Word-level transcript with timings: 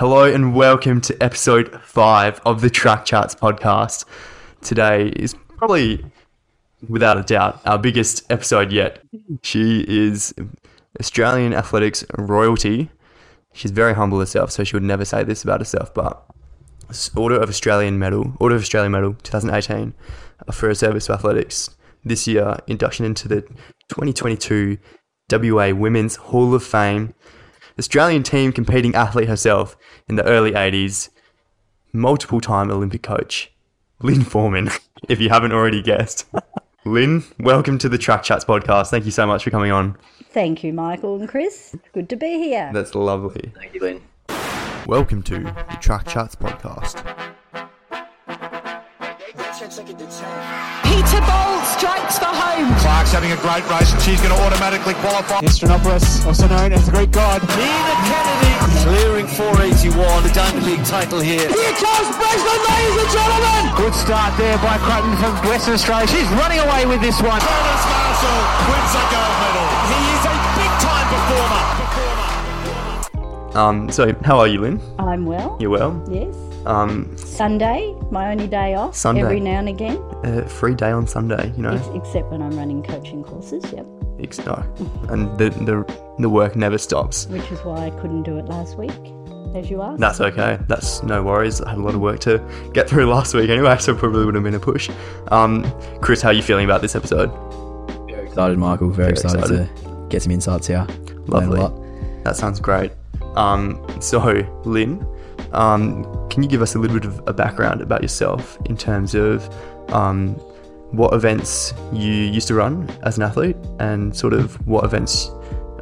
Hello 0.00 0.24
and 0.24 0.54
welcome 0.54 1.02
to 1.02 1.22
episode 1.22 1.78
five 1.82 2.40
of 2.46 2.62
the 2.62 2.70
Track 2.70 3.04
Chats 3.04 3.34
podcast. 3.34 4.06
Today 4.62 5.08
is 5.08 5.34
probably, 5.58 6.02
without 6.88 7.18
a 7.18 7.22
doubt, 7.22 7.60
our 7.66 7.76
biggest 7.78 8.24
episode 8.32 8.72
yet. 8.72 9.02
She 9.42 9.84
is 9.86 10.32
Australian 10.98 11.52
athletics 11.52 12.02
royalty. 12.16 12.90
She's 13.52 13.72
very 13.72 13.92
humble 13.92 14.20
herself, 14.20 14.52
so 14.52 14.64
she 14.64 14.74
would 14.74 14.82
never 14.82 15.04
say 15.04 15.22
this 15.22 15.44
about 15.44 15.60
herself, 15.60 15.92
but 15.92 16.24
Order 17.14 17.38
of 17.38 17.50
Australian 17.50 17.98
Medal, 17.98 18.32
Order 18.40 18.54
of 18.54 18.62
Australia 18.62 18.88
Medal 18.88 19.16
2018 19.22 19.92
uh, 20.48 20.50
for 20.50 20.68
her 20.68 20.74
service 20.74 21.04
to 21.08 21.12
athletics. 21.12 21.76
This 22.06 22.26
year, 22.26 22.56
induction 22.66 23.04
into 23.04 23.28
the 23.28 23.42
2022 23.90 24.78
WA 25.30 25.74
Women's 25.74 26.16
Hall 26.16 26.54
of 26.54 26.64
Fame. 26.64 27.12
Australian 27.80 28.22
team 28.22 28.52
competing 28.52 28.94
athlete 28.94 29.26
herself 29.26 29.74
in 30.06 30.16
the 30.16 30.24
early 30.24 30.52
80s, 30.52 31.08
multiple 31.94 32.38
time 32.38 32.70
Olympic 32.70 33.02
coach, 33.02 33.50
Lyn 34.02 34.22
Foreman, 34.22 34.68
if 35.08 35.18
you 35.18 35.30
haven't 35.30 35.52
already 35.52 35.80
guessed. 35.80 36.26
Lyn, 36.84 37.24
welcome 37.38 37.78
to 37.78 37.88
the 37.88 37.96
Track 37.96 38.22
Chats 38.22 38.44
podcast. 38.44 38.90
Thank 38.90 39.06
you 39.06 39.10
so 39.10 39.26
much 39.26 39.44
for 39.44 39.50
coming 39.50 39.72
on. 39.72 39.96
Thank 40.24 40.62
you, 40.62 40.74
Michael 40.74 41.18
and 41.18 41.26
Chris. 41.26 41.74
Good 41.94 42.10
to 42.10 42.16
be 42.16 42.34
here. 42.34 42.70
That's 42.74 42.94
lovely. 42.94 43.50
Thank 43.54 43.72
you, 43.72 43.80
Lyn. 43.80 44.02
Welcome 44.86 45.22
to 45.22 45.38
the 45.38 45.78
Track 45.80 46.06
Chats 46.06 46.34
podcast. 46.34 47.00
Peter 51.20 51.32
Bol 51.32 51.60
strikes 51.76 52.18
for 52.18 52.32
home. 52.32 52.72
Clark's 52.80 53.12
having 53.12 53.32
a 53.32 53.36
great 53.44 53.64
race 53.68 53.92
and 53.92 54.00
she's 54.02 54.20
going 54.20 54.32
to 54.32 54.40
automatically 54.42 54.94
qualify. 55.04 55.40
Astronopoulos, 55.44 56.24
also 56.26 56.48
known 56.48 56.72
as 56.72 56.86
the 56.86 56.92
Greek 56.92 57.10
god. 57.12 57.42
Nina 57.56 57.94
Kennedy 58.08 58.52
clearing 58.80 59.26
481, 59.26 60.22
the 60.24 60.32
Diamond 60.32 60.64
League 60.64 60.84
title 60.84 61.20
here. 61.20 61.44
Here 61.48 61.76
comes 61.76 62.08
Brisbane, 62.16 62.62
ladies 62.72 62.96
and 63.04 63.10
gentlemen! 63.12 63.60
Good 63.76 63.94
start 63.94 64.32
there 64.38 64.56
by 64.58 64.78
Crutton 64.80 65.12
from 65.20 65.36
Western 65.48 65.74
Australia. 65.74 66.08
She's 66.08 66.28
running 66.40 66.60
away 66.60 66.86
with 66.86 67.00
this 67.00 67.20
one. 67.20 67.40
Jonas 67.40 67.84
Marshall 67.84 68.40
wins 68.70 68.92
a 68.96 69.04
gold 69.12 69.36
medal. 69.44 69.68
He 69.92 70.00
is 70.16 70.24
a 70.24 70.34
big 70.56 70.72
time 70.80 71.06
performer. 71.12 71.64
Um, 73.50 73.90
so, 73.90 74.14
how 74.24 74.38
are 74.38 74.46
you, 74.46 74.60
Lyn? 74.60 74.80
I'm 74.98 75.26
well. 75.26 75.56
You're 75.60 75.70
well? 75.70 76.00
Yes. 76.08 76.49
Um, 76.66 77.16
Sunday, 77.16 77.94
my 78.10 78.30
only 78.30 78.46
day 78.46 78.74
off. 78.74 78.94
Sunday. 78.94 79.22
Every 79.22 79.40
now 79.40 79.58
and 79.58 79.68
again, 79.68 79.96
a 80.24 80.46
free 80.48 80.74
day 80.74 80.90
on 80.90 81.06
Sunday, 81.06 81.52
you 81.56 81.62
know? 81.62 81.72
ex- 81.74 81.88
except 81.94 82.30
when 82.30 82.42
I'm 82.42 82.56
running 82.56 82.82
coaching 82.82 83.22
courses. 83.24 83.64
Yep. 83.72 83.86
Ex- 84.20 84.44
no. 84.44 84.62
And 85.08 85.36
the, 85.38 85.50
the, 85.50 85.96
the 86.18 86.28
work 86.28 86.56
never 86.56 86.76
stops. 86.78 87.26
Which 87.28 87.50
is 87.50 87.58
why 87.60 87.86
I 87.86 87.90
couldn't 88.00 88.24
do 88.24 88.36
it 88.38 88.44
last 88.46 88.76
week, 88.76 88.90
as 89.54 89.70
you 89.70 89.80
asked. 89.80 90.00
That's 90.00 90.20
okay. 90.20 90.58
That's 90.68 91.02
no 91.02 91.22
worries. 91.22 91.62
I 91.62 91.70
had 91.70 91.78
a 91.78 91.82
lot 91.82 91.94
of 91.94 92.00
work 92.00 92.20
to 92.20 92.38
get 92.74 92.88
through 92.88 93.06
last 93.10 93.32
week 93.34 93.48
anyway, 93.48 93.78
so 93.78 93.92
it 93.92 93.98
probably 93.98 94.26
would 94.26 94.34
have 94.34 94.44
been 94.44 94.54
a 94.54 94.60
push. 94.60 94.90
Um, 95.28 95.64
Chris, 96.02 96.20
how 96.20 96.28
are 96.28 96.34
you 96.34 96.42
feeling 96.42 96.66
about 96.66 96.82
this 96.82 96.94
episode? 96.94 97.30
Very 98.06 98.26
excited, 98.26 98.58
Michael. 98.58 98.90
Very, 98.90 99.06
Very 99.06 99.12
excited, 99.12 99.38
excited. 99.40 99.76
to 99.84 100.06
get 100.10 100.22
some 100.22 100.32
insights 100.32 100.66
here. 100.66 100.86
Lovely. 101.26 101.58
a 101.58 101.62
lot. 101.62 102.24
That 102.24 102.36
sounds 102.36 102.60
great. 102.60 102.92
Um, 103.36 103.82
so, 104.00 104.18
Lyn, 104.64 105.06
um, 105.52 106.04
can 106.28 106.42
you 106.42 106.48
give 106.48 106.62
us 106.62 106.74
a 106.74 106.78
little 106.78 106.98
bit 106.98 107.06
of 107.06 107.20
a 107.26 107.32
background 107.32 107.80
about 107.80 108.02
yourself 108.02 108.58
in 108.66 108.76
terms 108.76 109.14
of 109.14 109.48
um, 109.92 110.34
what 110.92 111.14
events 111.14 111.72
you 111.92 112.12
used 112.12 112.48
to 112.48 112.54
run 112.54 112.88
as 113.02 113.16
an 113.16 113.22
athlete 113.22 113.56
and 113.78 114.14
sort 114.16 114.32
of 114.32 114.54
what 114.66 114.84
events 114.84 115.30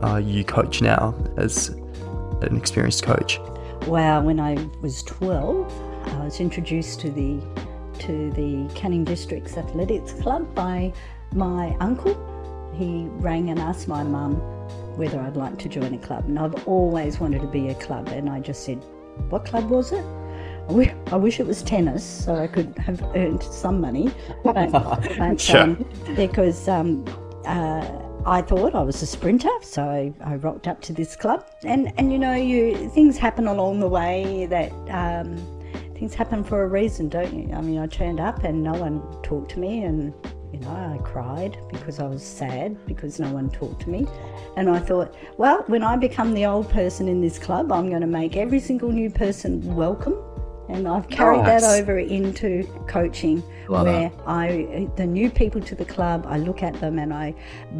uh, 0.02 0.20
you 0.22 0.44
coach 0.44 0.80
now 0.80 1.14
as 1.36 1.68
an 2.42 2.56
experienced 2.56 3.02
coach? 3.02 3.38
Wow, 3.86 4.22
when 4.22 4.38
I 4.38 4.54
was 4.80 5.02
12, 5.02 5.72
I 6.06 6.24
was 6.24 6.40
introduced 6.40 7.00
to 7.00 7.10
the 7.10 7.40
to 8.00 8.30
the 8.30 8.72
Canning 8.74 9.02
Districts 9.02 9.56
Athletics 9.56 10.12
Club 10.12 10.54
by 10.54 10.92
my 11.32 11.76
uncle. 11.80 12.14
He 12.74 13.06
rang 13.14 13.50
and 13.50 13.58
asked 13.58 13.88
my 13.88 14.04
mum 14.04 14.36
whether 14.96 15.18
I'd 15.20 15.36
like 15.36 15.58
to 15.58 15.68
join 15.68 15.94
a 15.94 15.98
club, 15.98 16.26
and 16.26 16.38
I've 16.38 16.66
always 16.68 17.18
wanted 17.18 17.40
to 17.40 17.48
be 17.48 17.68
a 17.68 17.74
club. 17.74 18.08
And 18.08 18.28
I 18.30 18.40
just 18.40 18.64
said, 18.64 18.84
"What 19.30 19.44
club 19.44 19.68
was 19.70 19.92
it?" 19.92 20.04
I 20.04 20.72
wi- 20.72 20.94
I 21.10 21.16
wish 21.16 21.40
it 21.40 21.46
was 21.46 21.62
tennis, 21.62 22.04
so 22.04 22.34
I 22.34 22.46
could 22.46 22.76
have 22.78 23.02
earned 23.14 23.42
some 23.42 23.80
money, 23.80 24.10
but, 24.44 24.70
but, 25.18 25.40
Sure. 25.40 25.60
um, 25.62 25.86
because 26.14 26.68
um, 26.68 27.04
uh, 27.46 27.86
I 28.26 28.42
thought 28.42 28.74
I 28.74 28.82
was 28.82 29.00
a 29.00 29.06
sprinter, 29.06 29.48
so 29.62 29.82
I, 29.84 30.12
I 30.22 30.34
rocked 30.36 30.68
up 30.68 30.82
to 30.82 30.92
this 30.92 31.16
club. 31.16 31.46
And 31.64 31.92
and 31.98 32.12
you 32.12 32.18
know, 32.18 32.34
you 32.34 32.90
things 32.90 33.16
happen 33.16 33.46
along 33.48 33.80
the 33.80 33.88
way 33.88 34.46
that 34.46 34.70
um, 34.90 35.36
things 35.94 36.12
happen 36.14 36.44
for 36.44 36.62
a 36.62 36.68
reason, 36.68 37.08
don't 37.08 37.32
you? 37.32 37.54
I 37.54 37.62
mean, 37.62 37.78
I 37.78 37.86
turned 37.86 38.20
up 38.20 38.44
and 38.44 38.62
no 38.62 38.72
one 38.72 39.00
talked 39.22 39.52
to 39.52 39.58
me, 39.58 39.84
and 39.84 40.12
you 40.52 40.60
know, 40.60 40.70
I 40.70 40.98
cried 41.04 41.58
because 41.70 42.00
I 42.00 42.06
was 42.06 42.22
sad 42.22 42.76
because 42.86 43.20
no 43.20 43.30
one 43.32 43.50
talked 43.50 43.82
to 43.82 43.90
me. 43.90 44.06
And 44.56 44.70
I 44.70 44.78
thought, 44.78 45.14
well, 45.36 45.62
when 45.66 45.82
I 45.82 45.96
become 45.96 46.32
the 46.32 46.46
old 46.46 46.70
person 46.70 47.06
in 47.08 47.20
this 47.20 47.38
club, 47.38 47.70
I'm 47.70 47.88
going 47.88 48.00
to 48.00 48.06
make 48.06 48.36
every 48.36 48.60
single 48.60 48.90
new 48.90 49.10
person 49.10 49.74
welcome. 49.74 50.16
And 50.70 50.86
I've 50.86 51.08
carried 51.08 51.46
that 51.46 51.62
over 51.62 51.98
into 51.98 52.62
coaching, 52.88 53.42
Love 53.68 53.86
where 53.86 54.12
I, 54.26 54.88
the 54.96 55.06
new 55.06 55.30
people 55.30 55.62
to 55.62 55.74
the 55.74 55.84
club, 55.86 56.26
I 56.28 56.36
look 56.36 56.62
at 56.62 56.78
them 56.78 56.98
and 56.98 57.12
I 57.12 57.34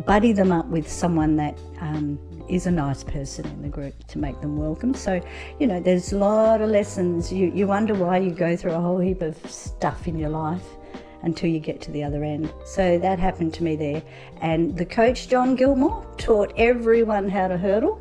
buddy 0.06 0.33
them 0.33 0.53
up 0.53 0.67
with 0.69 0.91
someone 0.91 1.37
that 1.37 1.59
um, 1.81 2.19
is 2.49 2.67
a 2.67 2.71
nice 2.71 3.05
person 3.05 3.45
in 3.47 3.61
the 3.61 3.69
group 3.69 4.06
to 4.06 4.19
make 4.19 4.41
them 4.41 4.56
welcome. 4.56 4.95
So, 4.95 5.21
you 5.61 5.67
know, 5.67 5.81
there's 5.81 6.15
a 6.15 6.19
lot 6.19 6.62
of 6.62 6.71
lessons. 6.71 7.31
You, 7.31 7.53
you 7.55 7.67
wonder 7.67 7.93
why 7.93 8.19
you 8.19 8.31
go 8.31 8.56
through 8.56 8.73
a 8.73 8.81
whole 8.81 8.99
heap 8.99 9.21
of 9.21 9.37
stuff 9.50 10.09
in 10.09 10.19
your 10.19 10.31
life 10.31 10.65
until 11.23 11.51
you 11.51 11.61
get 11.61 11.81
to 11.83 11.91
the 11.91 12.05
other 12.05 12.25
end. 12.25 12.53
So 12.65 12.99
that 12.99 13.19
happened 13.19 13.55
to 13.55 13.65
me 13.65 13.77
there. 13.77 14.03
And 14.41 14.77
the 14.77 14.84
coach, 14.84 15.29
John 15.29 15.55
Gilmore, 15.56 16.06
taught 16.17 16.53
everyone 16.56 17.29
how 17.29 17.49
to 17.49 17.56
hurdle. 17.56 18.01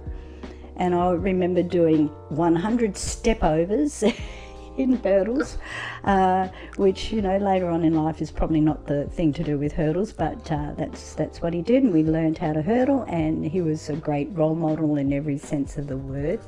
And 0.75 0.93
I 0.93 1.11
remember 1.11 1.63
doing 1.63 2.07
100 2.29 2.95
step 2.95 3.43
overs 3.43 4.03
in 4.77 4.93
hurdles, 4.97 5.57
uh, 6.03 6.47
which 6.75 7.11
you 7.11 7.21
know 7.21 7.37
later 7.37 7.67
on 7.69 7.83
in 7.83 7.95
life 7.95 8.21
is 8.21 8.31
probably 8.31 8.61
not 8.61 8.85
the 8.85 9.05
thing 9.05 9.33
to 9.33 9.43
do 9.43 9.57
with 9.57 9.73
hurdles, 9.73 10.13
but 10.13 10.51
uh, 10.51 10.73
that's 10.77 11.13
that's 11.13 11.41
what 11.41 11.53
he 11.53 11.61
did, 11.61 11.83
and 11.83 11.91
we 11.91 12.03
learned 12.03 12.37
how 12.37 12.53
to 12.53 12.61
hurdle. 12.61 13.03
And 13.07 13.43
he 13.43 13.61
was 13.61 13.89
a 13.89 13.95
great 13.95 14.29
role 14.33 14.55
model 14.55 14.97
in 14.97 15.11
every 15.11 15.37
sense 15.37 15.77
of 15.77 15.87
the 15.87 15.97
word. 15.97 16.39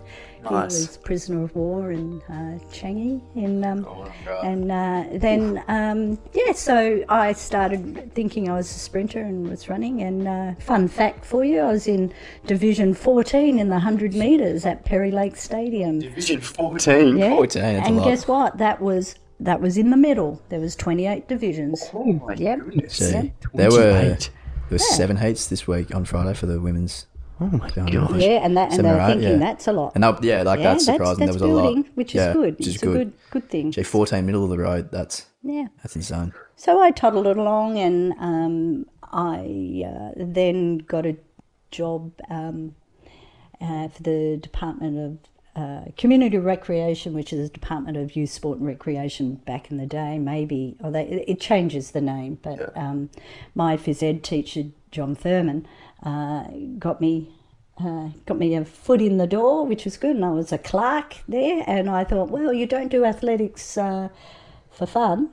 He 0.48 0.54
was 0.56 0.98
prisoner 0.98 1.44
of 1.44 1.56
war 1.56 1.92
in 1.92 2.22
uh, 2.30 2.58
Changi, 2.72 3.22
in 3.36 3.64
um, 3.64 3.86
and 4.44 4.72
uh, 4.72 5.04
then 5.14 5.64
um, 5.68 6.18
yeah, 6.34 6.54
so 6.54 7.04
I 7.10 7.34
started 7.34 8.14
thinking 8.16 8.50
I 8.50 8.54
was 8.56 8.70
a 8.74 8.80
sprinter 8.80 9.20
and 9.20 9.50
was 9.50 9.68
running. 9.70 10.02
And 10.02 10.28
uh, 10.28 10.54
fun 10.60 10.88
fact 10.88 11.26
for 11.26 11.44
you, 11.44 11.60
I 11.60 11.72
was 11.74 11.88
in 11.88 12.14
Division 12.48 12.94
14 12.94 13.60
in 13.60 13.68
the 13.68 13.74
100 13.76 14.14
metres 14.16 14.66
at 14.66 14.86
Perry 14.86 15.12
Lake 15.12 15.36
Stadium. 15.36 16.00
Division 16.00 16.40
14. 16.42 17.18
Yeah. 17.18 17.30
14, 17.36 17.62
that's 17.62 17.86
a 17.86 17.88
and 17.90 17.98
lot. 17.98 18.06
guess 18.06 18.28
what? 18.28 18.58
That 18.58 18.82
was 18.82 19.16
that 19.42 19.62
was 19.62 19.78
in 19.78 19.90
the 19.90 19.98
middle. 19.98 20.42
There 20.50 20.60
was 20.60 20.76
28 20.76 21.28
divisions. 21.28 21.84
Oh 21.94 22.06
my 22.14 22.34
Yep. 22.34 22.60
goodness. 22.60 22.96
So 22.96 23.06
Yeah. 23.10 23.24
there 23.54 23.72
were 23.72 23.78
there 23.78 24.02
28. 24.16 24.30
were 24.72 24.78
seven 24.80 25.18
heats 25.18 25.48
this 25.48 25.68
week 25.68 25.94
on 25.94 26.06
Friday 26.06 26.34
for 26.34 26.46
the 26.46 26.60
women's. 26.60 27.06
Oh 27.42 27.46
my 27.46 27.70
god! 27.70 27.92
gosh. 27.92 28.22
Yeah, 28.22 28.44
and 28.44 28.58
that 28.58 28.66
and 28.66 28.76
Seven 28.76 28.92
they 28.92 28.98
were 28.98 29.02
eight, 29.02 29.08
thinking 29.14 29.30
yeah. 29.30 29.38
that's 29.38 29.68
a 29.68 29.72
lot. 29.72 29.94
And 29.96 30.04
that, 30.04 30.24
yeah, 30.24 30.42
like 30.44 30.60
yeah, 30.60 30.74
that's 30.74 30.86
surprising. 30.86 31.26
That's, 31.26 31.38
there 31.38 31.48
was 31.48 31.56
building, 31.64 31.78
a 31.78 31.82
lot, 31.82 31.96
which 31.96 32.10
is 32.10 32.16
yeah, 32.16 32.34
good. 32.34 32.58
Which 32.58 32.68
is 32.68 32.76
it's 32.76 32.84
a 32.84 32.86
good. 32.86 32.94
good 32.98 33.14
good 33.32 33.50
thing. 33.50 33.72
Gee, 33.72 33.84
14 33.84 34.26
middle 34.26 34.44
of 34.44 34.50
the 34.50 34.58
road. 34.58 34.92
That's 34.92 35.26
Yeah. 35.42 35.68
that's 35.82 35.96
insane. 35.96 36.34
So 36.56 36.82
I 36.82 36.92
toddled 36.92 37.28
it 37.28 37.38
along, 37.38 37.78
and 37.78 38.14
um, 38.20 38.86
I 39.04 39.84
uh, 39.86 40.12
then 40.18 40.80
got 40.80 41.06
a 41.06 41.16
job 41.72 42.12
um, 42.30 42.76
uh, 43.62 43.88
for 43.88 44.04
the 44.04 44.38
Department 44.42 44.98
of 44.98 45.18
uh, 45.56 45.86
Community 45.98 46.38
Recreation, 46.38 47.14
which 47.14 47.32
is 47.34 47.50
the 47.50 47.54
Department 47.54 47.98
of 47.98 48.16
Youth, 48.16 48.30
Sport 48.32 48.60
and 48.60 48.68
Recreation 48.68 49.36
back 49.36 49.72
in 49.72 49.78
the 49.78 49.86
day. 49.86 50.20
Maybe, 50.20 50.76
or 50.82 50.92
they, 50.92 51.24
it 51.28 51.40
changes 51.40 51.92
the 51.92 52.02
name, 52.02 52.40
but 52.42 52.76
um, 52.78 53.10
my 53.56 53.78
phys 53.78 54.04
ed 54.04 54.24
teacher, 54.24 54.66
John 54.92 55.16
Thurman, 55.16 55.68
uh, 56.04 56.44
got 56.78 57.02
me. 57.02 57.30
Uh, 57.82 58.10
got 58.26 58.38
me 58.38 58.56
a 58.56 58.66
foot 58.66 59.02
in 59.02 59.16
the 59.16 59.26
door, 59.26 59.66
which 59.66 59.86
was 59.86 59.96
good, 59.96 60.14
and 60.14 60.26
I 60.26 60.32
was 60.32 60.52
a 60.52 60.58
clerk 60.58 61.16
there. 61.30 61.64
And 61.66 61.90
I 61.90 62.04
thought, 62.04 62.30
well, 62.30 62.52
you 62.52 62.66
don't 62.66 62.90
do 62.90 63.06
athletics 63.06 63.78
uh, 63.78 64.10
for 64.70 64.86
fun. 64.86 65.30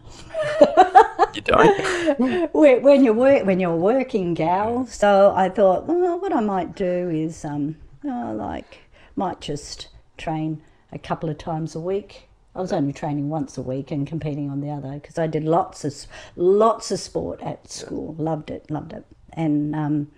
You 1.35 1.43
don't? 1.43 2.51
when 2.55 2.83
when 2.83 3.05
you're 3.05 3.15
work 3.15 3.45
when 3.45 3.61
you're 3.61 3.75
working 3.75 4.35
gal. 4.35 4.87
So 4.87 5.35
I 5.37 5.49
thought, 5.49 5.87
well, 5.87 6.19
what 6.19 6.33
I 6.33 6.41
might 6.41 6.75
do 6.75 7.11
is, 7.11 7.45
um, 7.45 7.77
oh, 8.05 8.33
like, 8.35 8.79
might 9.17 9.41
just 9.41 9.89
train 10.17 10.63
a 10.93 10.99
couple 10.99 11.29
of 11.29 11.39
times 11.39 11.75
a 11.75 11.81
week. 11.81 12.29
I 12.55 12.61
was 12.61 12.73
only 12.73 12.95
training 12.95 13.29
once 13.29 13.59
a 13.59 13.63
week 13.63 13.91
and 13.91 14.07
competing 14.07 14.49
on 14.49 14.61
the 14.63 14.71
other 14.71 14.93
because 14.93 15.19
I 15.19 15.27
did 15.27 15.45
lots 15.45 15.85
of 15.85 15.95
lots 16.37 16.91
of 16.91 16.99
sport 16.99 17.41
at 17.43 17.71
school. 17.71 18.15
Loved 18.19 18.51
it, 18.51 18.71
loved 18.71 18.95
it. 18.95 19.05
And 19.35 19.77
um, 19.77 20.11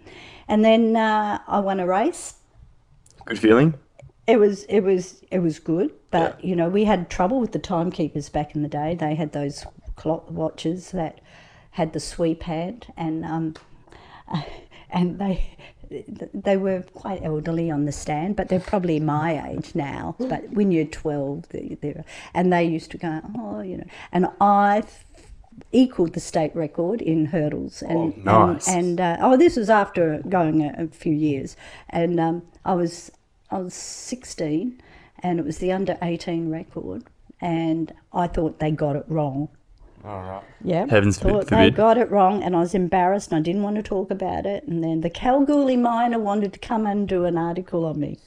and 0.49 0.65
then 0.65 0.97
uh, 0.97 1.39
I 1.47 1.61
won 1.61 1.81
a 1.81 1.87
race. 1.87 2.35
Good 3.25 3.39
feeling? 3.39 3.75
It 4.27 4.39
was 4.39 4.65
it 4.65 4.81
was 4.81 5.23
it 5.31 5.39
was 5.41 5.59
good. 5.59 5.93
But 6.11 6.43
you 6.45 6.57
know, 6.57 6.69
we 6.69 6.85
had 6.85 7.11
trouble 7.11 7.41
with 7.41 7.53
the 7.53 7.59
timekeepers 7.59 8.29
back 8.29 8.55
in 8.55 8.63
the 8.63 8.69
day. 8.69 8.95
They 8.95 9.15
had 9.15 9.33
those 9.33 9.65
clock 9.97 10.31
watches 10.31 10.91
that 10.93 11.21
had 11.73 11.93
the 11.93 12.01
sweep 12.01 12.43
hand, 12.45 12.87
and 12.97 13.25
um, 13.25 13.55
and 14.91 15.19
they 15.19 15.57
they 16.35 16.57
were 16.59 16.83
quite 16.93 17.23
elderly 17.23 17.71
on 17.71 17.87
the 17.87 17.93
stand, 17.93 18.37
but 18.37 18.49
they're 18.49 18.61
probably 18.61 19.01
my 19.01 19.49
age 19.51 19.75
now. 19.75 20.15
But 20.19 20.51
when 20.51 20.71
you're 20.71 20.85
12, 20.85 21.49
they- 21.49 21.79
they're, 21.81 22.05
and 22.35 22.53
they 22.53 22.65
used 22.65 22.91
to 22.91 22.99
go, 22.99 23.23
oh, 23.39 23.61
you 23.63 23.79
know, 23.79 23.87
and 24.13 24.27
I 24.39 24.83
equaled 25.73 26.15
the 26.15 26.21
state 26.21 26.55
record 26.55 27.01
in 27.03 27.27
hurdles. 27.27 27.83
And, 27.83 28.15
Oh, 28.27 28.47
nice. 28.49 28.69
And, 28.69 29.01
and 29.01 29.01
uh, 29.01 29.17
oh, 29.21 29.37
this 29.37 29.57
was 29.57 29.71
after 29.71 30.23
going 30.29 30.63
a, 30.63 30.85
a 30.85 30.87
few 30.89 31.13
years, 31.13 31.57
and 31.91 32.19
um, 32.21 32.43
I 32.65 32.75
was 32.75 33.11
I 33.51 33.59
was 33.59 33.75
16, 33.75 34.81
and 35.21 35.39
it 35.39 35.45
was 35.45 35.59
the 35.59 35.73
under 35.73 35.97
18 36.03 36.51
record, 36.51 37.05
and 37.41 37.93
I 38.13 38.27
thought 38.27 38.59
they 38.59 38.71
got 38.71 38.97
it 38.97 39.05
wrong. 39.09 39.49
All 40.05 40.23
right. 40.23 40.43
Yeah. 40.63 40.87
Heavens 40.89 41.19
Thought 41.19 41.49
they 41.49 41.71
got 41.71 41.99
it 41.99 42.11
wrong, 42.11 42.43
and 42.43 42.55
I 42.55 42.61
was 42.61 42.75
embarrassed, 42.75 43.33
and 43.33 43.39
I 43.39 43.43
didn't 43.43 43.63
want 43.63 43.77
to 43.77 43.83
talk 43.83 44.11
about 44.11 44.47
it. 44.47 44.65
And 44.67 44.83
then 44.85 45.01
the 45.01 45.11
Kalgoorlie 45.11 45.77
miner 45.77 46.19
wanted 46.19 46.53
to 46.53 46.59
come 46.59 46.87
and 46.87 47.09
do 47.09 47.25
an 47.25 47.37
article 47.37 47.85
on 47.85 47.99
me. 47.99 48.19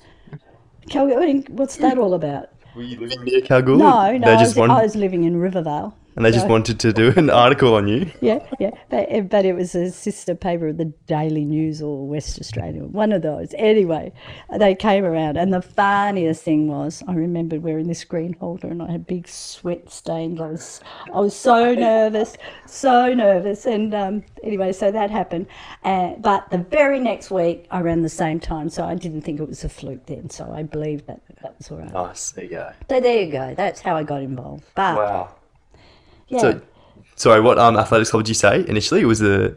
Kalgoorlie, 0.90 1.46
what's 1.50 1.78
that 1.78 1.98
all 1.98 2.14
about? 2.14 2.50
Were 2.76 2.84
you 2.84 3.00
living 3.00 3.24
near 3.24 3.42
Kalgoorlie? 3.42 3.80
No, 3.80 4.18
no, 4.18 4.28
I 4.28 4.42
was, 4.42 4.56
wanted, 4.56 4.74
I 4.74 4.84
was 4.84 4.96
living 4.96 5.24
in 5.24 5.38
Rivervale. 5.38 5.96
And 6.16 6.26
they 6.26 6.32
just 6.32 6.48
wanted 6.48 6.80
to 6.80 6.94
do 6.94 7.14
an 7.16 7.30
article 7.30 7.76
on 7.76 7.88
you. 7.88 8.12
Yeah, 8.22 8.46
yeah, 8.60 8.72
but, 8.90 9.30
but 9.30 9.46
it 9.46 9.54
was 9.54 9.76
a 9.76 9.92
sister 9.92 10.36
paper 10.36 10.68
of 10.68 10.78
the 10.78 10.94
Daily 11.08 11.46
News 11.46 11.82
or 11.82 12.08
West 12.08 12.40
Australia, 12.40 12.84
one 12.84 13.12
of 13.12 13.22
those. 13.22 13.54
Anyway, 13.58 14.12
they 14.58 14.76
came 14.76 15.06
around, 15.06 15.38
and 15.38 15.54
the 15.54 15.62
funniest 15.62 16.44
thing 16.44 16.68
was, 16.68 17.04
I 17.08 17.14
remembered 17.14 17.64
wearing 17.64 17.88
this 17.88 18.04
green 18.04 18.34
holder, 18.34 18.68
and 18.68 18.82
I 18.82 18.92
had 18.92 19.08
big 19.08 19.28
sweat 19.28 19.92
stains. 19.92 20.40
I 20.40 20.48
was, 20.48 20.82
I 21.14 21.20
was 21.20 21.36
so 21.36 21.74
nervous, 21.74 22.36
so 22.66 23.14
nervous, 23.14 23.66
and 23.66 23.94
um, 23.94 24.24
anyway, 24.44 24.74
so 24.74 24.92
that 24.92 25.10
happened. 25.10 25.48
Uh, 25.84 26.16
but 26.16 26.50
the 26.50 26.60
very 26.60 27.00
next 27.00 27.32
week, 27.32 27.68
I 27.72 27.82
ran 27.82 28.02
the 28.02 28.10
same 28.10 28.40
time, 28.40 28.70
so 28.70 28.86
I 28.86 28.96
didn't 28.96 29.22
think 29.22 29.40
it 29.40 29.48
was 29.48 29.64
a 29.64 29.70
fluke 29.70 30.06
then. 30.06 30.30
So 30.30 30.52
I 30.54 30.64
believed 30.64 31.08
that 31.08 31.22
that 31.42 31.58
was 31.58 31.72
all 31.72 31.78
right. 31.78 31.92
Nice. 31.92 32.32
There 32.32 32.44
you 32.44 32.50
go. 32.52 32.72
So 32.90 33.00
there 33.00 33.22
you 33.24 33.32
go. 33.32 33.54
That's 33.56 33.82
how 33.82 33.96
I 33.96 34.04
got 34.04 34.22
involved. 34.22 34.64
But 34.76 34.96
Wow. 34.96 35.36
Yeah, 36.32 36.40
So, 36.40 36.62
sorry, 37.16 37.42
what 37.42 37.58
um 37.60 37.78
athletics 37.78 38.12
club 38.12 38.24
did 38.24 38.30
you 38.30 38.36
say 38.36 38.66
initially? 38.68 39.02
It 39.02 39.06
was 39.06 39.20
the 39.20 39.56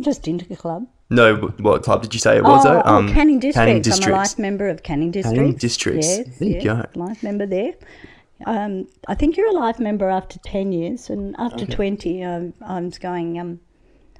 just 0.00 0.26
into 0.28 0.44
club. 0.56 0.86
no. 1.10 1.36
What 1.58 1.82
club 1.82 2.02
did 2.02 2.14
you 2.14 2.20
say 2.20 2.36
it 2.38 2.44
was? 2.44 2.64
Oh, 2.64 2.72
though? 2.74 2.82
oh, 2.84 3.12
Canning 3.12 3.38
Districts. 3.40 4.02
I'm 4.02 4.12
a 4.12 4.16
life 4.16 4.38
member 4.38 4.68
of 4.68 4.82
Canning 4.82 5.10
Districts. 5.10 5.60
Districts. 5.60 6.08
Yes, 6.08 6.38
There 6.38 6.48
you 6.48 6.54
yeah, 6.56 6.62
go. 6.94 7.00
Life 7.06 7.22
member 7.22 7.46
there. 7.46 7.74
Um, 8.46 8.86
I 9.06 9.14
think 9.14 9.36
you're 9.36 9.48
a 9.50 9.52
life 9.52 9.78
member 9.78 10.08
after 10.08 10.38
10 10.46 10.72
years, 10.72 11.10
and 11.10 11.34
after 11.38 11.66
20, 11.66 12.24
um, 12.24 12.54
I 12.62 12.80
was 12.80 12.96
going, 12.98 13.38
um, 13.38 13.60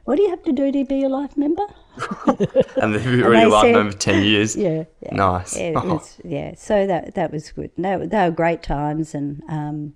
what 0.05 0.17
do 0.17 0.23
you 0.23 0.29
have 0.29 0.43
to 0.43 0.53
do 0.53 0.71
to 0.71 0.85
be 0.85 1.03
a 1.05 1.09
life 1.09 1.37
member? 1.39 1.63
And 2.77 2.95
they've 2.95 3.23
already 3.25 3.41
they 3.41 3.47
loved 3.47 3.67
said- 3.67 3.75
them 3.77 3.91
for 3.93 3.99
ten 3.99 4.23
years. 4.25 4.57
Yeah. 4.67 4.85
yeah. 5.01 5.15
Nice. 5.15 5.57
Yeah, 5.57 5.63
it 5.71 5.77
Oh. 5.77 5.95
was, 5.95 6.19
yeah, 6.25 6.55
so 6.57 6.87
that 6.87 7.15
that 7.15 7.33
was 7.33 7.51
good. 7.53 7.71
They, 7.79 7.97
were- 7.97 8.07
they 8.07 8.29
were 8.29 8.35
great 8.35 8.63
times, 8.63 9.15
and 9.15 9.43
um, 9.49 9.95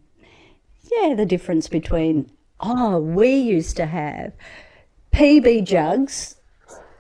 yeah, 1.01 1.15
the 1.15 1.27
difference 1.27 1.69
between 1.69 2.31
oh, 2.61 2.99
we 2.99 3.35
used 3.35 3.77
to 3.77 3.87
have 3.87 4.33
PB 5.13 5.65
jugs 5.65 6.37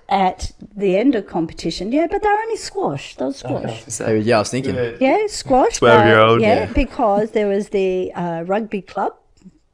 at 0.08 0.52
the 0.76 0.96
end 0.96 1.14
of 1.14 1.26
competition. 1.26 1.92
Yeah, 1.92 2.06
but 2.10 2.22
they're 2.22 2.32
only 2.32 2.56
squash. 2.56 3.16
They 3.16 3.24
were 3.24 3.32
squash. 3.32 3.84
So, 3.86 4.12
yeah, 4.12 4.36
I 4.36 4.38
was 4.40 4.50
thinking. 4.50 4.74
Yeah, 5.00 5.26
squash. 5.26 5.80
12-year-old, 5.80 6.40
uh, 6.40 6.42
yeah, 6.42 6.54
yeah. 6.66 6.72
because 6.72 7.30
there 7.32 7.48
was 7.48 7.70
the 7.70 8.12
uh, 8.12 8.42
rugby 8.46 8.82
club 8.82 9.14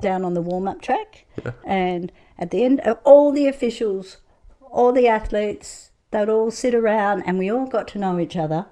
down 0.00 0.24
on 0.24 0.34
the 0.34 0.40
warm 0.40 0.68
up 0.68 0.80
track. 0.80 1.26
And 1.64 2.12
at 2.38 2.50
the 2.50 2.64
end, 2.64 2.80
uh, 2.84 2.96
all 3.04 3.32
the 3.32 3.46
officials, 3.46 4.18
all 4.60 4.92
the 4.92 5.08
athletes, 5.08 5.90
they'd 6.10 6.28
all 6.28 6.50
sit 6.50 6.74
around 6.74 7.22
and 7.22 7.38
we 7.38 7.50
all 7.50 7.66
got 7.66 7.88
to 7.88 7.98
know 7.98 8.18
each 8.18 8.36
other. 8.36 8.66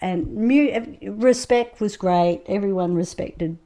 And 0.00 0.34
mu- 0.34 0.96
respect 1.02 1.80
was 1.80 1.96
great. 1.96 2.42
Everyone 2.46 2.94
respected 2.94 3.58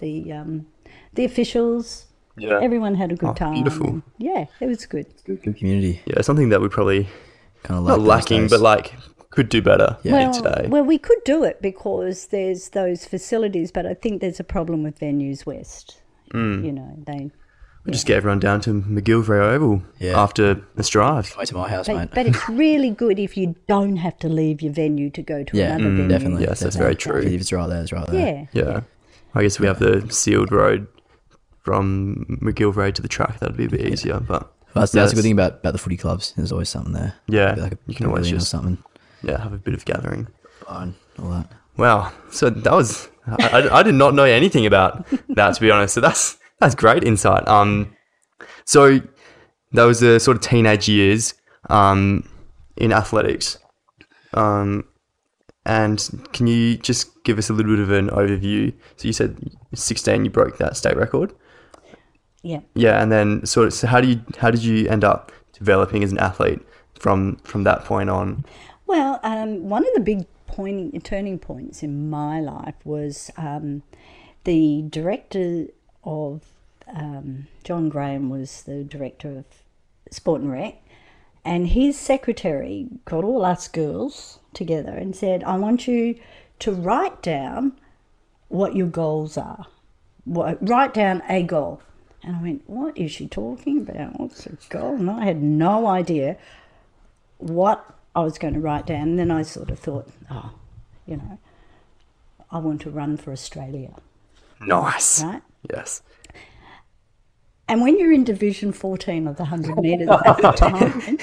the 0.00 0.32
um, 0.32 0.66
the 1.14 1.24
officials. 1.24 2.06
Yeah. 2.36 2.58
Everyone 2.62 2.94
had 2.94 3.12
a 3.12 3.16
good 3.16 3.30
Oh, 3.30 3.34
time. 3.34 3.54
beautiful. 3.54 4.02
Yeah, 4.18 4.46
it 4.60 4.66
was 4.66 4.86
good. 4.86 5.06
Good 5.24 5.42
community. 5.58 6.00
Yeah, 6.06 6.22
something 6.22 6.48
that 6.50 6.60
we 6.60 6.68
probably 6.68 7.06
Kind 7.64 7.78
of 7.78 7.86
not 7.86 8.00
like 8.00 8.08
lacking, 8.22 8.48
but 8.48 8.60
like 8.60 8.94
could 9.30 9.48
do 9.50 9.60
better. 9.60 9.98
Yeah. 10.02 10.14
I 10.16 10.24
well, 10.24 10.32
today. 10.32 10.68
well, 10.68 10.82
we 10.84 10.96
could 10.98 11.22
do 11.24 11.44
it 11.44 11.60
because 11.60 12.26
there's 12.28 12.70
those 12.70 13.04
facilities, 13.04 13.70
but 13.70 13.84
I 13.84 13.94
think 13.94 14.20
there's 14.22 14.40
a 14.40 14.44
problem 14.44 14.82
with 14.82 14.98
venues 14.98 15.44
west. 15.44 16.00
Mm. 16.32 16.64
You 16.64 16.72
know, 16.72 16.94
they. 17.06 17.30
we 17.84 17.92
just 17.92 18.06
get 18.06 18.16
everyone 18.16 18.38
down 18.40 18.60
to 18.62 18.70
McGillivray 18.82 19.52
Oval 19.54 19.82
Yeah. 19.98 20.18
after 20.18 20.54
this 20.76 20.88
drive. 20.88 21.34
Wait 21.36 21.48
to 21.48 21.54
my 21.56 21.68
house, 21.68 21.86
But, 21.88 21.96
mate. 21.96 22.10
but 22.14 22.26
it's 22.26 22.48
really 22.48 22.90
good 22.90 23.18
if 23.18 23.36
you 23.36 23.54
don't 23.68 23.96
have 23.96 24.16
to 24.20 24.28
leave 24.28 24.62
your 24.62 24.72
venue 24.72 25.10
to 25.10 25.22
go 25.22 25.44
to 25.44 25.56
yeah, 25.56 25.74
another 25.74 25.90
venue. 25.96 26.08
definitely. 26.08 26.42
Yes, 26.44 26.60
that's 26.60 26.76
definitely. 26.76 26.84
very 26.84 27.22
true. 27.22 27.34
If 27.34 27.40
it's 27.42 27.52
right 27.52 27.66
there, 27.68 27.82
it's 27.82 27.92
right 27.92 28.06
there. 28.06 28.48
Yeah. 28.52 28.62
Yeah. 28.64 28.80
I 29.34 29.42
guess 29.42 29.58
we 29.60 29.66
have 29.66 29.78
the 29.78 30.06
sealed 30.10 30.50
road 30.52 30.86
from 31.62 32.38
McGillivray 32.42 32.94
to 32.94 33.02
the 33.02 33.08
track. 33.08 33.38
That'd 33.40 33.56
be 33.56 33.66
a 33.66 33.68
bit 33.68 33.82
easier, 33.82 34.18
but 34.20 34.52
that's, 34.74 34.92
that's 34.92 35.12
a 35.12 35.14
good 35.14 35.22
thing 35.22 35.32
about, 35.32 35.58
about 35.60 35.72
the 35.72 35.78
footy 35.78 35.96
clubs. 35.96 36.32
There's 36.36 36.52
always 36.52 36.68
something 36.68 36.92
there. 36.92 37.14
Yeah, 37.28 37.54
Like 37.54 37.72
a 37.72 37.78
you 37.86 37.94
can 37.94 38.06
always 38.06 38.28
just- 38.28 38.48
something. 38.50 38.78
yeah, 39.22 39.40
have 39.40 39.52
a 39.52 39.58
bit 39.58 39.74
of 39.74 39.84
gathering. 39.84 40.28
Fine, 40.66 40.94
all 41.18 41.30
that. 41.30 41.50
Wow. 41.76 42.12
So 42.30 42.50
that 42.50 42.72
was 42.72 43.08
I, 43.26 43.48
I, 43.68 43.78
I 43.78 43.82
did 43.82 43.94
not 43.94 44.14
know 44.14 44.24
anything 44.24 44.66
about 44.66 45.06
that 45.30 45.54
to 45.54 45.60
be 45.60 45.70
honest. 45.70 45.94
So 45.94 46.00
that's 46.00 46.36
that's 46.58 46.74
great 46.74 47.04
insight. 47.04 47.46
Um, 47.48 47.94
so 48.64 49.00
that 49.72 49.84
was 49.84 50.00
the 50.00 50.18
sort 50.20 50.36
of 50.36 50.42
teenage 50.42 50.88
years 50.88 51.34
um 51.70 52.28
in 52.76 52.92
athletics. 52.92 53.58
Um, 54.34 54.84
and 55.66 56.28
can 56.32 56.46
you 56.46 56.76
just 56.76 57.22
give 57.24 57.38
us 57.38 57.50
a 57.50 57.52
little 57.52 57.72
bit 57.72 57.80
of 57.80 57.90
an 57.90 58.08
overview? 58.10 58.72
So 58.96 59.06
you 59.06 59.12
said 59.12 59.38
16, 59.74 60.24
you 60.24 60.30
broke 60.30 60.58
that 60.58 60.76
state 60.76 60.96
record. 60.96 61.32
Yeah. 62.42 62.60
Yeah, 62.74 63.02
and 63.02 63.12
then 63.12 63.44
sort 63.44 63.66
of 63.66 63.74
so 63.74 63.86
how 63.86 64.00
do 64.00 64.08
you 64.08 64.20
how 64.38 64.50
did 64.50 64.64
you 64.64 64.88
end 64.88 65.04
up 65.04 65.30
developing 65.52 66.02
as 66.02 66.10
an 66.10 66.18
athlete 66.18 66.60
from 66.98 67.36
from 67.44 67.64
that 67.64 67.84
point 67.84 68.08
on? 68.08 68.44
Well, 68.86 69.20
um, 69.22 69.68
one 69.68 69.86
of 69.86 69.92
the 69.94 70.00
big 70.00 70.26
pointing, 70.46 71.00
turning 71.02 71.38
points 71.38 71.82
in 71.82 72.10
my 72.10 72.40
life 72.40 72.74
was 72.84 73.30
um, 73.36 73.82
the 74.44 74.84
director 74.88 75.66
of 76.02 76.42
um, 76.92 77.46
John 77.62 77.88
Graham 77.88 78.30
was 78.30 78.62
the 78.62 78.82
director 78.82 79.38
of 79.38 79.44
Sport 80.10 80.40
and 80.40 80.50
Rec, 80.50 80.82
and 81.44 81.68
his 81.68 81.98
secretary 81.98 82.88
got 83.04 83.22
all 83.22 83.44
us 83.44 83.68
girls 83.68 84.39
together 84.54 84.92
and 84.92 85.14
said, 85.14 85.44
"I 85.44 85.56
want 85.56 85.86
you 85.86 86.18
to 86.60 86.72
write 86.72 87.22
down 87.22 87.72
what 88.48 88.74
your 88.76 88.88
goals 88.88 89.36
are. 89.38 89.66
What, 90.24 90.58
write 90.68 90.94
down 90.94 91.22
a 91.28 91.42
goal." 91.42 91.80
And 92.22 92.36
I 92.36 92.42
went, 92.42 92.62
"What 92.68 92.96
is 92.98 93.10
she 93.12 93.26
talking 93.26 93.78
about? 93.78 94.18
What's 94.20 94.46
a 94.46 94.56
goal?" 94.68 94.96
And 94.96 95.10
I 95.10 95.24
had 95.24 95.42
no 95.42 95.86
idea 95.86 96.36
what 97.38 97.84
I 98.14 98.20
was 98.20 98.38
going 98.38 98.54
to 98.54 98.60
write 98.60 98.86
down. 98.86 99.10
And 99.10 99.18
then 99.18 99.30
I 99.30 99.42
sort 99.42 99.70
of 99.70 99.78
thought, 99.78 100.08
oh, 100.30 100.50
you 101.06 101.16
know, 101.16 101.38
I 102.50 102.58
want 102.58 102.80
to 102.82 102.90
run 102.90 103.16
for 103.16 103.32
Australia, 103.32 103.94
Nice. 104.60 105.22
right? 105.22 105.42
Yes. 105.72 106.02
And 107.70 107.82
when 107.82 107.98
you're 108.00 108.10
in 108.12 108.24
Division 108.24 108.72
14 108.72 109.28
of 109.28 109.36
the 109.36 109.44
100 109.44 109.76
metres 109.78 110.08
at 110.08 110.36
the 110.38 110.50
time, 110.56 111.18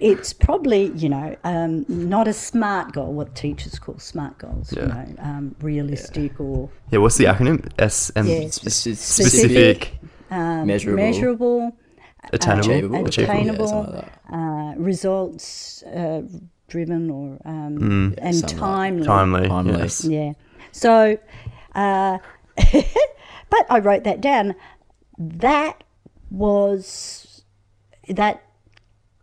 it's 0.00 0.32
probably, 0.32 0.86
you 0.96 1.08
know, 1.08 1.36
um, 1.44 1.84
not 1.88 2.26
a 2.26 2.32
smart 2.32 2.92
goal, 2.92 3.12
what 3.12 3.36
teachers 3.36 3.78
call 3.78 3.98
smart 4.00 4.36
goals, 4.38 4.72
you 4.72 4.82
know, 4.82 5.06
um, 5.20 5.54
realistic 5.60 6.40
or 6.40 6.68
Yeah, 6.90 6.98
what's 6.98 7.18
the 7.18 7.26
acronym? 7.26 7.70
S 7.78 8.10
M 8.16 8.26
Yeah. 8.26 8.34
It's, 8.34 8.58
it's 8.66 9.00
specific, 9.00 9.92
measurable, 10.28 10.96
measurable, 11.04 11.76
attainable, 12.32 12.70
achievable, 12.72 13.06
achievable. 13.06 13.34
attainable. 13.34 13.92
Like 13.94 14.12
uh, 14.32 14.74
results 14.76 15.84
uh, 15.84 16.22
driven 16.66 17.10
or 17.10 17.38
um, 17.44 17.78
Mm. 17.78 18.14
and 18.18 18.48
timely. 18.48 19.06
timely. 19.06 19.46
Timely. 19.48 19.78
Yes. 19.78 20.04
Yeah. 20.04 20.32
So, 20.72 21.16
uh, 21.76 22.18
but 23.50 23.66
I 23.70 23.78
wrote 23.78 24.02
that 24.02 24.20
down. 24.20 24.56
That 25.18 25.84
was 26.32 27.44
that 28.08 28.42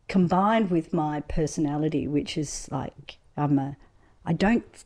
combined 0.07 0.69
with 0.69 0.93
my 0.93 1.21
personality, 1.21 2.07
which 2.07 2.37
is 2.37 2.69
like 2.71 3.17
I'm 3.35 3.57
a, 3.57 3.77
I 4.25 4.33
don't 4.33 4.85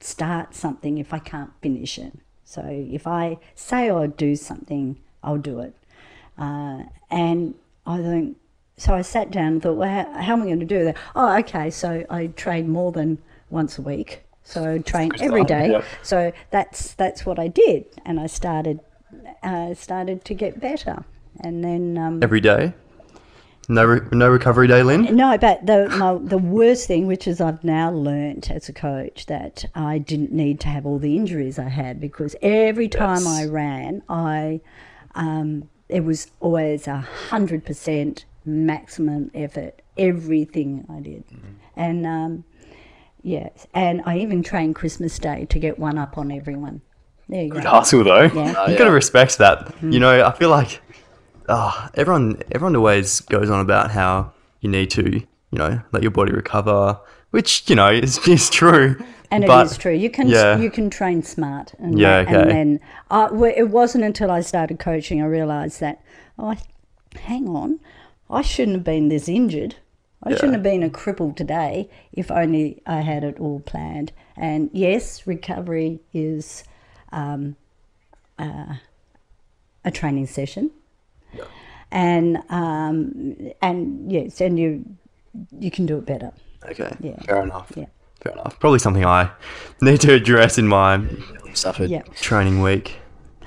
start 0.00 0.54
something 0.54 0.98
if 0.98 1.14
I 1.14 1.20
can't 1.20 1.52
finish 1.62 1.98
it. 1.98 2.18
So 2.44 2.62
if 2.66 3.06
I 3.06 3.38
say 3.54 3.88
I'll 3.88 4.08
do 4.08 4.34
something, 4.34 4.98
I'll 5.22 5.38
do 5.38 5.60
it. 5.60 5.74
Uh, 6.36 6.84
and 7.10 7.54
I 7.86 7.98
think 7.98 8.36
so. 8.76 8.94
I 8.94 9.02
sat 9.02 9.30
down 9.30 9.52
and 9.52 9.62
thought, 9.62 9.76
well, 9.76 9.88
how, 9.88 10.22
how 10.22 10.32
am 10.32 10.42
I 10.42 10.46
going 10.46 10.60
to 10.60 10.66
do 10.66 10.84
that? 10.84 10.96
Oh, 11.14 11.36
okay. 11.38 11.70
So 11.70 12.04
I 12.10 12.28
train 12.28 12.68
more 12.68 12.90
than 12.90 13.18
once 13.50 13.78
a 13.78 13.82
week. 13.82 14.24
So 14.42 14.74
I 14.74 14.78
train 14.78 15.12
every 15.20 15.44
day. 15.44 15.70
Yep. 15.70 15.84
So 16.02 16.32
that's 16.50 16.94
that's 16.94 17.24
what 17.24 17.38
I 17.38 17.46
did, 17.46 17.84
and 18.04 18.18
I 18.18 18.26
started 18.26 18.80
uh, 19.42 19.74
started 19.74 20.24
to 20.24 20.34
get 20.34 20.60
better, 20.60 21.04
and 21.42 21.62
then 21.64 21.98
um, 21.98 22.22
Every 22.22 22.40
day. 22.40 22.72
No, 23.68 23.84
re- 23.84 24.00
no 24.10 24.28
recovery 24.28 24.66
day, 24.66 24.82
Lyn. 24.82 25.14
no, 25.14 25.38
but 25.38 25.64
the 25.64 25.88
my, 25.90 26.18
the 26.20 26.38
worst 26.38 26.88
thing, 26.88 27.06
which 27.06 27.28
is 27.28 27.40
I've 27.40 27.62
now 27.62 27.92
learnt 27.92 28.50
as 28.50 28.68
a 28.68 28.72
coach, 28.72 29.26
that 29.26 29.64
I 29.76 29.98
didn't 29.98 30.32
need 30.32 30.58
to 30.60 30.68
have 30.68 30.86
all 30.86 30.98
the 30.98 31.14
injuries 31.16 31.56
I 31.56 31.68
had 31.68 32.00
because 32.00 32.34
every 32.42 32.88
time 32.88 33.22
Yes. 33.22 33.26
I 33.26 33.44
ran, 33.46 34.02
I 34.08 34.60
um, 35.14 35.68
it 35.88 36.04
was 36.04 36.32
always 36.40 36.88
a 36.88 36.96
hundred 37.28 37.64
percent 37.64 38.24
maximum 38.44 39.30
effort. 39.34 39.82
Everything 39.96 40.84
I 40.90 40.98
did, 41.00 41.22
and 41.76 42.04
um, 42.06 42.44
yes, 43.22 43.68
and 43.72 44.02
I 44.04 44.18
even 44.18 44.42
trained 44.42 44.74
Christmas 44.74 45.16
Day 45.18 45.44
to 45.48 45.58
get 45.60 45.78
one 45.78 45.96
up 45.96 46.18
on 46.18 46.32
everyone. 46.32 46.80
There 47.28 47.44
you 47.44 47.50
Good 47.50 47.62
go. 47.62 47.68
hustle 47.70 48.02
though. 48.02 48.22
Yeah. 48.22 48.66
you 48.68 48.76
gotta 48.76 48.90
respect 48.90 49.38
that. 49.38 49.72
You 49.80 50.00
know, 50.00 50.24
I 50.24 50.32
feel 50.32 50.48
like 50.50 50.80
oh, 51.50 51.88
everyone 51.94 52.40
everyone 52.52 52.76
always 52.76 53.20
goes 53.20 53.50
on 53.50 53.60
about 53.60 53.90
how 53.90 54.32
you 54.60 54.70
need 54.70 54.90
to, 54.92 55.10
you 55.10 55.58
know, 55.58 55.80
let 55.92 56.02
your 56.02 56.10
body 56.10 56.32
recover, 56.32 56.98
which 57.30 57.68
you 57.68 57.76
know 57.76 57.90
is 57.90 58.16
is 58.28 58.48
true. 58.48 58.96
And 59.32 59.46
but, 59.46 59.66
it 59.66 59.72
is 59.72 59.78
true. 59.78 59.92
You 59.92 60.10
can 60.10 60.28
yeah. 60.28 60.58
you 60.58 60.70
can 60.70 60.90
train 60.90 61.22
smart. 61.22 61.74
And 61.78 61.98
Yeah, 61.98 62.18
okay. 62.18 62.34
And 62.34 62.50
then 62.50 62.80
uh, 63.10 63.28
it 63.56 63.68
wasn't 63.68 64.04
until 64.04 64.30
I 64.30 64.40
started 64.40 64.78
coaching 64.78 65.20
I 65.20 65.26
realised 65.26 65.80
that 65.80 66.02
oh, 66.38 66.54
hang 67.14 67.48
on, 67.48 67.80
I 68.30 68.42
shouldn't 68.42 68.78
have 68.78 68.84
been 68.84 69.08
this 69.08 69.28
injured. 69.28 69.76
I 70.22 70.34
shouldn't 70.34 70.52
have 70.52 70.62
been 70.62 70.82
a 70.82 70.90
cripple 70.90 71.34
today 71.34 71.88
if 72.12 72.30
only 72.30 72.82
I 72.86 73.00
had 73.00 73.24
it 73.24 73.40
all 73.40 73.60
planned. 73.60 74.12
And 74.36 74.68
yes, 74.70 75.26
recovery 75.26 76.00
is 76.12 76.62
um, 77.10 77.56
uh, 78.38 78.74
a 79.82 79.90
training 79.90 80.26
session. 80.26 80.70
And 81.92 82.38
um, 82.50 83.36
and 83.60 84.10
yes, 84.10 84.40
and 84.40 84.58
you 84.58 84.84
you 85.58 85.70
can 85.70 85.86
do 85.86 85.98
it 85.98 86.06
better. 86.06 86.32
Okay. 86.68 86.94
Yeah. 87.00 87.20
Fair 87.22 87.42
enough. 87.42 87.72
Yeah. 87.74 87.86
Fair 88.20 88.32
enough. 88.32 88.58
Probably 88.60 88.78
something 88.78 89.04
I 89.04 89.30
need 89.82 90.00
to 90.02 90.12
address 90.14 90.58
in 90.58 90.66
my 90.68 91.02
Suffered. 91.54 91.90
Yeah. 91.90 92.02
training 92.20 92.60
week. 92.60 92.96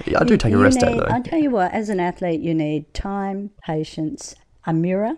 Yeah, 0.05 0.19
I 0.21 0.23
do 0.23 0.35
take 0.37 0.51
a 0.51 0.57
You 0.57 0.63
rest 0.63 0.79
day 0.79 0.93
though. 0.97 1.05
I 1.07 1.21
tell 1.21 1.39
you 1.39 1.51
what, 1.51 1.71
as 1.71 1.87
an 1.89 1.99
athlete, 1.99 2.41
you 2.41 2.53
need 2.53 2.91
time, 2.93 3.51
patience, 3.63 4.35
a 4.65 4.73
mirror. 4.73 5.13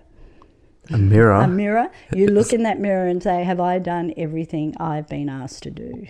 A 0.91 0.97
mirror. 0.97 1.31
A 1.41 1.47
mirror. 1.47 1.89
You 2.13 2.27
look 2.27 2.53
in 2.53 2.61
that 2.63 2.79
mirror 2.79 3.07
and 3.07 3.23
say, 3.23 3.43
"Have 3.43 3.59
I 3.59 3.79
done 3.79 4.13
everything 4.17 4.75
I've 4.79 5.07
been 5.07 5.29
asked 5.29 5.63
to 5.63 5.71
do? 5.71 6.05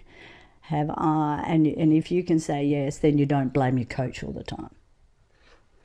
Have 0.61 0.89
I?" 0.89 1.43
And 1.47 1.65
and 1.67 1.93
if 1.93 2.11
you 2.11 2.23
can 2.23 2.39
say 2.39 2.65
yes, 2.65 2.97
then 2.97 3.17
you 3.17 3.25
don't 3.25 3.53
blame 3.53 3.77
your 3.77 3.85
coach 3.85 4.21
all 4.23 4.33
the 4.33 4.43
time. 4.43 4.71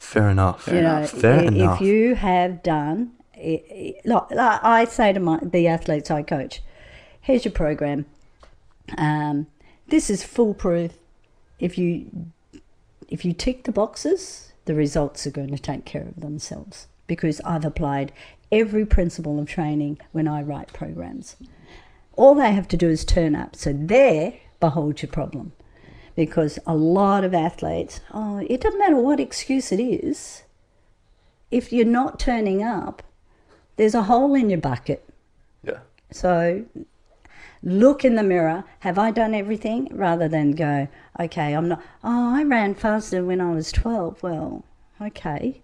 Fair 0.00 0.30
enough. 0.30 0.66
you 0.66 0.80
know, 0.80 1.06
Fair 1.06 1.40
i- 1.40 1.44
enough. 1.44 1.80
if 1.80 1.86
you 1.86 2.14
have 2.16 2.62
done, 2.62 3.12
like, 3.36 4.30
like 4.30 4.64
I 4.64 4.84
say 4.86 5.12
to 5.12 5.20
my 5.20 5.38
the 5.42 5.68
athletes 5.68 6.10
I 6.10 6.22
coach, 6.22 6.62
here's 7.20 7.44
your 7.44 7.52
program. 7.52 8.06
Um, 8.98 9.46
this 9.88 10.10
is 10.10 10.24
foolproof. 10.24 10.92
If 11.60 11.78
you 11.78 12.06
if 13.08 13.24
you 13.24 13.32
tick 13.32 13.64
the 13.64 13.72
boxes, 13.72 14.52
the 14.64 14.74
results 14.74 15.26
are 15.26 15.30
going 15.30 15.50
to 15.50 15.58
take 15.62 15.84
care 15.84 16.02
of 16.02 16.20
themselves 16.20 16.86
because 17.06 17.40
I've 17.44 17.64
applied 17.64 18.12
every 18.50 18.86
principle 18.86 19.38
of 19.38 19.48
training 19.48 19.98
when 20.12 20.26
I 20.26 20.42
write 20.42 20.72
programs. 20.72 21.36
All 22.16 22.34
they 22.34 22.52
have 22.52 22.68
to 22.68 22.76
do 22.76 22.88
is 22.88 23.04
turn 23.04 23.34
up. 23.36 23.54
So 23.54 23.72
there, 23.72 24.34
behold 24.60 25.02
your 25.02 25.10
problem. 25.10 25.52
Because 26.20 26.58
a 26.66 26.74
lot 26.74 27.24
of 27.24 27.32
athletes, 27.32 28.00
oh, 28.12 28.44
it 28.46 28.60
doesn't 28.60 28.78
matter 28.78 28.96
what 29.00 29.20
excuse 29.20 29.72
it 29.72 29.80
is, 29.80 30.42
if 31.50 31.72
you're 31.72 31.86
not 31.86 32.20
turning 32.20 32.62
up, 32.62 33.02
there's 33.76 33.94
a 33.94 34.02
hole 34.02 34.34
in 34.34 34.50
your 34.50 34.60
bucket. 34.60 35.02
yeah. 35.64 35.78
So 36.10 36.66
look 37.62 38.04
in 38.04 38.16
the 38.16 38.22
mirror. 38.22 38.64
Have 38.80 38.98
I 38.98 39.12
done 39.12 39.34
everything? 39.34 39.88
Rather 39.92 40.28
than 40.28 40.50
go, 40.50 40.88
okay, 41.18 41.54
I'm 41.54 41.68
not. 41.68 41.82
Oh, 42.04 42.34
I 42.36 42.42
ran 42.44 42.74
faster 42.74 43.24
when 43.24 43.40
I 43.40 43.54
was 43.54 43.72
12. 43.72 44.22
Well, 44.22 44.62
okay. 45.00 45.62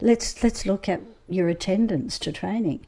Let's 0.00 0.42
let's 0.42 0.64
look 0.64 0.88
at 0.88 1.02
your 1.28 1.48
attendance 1.48 2.18
to 2.20 2.32
training. 2.32 2.86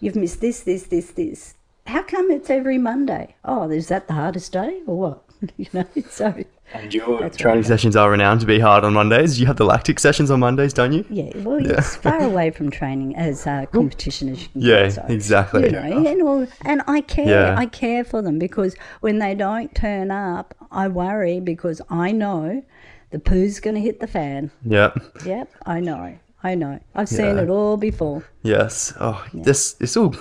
You've 0.00 0.16
missed 0.16 0.42
this, 0.42 0.60
this, 0.60 0.82
this, 0.82 1.12
this. 1.12 1.54
How 1.86 2.02
come 2.02 2.30
it's 2.30 2.50
every 2.50 2.76
Monday? 2.76 3.36
Oh, 3.42 3.70
is 3.70 3.88
that 3.88 4.06
the 4.06 4.14
hardest 4.14 4.52
day 4.52 4.82
or 4.86 4.98
what? 4.98 5.24
you 5.56 5.66
know, 5.72 5.84
so 6.08 6.34
And 6.74 6.92
your 6.94 7.28
training 7.30 7.64
sessions 7.64 7.96
are 7.96 8.10
renowned 8.10 8.40
to 8.40 8.46
be 8.46 8.58
hard 8.58 8.84
on 8.84 8.94
Mondays. 8.94 9.38
You 9.40 9.46
have 9.46 9.56
the 9.56 9.64
lactic 9.64 9.98
sessions 9.98 10.30
on 10.30 10.40
Mondays, 10.40 10.72
don't 10.72 10.92
you? 10.92 11.04
Yeah, 11.10 11.30
well, 11.38 11.58
it's 11.64 11.96
far 11.96 12.20
away 12.30 12.50
from 12.50 12.70
training 12.70 13.16
as 13.16 13.46
uh, 13.46 13.66
competition 13.72 14.28
as 14.30 14.42
you 14.42 14.48
can 14.48 14.60
Yeah, 14.62 14.82
get. 14.84 14.92
So, 14.94 15.04
exactly. 15.08 15.64
You 15.64 15.72
know, 15.72 16.06
and, 16.06 16.22
all, 16.22 16.46
and 16.64 16.82
I 16.86 17.00
care. 17.02 17.28
Yeah. 17.28 17.58
I 17.58 17.66
care 17.66 18.04
for 18.04 18.22
them 18.22 18.38
because 18.38 18.74
when 19.00 19.18
they 19.18 19.34
don't 19.34 19.74
turn 19.74 20.10
up, 20.10 20.54
I 20.70 20.88
worry 20.88 21.40
because 21.40 21.80
I 21.90 22.12
know 22.12 22.62
the 23.10 23.18
poo's 23.18 23.60
going 23.60 23.74
to 23.76 23.82
hit 23.82 24.00
the 24.00 24.06
fan. 24.06 24.50
Yep. 24.64 24.98
Yep, 25.26 25.50
I 25.66 25.80
know. 25.80 26.18
I 26.42 26.54
know. 26.54 26.80
I've 26.94 27.08
seen 27.08 27.36
Yeah. 27.36 27.42
it 27.42 27.50
all 27.50 27.76
before. 27.76 28.24
Yes. 28.42 28.92
Oh, 28.98 29.24
this 29.34 29.76
it's 29.78 29.96
all 29.96 30.14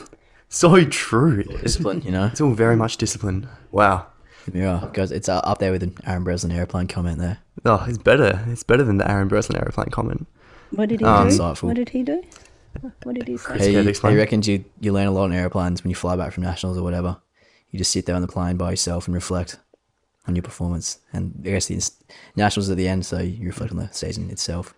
so 0.50 0.84
true. 0.86 1.44
Discipline, 1.44 2.02
you 2.04 2.12
know. 2.12 2.26
it's 2.26 2.42
all 2.42 2.52
very 2.54 2.76
much 2.76 2.98
discipline. 2.98 3.48
Wow. 3.72 4.06
Yeah, 4.54 4.90
goes. 4.94 5.12
It's 5.12 5.30
uh, 5.30 5.40
up 5.40 5.60
there 5.60 5.72
with 5.72 5.84
an 5.84 5.96
Aaron 6.06 6.24
Breslin 6.24 6.52
airplane 6.52 6.88
comment 6.88 7.20
there. 7.20 7.40
Oh, 7.66 7.86
it's 7.88 7.98
better. 7.98 8.44
It's 8.48 8.64
better 8.64 8.84
than 8.84 8.98
the 8.98 9.10
Aaron 9.10 9.28
Breslin 9.28 9.58
aeroplane 9.60 9.90
comment. 9.90 10.28
What 10.72 10.90
did 10.90 11.00
he 11.00 11.06
Um, 11.06 11.28
do? 11.30 11.36
Insightful. 11.36 11.64
What 11.64 11.76
did 11.76 11.90
he 11.90 12.04
do? 12.04 12.24
What 13.04 13.16
did 13.16 13.28
he 13.28 13.38
say? 13.38 13.54
He, 13.58 13.60
Scared 13.64 13.84
to 13.86 13.90
explain. 13.90 14.14
he 14.14 14.18
reckons 14.20 14.48
you, 14.48 14.64
you 14.80 14.94
learn 14.94 15.08
a 15.08 15.12
lot 15.12 15.26
on 15.26 15.34
airplanes 15.34 15.84
when 15.84 15.90
you 15.90 15.96
fly 15.96 16.16
back 16.16 16.32
from 16.32 16.44
nationals 16.44 16.78
or 16.78 16.84
whatever. 16.84 17.18
You 17.70 17.78
just 17.78 17.92
sit 17.92 18.06
there 18.06 18.16
on 18.16 18.22
the 18.22 18.28
plane 18.28 18.58
by 18.58 18.72
yourself 18.72 19.08
and 19.08 19.14
reflect 19.14 19.58
on 20.28 20.36
your 20.36 20.44
performance. 20.44 21.00
And 21.14 21.34
I 21.46 21.50
guess 21.50 21.66
the 21.68 21.76
ins- 21.76 22.02
nationals 22.36 22.70
at 22.70 22.78
the 22.78 22.88
end, 22.88 23.06
so 23.06 23.20
you 23.20 23.46
reflect 23.46 23.72
on 23.74 23.78
the 23.80 23.90
season 23.92 24.30
itself, 24.30 24.74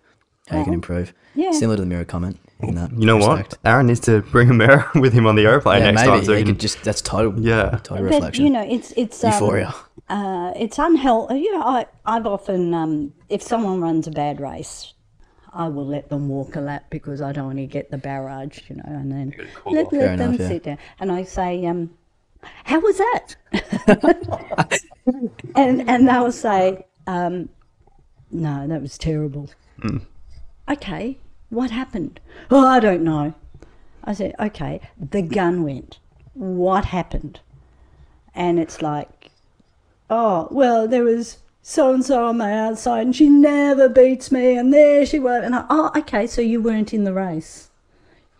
how 0.48 0.58
you 0.58 0.64
can 0.64 0.74
improve. 0.74 1.12
Oh, 1.16 1.30
Yeah. 1.36 1.50
Similar 1.52 1.76
to 1.76 1.82
the 1.82 1.86
mirror 1.88 2.04
comment 2.04 2.38
in 2.60 2.74
that. 2.76 2.92
You 2.92 3.06
know 3.06 3.16
respect. 3.16 3.52
what? 3.62 3.70
Aaron 3.70 3.86
needs 3.86 4.00
to 4.00 4.22
bring 4.22 4.50
a 4.50 4.54
mirror 4.54 4.88
with 4.94 5.12
him 5.12 5.26
on 5.26 5.34
the 5.36 5.44
aeroplane 5.46 5.80
Yeah, 5.82 5.90
next 5.90 6.02
maybe 6.06 6.16
time. 6.18 6.24
So 6.24 6.32
he 6.32 6.38
he 6.38 6.44
could 6.44 6.54
can 6.54 6.58
just 6.60 6.82
that's 6.82 7.02
total. 7.02 7.38
Yeah. 7.40 7.78
total 7.82 7.96
But 7.96 8.14
reflection. 8.14 8.44
you 8.44 8.50
know, 8.50 8.62
it's 8.68 8.92
it's 8.96 9.22
um, 9.24 9.32
Euphoria. 9.32 9.74
Uh, 10.08 10.52
it's 10.56 10.78
unhealthy. 10.78 11.40
You 11.40 11.52
know, 11.58 11.62
I 11.62 11.86
I've 12.04 12.26
often 12.26 12.74
um, 12.74 13.12
if 13.28 13.42
someone 13.42 13.80
runs 13.80 14.06
a 14.06 14.10
bad 14.10 14.40
race, 14.40 14.92
I 15.52 15.68
will 15.68 15.86
let 15.86 16.08
them 16.10 16.28
walk 16.28 16.56
a 16.56 16.60
lap 16.60 16.84
because 16.90 17.20
I 17.22 17.32
don't 17.32 17.46
want 17.46 17.58
to 17.58 17.66
get 17.66 17.90
the 17.90 17.98
barrage. 17.98 18.60
You 18.68 18.76
know, 18.76 18.82
and 18.86 19.10
then 19.10 19.34
let, 19.66 19.90
Fair 19.90 20.00
let 20.08 20.18
them 20.18 20.34
enough, 20.34 20.40
yeah. 20.40 20.48
sit 20.48 20.62
down. 20.64 20.78
And 21.00 21.10
I 21.12 21.22
say, 21.24 21.64
um, 21.66 21.90
"How 22.64 22.80
was 22.80 22.98
that?" 22.98 23.36
and 25.56 25.88
and 25.88 26.08
they'll 26.08 26.32
say, 26.32 26.86
um, 27.06 27.48
"No, 28.30 28.66
that 28.68 28.80
was 28.82 28.98
terrible." 28.98 29.48
Okay, 30.68 31.18
what 31.54 31.70
happened? 31.70 32.20
Oh, 32.50 32.66
I 32.66 32.80
don't 32.80 33.02
know. 33.02 33.34
I 34.04 34.12
said, 34.12 34.34
"Okay, 34.38 34.80
the 34.98 35.22
gun 35.22 35.62
went. 35.62 35.98
What 36.34 36.86
happened?" 36.86 37.40
and 38.34 38.58
it's 38.58 38.82
like, 38.82 39.30
oh, 40.10 40.48
well, 40.50 40.88
there 40.88 41.04
was 41.04 41.38
so 41.62 41.94
and 41.94 42.04
so 42.04 42.26
on 42.26 42.38
my 42.38 42.52
outside, 42.52 43.06
and 43.06 43.16
she 43.16 43.28
never 43.28 43.88
beats 43.88 44.30
me, 44.32 44.56
and 44.56 44.72
there 44.72 45.06
she 45.06 45.18
was. 45.18 45.44
And 45.44 45.54
I, 45.54 45.64
oh, 45.70 45.90
okay, 45.96 46.26
so 46.26 46.40
you 46.40 46.60
weren't 46.60 46.92
in 46.92 47.04
the 47.04 47.14
race. 47.14 47.70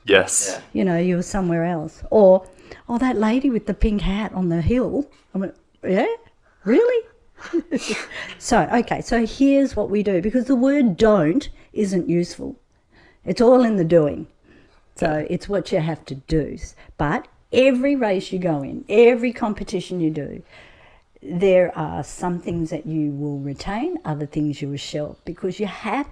Yes. 0.05 0.61
You 0.73 0.85
know, 0.85 0.99
you 0.99 1.17
were 1.17 1.23
somewhere 1.23 1.65
else. 1.65 2.03
Or, 2.11 2.47
oh, 2.89 2.99
that 2.99 3.17
lady 3.17 3.49
with 3.49 3.67
the 3.67 3.73
pink 3.73 4.03
hat 4.03 4.33
on 4.33 4.49
the 4.49 4.61
hill. 4.61 5.09
I 5.35 5.39
went, 5.39 5.57
yeah, 5.83 6.07
really? 6.65 7.07
so, 8.39 8.69
okay, 8.75 9.01
so 9.01 9.25
here's 9.25 9.77
what 9.77 9.91
we 9.91 10.03
do 10.03 10.21
because 10.21 10.47
the 10.47 10.57
word 10.57 10.97
don't 10.97 11.49
isn't 11.73 12.09
useful. 12.09 12.57
It's 13.25 13.41
all 13.41 13.63
in 13.63 13.77
the 13.77 13.85
doing. 13.85 14.27
So 14.97 15.27
it's 15.29 15.49
what 15.49 15.73
you 15.73 15.81
have 15.81 16.05
to 16.07 16.15
do. 16.15 16.57
But 16.99 17.27
every 17.53 17.97
race 17.97 18.33
you 18.33 18.39
go 18.39 18.63
in, 18.63 18.85
every 18.89 19.33
competition 19.33 20.01
you 20.01 20.11
do, 20.11 20.43
there 21.23 21.77
are 21.77 22.05
some 22.05 22.39
things 22.39 22.71
that 22.71 22.87
you 22.87 23.11
will 23.11 23.39
retain, 23.39 23.97
other 24.05 24.27
things 24.27 24.61
you 24.61 24.69
will 24.69 24.77
shelve 24.77 25.17
because 25.25 25.59
you 25.59 25.67
have 25.67 26.09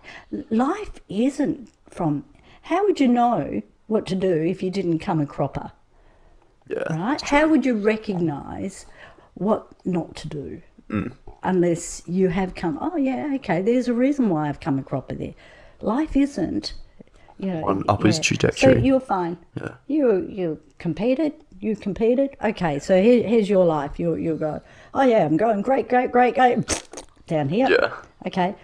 life 0.50 1.00
isn't 1.08 1.68
from 1.88 2.24
how 2.62 2.84
would 2.86 2.98
you 2.98 3.08
know 3.08 3.62
what 3.88 4.06
to 4.06 4.14
do 4.14 4.32
if 4.42 4.62
you 4.62 4.70
didn't 4.70 5.00
come 5.00 5.20
a 5.20 5.26
cropper? 5.26 5.72
Yeah. 6.68 6.96
Right? 6.96 7.20
How 7.20 7.46
would 7.48 7.66
you 7.66 7.74
recognize 7.74 8.86
what 9.34 9.66
not 9.84 10.16
to 10.16 10.28
do? 10.28 10.62
Mm. 10.88 11.12
Unless 11.42 12.02
you 12.06 12.28
have 12.28 12.54
come, 12.54 12.78
oh, 12.80 12.96
yeah, 12.96 13.32
okay, 13.34 13.60
there's 13.60 13.88
a 13.88 13.94
reason 13.94 14.28
why 14.28 14.48
I've 14.48 14.60
come 14.60 14.78
a 14.78 14.82
cropper 14.82 15.14
there. 15.14 15.34
Life 15.80 16.16
isn't, 16.16 16.74
you 17.42 17.52
know, 17.52 17.68
On 17.68 17.84
upwards 17.88 18.16
So 18.16 18.22
trajectory. 18.22 18.82
you're 18.82 19.00
fine. 19.00 19.36
Yeah. 19.60 19.74
You 19.88 20.26
you 20.30 20.60
competed, 20.78 21.32
you 21.60 21.74
competed. 21.76 22.30
Okay, 22.42 22.78
so 22.78 23.02
here, 23.02 23.26
here's 23.26 23.50
your 23.50 23.64
life. 23.66 23.98
You 23.98 24.14
you 24.14 24.36
go. 24.36 24.60
Oh 24.94 25.02
yeah, 25.02 25.24
I'm 25.26 25.36
going 25.36 25.60
great, 25.62 25.88
great, 25.88 26.12
great, 26.12 26.34
great. 26.34 26.82
Down 27.26 27.48
here. 27.48 27.68
Yeah. 27.68 27.92
Okay. 28.26 28.54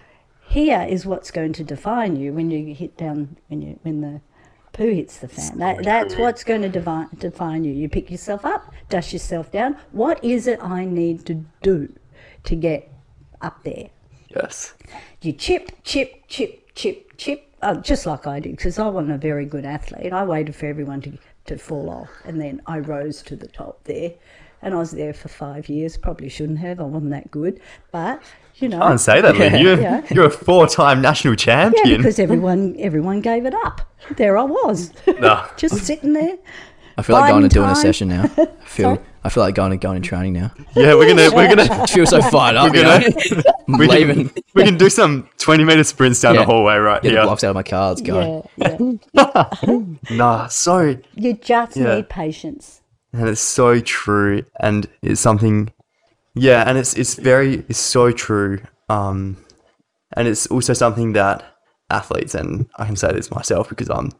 Here 0.49 0.87
is 0.89 1.05
what's 1.05 1.31
going 1.31 1.53
to 1.55 1.65
define 1.65 2.17
you 2.17 2.33
when 2.33 2.51
you 2.51 2.75
hit 2.75 2.97
down 2.97 3.37
when 3.49 3.61
you 3.61 3.79
when 3.83 4.01
the 4.01 4.21
poo 4.73 4.91
hits 4.95 5.19
the 5.19 5.29
fan. 5.29 5.59
That, 5.59 5.85
that's 5.85 6.17
what's 6.17 6.43
going 6.45 6.63
to 6.63 6.69
define 6.71 7.09
define 7.19 7.65
you. 7.65 7.73
You 7.73 7.89
pick 7.89 8.11
yourself 8.11 8.45
up, 8.45 8.73
dust 8.89 9.13
yourself 9.13 9.51
down. 9.53 9.77
What 9.93 10.23
is 10.25 10.47
it 10.47 10.59
I 10.63 10.85
need 10.87 11.27
to 11.27 11.45
do 11.63 11.93
to 12.45 12.57
get 12.57 12.91
up 13.43 13.63
there? 13.65 13.91
Yes. 14.35 14.75
You 15.21 15.33
chip, 15.33 15.71
chip, 15.85 16.27
chip, 16.29 16.73
chip, 16.75 17.17
chip, 17.17 17.48
uh, 17.63 17.75
just 17.77 18.07
like 18.07 18.27
I 18.27 18.41
did, 18.41 18.53
because 18.57 18.79
I 18.79 18.89
wasn't 18.89 19.13
a 19.13 19.19
very 19.19 19.45
good 19.47 19.65
athlete. 19.65 20.13
I 20.13 20.25
waited 20.25 20.55
for 20.55 20.67
everyone 20.67 21.01
to, 21.03 21.13
to 21.47 21.59
fall 21.59 21.91
off, 21.91 22.11
and 22.25 22.41
then 22.41 22.63
I 22.67 22.79
rose 22.79 23.23
to 23.25 23.37
the 23.37 23.49
top 23.49 23.85
there. 23.85 24.13
And 24.61 24.75
I 24.75 24.79
was 24.79 24.91
there 24.91 25.13
for 25.15 25.29
five 25.29 25.69
years. 25.69 25.97
Probably 25.97 26.29
shouldn't 26.29 26.59
have. 26.59 26.81
I 26.81 26.83
wasn't 26.83 27.13
that 27.13 27.31
good. 27.31 27.61
But, 27.93 28.21
you 28.57 28.69
know. 28.69 28.83
I 28.83 28.89
don't 28.89 28.99
say 28.99 29.21
that, 29.21 29.37
Lyn. 29.37 29.55
You're, 29.63 29.81
Yeah. 29.81 30.05
you're 30.11 30.25
a 30.27 30.31
four-time 30.31 31.01
national 31.01 31.37
champion. 31.37 31.73
yeah, 31.77 31.83
champion. 31.83 32.01
because 32.03 32.19
everyone 32.19 32.75
everyone 32.81 33.21
gave 33.21 33.47
it 33.47 33.55
up. 33.55 33.83
There 34.17 34.37
I 34.37 34.43
was, 34.43 34.93
No. 35.07 35.47
just 35.57 35.77
sitting 35.85 36.13
there. 36.13 36.37
I 36.97 37.03
feel 37.03 37.15
like 37.15 37.31
going 37.31 37.45
and 37.45 37.53
Biding 37.53 37.63
doing 37.63 37.71
a 37.71 37.77
session 37.77 38.09
now. 38.09 38.25
I 38.37 38.47
feel. 38.65 39.01
Sorry? 39.29 39.33
I 39.33 39.35
feel 39.35 39.43
like 39.43 39.55
going 39.55 39.73
and 39.73 39.81
going 39.81 39.97
and 39.97 40.05
training 40.05 40.33
now. 40.35 40.53
Yeah, 40.75 40.95
we're 40.95 41.09
gonna 41.09 41.31
we're 41.35 41.55
gonna 41.55 41.87
feel 41.89 42.07
so 42.07 42.21
fired 42.23 42.57
up. 42.57 42.73
we're 42.73 42.83
gonna 42.83 43.09
know? 43.09 43.43
We 43.79 43.87
can, 43.87 44.31
we 44.55 44.65
can 44.65 44.79
do 44.79 44.89
some 44.89 45.29
twenty-meter 45.39 45.85
sprints 45.85 46.21
down 46.21 46.35
Yeah. 46.35 46.41
the 46.41 46.47
hallway 46.47 46.77
right 46.77 47.03
Get 47.03 47.11
the 47.11 47.15
here. 47.17 47.25
blocks 47.25 47.45
out 47.45 47.51
of 47.51 47.55
my 47.55 47.63
car. 47.63 47.91
Let's 47.91 48.01
go. 48.01 48.49
Yeah, 48.57 48.77
yeah. 49.15 49.45
Nah, 50.11 50.47
so 50.49 50.97
You 51.15 51.35
just 51.35 51.77
Yeah. 51.77 51.97
need 51.97 52.09
patience. 52.09 52.81
and 53.13 53.29
it's 53.29 53.41
so 53.41 53.81
true 53.81 54.45
and 54.61 54.87
it's 55.03 55.21
something 55.21 55.71
yeah 56.35 56.63
and 56.69 56.77
it's 56.79 56.95
it's 56.95 57.15
very 57.15 57.65
it's 57.69 57.79
so 57.79 58.13
true 58.13 58.59
um 58.91 59.37
and 60.17 60.29
it's 60.29 60.47
also 60.49 60.73
something 60.75 61.15
that 61.15 61.43
athletes 61.91 62.35
and 62.35 62.69
i 62.77 62.85
can 62.85 62.97
say 62.97 63.11
this 63.13 63.31
myself 63.31 63.69
because 63.71 63.89
i'm 63.91 64.11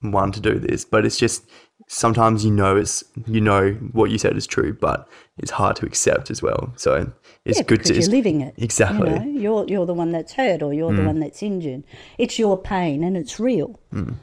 one 0.00 0.32
to 0.32 0.40
do 0.40 0.58
this 0.58 0.84
but 0.86 1.04
it's 1.04 1.18
just 1.18 1.44
sometimes 1.92 2.44
you 2.44 2.52
know 2.52 2.76
it's 2.76 3.02
you 3.26 3.40
know 3.40 3.72
what 3.90 4.10
you 4.10 4.16
said 4.16 4.36
is 4.36 4.46
true 4.46 4.72
but 4.72 5.08
it's 5.38 5.50
hard 5.50 5.74
to 5.74 5.84
accept 5.84 6.30
as 6.30 6.40
well 6.40 6.72
so 6.76 7.10
it's 7.44 7.58
yeah, 7.58 7.64
good 7.64 7.84
to 7.84 7.94
you're 7.94 8.08
living 8.10 8.42
it. 8.42 8.54
exactly 8.58 9.10
You 9.10 9.18
know, 9.18 9.40
you're 9.40 9.66
you're 9.66 9.86
the 9.86 9.94
one 9.94 10.12
that's 10.12 10.34
hurt, 10.34 10.62
or 10.62 10.74
you're 10.74 10.92
the 10.92 11.02
mm. 11.02 11.06
one 11.06 11.20
that's 11.20 11.42
injured. 11.42 11.84
It's 12.18 12.38
your 12.38 12.58
pain, 12.58 13.02
and 13.02 13.16
it's 13.16 13.40
real. 13.40 13.80
Mm. 13.92 14.16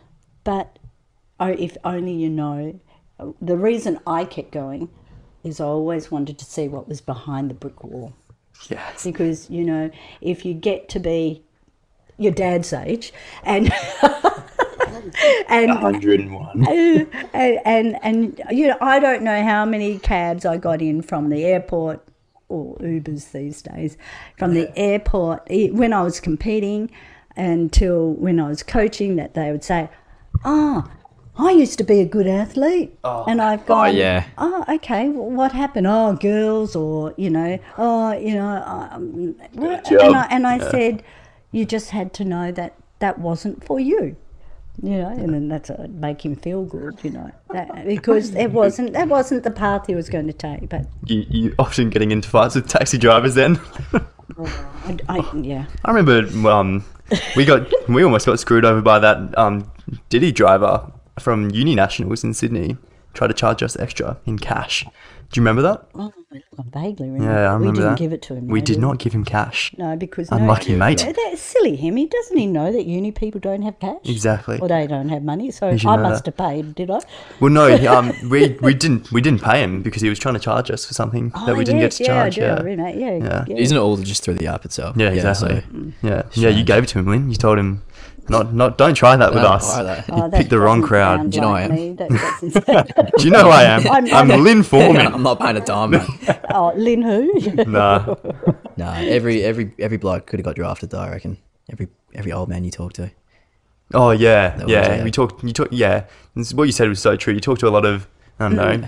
But 0.43 0.77
oh, 1.39 1.55
if 1.57 1.75
only 1.83 2.13
you 2.13 2.29
know. 2.29 2.79
The 3.41 3.57
reason 3.57 4.00
I 4.05 4.25
kept 4.25 4.51
going 4.51 4.89
is 5.43 5.59
I 5.59 5.65
always 5.65 6.12
wanted 6.12 6.38
to 6.38 6.45
see 6.45 6.67
what 6.67 6.88
was 6.88 7.01
behind 7.01 7.50
the 7.50 7.55
brick 7.55 7.83
wall. 7.83 8.13
yes 8.69 9.03
Because 9.03 9.50
you 9.50 9.63
know, 9.63 9.89
if 10.21 10.45
you 10.45 10.53
get 10.53 10.88
to 10.89 11.00
be 11.00 11.43
your 12.17 12.31
dad's 12.31 12.74
age, 12.74 13.13
and 13.43 13.71
and 15.50 15.69
101 15.69 16.67
and, 16.67 17.59
and 17.65 18.00
and 18.01 18.41
you 18.51 18.67
know 18.67 18.77
I 18.81 19.00
don't 19.00 19.24
know 19.24 19.43
how 19.43 19.65
many 19.65 20.00
cabs 20.00 20.45
I 20.45 20.57
got 20.57 20.81
in 20.81 21.01
from 21.01 21.29
the 21.29 21.43
airport 21.43 22.03
or 22.50 22.75
Ubers 22.77 23.31
these 23.31 23.62
days 23.62 23.97
from 24.38 24.53
the 24.53 24.71
airport 24.77 25.43
eh, 25.50 25.69
when 25.69 25.93
I 25.93 26.01
was 26.01 26.19
competing 26.19 26.89
until 27.36 28.13
when 28.13 28.39
I 28.39 28.50
was 28.50 28.63
coaching 28.63 29.15
that 29.17 29.33
they 29.33 29.51
would 29.51 29.63
say, 29.63 29.89
"Oh, 30.43 30.86
I 31.38 31.51
used 31.51 31.77
to 31.77 31.83
be 31.83 32.00
a 32.00 32.05
good 32.05 32.27
athlete," 32.27 32.97
and 33.03 33.41
I've 33.41 33.65
gone, 33.65 33.95
yeah. 33.95 34.25
oh, 34.38 34.65
okay, 34.67 35.09
well, 35.09 35.29
what 35.29 35.51
happened? 35.51 35.88
Oh, 35.88 36.13
girls, 36.13 36.75
or 36.75 37.13
you 37.17 37.29
know, 37.29 37.59
oh, 37.77 38.13
you 38.13 38.33
know, 38.33 38.63
um, 38.65 39.36
and 39.55 40.15
I 40.15 40.27
and 40.31 40.47
I 40.47 40.57
said, 40.71 41.03
you 41.51 41.65
just 41.65 41.91
had 41.91 42.13
to 42.13 42.25
know 42.25 42.51
that 42.51 42.75
that 42.99 43.19
wasn't 43.19 43.63
for 43.63 43.79
you 43.79 44.15
you 44.81 44.97
know, 44.99 45.10
and 45.10 45.33
then 45.33 45.47
that's 45.47 45.69
a, 45.69 45.88
make 45.88 46.23
him 46.23 46.36
feel 46.36 46.63
good, 46.63 46.99
you 47.03 47.10
know, 47.10 47.31
that, 47.51 47.88
because 47.88 48.36
it 48.36 48.51
wasn't 48.51 48.93
that 48.93 49.07
wasn't 49.07 49.43
the 49.43 49.51
path 49.51 49.88
he 49.88 49.95
was 49.95 50.07
going 50.07 50.27
to 50.27 50.33
take. 50.33 50.69
But 50.69 50.86
you, 51.05 51.25
you 51.29 51.55
often 51.57 51.89
getting 51.89 52.12
into 52.12 52.29
fights 52.29 52.55
with 52.55 52.67
taxi 52.67 52.97
drivers 52.97 53.33
then 53.33 53.60
I, 54.38 54.99
I 55.10 55.38
yeah, 55.38 55.65
I 55.83 55.91
remember 55.91 56.49
um, 56.49 56.86
we 57.36 57.45
got 57.45 57.67
we 57.89 58.03
almost 58.03 58.25
got 58.25 58.39
screwed 58.39 58.65
over 58.65 58.81
by 58.81 58.99
that 58.99 59.38
um, 59.38 59.71
DiDi 60.10 60.33
driver 60.33 60.91
from 61.19 61.49
Uni 61.51 61.73
Nationals 61.75 62.23
in 62.23 62.33
Sydney. 62.33 62.77
Tried 63.13 63.27
to 63.27 63.33
charge 63.33 63.63
us 63.63 63.75
extra 63.77 64.17
in 64.27 64.38
cash. 64.38 64.86
Do 65.29 65.39
you 65.39 65.41
remember 65.41 65.61
that? 65.63 65.87
oh, 65.95 66.13
I 66.33 66.41
vaguely 66.67 67.09
remember. 67.09 67.33
Yeah, 67.33 67.49
I 67.51 67.53
remember 67.53 67.65
we 67.65 67.71
didn't 67.73 67.89
that. 67.89 67.97
give 67.97 68.13
it 68.13 68.21
to 68.23 68.35
him. 68.35 68.47
We 68.47 68.61
though, 68.61 68.65
did 68.65 68.75
we? 68.77 68.81
not 68.81 68.97
give 68.99 69.11
him 69.13 69.25
cash. 69.25 69.73
No, 69.77 69.95
because 69.97 70.29
Unlucky 70.31 70.73
no, 70.73 70.79
mate. 70.79 71.03
Yeah, 71.03 71.11
That's 71.11 71.41
silly 71.41 71.75
him. 71.75 71.97
He 71.97 72.05
doesn't 72.05 72.37
he 72.37 72.47
know 72.47 72.71
that 72.71 72.85
uni 72.85 73.11
people 73.11 73.41
don't 73.41 73.61
have 73.61 73.77
cash? 73.79 73.99
Exactly. 74.05 74.59
Or 74.59 74.67
they 74.69 74.87
don't 74.87 75.09
have 75.09 75.23
money. 75.23 75.51
So 75.51 75.67
I 75.67 75.73
must 75.97 76.23
that? 76.23 76.25
have 76.27 76.37
paid, 76.37 76.75
did 76.75 76.89
I? 76.89 76.99
Well, 77.41 77.51
no, 77.51 77.75
he, 77.75 77.87
um, 77.87 78.13
we 78.29 78.57
we 78.61 78.73
didn't 78.73 79.11
we 79.11 79.19
didn't 79.21 79.41
pay 79.41 79.61
him 79.61 79.81
because 79.81 80.01
he 80.01 80.07
was 80.09 80.17
trying 80.17 80.35
to 80.35 80.39
charge 80.39 80.71
us 80.71 80.85
for 80.85 80.93
something 80.93 81.29
that 81.45 81.55
we 81.57 81.65
didn't 81.65 81.79
Oh, 81.79 81.83
yes, 81.83 81.97
get 81.97 82.05
to 82.05 82.11
charge. 82.11 82.37
Yeah, 82.37 82.43
I 82.45 82.47
Yeah, 82.47 82.55
do, 82.55 82.63
remember, 82.63 82.99
yeah, 82.99 83.17
Yeah. 83.17 83.45
yeah. 83.47 83.57
Isn't 83.57 83.77
it 83.77 83.81
all 83.81 83.97
just 83.97 84.23
through 84.23 84.35
the 84.35 84.47
app 84.47 84.63
itself? 84.63 84.95
yeah, 84.97 85.09
exactly. 85.09 85.61
so- 85.61 86.07
yeah, 86.07 86.23
yeah. 86.33 86.49
You 86.49 86.63
gave 86.63 86.83
it 86.83 86.87
to 86.89 86.99
him, 86.99 87.07
Lyn. 87.07 87.29
You 87.29 87.35
told 87.35 87.59
him, 87.59 87.81
not 88.29 88.53
not 88.53 88.77
don't 88.77 88.93
try 88.93 89.15
that 89.15 89.33
with 89.33 89.43
Don't 89.43 89.53
us. 89.53 89.73
try 89.73 89.83
that. 89.83 90.07
You 90.07 90.13
Oh, 90.15 90.29
picked 90.29 90.49
the 90.49 90.59
wrong 90.59 90.81
crowd. 90.81 91.29
Do 91.31 91.35
you 91.35 91.41
know 91.41 91.51
I 91.53 91.61
am? 91.61 91.71
me. 91.75 91.93
That 91.93 92.09
doesn't- 92.09 93.17
Do 93.17 93.23
you 93.25 93.31
know 93.31 93.43
who 93.43 93.49
I 93.49 93.63
am? 93.63 93.87
I'm- 93.87 94.05
I'm, 94.13 94.31
I'm- 94.31 94.43
Lyn 94.43 94.63
Foreman. 94.63 95.07
I'm 95.13 95.23
not 95.23 95.39
paying 95.39 95.57
a 95.57 95.61
dime, 95.65 95.91
mate. 95.91 96.07
oh, 96.53 96.73
Lyn 96.75 97.01
who? 97.01 97.63
nah. 97.65 98.15
Nah, 98.75 98.93
every 98.95 99.43
every 99.43 99.73
every 99.79 99.97
bloke 99.97 100.27
could 100.27 100.39
have 100.39 100.45
got 100.45 100.55
drafted 100.55 100.89
though. 100.91 100.99
I 100.99 101.09
reckon 101.09 101.37
every 101.71 101.87
every 102.13 102.31
old 102.31 102.49
man 102.49 102.63
you 102.63 102.71
talk 102.71 102.93
to. 102.93 103.11
Oh 103.93 104.11
yeah, 104.11 104.55
was, 104.63 104.69
yeah. 104.71 104.95
yeah. 104.97 105.03
We 105.03 105.11
talked. 105.11 105.43
You 105.43 105.53
talked. 105.53 105.73
Yeah, 105.73 106.05
This 106.35 106.47
is- 106.47 106.53
what 106.55 106.65
you 106.65 106.71
said 106.73 106.89
was 106.89 106.99
so 107.01 107.15
true. 107.15 107.33
You 107.33 107.39
talked 107.39 107.61
to 107.61 107.67
a 107.67 107.69
lot 107.71 107.85
of 107.85 108.07
I 108.39 108.49
don't 108.49 108.55
know. 108.55 108.87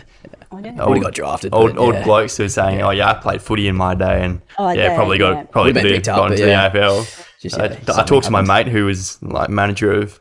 Oh, 0.51 0.59
yeah. 0.59 0.83
Old, 0.83 1.01
got 1.01 1.13
drafted, 1.13 1.53
Old 1.53 1.75
but 1.75 1.81
old 1.81 2.03
blokes 2.03 2.37
who 2.37 2.43
are 2.43 2.49
saying, 2.49 2.81
"Oh 2.81 2.89
yeah, 2.91 3.09
I 3.11 3.13
played 3.15 3.41
footy 3.41 3.67
in 3.67 3.75
my 3.75 3.95
day," 3.95 4.23
and 4.23 4.41
Oh, 4.57 4.69
yeah, 4.71 4.89
yeah, 4.89 4.95
probably 4.95 5.17
got 5.17 5.31
yeah. 5.35 5.43
probably 5.43 5.69
Would've 5.73 5.83
been 5.83 5.93
could 6.01 6.05
have 6.07 6.15
up, 6.17 6.21
gone 6.29 6.37
to 6.37 6.47
yeah. 6.47 6.69
the 6.69 6.79
AFL. 6.79 7.25
Just, 7.41 7.57
I, 7.57 7.65
yeah, 7.65 7.71
I 7.71 7.83
something 7.85 8.05
talked 8.05 8.25
to 8.25 8.31
my 8.31 8.41
mate 8.41 8.67
who 8.67 8.85
was 8.85 9.21
like 9.23 9.49
manager 9.49 9.91
of 9.91 10.19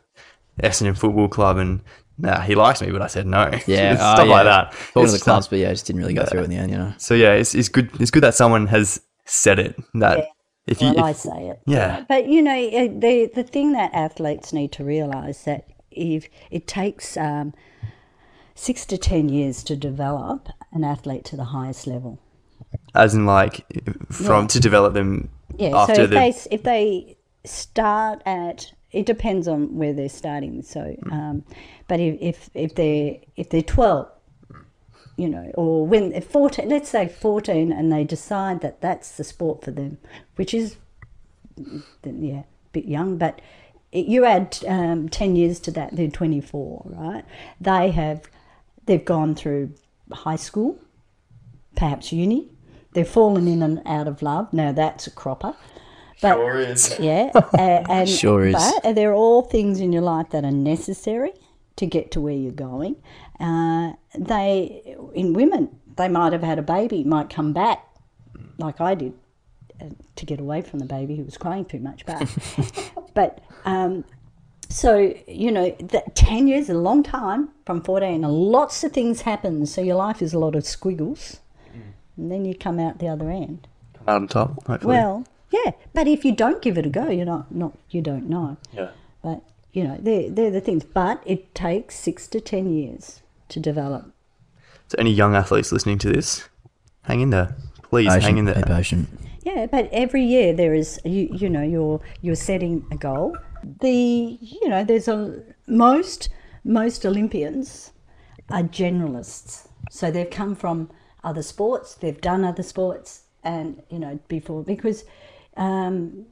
Essendon 0.63 0.97
Football 0.97 1.27
Club, 1.27 1.57
and 1.57 1.81
nah, 2.17 2.39
he 2.41 2.55
likes 2.55 2.81
me, 2.81 2.91
but 2.91 3.01
I 3.01 3.07
said 3.07 3.25
no. 3.27 3.49
Yeah, 3.67 3.95
stuff 3.95 4.19
oh, 4.19 4.23
yeah. 4.23 4.31
like 4.31 4.45
that. 4.45 4.71
Talking 4.71 4.83
It's 4.83 4.93
to 4.93 5.01
the 5.01 5.07
stuff- 5.09 5.23
clubs, 5.23 5.47
but 5.49 5.59
yeah, 5.59 5.67
it 5.69 5.73
just 5.73 5.85
didn't 5.87 6.01
really 6.01 6.13
go 6.13 6.25
through 6.25 6.43
in 6.43 6.49
the 6.49 6.55
end. 6.57 6.71
You 6.71 6.77
know. 6.77 6.93
So 6.97 7.13
yeah, 7.13 7.33
it's, 7.33 7.53
it's 7.55 7.69
good. 7.69 7.89
It's 7.99 8.11
good 8.11 8.23
that 8.23 8.35
someone 8.35 8.67
has 8.67 9.01
said 9.25 9.59
it. 9.59 9.75
That 9.95 10.27
if 10.65 10.81
you, 10.81 10.93
Well, 10.93 11.05
I 11.05 11.13
say 11.13 11.49
it. 11.49 11.59
yeah, 11.65 12.05
But 12.07 12.27
you 12.27 12.41
know, 12.41 12.51
uh, 12.57 12.87
the 12.87 13.29
the 13.33 13.43
thing 13.43 13.73
that 13.73 13.93
athletes 13.93 14.53
need 14.53 14.71
to 14.73 14.83
realise 14.83 15.43
that 15.43 15.67
if 15.91 16.29
it 16.51 16.67
takes 16.67 17.17
um, 17.17 17.53
six 18.55 18.85
to 18.85 18.97
ten 18.97 19.27
years 19.29 19.63
to 19.63 19.75
develop 19.75 20.47
an 20.71 20.83
athlete 20.83 21.25
to 21.25 21.35
the 21.35 21.45
highest 21.45 21.87
level. 21.87 22.19
as 22.95 23.13
in 23.15 23.25
like 23.25 23.65
from 24.11 24.43
Yeah. 24.43 24.47
to 24.47 24.59
develop 24.59 24.93
them 24.93 25.29
Yeah. 25.57 25.85
so 25.85 25.93
if 25.93 25.97
the 25.97 26.15
they 26.15 26.33
if 26.51 26.63
they 26.63 27.17
start 27.45 28.21
at 28.25 28.71
it 28.91 29.05
depends 29.05 29.47
on 29.47 29.75
where 29.75 29.93
they're 29.93 30.09
starting. 30.09 30.61
So, 30.63 30.95
um, 31.11 31.43
but 31.87 31.99
if 31.99 32.17
if 32.21 32.49
if 32.53 32.75
they 32.75 33.27
if 33.35 33.49
they're 33.49 33.61
twelve. 33.61 34.09
You 35.17 35.27
know, 35.27 35.51
or 35.55 35.85
when 35.85 36.11
they're 36.11 36.21
14, 36.21 36.69
let's 36.69 36.87
say 36.87 37.09
14, 37.09 37.73
and 37.73 37.91
they 37.91 38.05
decide 38.05 38.61
that 38.61 38.79
that's 38.79 39.17
the 39.17 39.25
sport 39.25 39.65
for 39.65 39.69
them, 39.69 39.97
which 40.37 40.53
is 40.53 40.77
yeah, 42.05 42.39
a 42.39 42.45
bit 42.71 42.85
young, 42.85 43.17
but 43.17 43.41
you 43.91 44.25
add 44.25 44.57
um, 44.67 45.09
10 45.09 45.35
years 45.35 45.59
to 45.61 45.71
that, 45.71 45.95
they're 45.95 46.09
24, 46.09 46.83
right? 46.85 47.25
They 47.59 47.91
have, 47.91 48.29
they've 48.85 49.03
gone 49.03 49.35
through 49.35 49.73
high 50.11 50.35
school, 50.35 50.79
perhaps 51.75 52.11
uni, 52.11 52.49
they've 52.93 53.07
fallen 53.07 53.47
in 53.47 53.61
and 53.61 53.81
out 53.85 54.07
of 54.07 54.21
love. 54.21 54.51
Now 54.53 54.71
that's 54.71 55.07
a 55.07 55.11
cropper. 55.11 55.55
But, 56.21 56.35
Sure 56.35 56.59
is. 56.59 56.95
Yeah, 56.99 57.31
a- 57.35 57.85
and 57.89 58.09
Sure 58.09 58.45
is. 58.45 58.55
But 58.83 58.93
they're 58.93 59.13
all 59.13 59.41
things 59.43 59.79
in 59.79 59.93
your 59.93 60.01
life 60.01 60.29
that 60.31 60.43
are 60.43 60.51
necessary 60.51 61.31
to 61.77 61.85
get 61.85 62.11
to 62.11 62.21
where 62.21 62.33
you're 62.33 62.51
going. 62.51 62.97
Uh, 63.39 63.93
they, 64.17 64.95
in 65.13 65.31
women, 65.33 65.69
they 65.95 66.09
might 66.09 66.33
have 66.33 66.43
had 66.43 66.59
a 66.59 66.61
baby, 66.61 67.03
might 67.05 67.29
come 67.29 67.53
back, 67.53 67.85
like 68.57 68.81
I 68.81 68.95
did, 68.95 69.13
uh, 69.81 69.85
to 70.17 70.25
get 70.25 70.41
away 70.41 70.61
from 70.61 70.79
the 70.79 70.85
baby 70.85 71.15
who 71.15 71.23
was 71.23 71.37
crying 71.37 71.63
too 71.63 71.79
much. 71.79 72.05
But, 72.05 72.27
but 73.13 73.39
um, 73.63 74.03
so 74.67 75.13
you 75.25 75.51
know, 75.53 75.73
that 75.79 76.15
ten 76.15 76.49
years 76.49 76.65
is 76.65 76.71
a 76.71 76.77
long 76.79 77.01
time 77.01 77.49
from 77.65 77.81
fourteen. 77.81 78.25
and 78.25 78.33
Lots 78.33 78.83
of 78.83 78.91
things 78.91 79.21
happen, 79.21 79.65
so 79.65 79.81
your 79.81 79.95
life 79.95 80.21
is 80.21 80.33
a 80.33 80.39
lot 80.39 80.55
of 80.55 80.65
squiggles, 80.65 81.39
and 82.19 82.31
then 82.31 82.45
you 82.45 82.53
come 82.55 82.79
out 82.79 82.99
the 82.99 83.07
other 83.07 83.29
end. 83.29 83.67
out 84.07 84.21
on 84.21 84.27
top. 84.27 84.65
Hopefully. 84.67 84.95
Well, 84.95 85.25
yeah, 85.51 85.71
but 85.93 86.07
if 86.07 86.23
you 86.23 86.35
don't 86.35 86.61
give 86.61 86.77
it 86.77 86.85
a 86.85 86.89
go, 86.89 87.09
you're 87.09 87.25
not 87.25 87.53
not 87.53 87.77
you 87.89 88.01
don't 88.01 88.29
know. 88.29 88.57
yeah. 88.73 88.89
But 89.23 89.41
you 89.73 89.83
know, 89.83 89.97
they're 89.99 90.29
they're 90.29 90.51
the 90.51 90.61
things. 90.61 90.83
But 90.83 91.23
it 91.25 91.53
takes 91.55 91.95
six 91.95 92.27
to 92.29 92.41
ten 92.41 92.71
years 92.71 93.21
to 93.49 93.59
develop. 93.59 94.11
So 94.87 94.95
any 94.97 95.11
young 95.11 95.35
athletes 95.35 95.71
listening 95.71 95.99
to 95.99 96.11
this, 96.11 96.49
hang 97.03 97.21
in 97.21 97.29
there. 97.29 97.55
Please 97.83 98.13
hang 98.13 98.37
in 98.37 98.45
there. 98.45 98.55
be 98.55 98.63
patient. 98.63 99.09
Yeah, 99.43 99.65
but 99.65 99.89
every 99.91 100.23
year 100.23 100.53
there 100.53 100.73
is 100.73 100.99
you 101.05 101.29
you 101.31 101.49
know 101.49 101.63
you're 101.63 102.01
you're 102.21 102.35
setting 102.35 102.85
a 102.91 102.95
goal. 102.95 103.35
The 103.81 104.37
you 104.41 104.69
know 104.69 104.83
there's 104.83 105.07
a 105.07 105.41
most 105.67 106.29
most 106.63 107.05
Olympians 107.05 107.91
are 108.51 108.63
generalists, 108.63 109.67
so 109.89 110.11
they've 110.11 110.29
come 110.29 110.55
from 110.55 110.89
other 111.23 111.43
sports, 111.43 111.95
they've 111.95 112.19
done 112.21 112.43
other 112.43 112.63
sports, 112.63 113.23
and 113.43 113.81
you 113.89 113.99
know 113.99 114.19
before 114.27 114.63
because 114.63 115.03
um, 115.57 116.25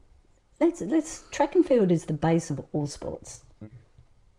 let's 0.60 0.82
let's 0.82 1.24
track 1.32 1.56
and 1.56 1.66
field 1.66 1.92
is 1.92 2.06
the 2.06 2.14
base 2.14 2.50
of 2.50 2.64
all 2.74 2.88
sports. 2.88 3.42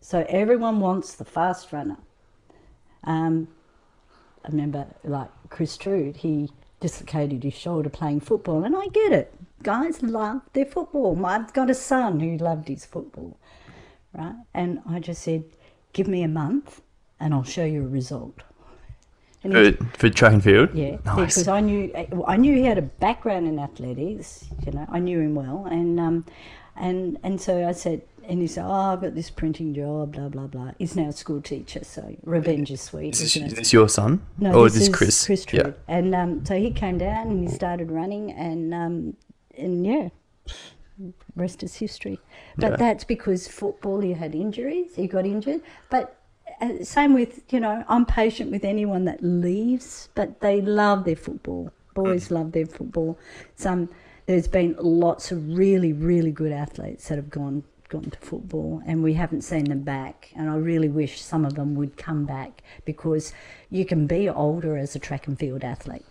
So 0.01 0.25
everyone 0.29 0.79
wants 0.79 1.15
the 1.15 1.25
fast 1.25 1.71
runner. 1.71 1.97
Um, 3.03 3.47
I 4.43 4.49
remember 4.49 4.87
like 5.03 5.29
Chris 5.49 5.77
Troode, 5.77 6.17
he 6.17 6.49
dislocated 6.79 7.43
his 7.43 7.53
shoulder 7.53 7.89
playing 7.89 8.21
football, 8.21 8.63
and 8.63 8.75
I 8.75 8.87
get 8.87 9.11
it. 9.11 9.33
Guys 9.61 10.01
love 10.01 10.41
their 10.53 10.65
football. 10.65 11.25
I've 11.25 11.53
got 11.53 11.69
a 11.69 11.75
son 11.75 12.21
who 12.21 12.37
loved 12.37 12.69
his 12.69 12.85
football, 12.85 13.37
right? 14.13 14.35
And 14.53 14.81
I 14.87 14.99
just 14.99 15.21
said, 15.21 15.43
"Give 15.93 16.07
me 16.07 16.23
a 16.23 16.27
month, 16.27 16.81
and 17.19 17.33
I'll 17.33 17.43
show 17.43 17.65
you 17.65 17.83
a 17.83 17.87
result." 17.87 18.43
And 19.43 19.53
For, 19.53 19.85
for 19.97 20.09
track 20.09 20.33
and 20.33 20.43
field? 20.43 20.69
yeah, 20.73 20.97
Nice. 21.05 21.35
because 21.35 21.47
I 21.47 21.61
knew 21.61 21.91
I 22.27 22.35
knew 22.37 22.53
he 22.55 22.63
had 22.65 22.77
a 22.77 22.81
background 22.81 23.47
in 23.47 23.57
athletics. 23.57 24.45
You 24.65 24.73
know, 24.73 24.85
I 24.89 24.99
knew 24.99 25.19
him 25.19 25.35
well, 25.35 25.65
and 25.71 25.99
um, 25.99 26.25
and 26.75 27.17
and 27.23 27.39
so 27.39 27.65
I 27.67 27.71
said, 27.71 28.01
and 28.27 28.41
he 28.41 28.47
said, 28.47 28.65
"Oh, 28.65 28.71
I've 28.93 29.01
got 29.01 29.15
this 29.15 29.29
printing 29.29 29.73
job, 29.73 30.11
blah 30.11 30.27
blah 30.27 30.47
blah." 30.47 30.71
He's 30.77 30.95
now 30.97 31.07
a 31.07 31.13
school 31.13 31.41
teacher, 31.41 31.85
so 31.85 32.17
revenge 32.23 32.69
is 32.69 32.81
sweet. 32.81 33.13
Is 33.13 33.19
this, 33.21 33.35
is 33.37 33.53
this 33.53 33.71
your 33.71 33.87
son? 33.87 34.25
No, 34.39 34.53
or 34.53 34.63
this 34.65 34.73
is 34.73 34.79
this 34.79 34.87
is 34.89 34.95
Chris? 34.95 35.25
Chris 35.25 35.45
yeah. 35.53 35.71
And 35.87 36.13
um, 36.13 36.45
so 36.45 36.55
he 36.59 36.71
came 36.71 36.97
down 36.97 37.27
and 37.27 37.39
he 37.47 37.53
started 37.55 37.91
running, 37.91 38.33
and 38.33 38.73
um, 38.73 39.15
and 39.57 39.85
yeah, 39.87 40.09
rest 41.35 41.63
is 41.63 41.75
history. 41.75 42.19
But 42.57 42.71
Yeah. 42.71 42.75
that's 42.75 43.03
because 43.05 43.47
football, 43.47 44.01
he 44.01 44.13
had 44.13 44.35
injuries, 44.35 44.95
he 44.95 45.07
got 45.07 45.25
injured. 45.25 45.61
But 45.89 46.03
uh, 46.03 46.13
same 46.83 47.13
with 47.13 47.41
you 47.51 47.59
know, 47.59 47.83
I'm 47.87 48.05
patient 48.05 48.51
with 48.51 48.63
anyone 48.63 49.05
that 49.05 49.23
leaves, 49.23 50.09
but 50.15 50.41
they 50.41 50.61
love 50.61 51.05
their 51.05 51.15
football. 51.15 51.71
Boys 51.93 52.27
mm. 52.27 52.31
love 52.31 52.51
their 52.51 52.65
football. 52.65 53.17
Some 53.55 53.89
there's 54.25 54.47
been 54.47 54.75
lots 54.79 55.31
of 55.31 55.57
really 55.57 55.91
really 55.91 56.31
good 56.31 56.51
athletes 56.51 57.07
that 57.07 57.15
have 57.15 57.29
gone 57.29 57.63
gone 57.89 58.03
to 58.03 58.19
football 58.19 58.81
and 58.85 59.01
we 59.01 59.15
haven't 59.15 59.41
seen 59.41 59.65
them 59.65 59.81
back 59.81 60.31
and 60.35 60.47
I 60.49 60.55
really 60.57 60.89
wish 60.89 61.19
some 61.19 61.43
of 61.43 61.55
them 61.55 61.73
would 61.73 61.97
come 61.97 62.25
back 62.25 62.61
because 62.85 63.33
you 63.71 63.83
can 63.83 64.05
be 64.05 64.29
older 64.29 64.77
as 64.77 64.95
a 64.95 64.99
track 64.99 65.25
and 65.25 65.37
field 65.37 65.63
athlete. 65.63 66.05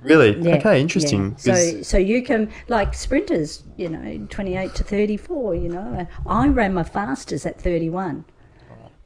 Really? 0.00 0.36
Yeah, 0.40 0.56
okay, 0.56 0.80
interesting. 0.80 1.36
yeah. 1.44 1.54
So 1.54 1.82
so 1.82 1.98
you 1.98 2.22
can 2.22 2.50
like 2.68 2.94
sprinters, 2.94 3.62
you 3.76 3.88
know, 3.88 4.26
28 4.28 4.74
to 4.74 4.84
34, 4.84 5.54
you 5.54 5.68
know. 5.68 6.06
I 6.26 6.48
ran 6.48 6.74
my 6.74 6.82
fastest 6.82 7.46
at 7.46 7.60
31. 7.60 8.24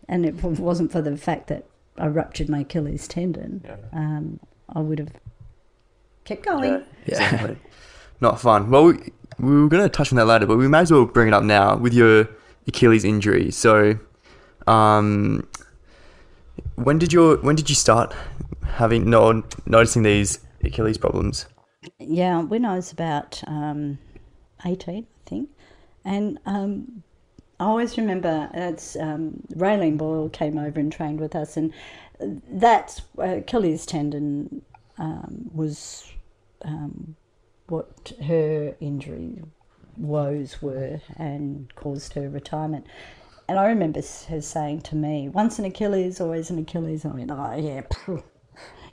And 0.09 0.25
it 0.25 0.43
wasn't 0.43 0.91
for 0.91 1.03
the 1.03 1.17
fact 1.17 1.49
that 1.49 1.67
I 1.99 2.07
ruptured 2.07 2.49
my 2.49 2.61
Achilles 2.61 3.07
tendon. 3.07 3.63
Um, 3.93 4.41
I 4.75 4.81
would 4.81 4.99
have 4.99 5.13
kept 6.25 6.45
going. 6.45 6.85
Exactly. 7.07 7.57
Not 8.21 8.41
fun. 8.41 8.71
Well, 8.71 8.85
we, 8.85 9.13
we 9.39 9.61
were 9.63 9.69
going 9.69 9.83
to 9.83 9.89
touch 9.89 10.13
on 10.13 10.17
that 10.17 10.27
later, 10.27 10.47
but 10.47 10.57
we 10.57 10.69
may 10.69 10.81
as 10.81 10.91
well 10.91 11.05
bring 11.05 11.29
it 11.29 11.35
up 11.35 11.45
now 11.45 11.77
with 11.77 11.93
your 11.95 12.29
Achilles 12.67 13.05
injury. 13.05 13.51
So, 13.51 13.99
um, 14.67 15.47
when 16.75 16.99
did 16.99 17.13
your 17.13 17.37
when 17.39 17.57
did 17.57 17.69
you 17.69 17.77
start 17.77 18.15
having 18.65 19.09
no 19.09 19.43
noticing 19.67 20.03
these 20.03 20.41
Achilles 20.63 20.99
problems? 20.99 21.47
Yeah, 21.99 22.43
when 22.43 22.65
I 22.65 22.75
was 22.77 22.93
about 22.93 23.43
um, 23.47 23.99
18, 24.65 25.05
I 25.05 25.29
think. 25.29 25.51
And 26.05 26.39
um, 26.47 27.03
I 27.61 27.65
always 27.65 27.97
remember 27.97 28.49
it's 28.55 28.97
um, 28.97 29.43
Raelene 29.55 29.99
Boyle 29.99 30.29
came 30.29 30.59
over 30.59 30.79
and 30.79 30.93
trained 30.93 31.21
with 31.21 31.35
us, 31.35 31.57
and 31.57 31.73
that's 32.21 33.03
uh, 33.19 33.39
Achilles 33.39 33.85
tendon 33.85 34.63
um, 34.99 35.51
was 35.53 36.13
um, 36.63 37.17
what 37.67 38.13
her 38.25 38.77
injury 38.81 39.43
woes 39.97 40.63
were 40.63 41.01
and 41.17 41.75
caused 41.75 42.15
her 42.15 42.29
retirement. 42.29 42.87
And 43.49 43.59
I 43.59 43.67
remember 43.67 44.01
her 44.29 44.41
saying 44.41 44.83
to 44.83 44.97
me, 44.97 45.29
once 45.29 45.59
an 45.59 45.65
Achilles, 45.65 46.21
always 46.21 46.51
an 46.51 46.59
Achilles. 46.59 47.05
I 47.05 47.09
went, 47.09 47.31
oh, 47.31 47.57
yeah, 47.57 47.83
phew, 48.05 48.23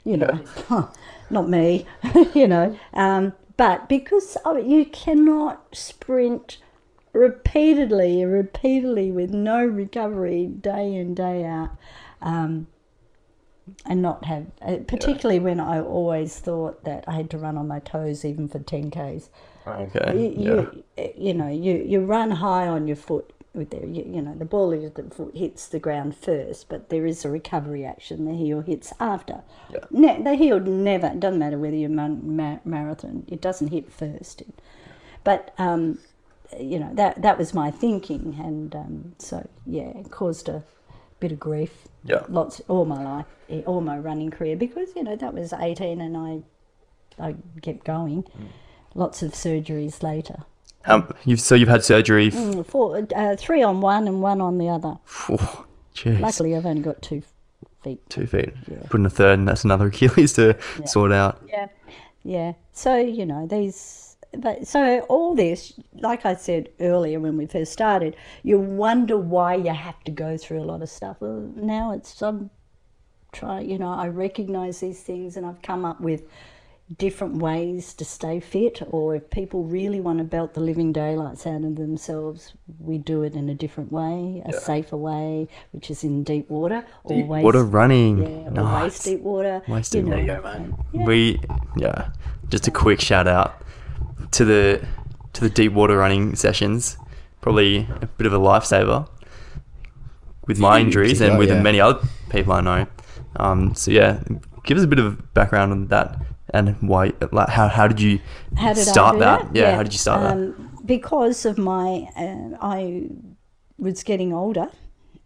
you 0.04 0.16
know, 0.16 0.40
not 1.30 1.48
me, 1.48 1.86
you 2.34 2.48
know. 2.48 2.76
Um, 2.94 3.32
but 3.56 3.88
because 3.88 4.36
oh, 4.44 4.56
you 4.56 4.84
cannot 4.86 5.74
sprint 5.74 6.58
repeatedly, 7.16 8.24
repeatedly 8.24 9.10
with 9.10 9.30
no 9.30 9.64
recovery 9.64 10.46
day 10.46 10.94
in, 10.94 11.14
day 11.14 11.44
out, 11.44 11.70
um, 12.20 12.66
and 13.84 14.00
not 14.00 14.24
have, 14.24 14.46
uh, 14.62 14.76
particularly 14.86 15.40
when 15.40 15.58
I 15.58 15.80
always 15.80 16.38
thought 16.38 16.84
that 16.84 17.04
I 17.08 17.12
had 17.14 17.30
to 17.30 17.38
run 17.38 17.56
on 17.56 17.66
my 17.66 17.80
toes 17.80 18.24
even 18.24 18.48
for 18.48 18.58
10Ks. 18.58 19.28
Okay. 19.66 20.34
You, 20.36 20.84
you, 20.96 21.12
you 21.16 21.34
know, 21.34 21.48
you, 21.48 21.74
you 21.84 22.00
run 22.04 22.30
high 22.30 22.68
on 22.68 22.86
your 22.86 22.96
foot 22.96 23.32
with 23.54 23.70
the, 23.70 23.78
you, 23.86 24.04
you 24.06 24.22
know, 24.22 24.34
the 24.34 24.44
ball 24.44 24.72
of 24.72 24.94
the 24.94 25.02
foot 25.14 25.36
hits 25.36 25.66
the 25.66 25.80
ground 25.80 26.14
first, 26.16 26.68
but 26.68 26.90
there 26.90 27.06
is 27.06 27.24
a 27.24 27.30
recovery 27.30 27.84
action. 27.84 28.24
The 28.26 28.34
heel 28.34 28.60
hits 28.60 28.92
after. 29.00 29.42
Ne- 29.90 30.22
the 30.22 30.34
heel 30.34 30.60
never, 30.60 31.08
it 31.08 31.20
doesn't 31.20 31.38
matter 31.38 31.58
whether 31.58 31.74
you're 31.74 31.88
man, 31.88 32.20
ma- 32.36 32.58
marathon, 32.64 33.24
it 33.26 33.40
doesn't 33.40 33.68
hit 33.68 33.90
first. 33.90 34.42
But, 35.24 35.52
um, 35.58 35.98
you 36.58 36.78
know, 36.78 36.90
that, 36.94 37.22
that 37.22 37.38
was 37.38 37.54
my 37.54 37.70
thinking. 37.70 38.36
And 38.42 38.74
um, 38.74 39.14
so, 39.18 39.48
yeah, 39.64 39.88
it 39.98 40.10
caused 40.10 40.48
a 40.48 40.62
bit 41.20 41.32
of 41.32 41.40
grief. 41.40 41.88
Yeah. 42.04 42.22
Lots, 42.28 42.60
all 42.68 42.84
my 42.84 43.02
life, 43.02 43.26
eh, 43.48 43.62
all 43.66 43.80
my 43.80 43.98
running 43.98 44.30
career, 44.30 44.56
because, 44.56 44.94
you 44.94 45.02
know, 45.02 45.16
that 45.16 45.34
was 45.34 45.52
18 45.52 46.00
and 46.00 46.16
I, 46.16 46.42
I 47.18 47.34
kept 47.62 47.84
going. 47.84 48.24
Lots 48.94 49.22
of 49.22 49.32
surgeries 49.32 50.02
later. 50.02 50.44
Um, 50.86 51.12
you've 51.24 51.40
so 51.40 51.54
you've 51.54 51.68
had 51.68 51.84
surgery. 51.84 52.30
Mm, 52.30 52.64
Four, 52.64 53.06
uh, 53.14 53.36
three 53.36 53.62
on 53.62 53.80
one 53.80 54.06
and 54.06 54.22
one 54.22 54.40
on 54.40 54.58
the 54.58 54.68
other. 54.68 54.98
oh. 55.28 55.66
Luckily, 56.04 56.54
I've 56.54 56.66
only 56.66 56.82
got 56.82 57.00
two 57.02 57.22
feet. 57.82 57.98
Two 58.08 58.26
feet. 58.26 58.52
Put 58.90 59.00
in 59.00 59.06
a 59.06 59.10
third, 59.10 59.38
and 59.38 59.48
that's 59.48 59.64
another 59.64 59.86
Achilles 59.92 60.34
to 60.34 60.56
sort 60.84 61.10
out. 61.10 61.42
Yeah, 61.48 61.68
yeah. 62.22 62.52
So 62.72 62.96
you 62.96 63.24
know 63.26 63.46
these, 63.46 64.05
but 64.42 64.66
so 64.66 65.00
all 65.08 65.34
this, 65.34 65.72
like 65.94 66.24
I 66.26 66.34
said 66.34 66.68
earlier 66.80 67.20
when 67.20 67.36
we 67.36 67.46
first 67.46 67.72
started, 67.72 68.16
you 68.42 68.58
wonder 68.58 69.16
why 69.16 69.54
you 69.54 69.72
have 69.72 70.02
to 70.04 70.10
go 70.10 70.36
through 70.36 70.60
a 70.60 70.64
lot 70.64 70.82
of 70.82 70.88
stuff. 70.88 71.16
Well, 71.20 71.50
now 71.56 71.92
it's 71.92 72.20
I'm 72.22 72.50
try. 73.32 73.60
You 73.60 73.78
know, 73.78 73.92
I 73.92 74.08
recognise 74.08 74.80
these 74.80 75.02
things, 75.02 75.36
and 75.36 75.44
I've 75.46 75.62
come 75.62 75.84
up 75.84 76.00
with 76.00 76.22
different 76.98 77.36
ways 77.38 77.92
to 77.94 78.04
stay 78.04 78.38
fit. 78.38 78.80
Or 78.90 79.16
if 79.16 79.28
people 79.30 79.64
really 79.64 80.00
want 80.00 80.18
to 80.18 80.24
belt 80.24 80.54
the 80.54 80.60
living 80.60 80.92
daylights 80.92 81.46
out 81.46 81.64
of 81.64 81.74
themselves, 81.76 82.54
we 82.78 82.96
do 82.98 83.24
it 83.24 83.34
in 83.34 83.48
a 83.48 83.54
different 83.54 83.90
way, 83.90 84.42
a 84.46 84.52
safer 84.52 84.96
way, 84.96 85.48
which 85.72 85.90
is 85.90 86.04
in 86.04 86.22
deep 86.22 86.48
water. 86.48 86.84
Deep 87.08 87.24
always, 87.24 87.44
water 87.44 87.64
running. 87.64 88.18
Yeah, 88.22 88.50
Nice. 88.50 88.82
waist 88.82 89.04
deep 89.04 89.20
water. 89.20 89.62
Waist 89.68 89.94
you 89.94 90.02
deep 90.02 90.10
water. 90.10 90.42
and- 90.46 90.74
yeah. 90.92 91.04
We 91.04 91.40
yeah, 91.76 92.10
just 92.48 92.68
a 92.68 92.70
quick 92.70 93.00
shout 93.00 93.26
out 93.26 93.62
to 94.36 94.44
the 94.44 94.86
to 95.32 95.40
the 95.40 95.50
deep 95.50 95.72
water 95.72 95.96
running 95.98 96.36
sessions. 96.36 96.96
Probably 97.40 97.86
a 98.02 98.06
bit 98.06 98.26
of 98.26 98.32
a 98.32 98.38
lifesaver 98.38 99.08
with 100.46 100.58
my 100.58 100.80
injuries 100.80 101.20
and 101.20 101.38
with 101.38 101.48
yeah. 101.48 101.62
many 101.62 101.80
other 101.80 102.00
people 102.30 102.52
I 102.52 102.60
know. 102.60 102.86
Um, 103.36 103.74
so 103.74 103.90
yeah, 103.90 104.22
give 104.64 104.78
us 104.78 104.84
a 104.84 104.86
bit 104.86 104.98
of 104.98 105.32
background 105.34 105.72
on 105.72 105.86
that 105.88 106.16
and 106.50 106.76
why 106.80 107.12
like 107.32 107.48
how 107.48 107.68
how 107.68 107.86
did 107.88 108.00
you 108.00 108.20
How 108.56 108.72
did 108.72 108.86
start 108.86 109.18
that? 109.18 109.52
that? 109.52 109.56
Yeah, 109.56 109.76
how 109.76 109.82
did 109.82 109.92
you 109.92 109.98
start 109.98 110.22
that? 110.22 110.32
um, 110.32 110.78
Because 110.84 111.44
of 111.44 111.58
my, 111.58 112.08
uh, 112.16 112.56
I 112.60 113.08
was 113.78 114.02
getting 114.02 114.32
older, 114.32 114.68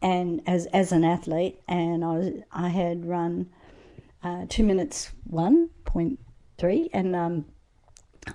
and 0.03 0.41
as 0.47 0.67
as 0.67 0.93
an 0.93 1.05
athlete, 1.05 1.61
and 1.69 2.05
I 2.05 2.13
was 2.19 2.29
I 2.53 2.69
had 2.69 3.07
run 3.07 3.51
uh, 4.23 4.47
two 4.49 4.65
minutes 4.65 5.11
one 5.25 5.71
point 5.85 6.19
three, 6.59 6.91
and 6.93 7.15
um, 7.15 7.45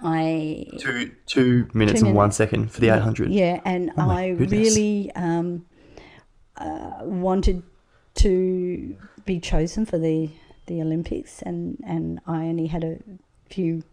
I 0.03 0.65
Two 0.79 1.11
two 1.25 1.67
minutes 1.73 1.99
two 2.01 2.07
and 2.07 2.15
one 2.15 2.25
minutes. 2.25 2.37
second 2.37 2.71
for 2.71 2.81
the 2.81 2.89
eight 2.89 3.01
hundred. 3.01 3.31
yeah, 3.31 3.61
and 3.65 3.91
Oh 3.97 4.09
I 4.09 4.33
goodness. 4.33 4.51
really 4.75 5.11
um, 5.15 5.65
uh, 6.57 6.99
wanted 7.03 7.63
to 8.15 8.95
be 9.25 9.39
chosen 9.39 9.85
for 9.85 9.97
the 9.97 10.29
the 10.67 10.81
Olympics, 10.81 11.41
and 11.43 11.77
and 11.85 12.19
I 12.25 12.45
only 12.45 12.67
had 12.67 12.83
a 12.83 12.97
few 13.49 13.83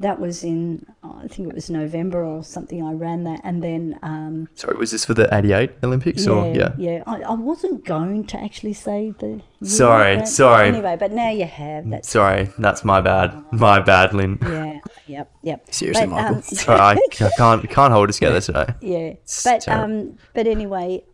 that 0.00 0.18
was 0.20 0.42
in 0.42 0.84
oh, 1.04 1.20
I 1.22 1.28
think 1.28 1.48
it 1.48 1.54
was 1.54 1.70
November 1.70 2.24
or 2.24 2.42
something. 2.42 2.82
I 2.82 2.92
ran 2.92 3.24
that, 3.24 3.40
and 3.44 3.62
then 3.62 3.98
um, 4.02 4.48
Sorry, 4.54 4.76
was 4.76 4.90
this 4.90 5.04
for 5.04 5.14
the 5.14 5.32
88 5.32 5.70
Olympics 5.82 6.26
or 6.26 6.46
yeah? 6.54 6.72
yeah. 6.76 7.02
I, 7.06 7.22
I 7.22 7.34
wasn't 7.34 7.84
going 7.84 8.24
to 8.26 8.40
actually 8.42 8.72
say 8.72 9.14
the. 9.18 9.40
Sorry, 9.62 10.26
sorry. 10.26 10.68
Anyway, 10.68 10.96
but 10.98 11.12
now 11.12 11.30
you 11.30 11.44
have. 11.46 11.88
That's 11.88 12.08
Sorry, 12.08 12.50
that's 12.58 12.84
my 12.84 13.00
bad. 13.00 13.44
My 13.52 13.80
bad, 13.80 14.12
Lyn. 14.14 14.38
yeah. 14.42 14.80
Yep. 15.06 15.32
Yep. 15.42 15.66
Seriously, 15.74 16.06
But, 16.06 16.10
Michael. 16.12 16.36
um, 16.36 16.42
Sorry, 16.42 16.80
I, 16.80 16.92
I 17.20 17.30
can't 17.36 17.70
can't 17.70 17.92
hold 17.92 18.08
it 18.10 18.14
together 18.14 18.40
today. 18.40 18.66
Yeah, 18.80 19.12
but 19.44 19.60
terrible. 19.62 19.84
um, 20.10 20.18
but 20.34 20.46
anyway, 20.46 21.04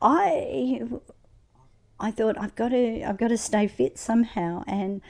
I 0.00 0.82
I 2.00 2.10
thought 2.12 2.38
I've 2.38 2.54
got 2.54 2.68
to 2.68 3.02
I've 3.02 3.18
got 3.18 3.28
to 3.28 3.38
stay 3.38 3.66
fit 3.66 3.98
somehow, 3.98 4.62
and 4.66 5.00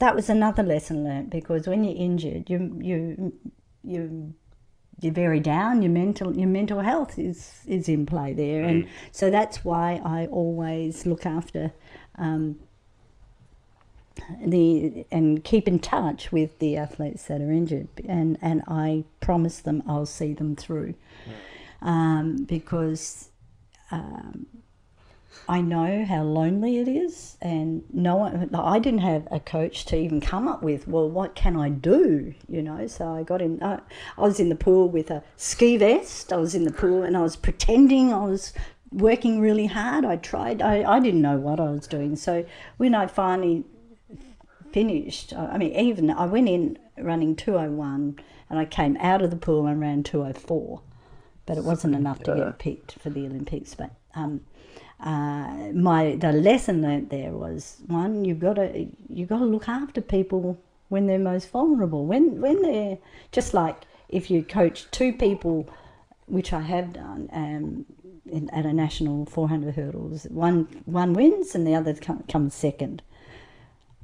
that 0.00 0.14
was 0.16 0.28
another 0.28 0.62
lesson 0.62 1.04
learnt 1.04 1.30
because 1.30 1.68
when 1.68 1.84
you're 1.84 1.96
injured, 1.96 2.50
you 2.50 2.76
you 2.80 3.32
you 3.84 4.34
you're 5.00 5.12
very 5.12 5.40
down. 5.40 5.82
Your 5.82 5.92
mental 5.92 6.36
your 6.36 6.48
mental 6.48 6.80
health 6.80 7.18
is 7.18 7.60
is 7.66 7.88
in 7.88 8.06
play 8.06 8.32
there, 8.32 8.64
and 8.64 8.88
so 9.12 9.30
that's 9.30 9.64
why 9.64 10.00
I 10.04 10.26
always 10.26 11.06
look 11.06 11.24
after. 11.24 11.72
Um, 12.16 12.58
the 14.44 15.06
and 15.10 15.42
keep 15.44 15.66
in 15.66 15.78
touch 15.78 16.30
with 16.32 16.58
the 16.58 16.76
athletes 16.76 17.24
that 17.24 17.40
are 17.40 17.50
injured 17.50 17.88
and 18.06 18.36
and 18.42 18.62
I 18.68 19.04
promise 19.20 19.60
them 19.60 19.82
I'll 19.86 20.04
see 20.04 20.34
them 20.34 20.56
through 20.56 20.94
um, 21.80 22.44
because 22.44 23.30
um, 23.90 24.46
I 25.50 25.60
know 25.60 26.04
how 26.04 26.22
lonely 26.22 26.78
it 26.78 26.86
is 26.86 27.36
and 27.42 27.82
no 27.92 28.16
one 28.16 28.54
I 28.54 28.78
didn't 28.78 29.00
have 29.00 29.26
a 29.30 29.40
coach 29.40 29.84
to 29.86 29.96
even 29.96 30.20
come 30.20 30.46
up 30.46 30.62
with 30.62 30.86
well 30.86 31.10
what 31.10 31.34
can 31.34 31.56
I 31.56 31.68
do 31.70 32.34
you 32.48 32.62
know 32.62 32.86
so 32.86 33.12
I 33.12 33.24
got 33.24 33.42
in 33.42 33.60
uh, 33.60 33.80
I 34.16 34.20
was 34.20 34.38
in 34.38 34.48
the 34.48 34.54
pool 34.54 34.88
with 34.88 35.10
a 35.10 35.24
ski 35.36 35.76
vest 35.76 36.32
I 36.32 36.36
was 36.36 36.54
in 36.54 36.64
the 36.64 36.72
pool 36.72 37.02
and 37.02 37.16
I 37.16 37.22
was 37.22 37.34
pretending 37.34 38.12
I 38.12 38.24
was 38.24 38.52
working 38.92 39.40
really 39.40 39.66
hard 39.66 40.04
I 40.04 40.16
tried 40.16 40.62
I, 40.62 40.84
I 40.84 41.00
didn't 41.00 41.22
know 41.22 41.38
what 41.38 41.58
I 41.58 41.70
was 41.70 41.86
doing 41.86 42.14
so 42.14 42.44
when 42.76 42.94
I 42.94 43.06
finally 43.08 43.64
finished. 44.72 45.32
I 45.32 45.46
I 45.46 45.58
mean, 45.58 45.74
even 45.74 46.10
I 46.10 46.26
went 46.26 46.48
in 46.48 46.78
running 46.98 47.36
201 47.36 48.18
and 48.48 48.58
I 48.58 48.64
came 48.64 48.96
out 48.98 49.22
of 49.22 49.30
the 49.30 49.36
pool 49.36 49.66
and 49.66 49.80
ran 49.80 50.02
204, 50.02 50.80
but 51.46 51.58
it 51.58 51.64
wasn't 51.64 51.94
enough 51.94 52.22
to 52.24 52.34
get 52.34 52.58
picked 52.58 52.92
for 52.92 53.10
the 53.10 53.26
Olympics. 53.26 53.74
But 53.74 53.90
um, 54.14 54.40
uh, 55.02 55.70
my 55.72 56.16
the 56.16 56.32
lesson 56.32 56.82
learnt 56.82 57.10
there 57.10 57.32
was 57.32 57.78
one: 57.86 58.24
you've 58.24 58.40
got 58.40 58.54
to 58.54 58.86
you've 59.08 59.28
got 59.28 59.38
to 59.38 59.44
look 59.44 59.68
after 59.68 60.00
people 60.00 60.58
when 60.88 61.06
they're 61.06 61.18
most 61.18 61.50
vulnerable. 61.50 62.06
When 62.06 62.40
when 62.40 62.62
they're 62.62 62.98
just 63.32 63.54
like 63.54 63.76
if 64.08 64.30
you 64.30 64.42
coach 64.42 64.90
two 64.90 65.12
people, 65.12 65.68
which 66.26 66.52
I 66.52 66.60
have 66.60 66.92
done. 66.92 67.28
Um, 67.32 67.86
in, 68.30 68.48
at 68.50 68.64
a 68.64 68.72
national 68.72 69.26
400 69.26 69.74
hurdles, 69.74 70.24
one 70.30 70.68
one 70.84 71.14
wins 71.14 71.54
and 71.54 71.66
the 71.66 71.74
other 71.74 71.94
comes 71.94 72.54
second. 72.54 73.02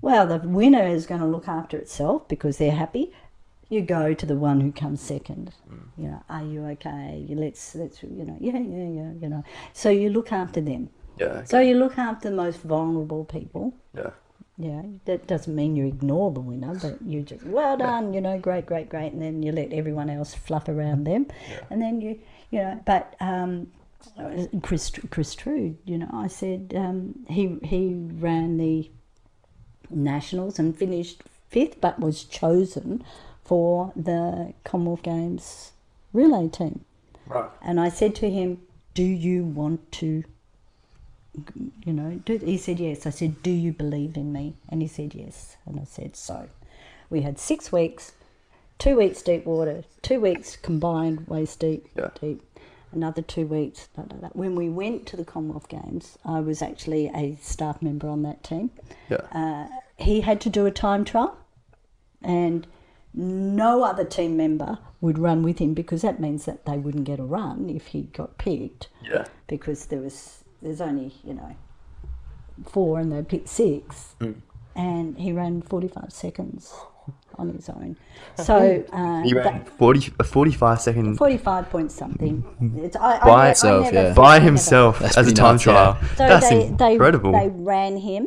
Well, 0.01 0.27
the 0.27 0.39
winner 0.39 0.87
is 0.87 1.07
going 1.07 1.21
to 1.21 1.27
look 1.27 1.49
after 1.49 1.79
itself 1.79 2.29
because 2.29 2.59
they're 2.59 2.73
happy. 2.73 3.13
You 3.69 3.81
go 3.83 4.15
to 4.15 4.27
the 4.27 4.37
one 4.37 4.61
who 4.61 4.71
comes 4.71 5.01
second. 5.01 5.53
You 5.97 6.09
know, 6.09 6.23
are 6.29 6.45
you 6.45 6.65
okay? 6.67 7.25
You 7.29 7.37
let's 7.37 7.75
let's 7.75 8.03
you 8.03 8.25
know, 8.25 8.37
yeah, 8.41 8.59
yeah, 8.59 8.89
yeah. 8.89 9.13
You 9.21 9.29
know, 9.29 9.45
so 9.73 9.91
you 9.91 10.11
look 10.11 10.33
after 10.33 10.61
them. 10.61 10.91
Yeah. 11.19 11.45
So 11.45 11.61
you 11.61 11.75
look 11.75 11.99
after 11.99 12.31
the 12.31 12.37
most 12.37 12.61
vulnerable 12.61 13.25
people. 13.25 13.75
Yeah. 13.95 14.11
Yeah, 14.59 14.83
that 15.05 15.27
doesn't 15.27 15.55
mean 15.55 15.77
you 15.77 15.87
ignore 15.87 16.31
the 16.31 16.41
winner, 16.41 16.75
but 16.81 17.03
you 17.03 17.21
just 17.21 17.45
well 17.45 17.77
done, 17.77 18.15
you 18.15 18.23
know, 18.23 18.39
great, 18.39 18.65
great, 18.65 18.89
great, 18.89 19.13
and 19.13 19.21
then 19.21 19.43
you 19.43 19.53
let 19.53 19.71
everyone 19.71 20.09
else 20.09 20.33
fluff 20.33 20.69
around 20.69 21.05
them, 21.05 21.27
and 21.69 21.83
then 21.83 22.01
you, 22.01 22.19
you 22.51 22.61
know, 22.61 22.81
but 22.87 23.17
um, 23.21 23.67
Chris 24.63 24.93
Chris 25.11 25.35
Troode, 25.35 25.77
you 25.85 25.99
know, 25.99 26.09
I 26.11 26.29
said 26.29 26.73
um, 26.75 27.27
he 27.29 27.59
he 27.63 27.93
ran 27.95 28.57
the 28.57 28.91
nationals 29.91 30.59
and 30.59 30.75
finished 30.75 31.23
fifth, 31.49 31.79
but 31.81 32.01
was 32.01 32.25
chosen 32.25 33.05
for 33.47 33.93
the 33.95 34.53
Commonwealth 34.65 35.03
Games 35.03 35.73
relay 36.13 36.49
team. 36.49 36.85
Right. 37.27 37.51
And 37.63 37.81
I 37.81 37.89
said 37.89 38.15
to 38.17 38.31
him, 38.31 38.61
"Do 38.95 39.03
you 39.05 39.45
want 39.45 39.93
to?" 39.93 40.25
You 41.85 41.93
know, 41.93 42.21
do, 42.25 42.39
he 42.39 42.57
said 42.57 42.81
yes. 42.81 43.07
I 43.07 43.11
said, 43.11 43.43
"Do 43.43 43.51
you 43.51 43.73
believe 43.73 44.17
in 44.17 44.33
me?" 44.33 44.55
And 44.69 44.83
he 44.83 44.89
said 44.89 45.15
yes. 45.15 45.57
And 45.67 45.79
I 45.81 45.85
said, 45.85 46.17
"So." 46.17 46.49
We 47.09 47.23
had 47.23 47.39
six 47.39 47.71
weeks, 47.71 48.13
two 48.79 48.97
weeks 48.97 49.23
deep 49.23 49.47
water, 49.47 49.85
two 50.03 50.21
weeks 50.21 50.57
combined 50.57 51.29
waist 51.29 51.61
deep, 51.61 51.87
Yeah. 51.97 52.11
deep, 52.21 52.43
another 52.91 53.23
two 53.23 53.47
weeks. 53.47 53.89
Da, 53.95 54.03
da, 54.03 54.17
da. 54.17 54.29
When 54.33 54.57
we 54.57 54.69
went 54.69 55.07
to 55.07 55.17
the 55.17 55.25
Commonwealth 55.25 55.69
Games, 55.69 56.19
I 56.25 56.41
was 56.41 56.63
actually 56.63 57.07
a 57.15 57.37
staff 57.41 57.81
member 57.81 58.09
on 58.09 58.23
that 58.23 58.43
team. 58.43 58.71
Yeah. 59.09 59.19
Uh, 59.31 59.69
he 59.97 60.23
had 60.23 60.41
to 60.41 60.51
do 60.51 60.67
a 60.67 60.73
time 60.73 61.05
trial, 61.05 61.37
and 62.23 62.67
no 63.17 63.83
other 63.83 64.05
team 64.05 64.37
member 64.37 64.79
would 65.01 65.19
run 65.19 65.43
with 65.43 65.59
him 65.59 65.73
because 65.75 66.03
that 66.03 66.21
means 66.21 66.45
that 66.45 66.67
they 66.67 66.77
wouldn't 66.77 67.05
get 67.05 67.19
a 67.19 67.25
run 67.25 67.71
if 67.71 67.87
he 67.89 68.03
got 68.03 68.37
picked 68.39 68.89
yeah. 69.03 69.25
because 69.47 69.87
there 69.87 70.01
was 70.01 70.45
there's 70.63 70.81
only 70.81 71.13
you 71.25 71.35
know 71.35 71.57
four 72.67 72.99
and 73.01 73.11
they 73.13 73.23
picked 73.23 73.49
six, 73.49 74.15
and 74.75 75.19
he 75.19 75.33
ran 75.33 75.61
45 75.63 76.13
seconds 76.13 76.75
on 77.39 77.51
his 77.55 77.69
own. 77.69 77.97
So 78.37 78.85
uh, 78.93 79.23
He 79.23 79.33
that- 79.35 79.45
ran 79.45 79.65
40, 79.65 80.13
a 80.19 80.25
45 80.25 80.81
second 80.81 81.17
45 81.17 81.71
point 81.71 81.93
something. 81.93 82.45
It's, 82.83 82.97
I, 82.97 83.19
By 83.21 83.31
I, 83.31 83.43
ne- 83.43 83.47
himself, 83.49 83.87
I 83.87 83.91
never, 83.91 84.09
yeah. 84.09 84.15
by 84.15 84.23
I 84.23 84.39
never- 84.39 84.45
himself 84.47 85.03
as 85.03 85.17
a 85.29 85.35
time 85.35 85.55
nuts, 85.57 85.67
yeah. 85.67 85.73
trial. 85.73 85.99
So 86.17 86.29
That's 86.29 86.49
they, 86.49 86.93
incredible. 86.93 87.33
They, 87.33 87.39
they 87.41 87.49
ran 87.49 87.97
him 87.99 88.27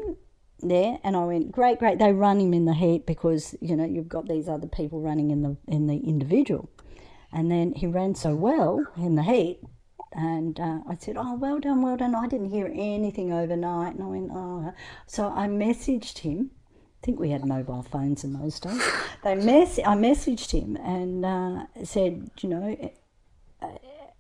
there, 0.62 1.00
and 1.04 1.16
I 1.16 1.26
went, 1.26 1.52
great, 1.52 1.80
great. 1.80 2.00
They 2.00 2.12
run 2.12 2.40
him 2.40 2.54
in 2.54 2.66
the 2.66 2.74
heat 2.74 3.06
because 3.06 3.56
you 3.62 3.76
know 3.76 3.86
you've 3.86 4.10
got 4.10 4.28
these 4.28 4.48
other 4.48 4.68
people 4.68 5.02
running 5.02 5.32
in 5.32 5.42
the 5.42 5.58
in 5.68 5.88
the 5.88 5.98
individual, 5.98 6.70
and 7.32 7.52
then 7.52 7.74
he 7.74 7.88
ran 7.88 8.16
so 8.16 8.36
well 8.36 8.86
in 8.98 9.16
the 9.16 9.24
heat. 9.24 9.60
And 10.12 10.60
uh, 10.60 10.80
I 10.90 10.96
said, 10.96 11.16
"Oh, 11.18 11.36
well 11.36 11.60
done, 11.60 11.82
well 11.82 11.98
done." 11.98 12.16
I 12.16 12.28
didn't 12.28 12.50
hear 12.50 12.72
anything 12.74 13.32
overnight, 13.32 13.96
and 13.96 14.04
I 14.04 14.08
went, 14.08 14.32
"Oh." 14.34 14.74
So 15.06 15.28
I 15.30 15.48
messaged 15.48 16.20
him. 16.20 16.52
I 17.02 17.06
think 17.06 17.20
we 17.20 17.30
had 17.30 17.46
mobile 17.46 17.84
phones 17.84 18.24
in 18.24 18.34
those 18.34 18.60
days. 18.60 18.82
They 19.24 19.36
mess. 19.36 19.78
I 19.80 19.96
messaged 19.96 20.52
him 20.52 20.78
and 20.78 21.26
uh, 21.26 21.84
said, 21.84 22.32
"You 22.42 22.50
know, 22.50 22.92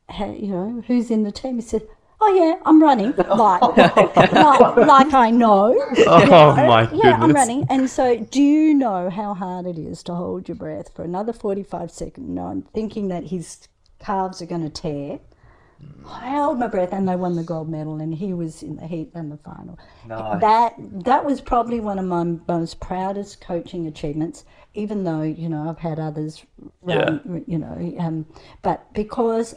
ha- 0.10 0.32
you 0.32 0.48
know, 0.48 0.84
who's 0.88 1.12
in 1.12 1.24
the 1.24 1.32
team? 1.32 1.56
He 1.56 1.62
said, 1.62 1.88
Oh 2.22 2.34
yeah, 2.34 2.60
I'm 2.66 2.82
running. 2.82 3.14
Like, 3.30 3.62
like, 3.62 4.76
like 4.78 5.14
I 5.14 5.30
know. 5.32 5.76
oh 6.08 6.56
my 6.56 6.86
goodness. 6.86 7.02
Yeah, 7.04 7.18
I'm 7.20 7.32
running. 7.32 7.66
And 7.70 7.90
so, 7.90 8.18
do 8.18 8.42
you 8.42 8.74
know 8.74 9.10
how 9.10 9.34
hard 9.34 9.66
it 9.66 9.78
is 9.78 10.04
to 10.04 10.16
hold 10.16 10.48
your 10.50 10.56
breath 10.56 10.94
for 10.94 11.04
another 11.04 11.32
45 11.32 11.90
seconds? 11.92 12.28
No, 12.30 12.48
I'm 12.48 12.64
thinking 12.64 13.08
that 13.10 13.26
his 13.26 13.68
calves 14.00 14.42
are 14.42 14.46
going 14.46 14.64
to 14.64 14.70
tear. 14.70 15.20
I 16.06 16.30
held 16.30 16.60
my 16.60 16.68
breath, 16.68 16.92
and 16.92 17.08
they 17.08 17.16
won 17.16 17.36
the 17.36 17.44
gold 17.44 17.70
medal, 17.70 18.02
and 18.02 18.14
he 18.14 18.34
was 18.34 18.64
in 18.64 18.76
the 18.76 18.88
heat 18.88 19.12
and 19.14 19.32
the 19.32 19.38
final. 19.38 19.80
Nice. 20.06 20.42
That 20.42 20.74
that 21.06 21.24
was 21.24 21.40
probably 21.40 21.80
one 21.80 22.00
of 22.00 22.06
my 22.06 22.24
most 22.48 22.82
proudest 22.82 23.40
coaching 23.40 23.88
achievements. 23.88 24.44
Even 24.74 25.04
though 25.06 25.22
you 25.22 25.48
know 25.48 25.70
I've 25.70 25.80
had 25.80 26.00
others, 26.00 26.44
run, 26.82 27.44
you 27.48 27.58
know, 27.58 27.96
um, 28.00 28.26
but 28.62 28.92
because 28.94 29.56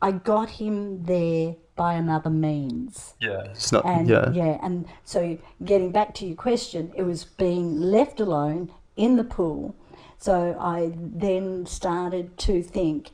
I 0.00 0.12
got 0.12 0.48
him 0.48 1.04
there 1.04 1.56
by 1.78 1.94
another 1.94 2.28
means. 2.28 3.14
Yeah. 3.20 3.44
It's 3.44 3.72
not, 3.72 3.86
And 3.86 4.08
yeah. 4.08 4.30
yeah. 4.32 4.58
and 4.62 4.86
so 5.04 5.38
getting 5.64 5.92
back 5.92 6.12
to 6.16 6.26
your 6.26 6.36
question, 6.36 6.92
it 6.94 7.04
was 7.04 7.24
being 7.24 7.80
left 7.80 8.20
alone 8.20 8.70
in 8.96 9.16
the 9.16 9.24
pool. 9.24 9.74
So 10.18 10.56
I 10.60 10.92
then 10.96 11.64
started 11.64 12.36
to 12.38 12.62
think 12.62 13.12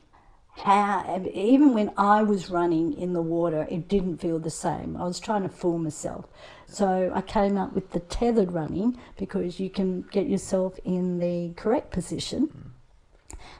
how, 0.57 1.23
even 1.33 1.73
when 1.73 1.91
I 1.97 2.23
was 2.23 2.49
running 2.49 2.93
in 2.93 3.13
the 3.13 3.21
water, 3.21 3.67
it 3.69 3.87
didn't 3.87 4.17
feel 4.17 4.39
the 4.39 4.49
same. 4.49 4.97
I 4.97 5.03
was 5.03 5.19
trying 5.19 5.43
to 5.43 5.49
fool 5.49 5.77
myself. 5.77 6.25
So 6.65 7.11
I 7.13 7.21
came 7.21 7.57
up 7.57 7.73
with 7.73 7.91
the 7.91 7.99
tethered 7.99 8.51
running 8.51 8.97
because 9.17 9.59
you 9.59 9.69
can 9.69 10.01
get 10.11 10.27
yourself 10.27 10.79
in 10.83 11.19
the 11.19 11.53
correct 11.55 11.91
position 11.91 12.47
mm. 12.47 12.71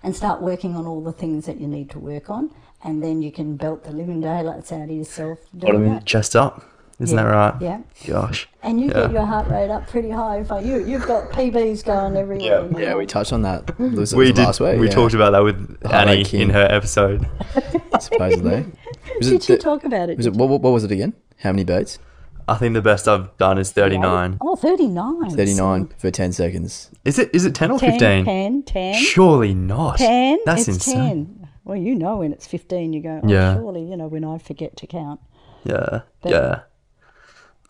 And 0.06 0.16
start 0.16 0.42
working 0.42 0.76
on 0.78 0.86
all 0.86 1.02
the 1.02 1.12
things 1.12 1.46
that 1.48 1.60
you 1.60 1.68
need 1.68 1.90
to 1.90 2.00
work 2.00 2.30
on. 2.30 2.52
And 2.84 3.02
then 3.04 3.22
you 3.22 3.32
can 3.32 3.58
belt 3.58 3.84
the 3.84 3.92
living 3.92 4.22
daylights 4.22 4.72
out 4.72 4.84
of 4.84 4.92
yourself. 4.92 5.40
doing 5.58 5.74
Bottom 5.74 5.90
that. 5.96 6.06
chest 6.06 6.36
up. 6.36 6.64
Isn't 7.00 7.18
Yeah, 7.18 7.24
that 7.26 7.30
right? 7.30 7.54
yeah. 7.62 7.80
Gosh. 8.08 8.48
And 8.64 8.80
you 8.80 8.88
Yeah. 8.88 8.94
get 9.02 9.12
your 9.12 9.26
heart 9.26 9.50
rate 9.50 9.70
up 9.70 9.86
pretty 9.88 10.12
high. 10.12 10.38
If 10.40 10.52
I, 10.52 10.60
you, 10.62 10.86
you've 10.86 11.06
got 11.08 11.30
PBs 11.32 11.84
going 11.84 12.16
everywhere. 12.16 12.70
you 12.70 12.80
Yeah, 12.80 12.96
we 12.96 13.06
touched 13.06 13.34
on 13.34 13.42
that. 13.42 13.66
Mm-hmm. 13.66 13.96
Was 13.98 14.16
We 14.16 14.32
did. 14.32 14.46
last 14.46 14.60
week. 14.62 14.80
we 14.80 14.88
yeah, 14.88 14.94
talked 14.94 15.14
about 15.16 15.32
that 15.32 15.44
with 15.44 15.58
Heartache 15.84 16.10
Annie 16.10 16.24
King. 16.24 16.42
in 16.42 16.50
her 16.52 16.68
episode. 16.70 17.28
supposedly. 18.00 18.66
Was 19.20 19.28
Did 19.30 19.36
it, 19.36 19.50
you 19.50 19.56
the- 19.58 19.62
talk 19.62 19.84
about 19.84 20.10
it? 20.10 20.18
was 20.18 20.26
it 20.26 20.34
what, 20.34 20.50
what 20.50 20.62
was 20.72 20.84
it 20.84 20.92
again? 20.92 21.14
How 21.40 21.52
many 21.52 21.64
boats? 21.64 22.00
I 22.48 22.56
think 22.56 22.74
the 22.74 22.82
best 22.82 23.08
I've 23.08 23.36
done 23.38 23.58
is 23.58 23.72
39. 23.72 24.38
Oh, 24.42 24.56
39. 24.56 25.30
39 25.32 25.88
for 25.98 26.12
10 26.12 26.32
seconds. 26.32 26.92
Is 27.04 27.18
it? 27.20 27.30
Is 27.34 27.46
it 27.46 27.56
10 27.56 27.72
or 27.72 27.80
10, 27.80 27.92
15? 27.92 28.26
10, 28.26 28.64
10. 28.64 28.94
Surely 28.96 29.54
not. 29.56 29.98
10. 29.98 30.40
That's 30.46 30.68
it's 30.68 30.88
insane. 30.88 31.26
10. 31.40 31.50
Well, 31.64 31.78
you 31.78 31.96
know 31.96 32.18
when 32.18 32.32
it's 32.32 32.46
15, 32.46 32.94
you 32.94 33.02
go, 33.02 33.22
oh, 33.24 33.28
Yeah. 33.28 33.56
surely, 33.56 33.82
you 33.84 33.98
know, 33.98 34.08
when 34.08 34.24
I 34.24 34.38
forget 34.38 34.78
to 34.78 34.88
count. 34.88 35.20
Yeah. 35.64 36.02
But- 36.22 36.32
yeah. 36.32 36.60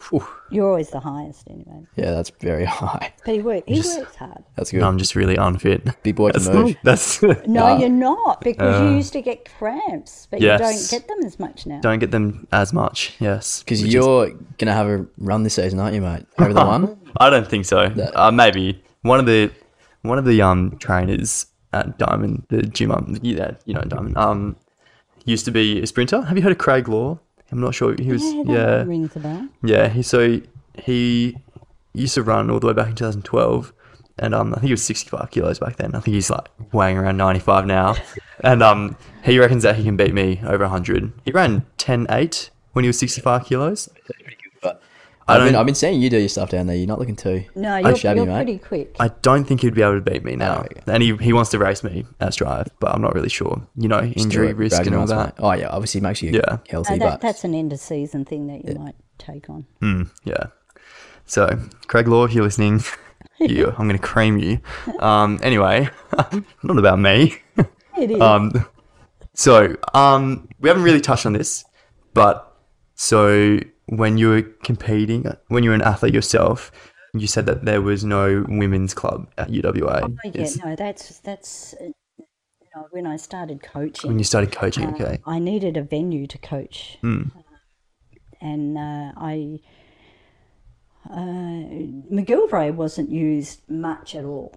Phew. 0.09 0.25
You're 0.51 0.67
always 0.67 0.89
the 0.91 0.99
highest 0.99 1.47
anyway. 1.49 1.85
Yeah, 1.95 2.11
that's 2.11 2.29
very 2.39 2.65
high. 2.65 3.13
But 3.25 3.33
he, 3.35 3.41
work, 3.41 3.63
he 3.67 3.75
Just- 3.75 3.97
works 3.99 4.15
hard. 4.15 4.43
That's 4.55 4.71
good. 4.71 4.81
No, 4.81 4.87
I'm 4.87 4.97
just 4.97 5.15
really 5.15 5.35
unfit. 5.35 5.87
Big 6.03 6.15
boy 6.15 6.31
can 6.31 6.43
That's 6.43 6.53
move. 6.55 6.75
That's 6.83 7.21
No, 7.23 7.35
Nah. 7.47 7.77
you're 7.79 7.89
not 7.89 8.41
because 8.41 8.81
you 8.81 8.95
used 8.95 9.13
to 9.13 9.21
get 9.21 9.49
cramps, 9.57 10.27
but 10.29 10.41
you 10.41 10.47
don't 10.49 10.87
get 10.91 11.07
them 11.07 11.17
as 11.25 11.39
much 11.39 11.65
now. 11.65 11.79
don't 11.81 11.99
get 11.99 12.11
them 12.11 12.47
as 12.51 12.71
much. 12.73 13.15
Yes. 13.19 13.63
Because 13.63 13.83
you're 13.83 14.27
going 14.29 14.67
to 14.67 14.73
have 14.73 14.87
a 14.87 15.05
run 15.17 15.43
this 15.43 15.55
season, 15.55 15.79
aren't 15.79 15.95
you, 15.95 16.01
mate? 16.01 16.25
Over 16.39 16.53
the 16.53 16.65
one? 16.75 16.99
I 17.17 17.29
don't 17.29 17.47
think 17.47 17.65
so. 17.65 17.79
Uh, 18.13 18.31
maybe 18.31 18.83
one 19.01 19.19
of 19.19 19.25
the 19.25 19.51
one 20.03 20.19
of 20.19 20.25
the 20.25 20.41
um 20.41 20.77
trainers 20.79 21.47
at 21.73 21.97
Diamond, 21.97 22.43
the 22.49 22.61
gym, 22.61 22.91
um, 22.91 23.17
yeah, 23.21 23.51
you 23.65 23.73
know 23.73 23.81
Diamond, 23.81 24.15
um, 24.17 24.55
used 25.25 25.45
to 25.45 25.51
be 25.51 25.81
a 25.81 25.87
sprinter. 25.87 26.21
Have 26.21 26.37
you 26.37 26.43
heard 26.43 26.51
of 26.51 26.57
Craig 26.59 26.87
Law? 26.87 27.19
I'm 27.51 27.61
not 27.61 27.75
sure. 27.75 27.95
He 27.95 28.11
was 28.11 28.23
yeah, 28.23 28.43
yeah, 28.45 28.83
rings 28.83 29.15
a 29.15 29.19
bell. 29.19 29.47
yeah. 29.63 29.87
He 29.87 30.01
so 30.01 30.41
he 30.77 31.37
used 31.93 32.15
to 32.15 32.23
run 32.23 32.49
all 32.49 32.59
the 32.59 32.67
way 32.67 32.73
back 32.73 32.89
in 32.89 32.95
2012, 32.95 33.73
and 34.19 34.35
um, 34.35 34.53
I 34.53 34.55
think 34.55 34.65
he 34.67 34.73
was 34.73 34.83
65 34.83 35.31
kilos 35.31 35.59
back 35.59 35.77
then. 35.77 35.95
I 35.95 35.99
think 35.99 36.15
he's 36.15 36.29
like 36.29 36.47
weighing 36.73 36.97
around 36.97 37.17
95 37.17 37.65
now, 37.65 37.95
and 38.41 38.61
um, 38.61 38.97
he 39.23 39.39
reckons 39.39 39.63
that 39.63 39.75
he 39.75 39.83
can 39.83 39.95
beat 39.95 40.13
me 40.13 40.41
over 40.45 40.63
100. 40.63 41.13
He 41.23 41.31
ran 41.31 41.65
10.8 41.77 42.49
when 42.73 42.83
he 42.83 42.87
was 42.87 42.99
65 42.99 43.45
kilos. 43.45 43.89
But 45.27 45.33
I 45.33 45.35
I've 45.37 45.39
been, 45.45 45.53
don't- 45.53 45.59
I've 45.61 45.65
been 45.65 45.75
seeing 45.75 46.01
you 46.01 46.09
do 46.09 46.19
your 46.19 46.29
stuff 46.29 46.49
down 46.51 46.67
there. 46.67 46.75
You're 46.75 46.87
not 46.87 46.99
looking 46.99 47.15
too. 47.15 47.45
No, 47.55 47.77
you're, 47.77 47.95
shabby, 47.95 48.19
you're 48.19 48.27
mate. 48.27 48.35
pretty 48.43 48.57
quick. 48.59 48.95
I 48.99 49.07
don't 49.23 49.43
think 49.45 49.61
he'd 49.61 49.73
be 49.73 49.81
able 49.81 49.95
to 49.95 50.01
beat 50.11 50.23
me 50.23 50.35
now. 50.35 50.57
Oh, 50.57 50.61
okay. 50.61 50.81
And 50.85 51.01
he, 51.01 51.15
he 51.17 51.33
wants 51.33 51.49
to 51.51 51.59
race 51.59 51.83
me 51.83 52.05
at 52.19 52.33
Strive, 52.33 52.67
but 52.79 52.93
I'm 52.93 53.01
not 53.01 53.15
really 53.15 53.29
sure. 53.29 53.59
You 53.75 53.87
know, 53.87 54.01
Just 54.01 54.17
injury 54.25 54.49
it, 54.49 54.57
risk 54.57 54.85
and 54.85 54.93
all 54.95 55.07
that. 55.07 55.37
mate. 55.39 55.43
Oh, 55.45 55.51
yeah. 55.53 55.69
Obviously, 55.69 56.01
makes 56.01 56.21
you 56.21 56.31
Yeah. 56.31 56.57
healthy, 56.69 56.93
Uh, 56.93 56.97
that, 56.97 57.09
but 57.13 57.21
that's 57.21 57.43
an 57.43 57.55
end 57.55 57.73
of 57.73 57.79
season 57.79 58.23
thing 58.25 58.47
that 58.47 58.65
you 58.65 58.75
might 58.79 58.95
take 59.17 59.49
on. 59.49 59.65
Mm, 59.81 60.09
yeah. 60.25 60.43
So, 61.25 61.57
Craig 61.87 62.07
Law, 62.07 62.25
if 62.25 62.33
you're 62.33 62.43
listening, 62.43 62.83
you, 63.39 63.69
I'm 63.69 63.87
going 63.87 63.97
to 63.99 64.07
cream 64.07 64.37
you. 64.37 64.59
Um, 64.99 65.39
anyway, 65.41 65.89
not 66.63 66.77
about 66.77 66.99
me. 66.99 67.37
It 67.97 68.11
is. 68.11 68.19
Um, 68.19 68.51
so, 69.33 69.73
um, 69.93 70.49
we 70.59 70.67
haven't 70.67 70.83
really 70.83 70.99
touched 70.99 71.25
on 71.25 71.31
this, 71.31 71.63
but 72.13 72.55
so 72.95 73.57
when 73.87 74.17
you 74.17 74.29
were 74.29 74.41
competing, 74.41 75.25
when 75.47 75.63
you 75.63 75.69
were 75.69 75.75
an 75.75 75.81
athlete 75.81 76.13
yourself, 76.13 76.71
you 77.13 77.27
said 77.27 77.45
that 77.45 77.65
there 77.65 77.81
was 77.81 78.03
no 78.03 78.45
women's 78.47 78.93
club 78.93 79.27
at 79.37 79.49
UWA. 79.49 80.03
Oh, 80.03 80.29
yeah, 80.33 80.41
Is- 80.41 80.57
no, 80.63 80.75
that's 80.75 81.19
that's 81.19 81.73
uh, 81.79 81.85
you 82.19 82.25
know, 82.75 82.87
when 82.91 83.05
I 83.07 83.15
started 83.17 83.61
coaching. 83.61 84.09
When 84.09 84.17
you 84.19 84.25
started 84.25 84.51
coaching, 84.51 84.87
uh, 84.87 84.91
okay. 84.91 85.19
I 85.25 85.39
needed 85.39 85.77
a 85.77 85.81
venue 85.83 86.27
to 86.27 86.37
coach, 86.37 86.97
Hmm. 87.01 87.23
and 88.41 88.77
uh, 88.77 89.11
I 89.17 89.59
uh, 91.09 92.09
McGillivray 92.11 92.73
wasn't 92.73 93.09
used 93.11 93.61
much 93.69 94.15
at 94.15 94.25
all. 94.25 94.55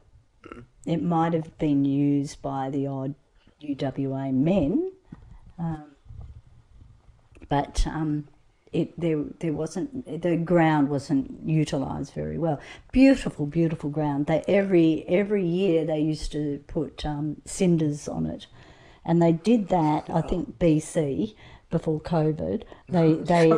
It 0.87 1.03
might 1.03 1.35
have 1.35 1.59
been 1.59 1.85
used 1.85 2.41
by 2.41 2.71
the 2.71 2.87
odd 2.87 3.15
UWA 3.63 4.33
men, 4.33 4.93
um, 5.59 5.91
but 7.51 7.87
um, 7.87 8.29
it 8.79 9.01
there 9.01 9.25
there 9.41 9.53
wasn't 9.53 10.23
the 10.23 10.37
ground 10.37 10.89
wasn't 10.89 11.27
utilised 11.45 12.15
very 12.15 12.39
well. 12.39 12.61
Beautiful, 12.93 13.47
beautiful 13.47 13.91
ground. 13.91 14.27
They 14.27 14.45
every 14.47 15.05
every 15.09 15.45
year 15.45 15.85
they 15.85 16.01
used 16.01 16.31
to 16.33 16.63
put 16.69 17.05
um, 17.05 17.43
cinders 17.45 18.07
on 18.07 18.27
it, 18.27 18.47
and 19.05 19.21
they 19.21 19.33
did 19.33 19.69
that. 19.69 20.09
I 20.09 20.21
think 20.21 20.59
BC 20.59 21.35
before 21.71 22.01
COVID. 22.01 22.63
They 22.89 23.13
they 23.35 23.53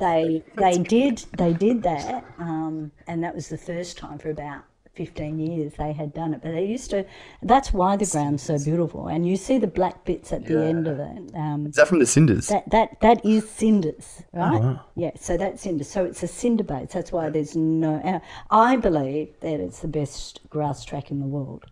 they 0.00 0.42
they 0.56 0.78
did 0.78 1.24
they 1.36 1.52
did 1.52 1.82
that, 1.82 2.24
um, 2.38 2.92
and 3.06 3.22
that 3.22 3.34
was 3.34 3.48
the 3.48 3.58
first 3.58 3.98
time 3.98 4.18
for 4.18 4.30
about. 4.30 4.64
15 4.94 5.38
years 5.38 5.72
they 5.74 5.92
had 5.92 6.12
done 6.14 6.34
it 6.34 6.40
but 6.42 6.52
they 6.52 6.64
used 6.64 6.90
to 6.90 7.04
that's 7.42 7.72
why 7.72 7.96
the 7.96 8.06
ground's 8.06 8.42
so 8.42 8.58
beautiful 8.62 9.08
and 9.08 9.26
you 9.28 9.36
see 9.36 9.58
the 9.58 9.66
black 9.66 10.04
bits 10.04 10.32
at 10.32 10.44
the 10.46 10.64
end 10.64 10.86
of 10.86 10.98
it 11.00 11.34
um, 11.34 11.66
Is 11.66 11.74
that 11.76 11.88
from 11.88 11.98
the 11.98 12.06
Cinders? 12.06 12.48
that 12.48 12.70
that 12.70 13.00
that 13.00 13.24
is 13.24 13.48
cinders, 13.50 14.22
Oh, 14.34 14.38
right? 14.38 14.78
Yeah, 14.96 15.10
so 15.16 15.36
that's 15.36 15.62
cinders. 15.62 15.88
So 15.88 16.04
it's 16.04 16.22
a 16.22 16.28
cinder 16.28 16.64
base. 16.64 16.92
That's 16.92 17.10
why 17.12 17.28
there's 17.30 17.56
no. 17.56 17.96
uh, 17.96 18.20
I 18.50 18.76
believe 18.76 19.28
that 19.40 19.60
it's 19.60 19.80
the 19.80 19.88
best 19.88 20.40
grass 20.50 20.84
track 20.84 21.10
in 21.10 21.18
the 21.20 21.26
world. 21.26 21.64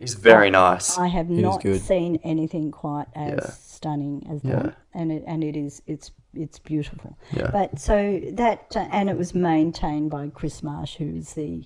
It's 0.00 0.14
very 0.14 0.50
nice. 0.50 0.96
I 0.98 1.08
have 1.08 1.30
is 1.30 1.38
not 1.38 1.62
seen 1.62 2.18
anything 2.24 2.70
quite 2.70 3.06
as 3.14 3.32
Yeah. 3.42 3.50
stunning 3.50 4.26
as 4.30 4.42
Yeah. 4.44 4.62
that, 4.62 4.74
and 4.94 5.12
it 5.12 5.24
and 5.26 5.44
it 5.44 5.56
is 5.56 5.82
it's 5.86 6.10
it's 6.34 6.58
beautiful. 6.58 7.16
Yeah. 7.36 7.50
But 7.52 7.78
so 7.78 8.20
that 8.32 8.74
uh, 8.76 8.88
and 8.92 9.10
it 9.10 9.16
was 9.18 9.34
maintained 9.34 10.10
by 10.10 10.28
Chris 10.28 10.62
Marsh, 10.62 10.96
who's 10.96 11.34
the 11.34 11.64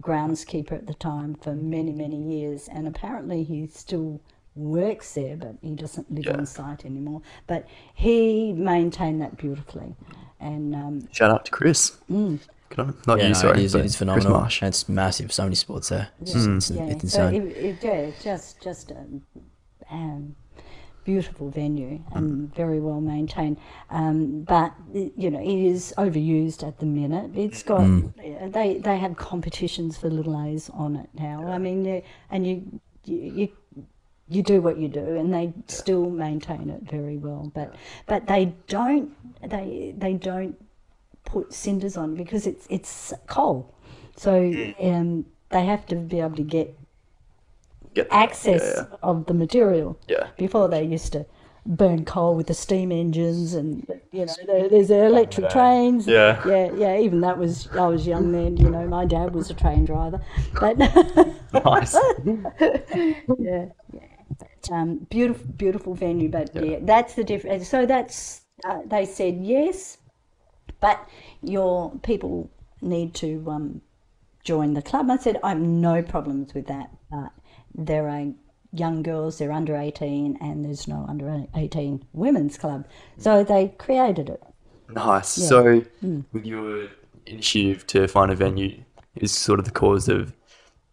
groundskeeper 0.00 0.72
at 0.72 0.86
the 0.86 0.94
time 0.94 1.34
for 1.34 1.54
many 1.54 1.92
many 1.92 2.16
years, 2.20 2.68
and 2.68 2.86
apparently 2.86 3.42
he 3.44 3.66
still 3.66 4.20
works 4.54 5.14
there, 5.14 5.36
but 5.36 5.56
he 5.62 5.74
doesn't 5.74 6.10
live 6.12 6.26
on 6.34 6.46
site 6.46 6.84
anymore. 6.84 7.22
But 7.46 7.66
he 7.94 8.52
maintained 8.52 9.20
that 9.22 9.36
beautifully, 9.36 9.94
and 10.40 10.74
um, 10.74 11.08
Shout 11.12 11.30
out 11.30 11.44
to 11.46 11.50
Chris. 11.50 11.96
Mm. 12.10 12.38
Good 12.70 12.78
on. 12.80 12.96
Not 13.06 13.18
yeah, 13.18 13.24
you, 13.24 13.28
no, 13.28 13.34
sorry. 13.34 13.58
it 13.60 13.64
is, 13.64 13.72
but 13.72 13.78
it 13.80 13.84
is 13.86 13.92
Chris 13.92 13.98
phenomenal. 13.98 14.32
Marsh. 14.32 14.62
It's 14.62 14.88
massive. 14.88 15.32
So 15.32 15.44
many 15.44 15.54
sports 15.54 15.88
there. 15.90 16.08
It's, 16.20 16.32
Hmm. 16.32 16.56
it's, 16.56 16.70
yeah, 16.70 16.82
it's 16.84 17.12
so 17.12 17.28
it, 17.28 17.34
it, 17.42 17.76
yeah, 17.82 18.10
just 18.20 18.60
just 18.60 18.90
a 18.90 19.04
um, 19.90 20.34
beautiful 21.10 21.48
venue 21.50 21.94
Mm. 21.98 22.16
and 22.16 22.54
very 22.54 22.80
well 22.80 23.00
maintained. 23.00 23.56
Um, 23.90 24.42
but 24.54 24.72
you 24.92 25.30
know, 25.30 25.40
it 25.52 25.60
is 25.72 25.94
overused 25.96 26.60
at 26.66 26.78
the 26.82 26.86
minute. 26.86 27.30
It's 27.44 27.62
got 27.62 27.80
Mm. 27.80 28.52
they 28.52 28.68
they 28.88 28.98
have 28.98 29.14
competitions 29.16 29.92
for 30.00 30.08
little 30.10 30.36
A's 30.46 30.68
on 30.70 30.96
it 31.02 31.08
now. 31.28 31.38
I 31.56 31.58
mean, 31.66 32.02
and 32.32 32.40
you 32.46 32.54
you. 33.04 33.16
you 33.40 33.48
you 34.28 34.42
do 34.42 34.60
what 34.60 34.76
you 34.82 34.88
do, 34.88 35.06
and 35.20 35.32
they 35.32 35.52
still 35.68 36.10
maintain 36.10 36.68
it 36.76 36.82
very 36.96 37.16
well. 37.16 37.42
But 37.54 37.68
but 38.10 38.26
they 38.26 38.44
don't 38.66 39.08
they 39.54 39.94
they 39.96 40.14
don't 40.14 40.56
put 41.24 41.52
cinders 41.54 41.96
on 41.96 42.16
because 42.16 42.44
it's 42.50 42.66
it's 42.68 43.12
coal, 43.28 43.58
so 44.16 44.32
um, 44.80 45.26
they 45.50 45.64
have 45.72 45.86
to 45.86 45.94
be 45.94 46.18
able 46.18 46.34
to 46.44 46.48
get 46.58 46.68
Get- 47.96 48.08
access 48.10 48.62
Yeah, 48.76 48.96
of 49.02 49.26
the 49.26 49.34
material. 49.34 49.98
Yeah. 50.06 50.28
Before 50.36 50.68
they 50.68 50.84
used 50.84 51.12
to 51.14 51.26
burn 51.64 52.04
coal 52.04 52.36
with 52.36 52.46
the 52.46 52.54
steam 52.54 52.92
engines, 52.92 53.54
and 53.54 53.84
you 54.12 54.26
know 54.26 54.34
there, 54.46 54.68
there's 54.68 54.88
the 54.88 55.04
electric 55.04 55.50
trains. 55.50 56.06
Yeah. 56.06 56.40
yeah, 56.46 56.70
yeah. 56.76 56.98
Even 56.98 57.20
that 57.22 57.38
was 57.38 57.68
I 57.72 57.86
was 57.88 58.06
young 58.06 58.30
then. 58.32 58.56
You 58.56 58.70
know, 58.70 58.86
my 58.86 59.04
dad 59.06 59.34
was 59.34 59.50
a 59.50 59.54
train 59.54 59.84
driver, 59.84 60.20
but. 60.60 60.76
Nice. 61.64 61.94
yeah, 62.26 63.66
yeah. 63.92 64.06
But, 64.38 64.70
um, 64.70 65.06
beautiful, 65.10 65.46
beautiful 65.56 65.94
venue. 65.94 66.28
But 66.28 66.54
yeah, 66.54 66.78
that's 66.82 67.14
the 67.14 67.24
difference. 67.24 67.68
So 67.68 67.86
that's 67.86 68.42
uh, 68.64 68.80
they 68.86 69.06
said 69.06 69.38
yes, 69.40 69.98
but 70.80 71.08
your 71.42 71.92
people 72.02 72.50
need 72.82 73.14
to 73.14 73.44
um, 73.48 73.80
join 74.44 74.74
the 74.74 74.82
club. 74.82 75.10
I 75.10 75.16
said 75.16 75.38
I 75.42 75.50
have 75.50 75.60
no 75.60 76.02
problems 76.02 76.54
with 76.54 76.66
that, 76.66 76.90
but 77.10 77.32
there 77.76 78.08
are 78.08 78.26
young 78.72 79.02
girls, 79.02 79.38
they're 79.38 79.52
under 79.52 79.76
eighteen, 79.76 80.36
and 80.40 80.64
there's 80.64 80.88
no 80.88 81.04
under 81.08 81.44
eighteen 81.54 82.04
women's 82.12 82.58
club, 82.58 82.84
so 83.18 83.44
they 83.44 83.68
created 83.78 84.28
it. 84.28 84.42
Nice. 84.88 85.28
So, 85.28 85.80
Hmm. 86.00 86.20
with 86.32 86.44
your 86.46 86.88
initiative 87.26 87.86
to 87.88 88.06
find 88.08 88.30
a 88.30 88.36
venue 88.36 88.82
is 89.16 89.32
sort 89.32 89.58
of 89.58 89.64
the 89.64 89.70
cause 89.72 90.08
of 90.08 90.32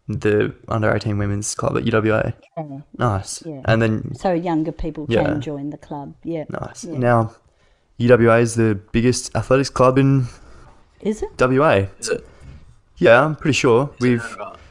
the 0.08 0.52
under 0.68 0.92
18 0.94 1.16
women's 1.16 1.54
club 1.54 1.76
at 1.78 1.84
UWA. 1.84 2.34
Yeah. 2.58 2.80
Nice. 2.98 3.42
Yeah. 3.46 3.60
And 3.64 3.80
then, 3.80 4.14
So 4.16 4.32
younger 4.32 4.72
people 4.72 5.06
Yeah. 5.08 5.24
can 5.24 5.40
join 5.40 5.70
the 5.70 5.78
club. 5.78 6.14
Yeah. 6.24 6.44
nice. 6.50 6.84
Yeah. 6.84 6.98
Now, 6.98 7.34
UWA 7.98 8.40
is 8.40 8.56
the 8.56 8.78
biggest 8.92 9.34
athletics 9.36 9.70
club 9.70 9.96
in 9.96 10.26
Is 11.00 11.22
it? 11.22 11.30
WA. 11.38 11.86
Is 12.00 12.08
it? 12.08 12.26
Yeah, 12.98 13.24
I'm 13.24 13.36
pretty 13.36 13.54
sure. 13.54 13.90
We've. 14.00 14.24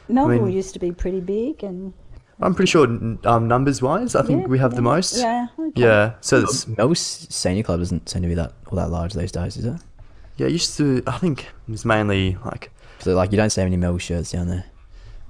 Melville 0.08 0.44
mean- 0.44 0.52
used 0.56 0.74
to 0.74 0.78
be 0.78 0.92
pretty 0.92 1.20
big, 1.20 1.64
and 1.64 1.94
I'm 2.40 2.54
pretty 2.54 2.70
sure 2.70 2.84
um, 3.24 3.46
numbers 3.48 3.80
wise, 3.80 4.14
I 4.14 4.22
think 4.22 4.42
Yeah, 4.42 4.46
we 4.48 4.58
have 4.58 4.74
the 4.74 4.82
most. 4.82 5.16
yeah, 5.16 5.46
okay. 5.58 5.80
Yeah. 5.80 6.14
So 6.20 6.40
it's 6.40 6.66
Melville's 6.66 7.26
senior 7.30 7.62
club 7.62 7.78
doesn't 7.80 8.08
seem 8.08 8.22
to 8.22 8.28
be 8.28 8.34
that 8.34 8.52
all 8.68 8.76
that 8.76 8.90
large 8.90 9.14
these 9.14 9.32
days, 9.32 9.56
is 9.56 9.64
it? 9.64 9.80
yeah. 10.36 10.48
Used 10.48 10.76
to 10.78 11.02
I 11.06 11.18
think 11.18 11.44
it 11.44 11.70
was 11.70 11.84
mainly 11.84 12.36
like 12.44 12.70
So 12.98 13.14
like 13.14 13.30
you 13.30 13.36
don't 13.36 13.50
see 13.50 13.62
any 13.62 13.76
Melville 13.76 13.98
shirts 13.98 14.32
down 14.32 14.48
there. 14.48 14.64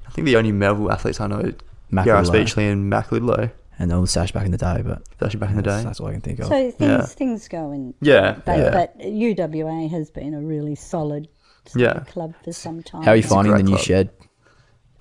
I 0.07 0.11
think 0.13 0.25
the 0.27 0.37
only 0.37 0.53
Melville 0.53 0.91
athletes 0.91 1.21
I 1.21 1.27
know 1.27 1.41
are 1.41 1.53
Mac 1.91 2.07
Gareth 2.07 2.29
Lidlow. 2.29 2.33
Beachley 2.33 2.69
and 2.69 2.89
Mac 2.89 3.09
Lidlow. 3.09 3.51
and 3.79 3.93
all 3.93 4.01
the 4.01 4.07
sash 4.07 4.33
back 4.33 4.47
in 4.47 4.53
the 4.53 4.57
day. 4.59 4.81
But 4.83 5.03
Especially 5.13 5.41
back 5.41 5.51
in 5.51 5.57
the 5.57 5.63
day. 5.63 5.83
that's 5.83 6.01
all 6.01 6.07
I 6.07 6.13
can 6.13 6.21
think 6.23 6.39
of. 6.39 6.47
So 6.47 6.71
things 6.71 6.75
Yeah. 6.81 7.03
things 7.07 7.49
go 7.49 7.73
in. 7.73 7.93
Yeah, 8.01 8.39
But, 8.47 8.59
yeah. 8.59 8.71
but 8.71 8.99
UWA 9.01 9.91
has 9.91 10.11
been 10.11 10.33
a 10.33 10.41
really 10.41 10.75
solid 10.75 11.29
Yeah. 11.75 12.01
club 12.09 12.35
for 12.45 12.53
some 12.53 12.83
time. 12.83 13.03
How 13.03 13.11
are 13.13 13.17
you 13.17 13.23
finding 13.23 13.53
the 13.53 13.57
great 13.59 13.65
new 13.67 13.73
club. 13.77 13.85
shed? 13.85 14.11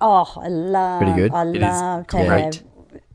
Oh, 0.00 0.32
I 0.36 0.48
love. 0.48 1.00
Pretty 1.02 1.16
good? 1.20 1.32
I 1.32 1.42
It 1.48 1.56
is 1.56 1.62
love 1.62 2.06
to 2.08 2.16
great. 2.16 2.54
have 2.56 2.62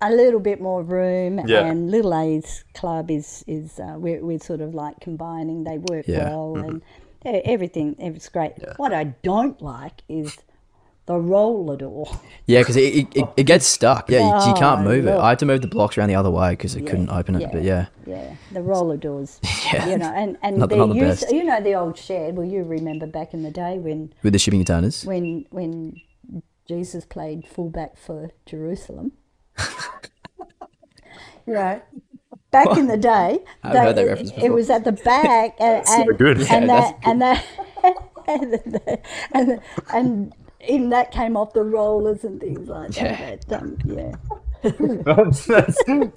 a 0.01 0.11
little 0.11 0.39
bit 0.39 0.61
more 0.61 0.81
room. 0.81 1.41
Yeah. 1.45 1.65
And 1.65 1.91
Little 1.91 2.13
A's 2.15 2.63
club 2.73 3.11
is 3.11 3.43
is 3.47 3.79
uh, 3.79 3.95
we're, 3.97 4.23
we're 4.25 4.39
sort 4.39 4.61
of 4.61 4.73
like 4.73 4.99
combining. 5.01 5.63
They 5.63 5.77
work 5.77 6.05
Yeah. 6.07 6.29
well 6.29 6.53
Mm-hmm. 6.57 6.77
and 7.25 7.35
e- 7.35 7.41
everything. 7.45 7.95
It's 7.99 8.29
great. 8.29 8.53
What 8.77 8.93
I 8.93 9.03
don't 9.23 9.61
like 9.61 10.01
is 10.07 10.37
the 11.05 11.17
roller 11.17 11.75
door. 11.75 12.07
Yeah, 12.45 12.59
because 12.59 12.77
it, 12.77 12.93
it, 12.95 13.07
it, 13.15 13.25
it 13.37 13.43
gets 13.43 13.65
stuck. 13.65 14.09
Yeah, 14.09 14.19
you, 14.19 14.47
you 14.49 14.53
can't 14.55 14.81
Oh, 14.81 14.83
move 14.83 15.05
it. 15.07 15.17
I 15.17 15.29
had 15.29 15.39
to 15.39 15.45
move 15.45 15.61
the 15.61 15.67
blocks 15.67 15.97
around 15.97 16.09
the 16.09 16.15
other 16.15 16.29
way 16.31 16.51
because 16.51 16.75
I 16.77 16.81
couldn't 16.81 17.09
open 17.09 17.35
it. 17.35 17.41
yeah. 17.41 17.49
But 17.51 17.63
yeah, 17.63 17.85
Yeah, 18.05 18.35
the 18.51 18.61
roller 18.61 18.97
doors. 18.97 19.39
Yeah. 19.73 19.87
You 19.89 19.97
know, 19.99 20.11
and 20.15 20.35
and 20.41 20.57
Not 20.57 20.69
they're 20.69 20.79
not 20.79 20.89
the 20.89 20.95
used. 20.95 21.29
You 21.31 21.43
know 21.43 21.61
the 21.61 21.75
old 21.75 21.95
shed. 21.97 22.35
Well, 22.35 22.47
you 22.47 22.63
remember 22.63 23.05
back 23.05 23.35
in 23.35 23.43
the 23.43 23.51
day 23.51 23.77
when 23.77 24.11
with 24.23 24.33
the 24.33 24.39
shipping 24.39 24.59
containers. 24.65 25.05
when 25.05 25.45
when 25.51 26.01
Jesus 26.69 27.03
played 27.03 27.47
fullback 27.47 27.97
for 27.97 28.29
Jerusalem. 28.45 29.13
you 31.47 31.53
know, 31.55 31.81
back 32.51 32.77
in 32.77 32.85
the 32.85 32.95
day, 32.95 33.39
I 33.63 33.67
haven't 33.69 33.83
heard 33.83 33.95
that 33.95 34.05
they- 34.05 34.11
it, 34.21 34.35
before. 34.35 34.51
was 34.51 34.69
at 34.69 34.83
the 34.83 34.91
back, 34.91 35.55
and, 35.59 35.83
and, 35.87 36.17
good. 36.19 36.37
Yeah, 36.41 36.53
and 36.55 36.69
that 36.69 36.95
and 37.03 37.21
that 37.23 37.45
and 38.27 38.53
the, 38.53 38.99
and, 39.91 40.33
and 40.69 40.91
that 40.91 41.11
came 41.11 41.35
off 41.35 41.53
the 41.53 41.63
rollers 41.63 42.23
and 42.23 42.39
things 42.39 42.69
like 42.69 42.95
Yeah. 42.95 43.37
that. 43.47 43.51
Um, 43.63 43.75
yeah. 43.85 44.13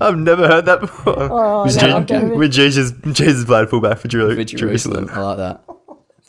I've 0.00 0.18
never 0.18 0.46
heard 0.48 0.66
that 0.66 0.80
before. 0.80 1.14
Oh, 1.16 1.64
with, 1.64 2.10
no, 2.10 2.34
with 2.36 2.52
Jesus, 2.52 2.92
Jesus 3.12 3.46
played 3.46 3.70
fullback 3.70 3.96
for 4.00 4.08
Jeru- 4.08 4.36
With 4.36 4.48
Jerusalem. 4.48 5.08
I 5.12 5.20
like 5.20 5.36
that. 5.38 5.64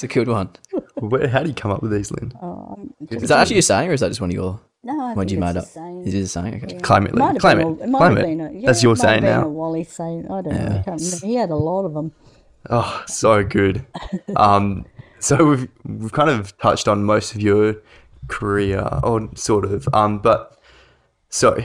It's 0.03 0.11
a 0.11 0.13
good 0.19 0.27
one. 0.27 0.49
Where, 0.95 1.27
how 1.27 1.43
do 1.43 1.49
you 1.49 1.55
come 1.55 1.71
up 1.71 1.81
with 1.81 1.91
these, 1.91 2.11
Lyn? 2.11 2.33
Oh, 2.41 2.77
Is 3.09 3.29
that 3.29 3.39
actually 3.39 3.57
a 3.59 3.61
saying, 3.61 3.89
or 3.89 3.93
is 3.93 4.01
that 4.01 4.09
just 4.09 4.19
one 4.21 4.29
of 4.29 4.33
your? 4.35 4.59
No, 4.83 4.93
I 5.01 5.13
What 5.13 5.29
think 5.29 5.31
you 5.31 5.37
it's 5.37 5.53
made 5.53 5.55
a 5.55 5.59
up? 5.59 5.65
saying. 5.65 6.03
Is 6.07 6.13
it 6.13 6.19
a 6.21 6.27
saying? 6.27 6.61
Okay. 6.65 6.77
Claim 6.79 7.05
it, 7.07 7.15
Might 7.15 7.27
Lyn. 7.31 7.39
Claim 7.39 7.57
been 7.57 7.67
it. 7.67 7.79
a- 7.79 7.83
it 7.83 7.89
might 7.89 7.99
Claim 7.99 8.17
it. 8.17 8.21
been 8.23 8.41
a- 8.41 8.51
yeah, 8.51 8.65
That's 8.67 8.83
your 8.83 8.95
saying 8.97 9.21
been 9.21 9.29
now. 9.31 9.45
A 9.45 9.49
Wally 9.49 9.83
saying, 9.85 10.25
I 10.25 10.41
don't 10.41 10.47
know. 10.53 10.79
I 10.79 10.83
can't 10.83 11.01
remember. 11.01 11.25
He 11.25 11.35
had 11.35 11.49
a 11.51 11.55
lot 11.55 11.85
of 11.85 11.93
them. 11.93 12.11
Oh, 12.69 13.03
so 13.07 13.43
good. 13.43 13.85
Um, 14.37 14.85
so 15.19 15.43
we've 15.45 15.67
we've 15.83 16.13
kind 16.13 16.29
of 16.29 16.57
touched 16.59 16.87
on 16.87 17.03
most 17.03 17.35
of 17.35 17.41
your 17.41 17.75
career, 18.29 18.87
or 19.03 19.29
sort 19.35 19.65
of. 19.65 19.85
Um, 19.93 20.19
but 20.19 20.57
so 21.27 21.61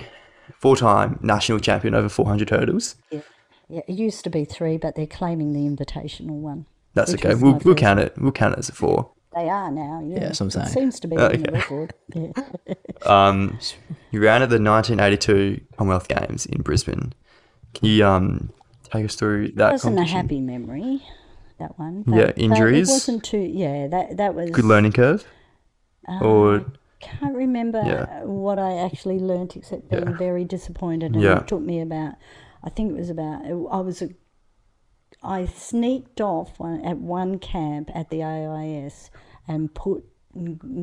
four-time 0.59 1.21
national 1.23 1.61
champion 1.61 1.95
over 1.95 2.09
400 2.09 2.51
hurdles. 2.51 2.97
Yeah. 3.13 3.21
yeah, 3.69 3.81
it 3.87 3.93
used 3.95 4.25
to 4.25 4.31
be 4.31 4.45
three, 4.45 4.77
but 4.77 4.97
they're 4.97 5.07
claiming 5.07 5.53
the 5.53 5.61
invitational 5.61 6.41
one. 6.41 6.67
That's 6.95 7.15
okay. 7.15 7.35
We'll, 7.35 7.59
we'll 7.65 7.75
count 7.75 8.01
it. 8.01 8.15
We'll 8.19 8.33
count 8.33 8.55
it 8.55 8.59
as 8.59 8.69
a 8.69 8.73
four. 8.73 9.11
They 9.35 9.49
are 9.49 9.71
now. 9.71 10.03
Yeah, 10.05 10.21
Yeah, 10.21 10.33
so 10.33 10.45
I'm 10.45 10.49
It 10.49 10.53
saying. 10.53 10.67
seems 10.69 11.01
to 11.01 11.09
be 11.09 11.17
in 11.17 11.43
the 11.43 11.53
record. 11.53 11.95
Um, 13.07 13.59
you 14.11 14.21
ran 14.21 14.43
at 14.43 14.51
the 14.51 14.61
1982 14.61 15.61
Commonwealth 15.77 16.09
Games 16.09 16.47
in 16.47 16.63
Brisbane. 16.63 17.13
Can 17.75 17.89
you 17.89 18.05
um 18.05 18.51
take 18.91 19.05
us 19.05 19.15
through 19.15 19.45
It 19.45 19.57
that 19.57 19.73
wasn't 19.73 20.01
a 20.01 20.05
happy 20.05 20.41
memory. 20.41 21.03
That 21.61 21.79
one. 21.79 22.03
Yeah, 22.09 22.33
injuries? 22.37 22.89
It 22.89 22.93
wasn't 22.93 23.25
too. 23.25 23.39
Yeah, 23.39 23.87
that 23.89 24.17
that 24.17 24.35
was. 24.35 24.51
Good 24.51 24.65
learning 24.65 24.93
curve, 24.93 25.25
or 26.21 26.65
Can't 27.01 27.37
remember 27.37 27.81
Yeah. 27.87 28.25
what 28.25 28.59
I 28.59 28.79
actually 28.79 29.21
learnt 29.21 29.55
except 29.55 29.89
being 29.89 30.03
Yeah. 30.09 30.17
very 30.17 30.45
disappointed. 30.45 31.13
And 31.15 31.23
Yeah. 31.23 31.39
it 31.39 31.47
took 31.47 31.61
me 31.63 31.81
about, 31.81 32.15
I 32.65 32.71
think 32.71 32.91
it 32.91 32.97
was 32.99 33.09
about, 33.11 33.45
I 33.47 33.81
was 33.81 34.03
a, 34.03 34.09
I 35.23 35.47
sneaked 35.47 36.21
off 36.21 36.59
one, 36.59 36.85
at 36.85 36.99
one 36.99 37.39
camp 37.39 37.91
at 37.95 38.11
the 38.11 38.23
AIS 38.23 39.11
and 39.47 39.73
put, 39.75 40.05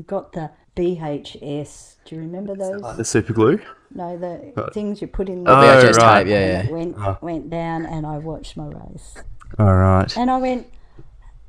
got 0.08 0.34
the 0.34 0.52
VHS. 0.76 1.96
Do 2.06 2.16
you 2.16 2.22
remember 2.22 2.56
those? 2.56 2.82
like 2.82 2.98
the 2.98 3.06
super 3.06 3.34
glue. 3.34 3.60
No, 3.94 4.18
the 4.18 4.70
things 4.74 5.02
you 5.02 5.08
put 5.08 5.30
in 5.30 5.44
the 5.46 5.52
Oh, 5.52 5.54
VHS 5.56 5.98
right. 5.98 6.24
tape. 6.24 6.32
Yeah, 6.32 6.40
yeah. 6.48 6.64
it 6.66 6.72
went, 6.72 6.96
ah. 6.98 7.18
went 7.22 7.50
down 7.50 7.86
and 7.86 8.06
I 8.06 8.18
watched 8.18 8.58
my 8.58 8.66
race. 8.66 9.16
All 9.58 9.76
right. 9.76 10.16
And 10.18 10.30
I 10.30 10.38
went, 10.38 10.68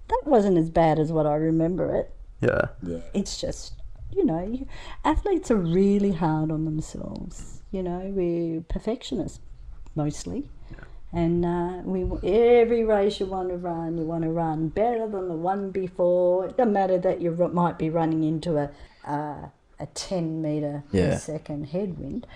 that 0.09 0.23
wasn't 0.25 0.59
as 0.59 0.71
bad 0.71 0.99
as 1.01 1.11
what 1.11 1.27
I 1.27 1.35
remember 1.35 1.95
it. 1.97 2.13
Yeah. 2.41 2.67
Yeah, 2.83 2.99
it's 3.15 3.41
just, 3.41 3.73
you 4.13 4.25
know, 4.25 4.47
you, 4.47 4.67
athletes 5.05 5.51
are 5.51 5.57
really 5.57 6.13
hard 6.13 6.53
on 6.53 6.65
themselves. 6.65 7.63
You 7.73 7.83
know, 7.83 8.13
we're 8.15 8.61
perfectionists 8.61 9.41
mostly. 9.97 10.49
And 11.17 11.47
uh, 11.47 11.81
we 11.85 12.05
every 12.31 12.85
race 12.85 13.21
you 13.21 13.25
want 13.27 13.49
to 13.49 13.57
run, 13.57 13.97
you 13.97 14.05
want 14.05 14.25
to 14.25 14.29
run 14.31 14.69
better 14.69 15.09
than 15.09 15.29
the 15.29 15.35
one 15.35 15.71
before. 15.71 16.45
It 16.45 16.59
doesn't 16.59 16.75
matter 16.75 16.99
that 16.99 17.23
you 17.23 17.31
might 17.31 17.79
be 17.79 17.89
running 17.89 18.23
into 18.23 18.59
a 18.59 18.71
uh, 19.11 19.49
a 19.81 19.87
ten 19.95 20.43
meter 20.43 20.85
Yeah. 20.93 21.13
per 21.15 21.19
second 21.19 21.69
headwind. 21.69 22.27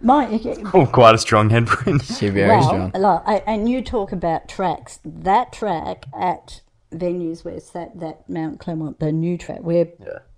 My, 0.00 0.40
Oh, 0.72 0.86
quite 0.92 1.14
a 1.14 1.18
strong 1.18 1.50
headwind. 1.50 2.02
You're 2.22 2.32
very 2.32 2.48
well, 2.48 2.62
strong. 2.62 2.90
Like, 2.94 3.22
I, 3.26 3.34
and 3.46 3.68
you 3.68 3.82
talk 3.82 4.10
about 4.10 4.48
tracks. 4.48 5.00
That 5.04 5.52
track 5.52 6.06
at 6.18 6.62
venues 6.92 7.44
where 7.44 7.54
it's 7.54 7.70
that, 7.70 8.00
that 8.00 8.28
Mount 8.28 8.58
Claremont, 8.58 9.00
the 9.00 9.12
new 9.12 9.36
track, 9.36 9.60
where 9.60 9.88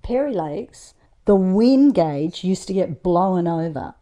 Perry 0.02 0.34
Lakes, 0.34 0.94
the 1.24 1.36
wind 1.36 1.94
gauge 1.94 2.42
used 2.42 2.66
to 2.68 2.74
get 2.74 3.02
blown 3.04 3.46
over. 3.46 3.94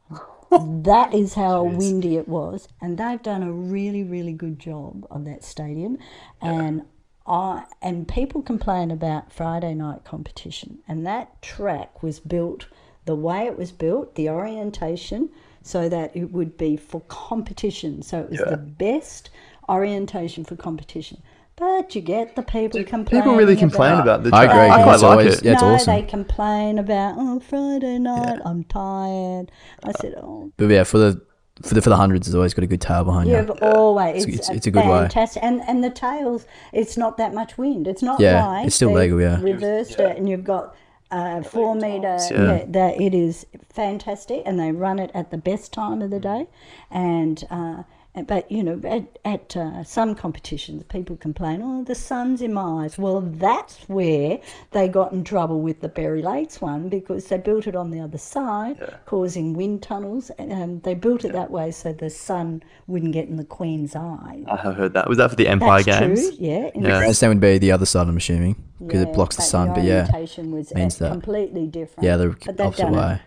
That 0.82 1.14
is 1.14 1.34
how 1.34 1.64
windy 1.64 2.16
it 2.16 2.28
was. 2.28 2.68
And 2.80 2.98
they've 2.98 3.22
done 3.22 3.42
a 3.42 3.52
really, 3.52 4.02
really 4.02 4.32
good 4.32 4.58
job 4.58 5.06
on 5.10 5.24
that 5.24 5.44
stadium. 5.44 5.98
And 6.40 6.82
I, 7.26 7.64
and 7.80 8.06
people 8.06 8.42
complain 8.42 8.90
about 8.90 9.32
Friday 9.32 9.74
night 9.74 10.04
competition. 10.04 10.78
And 10.86 11.06
that 11.06 11.40
track 11.42 12.02
was 12.02 12.20
built 12.20 12.66
the 13.06 13.14
way 13.14 13.46
it 13.46 13.58
was 13.58 13.72
built, 13.72 14.14
the 14.14 14.28
orientation, 14.30 15.30
so 15.62 15.88
that 15.88 16.14
it 16.16 16.32
would 16.32 16.56
be 16.56 16.76
for 16.76 17.00
competition. 17.02 18.02
So 18.02 18.20
it 18.20 18.30
was 18.30 18.40
the 18.40 18.56
best 18.56 19.30
orientation 19.68 20.44
for 20.44 20.56
competition. 20.56 21.22
But 21.56 21.94
you 21.94 22.00
get 22.00 22.34
the 22.34 22.42
people 22.42 22.82
complaining. 22.82 23.22
People 23.22 23.36
really 23.36 23.54
complain 23.56 24.00
about 24.00 24.24
the 24.24 24.34
I 24.34 24.44
agree, 24.44 24.58
I 24.58 24.82
quite 24.82 25.00
like 25.00 25.02
always- 25.04 25.38
it. 25.38 25.44
yeah, 25.44 25.52
it's 25.52 25.62
no, 25.62 25.68
awesome. 25.74 25.94
they 25.94 26.02
complain 26.02 26.78
about 26.78 27.14
oh 27.16 27.38
Friday 27.40 27.98
night 27.98 28.40
I'm 28.44 28.64
tired. 28.64 29.52
I 29.84 29.92
said 30.00 30.14
oh 30.16 30.50
But 30.56 30.68
yeah, 30.70 30.82
for 30.84 30.98
the 30.98 31.20
for 31.62 31.74
the 31.74 31.82
for 31.82 31.90
the 31.90 31.96
hundreds, 31.96 32.26
there's 32.26 32.34
always 32.34 32.54
got 32.54 32.64
a 32.64 32.66
good 32.66 32.80
tail 32.80 33.04
behind 33.04 33.28
you. 33.30 33.36
You've 33.36 33.50
always 33.62 34.24
It's- 34.24 34.38
it's, 34.40 34.50
it's 34.50 34.66
a 34.66 34.72
good 34.72 34.84
way. 34.84 34.98
fantastic, 35.02 35.44
and 35.44 35.62
and 35.68 35.84
the 35.84 35.90
tails. 35.90 36.44
It's 36.72 36.96
not 36.96 37.16
that 37.18 37.32
much 37.32 37.56
wind. 37.56 37.86
It's 37.86 38.02
not 38.02 38.18
Yeah, 38.18 38.44
right. 38.44 38.66
it's 38.66 38.74
still 38.74 38.88
They've 38.88 39.12
legal, 39.12 39.20
yeah. 39.20 39.40
Reversed 39.40 40.00
it, 40.00 40.16
and 40.16 40.28
you've 40.28 40.42
got 40.44 40.74
uh, 41.12 41.42
four 41.44 41.76
meter. 41.76 42.18
Yeah. 42.32 42.42
Yeah, 42.56 42.64
that 42.68 43.00
it 43.00 43.14
is 43.14 43.46
fantastic, 43.72 44.42
and 44.44 44.58
they 44.58 44.72
run 44.72 44.98
it 44.98 45.12
at 45.14 45.30
the 45.30 45.38
best 45.38 45.72
time 45.72 46.02
of 46.02 46.10
the 46.10 46.18
day, 46.20 46.48
and. 46.90 47.44
Uh, 47.48 47.82
but 48.22 48.50
you 48.50 48.62
know, 48.62 48.80
at, 48.84 49.18
at 49.24 49.56
uh, 49.56 49.82
some 49.82 50.14
competitions, 50.14 50.84
people 50.84 51.16
complain, 51.16 51.60
"Oh, 51.62 51.82
the 51.82 51.94
sun's 51.96 52.40
in 52.42 52.54
my 52.54 52.84
eyes." 52.84 52.96
Well, 52.96 53.20
that's 53.20 53.82
where 53.88 54.38
they 54.70 54.86
got 54.88 55.12
in 55.12 55.24
trouble 55.24 55.60
with 55.60 55.80
the 55.80 55.88
Perry 55.88 56.22
Lakes 56.22 56.60
one 56.60 56.88
because 56.88 57.26
they 57.26 57.38
built 57.38 57.66
it 57.66 57.74
on 57.74 57.90
the 57.90 57.98
other 58.00 58.18
side, 58.18 58.78
causing 59.06 59.54
wind 59.54 59.82
tunnels. 59.82 60.30
And 60.38 60.52
um, 60.52 60.80
they 60.80 60.94
built 60.94 61.24
it 61.24 61.32
that 61.32 61.50
way 61.50 61.70
so 61.72 61.92
the 61.92 62.08
sun 62.10 62.62
wouldn't 62.86 63.12
get 63.12 63.26
in 63.28 63.36
the 63.36 63.44
Queen's 63.44 63.96
eye. 63.96 64.44
I 64.46 64.56
have 64.56 64.76
heard 64.76 64.94
that. 64.94 65.08
Was 65.08 65.18
that 65.18 65.30
for 65.30 65.36
the 65.36 65.48
Empire 65.48 65.82
That's 65.82 65.98
Games? 66.00 66.28
true, 66.36 66.46
yeah. 66.46 66.70
in 66.74 66.82
Yeah. 66.82 66.90
the 66.92 66.98
Grandstand 66.98 67.30
would 67.32 67.40
be 67.40 67.58
the 67.58 67.72
other 67.72 67.86
side, 67.86 68.06
I'm 68.08 68.16
assuming, 68.16 68.54
because 68.78 69.02
Yeah, 69.02 69.08
it 69.08 69.14
blocks 69.14 69.36
the 69.36 69.42
sun. 69.42 69.74
But 69.74 69.82
yeah, 69.82 70.08
was 70.12 70.72
means 70.74 71.00
uh, 71.00 71.04
that. 71.06 71.10
completely 71.12 71.66
different. 71.66 72.04
yeah, 72.06 72.16
the 72.16 72.28
But 72.46 72.56
they've 72.56 72.66
opposite 72.68 72.82
done 72.82 72.94
a- 72.94 72.98
way. 72.98 73.20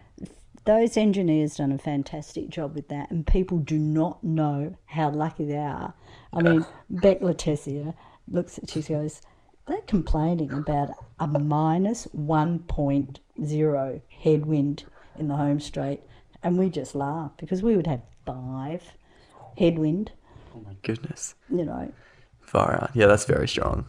Those 0.67 0.97
engineers 0.97 1.55
done 1.55 1.71
a 1.71 1.77
fantastic 1.77 2.49
job 2.49 2.75
with 2.75 2.89
that, 2.89 3.09
and 3.09 3.25
people 3.25 3.57
do 3.57 3.79
not 3.79 4.21
know 4.23 4.75
how 4.85 5.09
lucky 5.09 5.45
they 5.45 5.57
are. 5.57 5.93
I 6.33 6.41
mean, 6.41 6.65
Beck 6.89 7.21
Letizia 7.21 7.93
looks 8.29 8.57
at 8.57 8.69
she 8.69 8.81
goes, 8.81 9.21
they're 9.65 9.81
complaining 9.87 10.51
about 10.51 10.89
a 11.19 11.27
minus 11.27 12.03
one 12.11 12.59
point 12.59 13.21
zero 13.43 14.01
headwind 14.09 14.83
in 15.17 15.29
the 15.29 15.37
home 15.37 15.61
straight, 15.61 16.01
and 16.43 16.57
we 16.57 16.69
just 16.69 16.93
laugh 16.93 17.31
because 17.37 17.63
we 17.63 17.77
would 17.77 17.87
have 17.87 18.01
five 18.25 18.83
headwind. 19.57 20.11
Oh 20.53 20.59
my 20.65 20.75
goodness. 20.83 21.33
You 21.49 21.63
know, 21.63 21.93
Far 22.41 22.75
out. 22.81 22.91
Yeah, 22.93 23.07
that's 23.07 23.25
very 23.25 23.47
strong. 23.47 23.85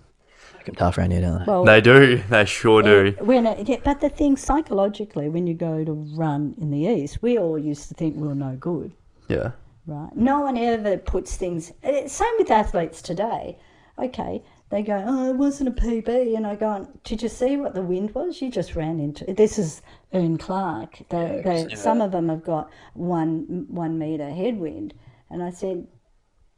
Make 0.69 0.77
them 0.77 0.87
tough 0.87 0.99
around 0.99 1.11
here, 1.13 1.21
don't 1.23 1.39
they? 1.39 1.45
well, 1.47 1.65
They 1.65 1.81
do. 1.81 2.23
They 2.29 2.45
sure 2.45 2.83
do. 2.83 3.15
When 3.21 3.47
it, 3.47 3.67
yeah, 3.69 3.77
but 3.83 4.01
the 4.01 4.11
thing 4.11 4.37
psychologically, 4.37 5.29
when 5.31 5.47
you 5.47 5.55
go 5.55 5.83
to 5.85 5.93
run 5.93 6.55
in 6.61 6.71
the 6.71 6.81
east, 6.87 7.23
we 7.23 7.39
all 7.39 7.59
used 7.59 7.89
to 7.89 7.95
think 7.95 8.17
we 8.17 8.29
were 8.29 8.35
no 8.35 8.55
good, 8.57 8.93
Yeah. 9.29 9.53
right? 9.87 10.15
No 10.15 10.41
one 10.41 10.59
ever 10.59 10.99
puts 10.99 11.37
things. 11.37 11.73
eh, 11.83 12.07
Same 12.07 12.33
with 12.39 12.51
athletes 12.51 13.01
today. 13.01 13.57
Okay, 13.99 14.43
they 14.71 14.83
go, 14.83 15.03
oh, 15.07 15.31
it 15.31 15.37
wasn't 15.37 15.71
a 15.71 15.73
PB. 15.73 16.37
And 16.37 16.47
I 16.47 16.55
go, 16.55 16.87
did 17.03 17.23
you 17.23 17.29
see 17.31 17.57
what 17.57 17.75
the 17.75 17.83
wind 17.83 18.15
was? 18.15 18.41
You 18.43 18.51
just 18.51 18.77
ran 18.77 19.01
into 19.01 19.25
This 19.33 19.59
is 19.59 19.81
Ern 20.15 20.37
Clark. 20.37 20.99
They, 21.09 21.41
they, 21.45 21.75
Some 21.75 22.01
of 22.03 22.13
them 22.13 22.29
have 22.29 22.45
got 22.45 22.71
one, 22.95 23.67
one 23.69 23.99
metre 23.99 24.31
headwind. 24.31 24.93
And 25.31 25.43
I 25.43 25.51
said, 25.51 25.89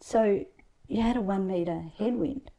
so 0.00 0.44
you 0.88 1.00
had 1.00 1.16
a 1.16 1.20
one 1.22 1.46
metre 1.46 1.84
headwind 1.96 2.50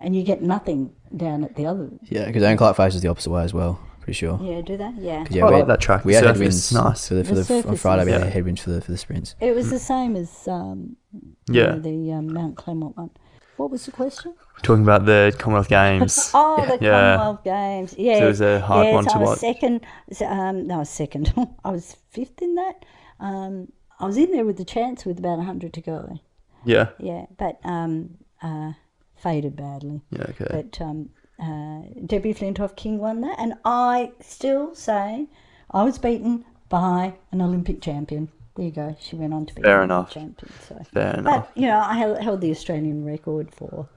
and 0.00 0.14
you 0.16 0.22
get 0.22 0.42
nothing 0.42 0.92
down 1.16 1.44
at 1.44 1.54
the 1.56 1.66
other. 1.66 1.90
Yeah, 2.04 2.26
because 2.26 2.42
Aaron 2.42 2.56
Clark 2.58 2.76
faces 2.76 3.00
the 3.02 3.08
opposite 3.08 3.30
way 3.30 3.42
as 3.42 3.52
well. 3.54 3.80
Pretty 4.00 4.12
sure. 4.16 4.38
Yeah, 4.42 4.60
do 4.62 4.76
that? 4.78 4.94
Yeah. 4.96 5.24
'Cause, 5.24 5.36
yeah, 5.36 5.42
I 5.44 5.46
we 5.46 5.52
like 5.52 5.60
had- 5.62 5.68
that 5.68 5.80
track. 5.80 6.04
We 6.04 6.12
The 6.12 6.18
had 6.20 6.24
surface 6.36 6.70
headwinds 6.70 6.72
nice. 6.72 7.08
for 7.08 7.14
the, 7.14 7.24
for 7.24 7.34
The 7.34 7.42
the, 7.42 7.68
on 7.68 7.76
Friday. 7.76 8.04
We 8.06 8.12
is- 8.12 8.22
had 8.22 8.32
headwinds 8.32 8.60
for 8.62 8.70
the 8.70 8.80
for 8.80 8.92
the 8.92 8.98
sprints. 8.98 9.34
It 9.40 9.54
was 9.54 9.68
the 9.70 9.78
same 9.78 10.16
as 10.16 10.48
um, 10.48 10.96
you 11.12 11.60
Yeah. 11.60 11.72
know, 11.72 11.78
the 11.80 12.12
um, 12.12 12.32
Mount 12.32 12.56
Claremont 12.56 12.96
one. 12.96 13.10
What 13.58 13.70
was 13.70 13.84
the 13.86 13.92
question? 13.92 14.34
Talking 14.62 14.84
about 14.84 15.04
the 15.04 15.34
Commonwealth 15.38 15.68
Games. 15.68 16.30
Oh, 16.34 16.56
the 16.64 16.78
Yeah. 16.84 17.16
Commonwealth 17.16 17.44
Games. 17.44 17.94
Yeah. 17.98 18.18
So 18.20 18.24
it 18.24 18.28
was 18.28 18.40
a 18.40 18.60
hard 18.60 18.86
yes, 18.86 18.94
one 18.94 19.04
to 19.06 19.14
I 19.14 19.18
was 19.18 19.28
watch. 19.30 19.38
second. 19.40 19.80
Um, 20.24 20.66
no, 20.68 20.74
I 20.76 20.78
was 20.78 20.88
second. 20.90 21.34
I 21.64 21.70
was 21.70 21.96
fifth 22.10 22.40
in 22.40 22.54
that. 22.54 22.84
Um, 23.20 23.72
I 24.00 24.06
was 24.06 24.16
in 24.16 24.30
there 24.30 24.44
with 24.44 24.56
the 24.58 24.64
chance 24.64 25.04
with 25.04 25.18
about 25.18 25.38
100 25.38 25.72
to 25.72 25.80
go. 25.80 26.18
yeah. 26.64 26.90
Yeah, 27.00 27.26
but 27.36 27.58
um, 27.64 28.10
uh, 28.40 28.72
faded 29.20 29.56
badly. 29.56 30.00
Yeah. 30.10 30.26
Okay. 30.30 30.46
But 30.50 30.80
um, 30.80 31.10
uh, 31.40 31.82
Debbie 32.06 32.34
Flintoff 32.34 32.76
King 32.76 32.98
won 32.98 33.20
that, 33.22 33.36
and 33.38 33.54
I 33.64 34.12
still 34.20 34.74
say 34.74 35.26
I 35.70 35.82
was 35.84 35.98
beaten 35.98 36.44
by 36.68 37.14
an 37.32 37.40
Olympic 37.42 37.80
champion. 37.80 38.28
There 38.56 38.64
you 38.66 38.72
go. 38.72 38.96
She 39.00 39.14
went 39.16 39.32
on 39.34 39.46
to 39.46 39.54
be 39.54 39.62
Fair 39.62 39.82
an 39.82 39.90
Olympic 39.90 40.16
enough. 40.16 40.36
champion. 40.38 40.52
So. 40.68 40.82
Fair 40.92 41.14
enough. 41.18 41.48
But 41.54 41.60
you 41.60 41.68
know, 41.68 41.78
I 41.78 41.94
held, 41.96 42.18
held 42.20 42.40
the 42.40 42.50
Australian 42.50 43.04
record 43.04 43.54
for 43.54 43.88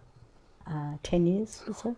uh, 0.67 0.93
ten 1.03 1.25
years 1.25 1.63
or 1.67 1.73
so. 1.73 1.95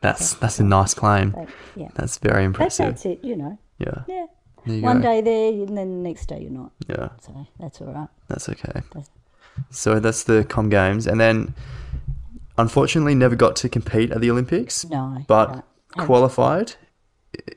That's 0.00 0.34
that's 0.34 0.58
a 0.58 0.64
nice 0.64 0.94
claim. 0.94 1.30
But 1.30 1.48
yeah, 1.76 1.88
That's 1.94 2.18
very 2.18 2.42
but 2.42 2.46
impressive. 2.46 2.86
that's 2.86 3.04
it. 3.06 3.22
You 3.22 3.36
know, 3.36 3.58
Yeah. 3.78 4.02
yeah. 4.08 4.26
One 4.64 5.00
go. 5.00 5.08
day 5.08 5.20
there, 5.20 5.52
and 5.52 5.76
then 5.76 6.02
the 6.02 6.08
next 6.08 6.26
day 6.26 6.40
you're 6.42 6.50
not. 6.50 6.72
Yeah. 6.88 7.10
So 7.20 7.46
that's 7.58 7.80
all 7.80 7.92
right. 7.92 8.08
That's 8.28 8.48
okay. 8.48 8.72
That's- 8.92 9.10
So 9.70 10.00
that's 10.00 10.24
the 10.24 10.44
Com 10.44 10.68
Games, 10.70 11.06
and 11.06 11.20
then 11.20 11.54
unfortunately 12.60 13.14
never 13.14 13.36
got 13.36 13.56
to 13.56 13.68
compete 13.68 14.10
at 14.12 14.20
the 14.20 14.30
Olympics, 14.30 14.84
No, 14.88 15.22
but 15.26 15.46
no. 15.96 16.04
qualified. 16.04 16.74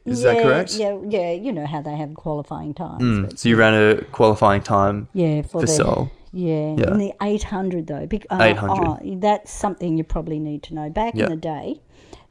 Is 0.06 0.22
that 0.22 0.42
correct? 0.44 0.76
Yeah, 0.76 0.98
yeah. 1.08 1.32
You 1.32 1.52
know 1.52 1.66
how 1.66 1.82
they 1.82 1.96
have 1.96 2.14
qualifying 2.14 2.74
times. 2.74 3.04
Mm, 3.04 3.38
So 3.38 3.50
you 3.50 3.56
ran 3.58 3.74
a 3.74 4.02
qualifying 4.12 4.62
time. 4.62 5.08
yeah, 5.14 5.42
for, 5.42 5.48
for 5.48 5.62
the 5.62 5.68
Seoul. 5.68 6.12
Yeah, 6.32 6.76
Yeah. 6.78 6.92
in 6.92 6.98
the 7.00 7.14
800 7.22 7.88
though. 7.88 8.06
Bec- 8.06 8.26
uh, 8.30 8.38
800. 8.42 8.88
oh, 8.88 9.00
that's 9.20 9.52
something 9.52 9.98
you 9.98 10.04
probably 10.04 10.40
need 10.40 10.64
to 10.64 10.74
know. 10.76 10.90
Back 10.90 11.14
Yeah. 11.16 11.26
in 11.26 11.30
the 11.32 11.36
day, 11.38 11.82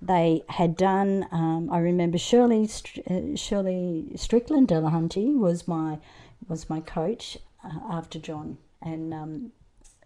they 0.00 0.42
had 0.48 0.76
done. 0.76 1.26
Um, 1.32 1.68
I 1.70 1.78
remember 1.78 2.18
Shirley 2.18 2.68
uh, 3.10 3.36
Shirley 3.36 4.06
Strickland 4.16 4.68
de 4.68 4.80
la 4.80 4.90
Hunty 4.90 5.36
was 5.36 5.66
my 5.68 5.98
was 6.48 6.68
my 6.70 6.80
coach 6.80 7.38
uh, 7.64 7.78
after 7.90 8.18
John, 8.18 8.58
and 8.80 9.12
um, 9.14 9.52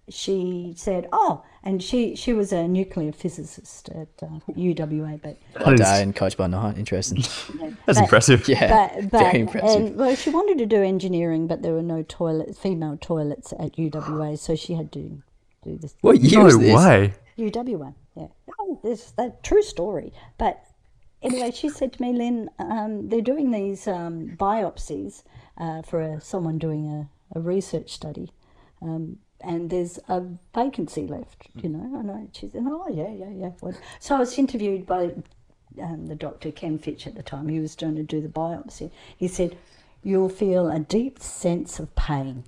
she 0.08 0.72
said, 0.76 1.08
"Oh," 1.12 1.42
and 1.64 1.82
she 1.82 2.14
she 2.14 2.32
was 2.32 2.52
a 2.52 2.68
nuclear 2.68 3.12
physicist 3.12 3.88
at 3.90 4.08
uh, 4.22 4.26
UWA, 4.52 5.20
but 5.20 5.36
That 5.54 5.66
My 5.66 5.72
is- 5.74 5.80
dad 5.80 6.02
and 6.02 6.14
coached 6.14 6.36
by 6.36 6.46
Night. 6.46 6.78
Interesting. 6.78 7.18
That's 7.86 7.98
but- 7.98 8.04
impressive. 8.04 8.48
yeah, 8.48 8.90
but, 8.94 9.10
but 9.10 9.18
very 9.20 9.40
impressive. 9.40 9.80
And, 9.86 9.96
well, 9.96 10.14
she 10.14 10.30
wanted 10.30 10.58
to 10.58 10.66
do 10.66 10.82
engineering, 10.82 11.46
but 11.46 11.62
there 11.62 11.72
were 11.72 11.82
no 11.82 12.04
toilet 12.08 12.56
female 12.56 12.96
toilets 13.00 13.52
at 13.52 13.76
UWA, 13.76 14.38
so 14.38 14.54
she 14.54 14.74
had 14.74 14.92
to 14.92 15.22
do 15.64 15.76
this. 15.78 15.94
what 16.02 16.20
year 16.20 16.38
No 16.40 16.44
was 16.44 16.58
this? 16.58 16.74
way. 16.76 17.14
UWA, 17.38 17.94
yeah. 18.14 18.28
Oh, 18.60 18.80
this 18.82 19.10
that 19.12 19.42
true 19.42 19.62
story. 19.62 20.12
But 20.38 20.62
anyway, 21.22 21.50
she 21.50 21.68
said 21.68 21.92
to 21.94 22.02
me, 22.02 22.12
Lyn, 22.12 22.48
um, 22.58 23.08
they're 23.08 23.20
doing 23.20 23.50
these 23.50 23.86
um, 23.88 24.36
biopsies 24.38 25.22
uh, 25.58 25.82
for 25.82 26.00
a, 26.00 26.20
someone 26.20 26.58
doing 26.58 26.86
a, 26.86 27.38
a 27.38 27.40
research 27.42 27.92
study. 27.92 28.30
Um, 28.80 29.18
and 29.46 29.70
there's 29.70 29.98
a 30.08 30.22
vacancy 30.54 31.06
left, 31.06 31.48
you 31.54 31.68
know. 31.68 31.98
And 31.98 32.10
I, 32.10 32.26
she 32.32 32.48
said, 32.48 32.64
"Oh 32.66 32.88
yeah, 32.88 33.12
yeah, 33.12 33.30
yeah." 33.30 33.72
So 34.00 34.16
I 34.16 34.18
was 34.18 34.36
interviewed 34.38 34.86
by 34.86 35.12
um, 35.80 36.06
the 36.08 36.14
doctor 36.14 36.50
Ken 36.50 36.78
Fitch 36.78 37.06
at 37.06 37.14
the 37.14 37.22
time. 37.22 37.48
He 37.48 37.60
was 37.60 37.74
going 37.74 37.96
to 37.96 38.02
do 38.02 38.20
the 38.20 38.28
biopsy. 38.28 38.90
He 39.16 39.28
said, 39.28 39.56
"You'll 40.02 40.28
feel 40.28 40.68
a 40.68 40.80
deep 40.80 41.20
sense 41.20 41.78
of 41.78 41.94
pain." 41.94 42.44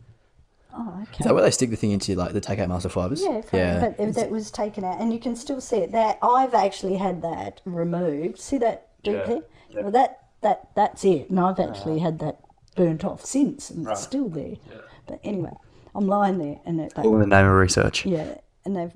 Oh, 0.75 1.01
okay. 1.03 1.19
Is 1.21 1.25
that 1.25 1.35
where 1.35 1.43
they 1.43 1.51
stick 1.51 1.71
the 1.71 1.77
thing 1.77 1.93
into, 1.93 2.15
like 2.15 2.33
the 2.33 2.41
take 2.41 2.59
out 2.59 2.69
muscle 2.69 2.91
fibers? 2.91 3.23
Yeah, 3.23 3.41
fine, 3.41 3.81
but 3.81 3.97
if 3.99 4.15
that 4.15 4.31
was 4.31 4.51
taken 4.51 4.85
out, 4.85 5.01
and 5.01 5.13
you 5.13 5.19
can 5.19 5.35
still 5.35 5.61
see 5.61 5.79
it. 5.79 5.93
That 5.93 6.19
I've 6.23 6.55
actually 6.55 6.97
had 6.97 7.23
that 7.23 7.61
removed. 7.65 8.39
See 8.39 8.59
that 8.59 8.89
deep 9.03 9.25
there? 9.25 9.43
Yeah. 9.71 9.83
Well, 9.83 9.91
that 9.93 10.25
that 10.43 10.69
that's 10.75 11.05
it, 11.05 11.31
and 11.31 11.41
I've 11.41 11.59
actually 11.59 12.01
had 12.01 12.19
that 12.21 12.41
burnt 12.77 13.05
off 13.05 13.25
since, 13.25 13.71
and 13.71 13.87
it's 13.89 14.03
still 14.03 14.29
there. 14.29 14.57
Yeah. 14.71 14.81
But 15.07 15.21
anyway, 15.25 15.55
I'm 15.95 16.07
lying 16.07 16.39
there, 16.39 16.61
and 16.65 16.81
it, 16.81 16.93
All 16.97 17.15
in 17.15 17.21
the 17.21 17.27
name 17.27 17.47
of 17.47 17.53
research. 17.53 18.05
yeah, 18.07 18.35
and 18.65 18.77
they've, 18.77 18.93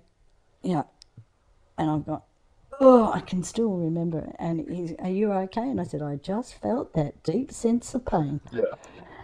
yeah, 0.63 0.83
and 1.79 1.91
I've 1.91 2.07
got, 2.07 2.25
oh, 2.81 3.11
I 3.13 3.21
can 3.21 3.43
still 3.43 3.71
remember 3.71 4.19
it. 4.21 4.37
And 4.39 4.69
he's, 4.69 4.95
are 4.99 5.11
you 5.11 5.33
okay? 5.33 5.63
And 5.63 5.81
I 5.81 5.85
said, 5.85 6.03
I 6.03 6.17
just 6.17 6.55
felt 6.61 6.93
that 6.95 7.23
deep 7.23 7.51
sense 7.53 7.95
of 7.95 8.05
pain. 8.05 8.41
Yeah. 8.53 8.63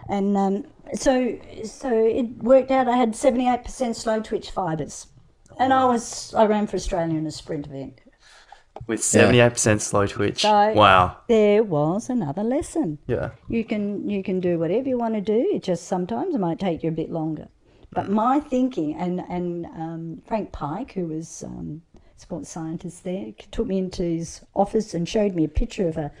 And 0.09 0.35
um, 0.35 0.65
so, 0.95 1.37
so 1.65 1.89
it 1.93 2.25
worked 2.43 2.71
out. 2.71 2.87
I 2.87 2.97
had 2.97 3.15
seventy 3.15 3.47
eight 3.47 3.63
percent 3.63 3.95
slow 3.95 4.19
twitch 4.21 4.49
fibres, 4.49 5.05
and 5.59 5.71
I 5.71 5.85
was 5.85 6.33
I 6.33 6.45
ran 6.45 6.65
for 6.65 6.77
Australia 6.77 7.15
in 7.17 7.27
a 7.27 7.31
sprint 7.31 7.67
event. 7.67 8.01
With 8.87 9.01
78% 9.01 9.81
slow 9.81 10.07
twitch. 10.07 10.41
So- 10.43 10.71
wow. 10.71 11.17
There 11.27 11.63
was 11.63 12.09
another 12.09 12.43
lesson. 12.43 12.97
Yeah. 13.07 13.31
You 13.49 13.65
can 13.65 14.09
you 14.09 14.23
can 14.23 14.39
do 14.39 14.57
whatever 14.57 14.87
you 14.87 14.97
want 14.97 15.15
to 15.15 15.21
do. 15.21 15.49
It 15.53 15.63
just 15.63 15.85
sometimes 15.85 16.33
it 16.33 16.39
might 16.39 16.59
take 16.59 16.81
you 16.81 16.89
a 16.89 16.93
bit 16.93 17.11
longer. 17.11 17.49
But 17.91 18.09
my 18.09 18.39
thinking 18.39 18.95
and 18.95 19.19
and 19.29 19.65
um, 19.65 20.21
Frank 20.25 20.51
Pyke, 20.51 20.91
who 20.91 21.07
was 21.07 21.43
um, 21.43 21.81
sports 22.17 22.49
scientist 22.49 23.03
there, 23.03 23.33
took 23.51 23.67
me 23.67 23.79
into 23.79 24.03
his 24.03 24.41
office 24.53 24.93
and 24.93 25.07
showed 25.07 25.33
me 25.33 25.43
a 25.43 25.49
picture 25.49 25.87
of 25.87 25.97
a 25.97 26.11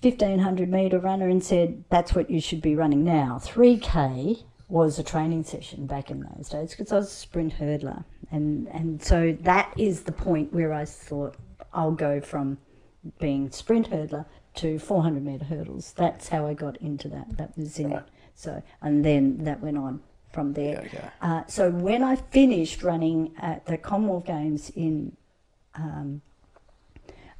fifteen 0.00 0.40
hundred 0.40 0.70
meter 0.70 0.98
runner 0.98 1.28
and 1.28 1.42
said, 1.42 1.84
"That's 1.88 2.14
what 2.14 2.30
you 2.30 2.40
should 2.40 2.62
be 2.62 2.74
running 2.74 3.04
now." 3.04 3.38
Three 3.38 3.78
k 3.78 4.44
was 4.68 4.98
a 4.98 5.04
training 5.04 5.44
session 5.44 5.86
back 5.86 6.10
in 6.10 6.26
those 6.34 6.48
days 6.48 6.70
because 6.70 6.90
I 6.92 6.96
was 6.96 7.08
a 7.08 7.10
sprint 7.10 7.54
hurdler, 7.54 8.04
and 8.30 8.66
and 8.68 9.00
so 9.00 9.36
that 9.42 9.72
is 9.78 10.02
the 10.02 10.12
point 10.12 10.52
where 10.52 10.72
I 10.72 10.84
thought 10.84 11.36
I'll 11.72 11.92
go 11.92 12.20
from 12.20 12.58
being 13.20 13.50
sprint 13.50 13.90
hurdler 13.90 14.26
to 14.54 14.78
400 14.78 15.24
meter 15.24 15.44
hurdles. 15.44 15.92
That's 15.96 16.28
how 16.28 16.46
I 16.46 16.54
got 16.54 16.76
into 16.78 17.08
that. 17.08 17.36
That 17.36 17.56
was 17.56 17.78
in. 17.78 18.02
So 18.34 18.62
and 18.80 19.04
then 19.04 19.44
that 19.44 19.60
went 19.60 19.78
on 19.78 20.00
from 20.32 20.54
there. 20.54 21.10
Uh, 21.20 21.42
so 21.46 21.70
when 21.70 22.02
I 22.02 22.16
finished 22.16 22.82
running 22.82 23.32
at 23.38 23.66
the 23.66 23.76
Commonwealth 23.76 24.26
Games 24.26 24.70
in 24.74 25.16
um, 25.74 26.22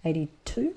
82, 0.05 0.74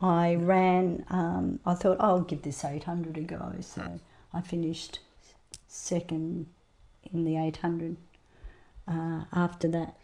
I 0.00 0.34
ran. 0.34 1.04
Um, 1.10 1.60
I 1.64 1.74
thought 1.74 1.96
oh, 2.00 2.04
I'll 2.04 2.20
give 2.20 2.42
this 2.42 2.64
800 2.64 3.16
a 3.16 3.20
go. 3.22 3.54
So 3.60 4.00
I 4.32 4.40
finished 4.40 4.98
second 5.68 6.46
in 7.12 7.24
the 7.24 7.36
800 7.38 7.96
uh, 8.88 9.24
after 9.32 9.68
that. 9.68 9.96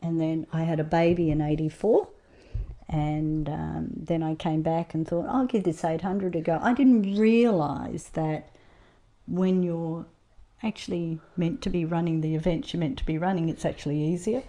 And 0.00 0.20
then 0.20 0.46
I 0.52 0.62
had 0.62 0.78
a 0.78 0.84
baby 0.84 1.30
in 1.30 1.40
84. 1.40 2.08
And 2.88 3.48
um, 3.48 3.88
then 3.94 4.22
I 4.22 4.34
came 4.34 4.62
back 4.62 4.94
and 4.94 5.06
thought, 5.06 5.26
I'll 5.28 5.46
give 5.46 5.64
this 5.64 5.84
800 5.84 6.36
a 6.36 6.40
go. 6.40 6.58
I 6.62 6.72
didn't 6.72 7.18
realise 7.18 8.04
that 8.10 8.48
when 9.28 9.62
you're 9.62 10.06
actually 10.62 11.20
meant 11.36 11.62
to 11.62 11.70
be 11.70 11.84
running 11.84 12.20
the 12.20 12.34
events 12.34 12.72
you're 12.72 12.80
meant 12.80 12.98
to 12.98 13.04
be 13.06 13.18
running, 13.18 13.48
it's 13.48 13.64
actually 13.64 14.00
easier. 14.00 14.42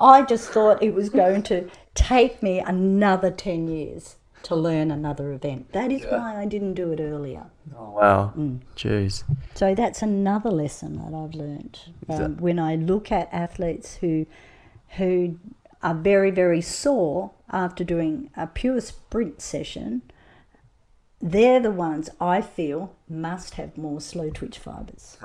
I 0.00 0.22
just 0.22 0.50
thought 0.50 0.82
it 0.82 0.94
was 0.94 1.10
going 1.10 1.42
to 1.44 1.68
take 1.94 2.42
me 2.42 2.58
another 2.58 3.30
10 3.30 3.68
years 3.68 4.16
to 4.44 4.56
learn 4.56 4.90
another 4.90 5.32
event. 5.32 5.72
That 5.72 5.92
is 5.92 6.04
why 6.04 6.40
I 6.40 6.46
didn't 6.46 6.74
do 6.74 6.92
it 6.92 7.00
earlier. 7.00 7.46
Oh, 7.76 7.90
wow. 7.90 8.32
Mm. 8.36 8.60
Jeez. 8.76 9.24
So 9.54 9.74
that's 9.74 10.02
another 10.02 10.50
lesson 10.50 10.96
that 10.98 11.16
I've 11.16 11.34
learned 11.34 11.78
um, 12.08 12.36
when 12.38 12.58
I 12.58 12.74
look 12.74 13.12
at 13.12 13.28
athletes 13.32 13.96
who 13.96 14.26
who 14.96 15.38
are 15.82 15.94
very 15.94 16.30
very 16.30 16.60
sore 16.60 17.30
after 17.50 17.84
doing 17.84 18.30
a 18.36 18.46
pure 18.46 18.80
sprint 18.80 19.40
session. 19.40 20.02
They're 21.22 21.60
the 21.60 21.70
ones 21.70 22.10
I 22.20 22.40
feel 22.40 22.94
must 23.08 23.54
have 23.54 23.78
more 23.78 24.00
slow 24.00 24.30
twitch 24.30 24.58
fibers 24.58 25.16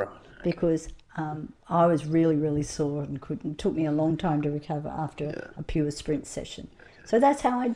because 0.44 0.90
um, 1.18 1.54
I 1.68 1.88
was 1.88 2.06
really 2.06 2.36
really 2.36 2.62
sore 2.64 3.02
and 3.04 3.20
couldn't. 3.20 3.52
It 3.54 3.58
took 3.58 3.74
me 3.74 3.86
a 3.88 3.92
long 3.92 4.16
time 4.18 4.42
to 4.44 4.52
recover 4.52 4.90
after 4.90 5.52
a 5.58 5.64
pure 5.64 5.90
sprint 5.92 6.28
session. 6.28 6.68
So 7.06 7.20
that's 7.20 7.42
how 7.42 7.60
I 7.60 7.76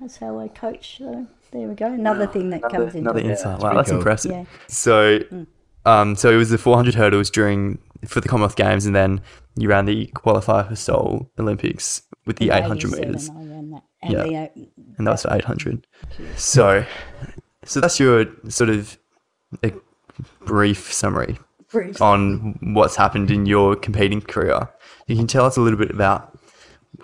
that's 0.00 0.18
how 0.18 0.38
I 0.38 0.48
coach. 0.48 0.98
So 0.98 1.26
there 1.50 1.66
we 1.68 1.74
go. 1.74 1.86
Another 1.86 2.26
thing 2.28 2.50
that 2.50 2.62
comes 2.62 2.94
into 2.94 2.98
Another 3.10 3.18
it. 3.20 3.26
insight. 3.26 3.58
Wow, 3.60 3.74
that's 3.74 3.88
cool. 3.88 3.98
impressive. 3.98 4.30
Yeah. 4.30 4.44
So, 4.68 5.18
Mm. 5.18 5.46
um, 5.86 6.14
so 6.16 6.30
it 6.30 6.36
was 6.36 6.50
the 6.50 6.58
400 6.58 6.94
hurdles 6.94 7.30
during 7.30 7.78
for 8.06 8.20
the 8.20 8.28
Commonwealth 8.28 8.56
Games, 8.56 8.84
and 8.86 8.94
then 8.94 9.20
you 9.56 9.68
ran 9.70 9.86
the 9.86 10.06
qualifier 10.14 10.68
for 10.68 10.76
Seoul 10.76 11.30
Olympics 11.38 12.02
with 12.26 12.36
the 12.36 12.50
800 12.50 12.90
meters, 12.92 13.30
I 13.30 13.34
ran 13.44 13.70
that. 13.70 13.82
And 14.02 14.12
Yeah. 14.12 14.22
the, 14.24 14.36
uh, 14.36 14.48
and 14.98 15.06
that 15.06 15.12
was 15.12 15.22
for 15.22 15.32
800. 15.34 15.86
So, 16.36 16.84
so 17.66 17.80
that's 17.80 18.00
your 18.00 18.26
sort 18.48 18.70
of 18.70 18.98
a 19.62 19.72
brief 20.44 20.92
summary 20.92 21.38
brief- 21.70 22.00
on 22.00 22.58
what's 22.74 22.96
happened 22.96 23.30
in 23.30 23.46
your 23.46 23.76
competing 23.76 24.20
career. 24.20 24.68
You 25.06 25.16
can 25.16 25.26
tell 25.26 25.44
us 25.44 25.56
a 25.56 25.60
little 25.60 25.78
bit 25.78 25.90
about 25.90 26.36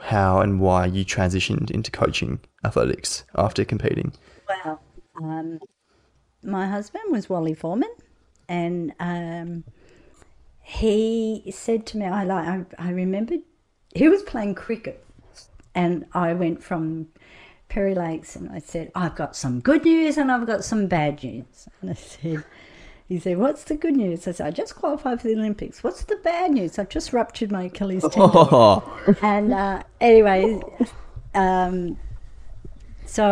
how 0.00 0.40
and 0.40 0.60
why 0.60 0.86
you 0.86 1.04
transitioned 1.04 1.70
into 1.70 1.90
coaching 1.90 2.40
athletics 2.64 3.24
after 3.34 3.64
competing. 3.64 4.12
Well, 4.48 4.80
um, 5.22 5.60
my 6.42 6.66
husband 6.66 7.04
was 7.10 7.28
Wally 7.28 7.54
Foreman, 7.54 7.90
and 8.48 8.92
um, 8.98 9.64
he 10.62 11.52
said 11.54 11.86
to 11.86 11.98
me, 11.98 12.06
"I 12.06 12.24
like." 12.24 12.46
I, 12.46 12.64
I 12.78 12.90
remembered 12.90 13.40
he 13.94 14.08
was 14.08 14.22
playing 14.22 14.54
cricket, 14.54 15.04
and 15.74 16.06
I 16.12 16.32
went 16.32 16.62
from 16.62 17.08
Perry 17.72 17.94
Lakes, 17.94 18.36
and 18.36 18.50
I 18.50 18.58
said, 18.58 18.92
"I've 18.94 19.16
got 19.16 19.34
some 19.34 19.60
good 19.60 19.86
news 19.86 20.18
and 20.18 20.30
I've 20.30 20.46
got 20.46 20.62
some 20.62 20.88
bad 20.88 21.24
news." 21.24 21.68
And 21.80 21.90
I 21.90 21.94
said. 21.94 22.44
He 23.08 23.18
said, 23.18 23.38
"What's 23.38 23.64
the 23.64 23.76
good 23.76 23.96
news?" 23.96 24.28
I 24.28 24.32
said, 24.32 24.46
"I 24.46 24.50
just 24.50 24.76
qualified 24.76 25.22
for 25.22 25.28
the 25.28 25.34
Olympics." 25.34 25.82
What's 25.82 26.04
the 26.04 26.16
bad 26.16 26.50
news? 26.50 26.78
I've 26.78 26.90
just 26.90 27.14
ruptured 27.14 27.50
my 27.50 27.64
Achilles 27.64 28.02
tendon. 28.10 28.30
Oh, 28.34 29.16
and 29.22 29.54
uh, 29.54 29.82
anyway, 30.02 30.60
um, 31.34 31.98
so 33.06 33.26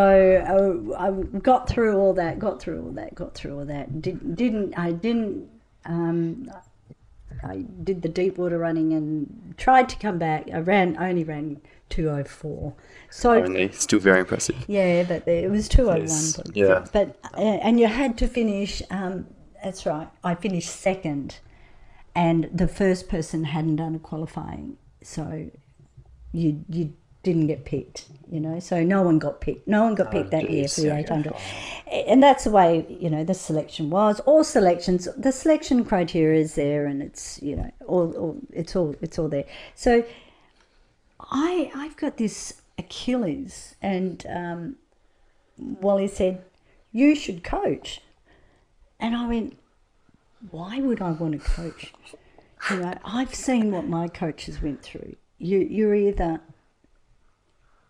uh, 0.95 0.97
I 0.97 1.11
got 1.39 1.69
through 1.69 1.97
all 1.97 2.13
that, 2.15 2.39
got 2.39 2.59
through 2.59 2.83
all 2.83 2.91
that, 2.93 3.13
got 3.13 3.35
through 3.35 3.59
all 3.59 3.65
that. 3.65 4.01
Did, 4.01 4.35
didn't 4.35 4.73
I? 4.75 4.91
Didn't. 4.91 5.49
Um, 5.85 6.51
I 7.43 7.65
did 7.83 8.01
the 8.01 8.09
deep 8.09 8.39
water 8.39 8.57
running 8.57 8.93
and 8.93 9.53
tried 9.57 9.87
to 9.89 9.97
come 9.97 10.17
back. 10.17 10.49
I 10.51 10.59
ran, 10.59 10.97
only 10.99 11.23
ran 11.23 11.61
two 11.91 12.09
oh 12.09 12.23
four. 12.23 12.73
So 13.11 13.33
Only 13.33 13.71
still 13.71 13.99
very 13.99 14.21
impressive. 14.21 14.55
yeah, 14.67 15.03
but 15.03 15.27
it 15.27 15.51
was 15.51 15.67
two 15.67 15.91
oh 15.91 15.95
Yes, 15.95 16.39
yeah. 16.53 16.85
But 16.91 17.19
uh, 17.37 17.41
and 17.41 17.79
you 17.79 17.87
had 17.87 18.17
to 18.19 18.27
finish. 18.27 18.81
Um, 18.89 19.27
that's 19.63 19.85
right. 19.85 20.07
I 20.23 20.33
finished 20.33 20.69
second, 20.69 21.37
and 22.15 22.49
the 22.51 22.67
first 22.67 23.09
person 23.09 23.43
hadn't 23.43 23.75
done 23.75 23.93
a 23.93 23.99
qualifying, 23.99 24.77
so 25.03 25.51
you 26.31 26.65
you 26.69 26.93
didn't 27.23 27.47
get 27.47 27.65
picked. 27.65 28.05
You 28.31 28.39
know, 28.39 28.59
so 28.59 28.81
no 28.83 29.01
one 29.01 29.19
got 29.19 29.41
picked. 29.41 29.67
No 29.67 29.83
one 29.83 29.93
got 29.93 30.09
picked 30.09 30.31
that 30.31 30.49
year 30.49 30.67
for 30.67 30.81
the 30.81 30.95
eight 30.95 31.09
hundred, 31.09 31.33
and 31.91 32.23
that's 32.23 32.45
the 32.45 32.51
way 32.51 32.85
you 32.89 33.09
know 33.09 33.23
the 33.23 33.33
selection 33.33 33.89
was. 33.89 34.21
All 34.21 34.43
selections, 34.43 35.07
the 35.17 35.31
selection 35.31 35.83
criteria 35.83 36.39
is 36.41 36.55
there, 36.55 36.85
and 36.85 37.03
it's 37.03 37.41
you 37.41 37.57
know 37.57 37.71
all, 37.85 38.13
all 38.13 38.37
it's 38.51 38.75
all 38.75 38.95
it's 39.01 39.19
all 39.19 39.27
there. 39.27 39.45
So 39.75 40.03
I 41.31 41.71
I've 41.73 41.95
got 41.95 42.17
this 42.17 42.61
Achilles, 42.77 43.75
and 43.81 44.25
um, 44.29 44.75
Wally 45.57 46.07
said, 46.07 46.43
"You 46.91 47.15
should 47.15 47.43
coach," 47.43 48.01
and 48.99 49.15
I 49.15 49.27
went, 49.27 49.57
"Why 50.51 50.79
would 50.81 51.01
I 51.01 51.11
want 51.11 51.41
to 51.41 51.49
coach?" 51.49 51.93
You 52.69 52.77
know, 52.77 52.93
I've 53.05 53.33
seen 53.33 53.71
what 53.71 53.87
my 53.87 54.07
coaches 54.07 54.61
went 54.61 54.81
through. 54.83 55.15
You 55.37 55.59
you're 55.59 55.95
either 55.95 56.41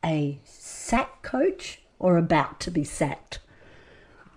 a 0.06 0.40
sack 0.46 1.22
coach 1.24 1.82
or 2.00 2.18
about 2.18 2.60
to 2.62 2.72
be 2.72 2.84
sacked. 2.84 3.40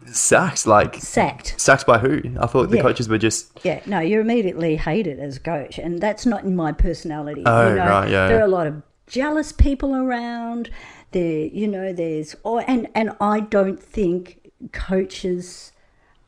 Sacked, 0.06 0.66
like 0.66 0.96
Sacked. 0.96 1.54
sacked 1.58 1.86
by 1.86 1.98
who? 1.98 2.20
I 2.38 2.46
thought 2.46 2.68
the 2.68 2.76
Yeah. 2.76 2.82
coaches 2.82 3.08
were 3.08 3.16
just 3.16 3.58
Yeah, 3.64 3.80
no, 3.86 4.00
you're 4.00 4.20
immediately 4.20 4.76
hated 4.76 5.18
as 5.18 5.36
a 5.36 5.40
coach, 5.40 5.78
and 5.78 6.00
that's 6.00 6.26
not 6.26 6.44
in 6.44 6.54
my 6.54 6.72
personality. 6.72 7.42
Oh, 7.46 7.68
you 7.70 7.74
know, 7.76 7.86
right, 7.86 8.10
yeah, 8.10 8.28
There 8.28 8.38
are 8.38 8.44
a 8.44 8.48
lot 8.48 8.66
of 8.66 8.82
jealous 9.14 9.52
people 9.52 9.94
around. 9.94 10.70
There, 11.12 11.46
you 11.46 11.68
know, 11.68 11.92
there's, 11.92 12.34
or 12.42 12.64
and 12.66 12.88
and 12.94 13.12
I 13.20 13.40
don't 13.40 13.80
think 13.80 14.50
coaches. 14.72 15.70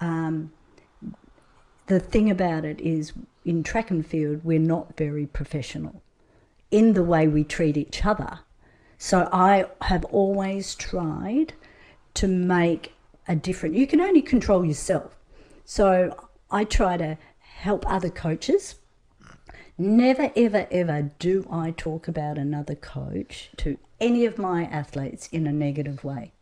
Um, 0.01 0.53
the 1.87 1.99
thing 1.99 2.30
about 2.30 2.64
it 2.64 2.80
is, 2.80 3.12
in 3.45 3.62
track 3.64 3.91
and 3.91 4.07
field, 4.07 4.41
we're 4.45 4.59
not 4.59 4.97
very 4.97 5.26
professional 5.26 6.01
in 6.70 6.93
the 6.93 7.03
way 7.03 7.26
we 7.26 7.43
treat 7.43 7.76
each 7.76 8.05
other. 8.05 8.41
So 8.99 9.28
I 9.32 9.66
have 9.82 10.05
always 10.07 10.74
tried 10.76 11.55
to 12.14 12.28
make 12.28 12.93
a 13.26 13.34
different. 13.34 13.74
You 13.74 13.87
can 13.87 14.01
only 14.01 14.22
control 14.22 14.64
yourself. 14.64 15.16
So 15.64 16.16
I 16.51 16.62
try 16.64 16.97
to 16.97 17.18
help 17.41 17.84
other 17.89 18.11
coaches. 18.11 18.76
Never, 19.79 20.33
ever, 20.37 20.66
ever 20.70 21.11
do 21.18 21.47
I 21.51 21.70
talk 21.72 22.09
about 22.09 22.39
another 22.39 22.74
coach 22.74 23.51
to 23.59 23.79
any 24.01 24.24
of 24.24 24.39
my 24.39 24.64
athletes 24.64 25.29
in 25.33 25.47
a 25.47 25.53
negative 25.53 26.03
way, 26.03 26.33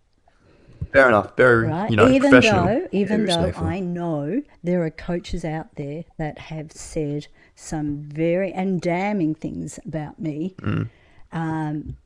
fair 0.92 1.08
enough, 1.08 1.36
very 1.36 1.66
right? 1.66 1.90
you 1.90 1.96
know 1.96 2.08
even 2.08 2.30
professional. 2.30 2.66
though, 2.66 2.88
even 2.92 3.26
Very 3.26 3.26
though 3.26 3.46
respectful. 3.46 3.66
I 3.66 3.80
know 3.80 4.42
there 4.62 4.82
are 4.84 4.90
coaches 4.90 5.44
out 5.44 5.74
there 5.74 6.04
that 6.16 6.38
have 6.38 6.70
said 6.72 7.26
some 7.56 8.02
very 8.04 8.52
and 8.52 8.80
damning 8.80 9.34
things 9.34 9.80
about 9.84 10.20
me. 10.20 10.54
Mm. 10.60 10.88
Um, 11.32 11.96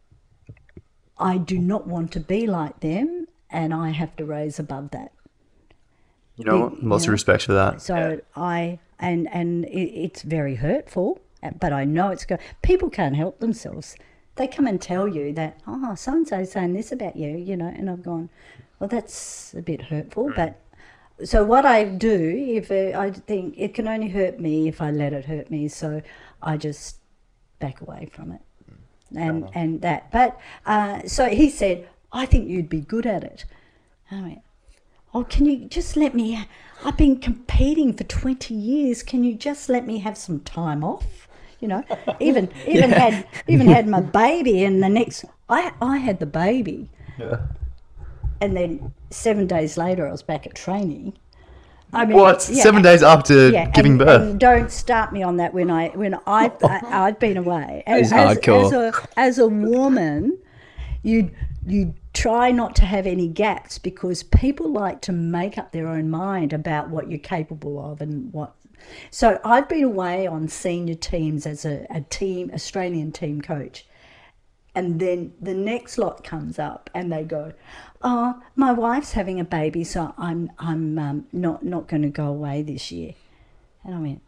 I 1.18 1.36
do 1.36 1.58
not 1.58 1.86
want 1.86 2.12
to 2.12 2.20
be 2.20 2.46
like 2.46 2.80
them, 2.80 3.26
and 3.50 3.74
I 3.74 3.90
have 3.90 4.16
to 4.16 4.24
raise 4.24 4.58
above 4.58 4.92
that. 4.92 5.12
you 6.36 6.44
know, 6.44 6.60
what? 6.60 6.82
lots 6.82 7.04
of 7.04 7.10
respect 7.10 7.42
for 7.42 7.52
that. 7.52 7.82
So 7.82 8.20
I 8.34 8.78
and 8.98 9.28
and 9.32 9.64
it, 9.66 9.90
it's 9.94 10.22
very 10.22 10.56
hurtful, 10.56 11.20
but 11.60 11.72
I 11.72 11.84
know 11.84 12.10
it's 12.10 12.24
go. 12.24 12.38
People 12.62 12.90
can't 12.90 13.16
help 13.16 13.40
themselves. 13.40 13.96
They 14.36 14.46
come 14.46 14.66
and 14.66 14.80
tell 14.80 15.08
you 15.08 15.32
that 15.34 15.60
oh, 15.66 15.94
so 15.94 16.12
and 16.12 16.28
so 16.28 16.44
saying 16.44 16.74
this 16.74 16.92
about 16.92 17.16
you, 17.16 17.36
you 17.36 17.56
know, 17.56 17.66
and 17.66 17.90
I've 17.90 18.02
gone, 18.02 18.30
well, 18.78 18.88
that's 18.88 19.54
a 19.54 19.62
bit 19.62 19.82
hurtful, 19.82 20.32
but. 20.34 20.60
So 21.24 21.44
what 21.44 21.66
I 21.66 21.82
do, 21.82 22.32
if 22.48 22.70
uh, 22.70 22.96
I 22.96 23.10
think 23.10 23.54
it 23.58 23.74
can 23.74 23.88
only 23.88 24.08
hurt 24.08 24.38
me 24.38 24.68
if 24.68 24.80
I 24.80 24.92
let 24.92 25.12
it 25.12 25.24
hurt 25.24 25.50
me, 25.50 25.66
so 25.66 26.00
I 26.40 26.56
just 26.56 26.98
back 27.58 27.80
away 27.80 28.08
from 28.12 28.30
it, 28.30 28.40
and 29.16 29.50
and 29.52 29.80
that. 29.82 30.12
But 30.12 30.38
uh, 30.64 31.08
so 31.08 31.26
he 31.26 31.50
said, 31.50 31.88
I 32.12 32.24
think 32.24 32.48
you'd 32.48 32.68
be 32.68 32.80
good 32.82 33.04
at 33.04 33.24
it. 33.24 33.44
I 34.12 34.20
went, 34.22 34.42
Oh, 35.14 35.24
can 35.24 35.46
you 35.46 35.66
just 35.66 35.96
let 35.96 36.14
me? 36.14 36.46
I've 36.84 36.96
been 36.96 37.18
competing 37.18 37.92
for 37.92 38.04
20 38.04 38.54
years. 38.54 39.02
Can 39.02 39.24
you 39.24 39.34
just 39.34 39.68
let 39.68 39.86
me 39.86 39.98
have 39.98 40.16
some 40.16 40.40
time 40.40 40.84
off? 40.84 41.26
You 41.60 41.68
know, 41.68 41.84
even 42.20 42.50
even 42.66 42.90
had 42.90 43.26
even 43.48 43.66
had 43.66 43.88
my 43.88 44.00
baby, 44.00 44.62
and 44.64 44.82
the 44.82 44.88
next 44.88 45.24
I 45.48 45.72
I 45.82 45.96
had 45.98 46.20
the 46.20 46.26
baby, 46.26 46.88
Yeah. 47.18 47.38
and 48.40 48.56
then 48.56 48.92
seven 49.10 49.46
days 49.48 49.76
later 49.76 50.06
I 50.06 50.12
was 50.12 50.22
back 50.22 50.46
at 50.46 50.54
training. 50.54 51.14
I 51.92 52.04
mean, 52.04 52.16
What? 52.18 52.48
yeah, 52.52 52.62
Seven 52.62 52.82
days 52.82 53.02
after 53.02 53.48
yeah, 53.48 53.70
giving 53.70 53.92
and, 53.92 53.98
birth? 53.98 54.22
And 54.22 54.38
don't 54.38 54.70
start 54.70 55.12
me 55.12 55.22
on 55.22 55.38
that 55.38 55.54
when 55.54 55.70
I 55.70 55.88
when 55.88 56.14
I, 56.26 56.52
I 56.62 56.80
I've 56.84 57.18
been 57.18 57.38
away. 57.38 57.82
As, 57.86 58.12
as, 58.12 58.38
as 58.38 58.72
a 58.72 58.92
as 59.16 59.38
a 59.38 59.48
woman, 59.48 60.38
you 61.02 61.30
you 61.66 61.94
try 62.18 62.50
not 62.50 62.74
to 62.74 62.84
have 62.84 63.06
any 63.06 63.28
gaps 63.28 63.78
because 63.78 64.24
people 64.24 64.68
like 64.72 65.00
to 65.00 65.12
make 65.12 65.56
up 65.56 65.70
their 65.70 65.86
own 65.86 66.10
mind 66.10 66.52
about 66.52 66.90
what 66.90 67.08
you're 67.08 67.18
capable 67.18 67.78
of 67.92 68.00
and 68.00 68.32
what. 68.32 68.56
So 69.08 69.40
I've 69.44 69.68
been 69.68 69.84
away 69.84 70.26
on 70.26 70.48
senior 70.48 70.96
teams 70.96 71.46
as 71.46 71.64
a, 71.64 71.86
a 71.90 72.00
team 72.00 72.50
Australian 72.52 73.12
team 73.12 73.40
coach, 73.40 73.86
and 74.74 74.98
then 74.98 75.32
the 75.40 75.54
next 75.54 75.96
lot 75.96 76.24
comes 76.24 76.58
up 76.58 76.90
and 76.92 77.12
they 77.12 77.22
go, 77.22 77.52
"Oh, 78.02 78.42
my 78.56 78.72
wife's 78.72 79.12
having 79.12 79.38
a 79.38 79.44
baby, 79.44 79.84
so 79.84 80.12
I'm 80.18 80.50
I'm 80.58 80.98
um, 80.98 81.26
not 81.32 81.64
not 81.64 81.86
going 81.86 82.02
to 82.02 82.08
go 82.08 82.26
away 82.26 82.62
this 82.62 82.90
year." 82.90 83.14
And 83.84 83.94
I 83.94 84.00
went, 84.00 84.22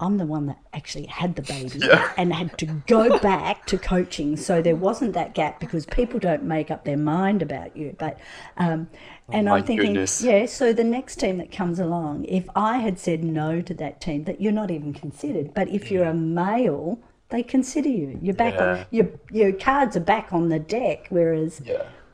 I'm 0.00 0.16
the 0.16 0.24
one 0.26 0.46
that 0.46 0.58
actually 0.72 1.06
had 1.06 1.36
the 1.36 1.42
baby 1.42 1.80
and 2.16 2.32
had 2.32 2.56
to 2.58 2.66
go 2.66 3.18
back 3.18 3.66
to 3.66 3.78
coaching. 3.78 4.36
So 4.36 4.62
there 4.62 4.76
wasn't 4.76 5.12
that 5.12 5.34
gap 5.34 5.60
because 5.60 5.84
people 5.86 6.18
don't 6.18 6.44
make 6.44 6.70
up 6.70 6.84
their 6.84 6.96
mind 6.96 7.42
about 7.42 7.76
you. 7.76 7.94
But 7.98 8.18
um, 8.56 8.88
and 9.30 9.46
my 9.46 9.58
I'm 9.58 9.64
thinking, 9.64 9.92
goodness. 9.92 10.22
yeah. 10.22 10.46
So 10.46 10.72
the 10.72 10.84
next 10.84 11.16
team 11.16 11.38
that 11.38 11.52
comes 11.52 11.78
along, 11.78 12.24
if 12.24 12.48
I 12.56 12.78
had 12.78 12.98
said 12.98 13.22
no 13.22 13.60
to 13.60 13.74
that 13.74 14.00
team, 14.00 14.24
that 14.24 14.40
you're 14.40 14.52
not 14.52 14.70
even 14.70 14.92
considered. 14.92 15.54
But 15.54 15.68
if 15.68 15.90
you're 15.90 16.04
a 16.06 16.14
male, 16.14 16.98
they 17.28 17.42
consider 17.42 17.88
you. 17.88 18.18
You're 18.22 18.34
back 18.34 18.54
Yeah. 18.54 18.66
on 18.80 18.86
your 18.90 19.08
your 19.30 19.52
cards 19.52 19.96
are 19.96 20.00
back 20.00 20.32
on 20.32 20.48
the 20.48 20.58
deck. 20.58 21.06
Whereas 21.10 21.60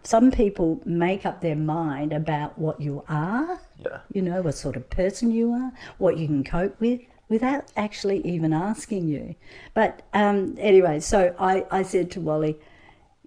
some 0.03 0.31
people 0.31 0.81
make 0.85 1.25
up 1.27 1.41
their 1.41 1.57
mind 1.57 2.13
about 2.13 2.59
what 2.59 2.81
you 2.81 3.03
are 3.09 3.59
Yeah. 3.79 3.99
you 4.13 4.23
know, 4.23 4.43
what 4.43 4.55
sort 4.55 4.77
of 4.77 4.89
person 4.91 5.31
you 5.31 5.53
are, 5.53 5.73
what 5.99 6.17
you 6.19 6.27
can 6.27 6.45
cope 6.45 6.79
with, 6.81 7.01
without 7.29 7.71
actually 7.77 8.27
even 8.27 8.53
asking 8.53 9.09
you. 9.09 9.35
But 9.75 10.03
um, 10.15 10.57
anyway, 10.59 11.01
so 11.01 11.35
I, 11.39 11.67
I 11.71 11.83
said 11.83 12.11
to 12.13 12.21
Wally, 12.21 12.57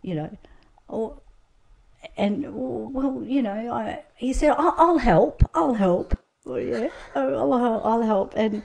you 0.02 0.16
know, 0.16 0.38
oh, 0.90 1.22
and 2.16 2.46
well, 2.50 3.24
you 3.24 3.42
know, 3.42 3.74
I, 3.74 4.04
he 4.16 4.34
said, 4.34 4.52
I'll, 4.58 4.76
I'll 4.78 4.98
help, 4.98 5.44
I'll 5.54 5.74
help. 5.74 6.18
Well, 6.46 6.60
yeah, 6.60 6.90
oh, 7.16 7.52
I'll, 7.52 7.82
I'll 7.84 8.02
help. 8.02 8.34
And 8.36 8.64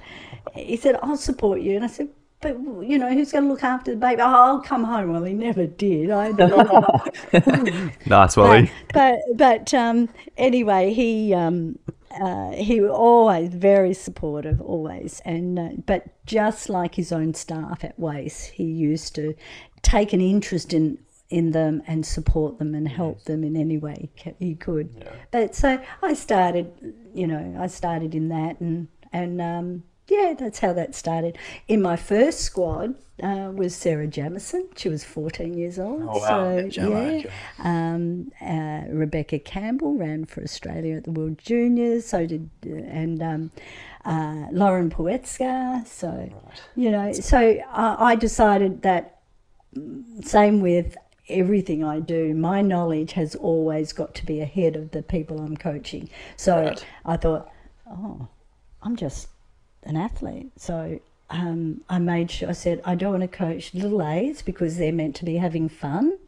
he 0.55 0.77
said, 0.77 0.99
I'll 1.03 1.17
support 1.17 1.61
you. 1.61 1.75
And 1.75 1.85
I 1.85 1.89
said, 1.89 2.09
but 2.45 2.59
you 2.87 2.99
know 2.99 3.11
who's 3.11 3.33
going 3.33 3.45
to 3.45 3.51
look 3.51 3.65
after 3.65 3.93
the 3.93 3.97
baby? 3.97 4.21
Oh, 4.21 4.27
I'll 4.27 4.61
come 4.61 4.85
home. 4.85 5.13
Well, 5.13 5.25
he 5.25 5.33
never 5.33 5.67
did. 5.67 6.11
I 6.11 6.29
Nice, 8.07 8.37
Wally. 8.37 8.71
but 8.93 9.21
but 9.35 9.73
um, 9.73 10.11
anyway, 10.37 10.93
he 10.93 11.33
um, 11.33 11.79
uh, 12.21 12.51
he 12.53 12.83
was 12.83 12.91
always 12.91 13.49
very 13.49 13.95
supportive, 13.95 14.61
always, 14.61 15.23
and 15.25 15.59
uh, 15.59 15.69
but 15.87 16.05
just 16.27 16.69
like 16.69 16.95
his 16.95 17.13
own 17.13 17.33
staff 17.33 17.83
at 17.83 17.99
WAIS, 17.99 18.45
he 18.45 18.65
used 18.65 19.15
to 19.15 19.35
take 19.81 20.13
an 20.13 20.21
interest 20.21 20.75
in 20.75 20.99
in 21.31 21.53
them 21.53 21.83
and 21.87 22.05
support 22.05 22.59
them 22.59 22.75
and 22.75 22.87
help 22.87 23.25
them 23.25 23.43
in 23.43 23.57
any 23.57 23.79
way 23.79 24.11
he 24.39 24.55
could. 24.55 25.09
But 25.31 25.55
so 25.55 25.81
I 26.03 26.13
started, 26.13 26.71
you 27.15 27.27
know, 27.27 27.57
I 27.59 27.69
started 27.69 28.15
in 28.15 28.29
that, 28.29 28.61
and 28.61 28.89
and 29.15 29.41
um, 29.41 29.83
yeah, 30.15 30.35
that's 30.39 30.59
how 30.59 30.73
that 30.73 30.95
started. 30.95 31.39
In 31.69 31.83
my 31.83 31.97
first 31.97 32.41
squad 32.41 32.95
uh, 33.23 33.51
was 33.55 33.75
Sarah 33.75 34.07
Jamieson. 34.07 34.69
She 34.77 34.89
was 34.89 35.05
14 35.05 35.55
years 35.55 35.79
old. 35.79 36.03
Oh, 36.03 36.19
wow. 36.19 36.69
So, 36.71 36.91
yeah. 36.91 37.23
Um, 37.59 38.33
uh, 38.41 38.83
Rebecca 38.89 39.39
Campbell 39.39 39.95
ran 39.95 40.25
for 40.25 40.43
Australia 40.43 40.97
at 40.97 41.05
the 41.05 41.13
World 41.13 41.39
Juniors. 41.39 42.07
So 42.07 42.27
did, 42.27 42.51
uh, 42.67 42.71
and 42.71 43.23
um, 43.23 43.51
uh, 44.05 44.47
Lauren 44.51 44.91
Poetschka. 44.91 45.87
So, 45.87 46.31
you 46.75 46.91
know, 46.91 47.13
so 47.13 47.39
I, 47.39 48.13
I 48.13 48.15
decided 48.17 48.83
that 48.83 49.21
same 50.23 50.61
with 50.61 50.97
everything 51.29 51.83
I 51.83 52.01
do, 52.01 52.35
my 52.35 52.61
knowledge 52.61 53.13
has 53.13 53.35
always 53.35 53.93
got 53.93 54.15
to 54.17 54.27
be 54.27 54.41
ahead 54.41 54.77
of 54.77 54.91
the 54.91 55.03
people 55.03 55.41
I'm 55.41 55.57
coaching. 55.57 56.11
So 56.37 56.75
I 57.05 57.17
thought, 57.17 57.51
oh, 57.89 58.29
I'm 58.83 58.97
just 58.97 59.29
an 59.85 59.97
athlete. 59.97 60.51
So 60.57 61.01
um, 61.31 61.81
I 61.89 61.99
made 61.99 62.31
sure, 62.31 62.49
I 62.49 62.53
said, 62.53 62.81
I 62.85 62.95
don't 62.95 63.13
want 63.19 63.23
to 63.31 63.37
coach 63.37 63.75
little 63.75 64.03
A's 64.07 64.43
because 64.43 64.77
they're 64.77 64.93
meant 64.93 65.17
to 65.17 65.25
be 65.25 65.37
having 65.37 65.69
fun. 65.69 66.19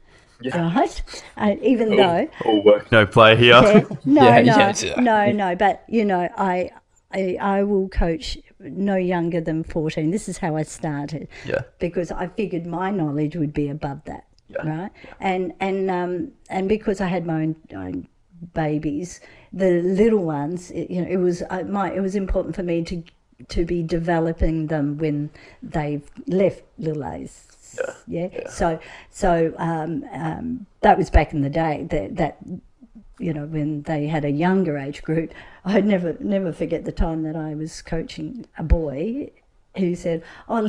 Right? 0.54 1.02
Uh, 1.38 1.54
even 1.62 1.96
though 1.96 2.28
All 2.44 2.62
work, 2.62 2.92
no 2.92 3.06
play 3.06 3.36
here. 3.36 3.54
yeah, 3.62 3.84
no, 4.04 4.22
Yeah, 4.28 4.40
no, 4.42 4.56
yeah, 4.58 4.74
yeah. 4.82 5.00
no, 5.00 5.32
no. 5.32 5.56
But 5.56 5.82
you 5.88 6.04
know, 6.04 6.28
I, 6.36 6.70
I, 7.12 7.38
I 7.40 7.62
will 7.62 7.88
coach 7.88 8.36
no 8.60 8.96
younger 8.96 9.40
than 9.40 9.64
fourteen. 9.64 10.10
This 10.10 10.28
is 10.28 10.36
how 10.38 10.56
I 10.56 10.62
started. 10.64 11.28
Yeah. 11.46 11.62
Because 11.78 12.10
I 12.12 12.26
figured 12.28 12.66
my 12.66 12.90
knowledge 12.90 13.34
would 13.36 13.54
be 13.54 13.68
above 13.70 14.04
that, 14.04 14.24
Yeah. 14.50 14.68
right? 14.68 14.90
And 15.20 15.54
and 15.58 15.90
um 15.90 16.32
and 16.50 16.68
because 16.68 17.00
I 17.00 17.06
had 17.06 17.24
my 17.24 17.40
own, 17.42 17.56
own 17.74 18.06
babies, 18.52 19.20
the 19.54 19.80
little 19.82 20.22
ones, 20.24 20.70
it, 20.70 20.90
you 20.90 21.00
know, 21.00 21.08
it 21.08 21.16
was 21.16 21.42
uh, 21.48 21.62
my 21.66 21.92
it 21.94 22.00
was 22.00 22.14
important 22.14 22.54
for 22.54 22.62
me 22.62 22.82
to 22.84 23.02
to 23.48 23.64
be 23.64 23.82
developing 23.82 24.68
them 24.68 24.98
when 24.98 25.30
they've 25.62 26.08
left 26.26 26.62
little 26.78 27.04
A's. 27.04 27.46
Yeah. 28.06 28.48
So 28.48 28.78
so 29.10 29.52
um, 29.58 30.04
um, 30.12 30.66
that 30.80 30.96
was 30.96 31.10
back 31.10 31.32
in 31.32 31.42
the 31.42 31.50
day. 31.50 31.86
That 31.90 32.16
that 32.16 32.38
you 33.18 33.32
know 33.32 33.46
when 33.46 33.82
they 33.82 34.06
had 34.06 34.24
a 34.24 34.30
younger 34.30 34.78
age 34.78 35.02
group. 35.02 35.32
I'd 35.64 35.84
never 35.84 36.16
never 36.20 36.52
forget 36.52 36.84
the 36.84 36.92
time 36.92 37.22
that 37.24 37.36
I 37.36 37.54
was 37.54 37.82
coaching 37.82 38.46
a 38.56 38.62
boy 38.62 39.30
who 39.76 39.94
said, 39.94 40.22
"Oh, 40.48 40.68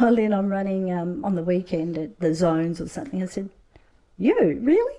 oh, 0.00 0.08
Lyn 0.08 0.32
I'm 0.32 0.48
running 0.48 0.92
um, 0.92 1.24
on 1.24 1.34
the 1.34 1.42
weekend 1.42 1.98
at 1.98 2.18
the 2.20 2.34
zones 2.34 2.80
or 2.80 2.88
something." 2.88 3.22
I 3.22 3.26
said, 3.26 3.50
"You 4.18 4.58
really?" 4.60 4.94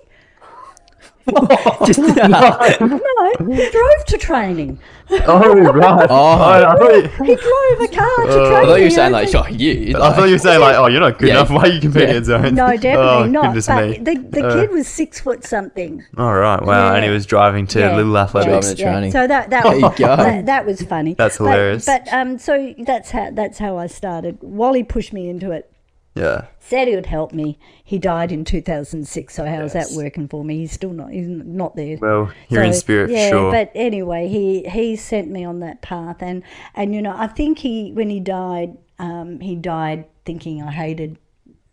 Just, 1.86 1.98
No, 1.98 3.52
he 3.52 3.70
drove 3.70 4.04
to 4.06 4.16
training. 4.18 4.78
oh, 5.10 5.54
right. 5.72 6.06
oh, 6.08 6.32
I 6.40 6.76
thought 6.76 6.94
you, 6.94 7.02
He 7.24 7.34
drove 7.34 7.80
a 7.80 7.88
car 7.88 8.26
to 8.26 8.32
I 8.32 8.48
training. 8.48 8.66
thought 8.68 8.76
you 8.76 8.84
were 8.84 8.90
saying 8.90 9.14
I 9.14 9.20
like, 9.22 9.34
oh, 9.34 9.46
you. 9.48 9.96
I 9.96 10.12
thought 10.12 10.24
you 10.26 10.32
were 10.32 10.38
saying, 10.38 10.60
like, 10.60 10.76
oh, 10.76 10.86
you're 10.86 11.00
not 11.00 11.18
good 11.18 11.28
Yeah. 11.28 11.34
enough. 11.34 11.50
Why 11.50 11.62
are 11.62 11.66
you 11.68 11.80
competing 11.80 12.08
Yeah. 12.10 12.14
at 12.16 12.24
zones? 12.24 12.52
No, 12.52 12.66
definitely 12.76 12.96
oh, 13.00 13.26
not. 13.26 13.44
Goodness 13.46 13.66
But 13.66 13.88
me. 13.90 13.98
the, 13.98 14.14
the 14.30 14.46
Uh, 14.46 14.54
kid 14.54 14.70
was 14.70 14.86
six 14.88 15.20
foot 15.20 15.44
something. 15.44 16.04
All 16.16 16.34
right, 16.34 16.62
wow. 16.62 16.94
And 16.94 17.04
he 17.04 17.10
was 17.10 17.26
driving 17.26 17.66
to 17.68 17.80
Yeah. 17.80 17.96
Little 17.96 18.16
Athletics. 18.18 18.50
Driving 18.50 18.76
to 18.76 18.82
training. 18.82 19.10
So 19.12 19.26
that 19.26 19.50
that 19.50 19.64
was, 19.64 19.98
you 19.98 20.06
that, 20.06 20.46
that 20.46 20.64
was 20.66 20.82
funny. 20.82 21.14
That's 21.14 21.38
But- 21.38 21.44
hilarious. 21.44 21.86
But, 21.86 22.06
um, 22.12 22.38
so 22.38 22.74
that's 22.78 23.10
how 23.10 23.30
that's 23.32 23.58
how 23.58 23.78
I 23.78 23.88
started. 23.88 24.38
Wally 24.42 24.84
pushed 24.84 25.12
me 25.12 25.28
into 25.28 25.50
it. 25.50 25.70
Yeah. 26.16 26.46
Said 26.58 26.88
he 26.88 26.94
would 26.96 27.06
help 27.06 27.32
me. 27.32 27.58
He 27.84 27.98
died 27.98 28.32
in 28.32 28.44
2006. 28.44 29.34
So 29.34 29.44
how's 29.44 29.74
that 29.74 29.88
working 29.92 30.26
for 30.26 30.42
me? 30.42 30.58
He's 30.58 30.72
still 30.72 30.92
not. 30.92 31.10
He's 31.12 31.28
not 31.28 31.76
there. 31.76 31.98
Well, 32.00 32.32
you're 32.48 32.64
in 32.64 32.72
So, 32.72 32.80
spirit 32.80 33.10
yeah, 33.10 33.28
sure. 33.28 33.52
But 33.52 33.70
anyway, 33.74 34.26
he 34.28 34.68
he 34.68 34.96
sent 34.96 35.30
me 35.30 35.44
on 35.44 35.60
that 35.60 35.82
path, 35.82 36.16
and 36.20 36.42
and 36.74 36.94
you 36.94 37.02
know, 37.02 37.14
I 37.16 37.26
think 37.28 37.58
he 37.58 37.92
when 37.92 38.08
he 38.10 38.18
died, 38.18 38.78
um, 38.98 39.40
he 39.40 39.54
died 39.54 40.06
thinking 40.24 40.62
I 40.62 40.72
hated. 40.72 41.18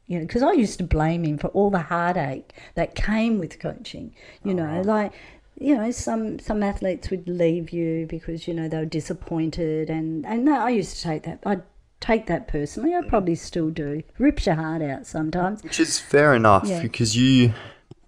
You 0.06 0.20
know, 0.20 0.26
because 0.26 0.44
I 0.44 0.52
used 0.52 0.78
to 0.80 0.84
blame 0.84 1.24
him 1.24 1.38
for 1.38 1.48
all 1.48 1.72
the 1.72 1.80
heartache 1.80 2.54
that 2.76 2.94
came 2.94 3.40
with 3.40 3.58
coaching. 3.60 4.14
You 4.44 4.54
know, 4.54 4.82
like 4.82 5.14
you 5.58 5.78
know, 5.78 5.90
some 5.92 6.38
some 6.40 6.62
athletes 6.62 7.10
would 7.10 7.28
leave 7.28 7.70
you 7.70 8.06
because 8.08 8.48
you 8.48 8.54
know 8.54 8.68
they 8.68 8.78
were 8.78 8.86
disappointed, 8.86 9.90
and 9.90 10.26
and 10.26 10.50
I 10.50 10.70
used 10.70 10.98
to 10.98 11.02
take 11.02 11.24
that. 11.24 11.40
I 11.46 11.62
take 12.04 12.28
that 12.28 12.48
personally. 12.48 12.94
I 12.94 13.02
probably 13.08 13.36
still 13.36 13.70
do. 13.70 14.04
Rips 14.20 14.46
your 14.46 14.56
heart 14.56 14.82
out 14.82 15.06
sometimes. 15.08 15.64
Which 15.64 15.80
is 15.80 16.00
fair 16.00 16.34
enough 16.36 16.66
Yeah. 16.68 16.82
because 16.82 17.16
you, 17.16 17.54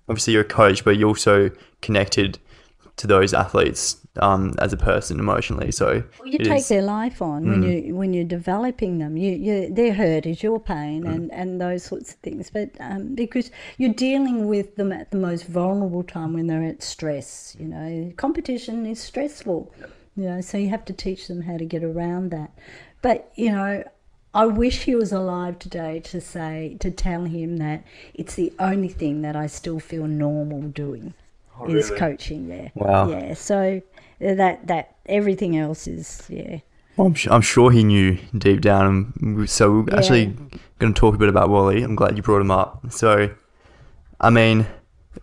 obviously, 0.09 0.33
you're 0.33 0.41
a 0.43 0.45
coach, 0.45 0.83
but 0.83 0.97
you're 0.97 1.07
also 1.07 1.49
connected 1.81 2.37
to 2.97 3.07
those 3.07 3.33
athletes 3.33 3.97
um, 4.21 4.53
as 4.59 4.71
a 4.71 4.77
person 4.77 5.19
emotionally. 5.19 5.69
So 5.71 6.03
Well, 6.19 6.27
you 6.29 6.39
take 6.39 6.59
is- 6.59 6.69
their 6.69 6.81
life 6.81 7.21
on 7.21 7.39
when 7.49 7.63
you 7.63 7.95
when 7.95 8.13
you're 8.13 8.23
developing 8.39 8.99
them. 8.99 9.17
You, 9.17 9.31
you 9.31 9.73
their 9.73 9.93
hurt 9.93 10.25
is 10.25 10.41
your 10.41 10.59
pain 10.61 11.05
and, 11.05 11.29
and 11.33 11.59
those 11.59 11.83
sorts 11.83 12.11
of 12.13 12.17
things. 12.19 12.49
But 12.49 12.69
um, 12.79 13.13
because 13.15 13.51
you're 13.77 13.93
dealing 13.93 14.47
with 14.47 14.75
them 14.77 14.91
at 14.93 15.11
the 15.11 15.17
most 15.17 15.45
vulnerable 15.47 16.03
time 16.03 16.31
when 16.33 16.47
they're 16.47 16.63
at 16.63 16.81
stress. 16.83 17.55
You 17.59 17.67
know, 17.67 18.13
competition 18.15 18.85
is 18.85 18.99
stressful. 19.01 19.73
You 20.15 20.23
know, 20.29 20.39
so 20.41 20.57
you 20.57 20.69
have 20.69 20.85
to 20.85 20.93
teach 20.93 21.27
them 21.27 21.41
how 21.41 21.57
to 21.57 21.65
get 21.65 21.83
around 21.83 22.31
that. 22.31 22.51
But 23.01 23.31
you 23.35 23.51
know. 23.51 23.83
I 24.33 24.45
wish 24.47 24.83
he 24.83 24.95
was 24.95 25.13
alive 25.13 25.59
today 25.59 26.01
to 26.01 26.19
say 26.19 26.75
to 26.81 26.91
tell 26.91 27.23
him 27.23 27.55
that 27.55 27.85
it's 28.13 28.35
the 28.35 28.51
only 28.59 28.89
thing 28.89 29.21
that 29.21 29.33
I 29.33 29.47
still 29.47 29.79
feel 29.79 30.07
normal 30.07 30.63
doing 30.63 31.13
is 31.69 31.89
coaching. 31.91 32.49
Yeah, 32.49 32.67
Wow. 32.75 33.07
yeah. 33.11 33.33
So 33.33 33.81
that 34.19 34.67
that 34.67 34.95
everything 35.05 35.55
else 35.55 35.87
is 35.87 36.23
yeah. 36.27 36.59
Well, 36.97 37.07
I'm, 37.07 37.15
su- 37.15 37.29
I'm 37.31 37.39
sure 37.39 37.71
he 37.71 37.85
knew 37.85 38.17
deep 38.37 38.59
down. 38.59 39.45
So 39.47 39.85
we're 39.89 39.95
actually 39.97 40.35
going 40.79 40.93
to 40.93 40.99
talk 40.99 41.15
a 41.15 41.17
bit 41.17 41.29
about 41.29 41.49
Wally. 41.49 41.81
I'm 41.81 41.95
glad 41.95 42.17
you 42.17 42.21
brought 42.23 42.41
him 42.41 42.51
up. 42.51 42.91
So, 42.91 43.29
I 44.19 44.29
mean, 44.31 44.65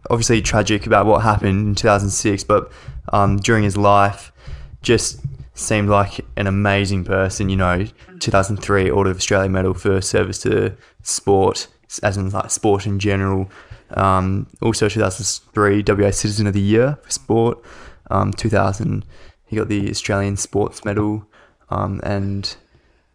obviously 0.08 0.40
tragic 0.40 0.86
about 0.86 1.04
what 1.04 1.20
happened 1.20 1.68
in 1.68 1.74
2006, 1.74 2.44
but 2.44 2.72
um, 3.12 3.36
during 3.36 3.62
his 3.62 3.76
life, 3.76 4.32
just 4.80 5.20
seemed 5.54 5.88
like 5.88 6.20
an 6.36 6.46
amazing 6.46 7.04
person. 7.04 7.48
You 7.48 7.56
know, 7.56 7.86
2003 8.20 8.90
Order 8.90 9.10
of 9.10 9.16
Australia 9.16 9.50
Medal 9.50 9.74
for 9.74 10.00
service 10.00 10.38
to 10.42 10.76
sport, 11.02 11.68
as 12.02 12.16
in 12.16 12.30
like 12.30 12.50
sport 12.50 12.86
in 12.86 12.98
general. 12.98 13.50
Um, 13.94 14.46
also 14.62 14.88
2003 14.88 15.84
WA 15.86 16.10
Citizen 16.10 16.46
of 16.46 16.54
the 16.54 16.60
Year 16.60 16.98
for 17.02 17.10
sport. 17.10 17.64
Um, 18.10 18.32
2000 18.32 19.04
he 19.46 19.56
got 19.56 19.68
the 19.68 19.90
Australian 19.90 20.38
Sports 20.38 20.82
Medal, 20.82 21.26
um, 21.68 22.00
and 22.02 22.56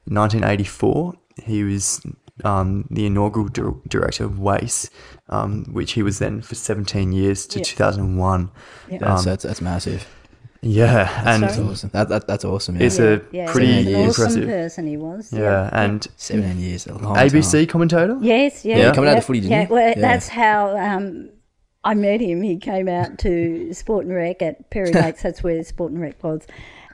1984 0.06 1.16
he 1.44 1.64
was 1.64 2.02
um, 2.44 2.86
the 2.92 3.06
inaugural 3.06 3.48
dir- 3.48 3.74
director 3.88 4.26
of 4.26 4.40
WAIS, 4.40 4.90
um, 5.30 5.66
which 5.72 5.94
he 5.94 6.04
was 6.04 6.20
then 6.20 6.42
for 6.42 6.56
17 6.56 7.12
years 7.12 7.48
to 7.48 7.60
2001. 7.60 8.52
that's, 9.00 9.26
that's, 9.26 9.44
that's 9.44 9.62
massive. 9.62 10.08
Yeah, 10.62 11.24
and 11.26 11.44
That's 11.44 11.58
awesome. 11.60 11.90
That, 11.94 12.10
that, 12.10 12.28
that's 12.28 12.44
awesome. 12.46 12.78
Yeah. 12.78 12.88
it's 12.88 13.00
a 13.00 13.22
Yeah, 13.32 13.52
pretty 13.52 13.68
he's 13.84 13.88
an 13.88 13.94
awesome 13.96 14.24
impressive. 14.26 14.44
person 14.48 14.88
he 14.88 14.98
was. 14.98 15.32
Yeah, 15.32 15.70
and 15.72 16.06
seven 16.18 16.60
years. 16.60 16.88
A 16.88 16.94
long 16.98 17.16
ABC 17.16 17.52
Time. 17.60 17.68
commentator. 17.68 18.18
Yes, 18.22 18.66
yeah. 18.66 18.78
Yeah, 18.78 18.94
coming 18.94 19.10
out 19.10 19.18
of 19.18 19.26
footy, 19.26 19.42
didn't 19.42 19.52
yeah, 19.52 19.66
he? 19.66 19.74
Well, 19.74 19.90
Yeah. 19.90 20.00
that's 20.00 20.28
how 20.28 20.78
um, 20.78 21.30
I 21.84 21.94
met 21.94 22.22
him. 22.22 22.42
He 22.42 22.58
came 22.58 22.88
out 22.88 23.18
to 23.20 23.74
Sport 23.74 24.06
and 24.06 24.16
Rec 24.16 24.42
at 24.42 24.70
Perry 24.70 24.92
Lakes. 24.94 25.22
that's 25.24 25.44
where 25.44 25.64
Sport 25.64 25.92
and 25.92 26.02
Rec 26.02 26.22
was. 26.24 26.42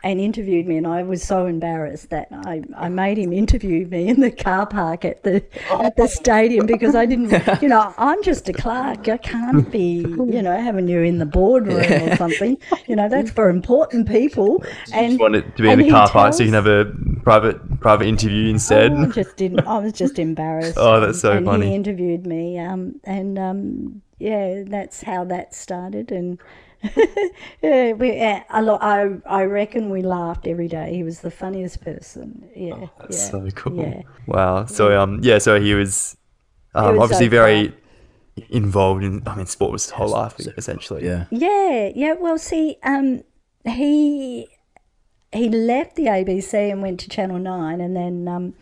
And 0.04 0.20
interviewed 0.20 0.68
me, 0.68 0.76
and 0.76 0.86
I 0.86 1.04
was 1.04 1.24
so 1.24 1.46
embarrassed 1.46 2.10
that 2.10 2.28
I, 2.46 2.62
I 2.76 2.90
made 2.90 3.18
him 3.18 3.32
interview 3.32 3.88
me 3.88 4.10
in 4.10 4.20
the 4.20 4.32
car 4.32 4.66
park 4.66 5.06
at 5.06 5.24
the 5.24 5.42
at 5.72 5.96
the 5.96 6.08
stadium 6.08 6.66
because 6.66 6.94
I 6.94 7.06
didn't, 7.06 7.32
you 7.62 7.70
know, 7.70 7.94
I'm 7.98 8.22
just 8.22 8.50
a 8.50 8.54
clerk. 8.54 9.08
I 9.08 9.18
can't 9.18 9.72
be, 9.72 10.06
you 10.06 10.42
know, 10.42 10.58
having 10.58 10.90
you 10.90 11.02
in 11.04 11.20
the 11.20 11.26
boardroom 11.26 12.10
or 12.10 12.16
something. 12.18 12.58
You 12.88 12.98
know, 12.98 13.08
that's 13.08 13.32
for 13.32 13.50
important 13.50 14.10
people. 14.10 14.62
And 14.92 15.04
you 15.04 15.10
just 15.12 15.22
Wanted 15.22 15.56
to 15.56 15.64
be 15.64 15.70
in 15.70 15.80
the 15.80 15.90
car 15.90 16.10
park 16.10 16.34
so 16.34 16.44
you 16.44 16.52
can 16.52 16.54
have 16.54 16.68
a 16.68 16.92
private 17.24 17.80
private 17.80 18.08
interview 18.08 18.50
instead. 18.50 18.92
Oh, 18.92 19.04
I 19.04 19.06
just 19.08 19.38
didn't. 19.38 19.62
I 19.62 19.78
was 19.80 19.94
just 19.94 20.20
embarrassed. 20.20 20.78
Oh, 20.78 21.00
that's 21.00 21.22
so 21.22 21.32
and 21.34 21.46
funny. 21.46 21.68
He 21.68 21.76
interviewed 21.76 22.28
me, 22.28 22.60
um, 22.60 23.00
and 23.04 23.40
um, 23.40 24.02
yeah, 24.20 24.64
that's 24.66 25.02
how 25.02 25.24
that 25.26 25.54
started, 25.54 26.12
and 26.12 26.40
Yeah, 27.62 27.94
we, 27.94 28.20
uh, 28.20 28.42
a 28.50 28.62
lot. 28.62 28.84
I 28.84 29.16
I 29.26 29.44
reckon 29.44 29.90
we 29.90 30.02
laughed 30.02 30.48
every 30.48 30.68
day. 30.68 30.94
He 30.94 31.04
was 31.04 31.22
the 31.22 31.32
funniest 31.32 31.82
person. 31.82 32.50
Yeah, 32.56 32.74
Oh, 32.76 32.90
That's 33.00 33.18
yeah, 33.18 33.32
so 33.32 33.50
cool. 33.56 33.78
Yeah. 33.78 34.02
Wow. 34.28 34.66
So 34.66 35.00
um 35.00 35.20
yeah, 35.24 35.38
so 35.38 35.60
he 35.60 35.74
was 35.74 36.18
um 36.76 36.96
was 36.96 37.04
obviously 37.04 37.28
so 37.28 37.32
very 37.32 37.74
involved 38.50 39.04
in 39.04 39.22
I 39.28 39.36
mean 39.36 39.46
sport 39.46 39.72
was 39.72 39.84
his 39.86 39.92
whole 39.92 40.10
life 40.10 40.40
essentially. 40.58 41.06
Yeah. 41.06 41.26
Yeah, 41.32 41.92
yeah. 41.96 42.14
Well, 42.14 42.38
see, 42.38 42.78
um, 42.84 43.24
he 43.66 44.48
he 45.32 45.50
left 45.50 45.96
the 45.96 46.06
ABC 46.06 46.72
and 46.72 46.82
went 46.82 47.00
to 47.02 47.10
Channel 47.10 47.40
Nine, 47.40 47.82
and 47.82 47.96
then 47.96 48.28
um, 48.28 48.54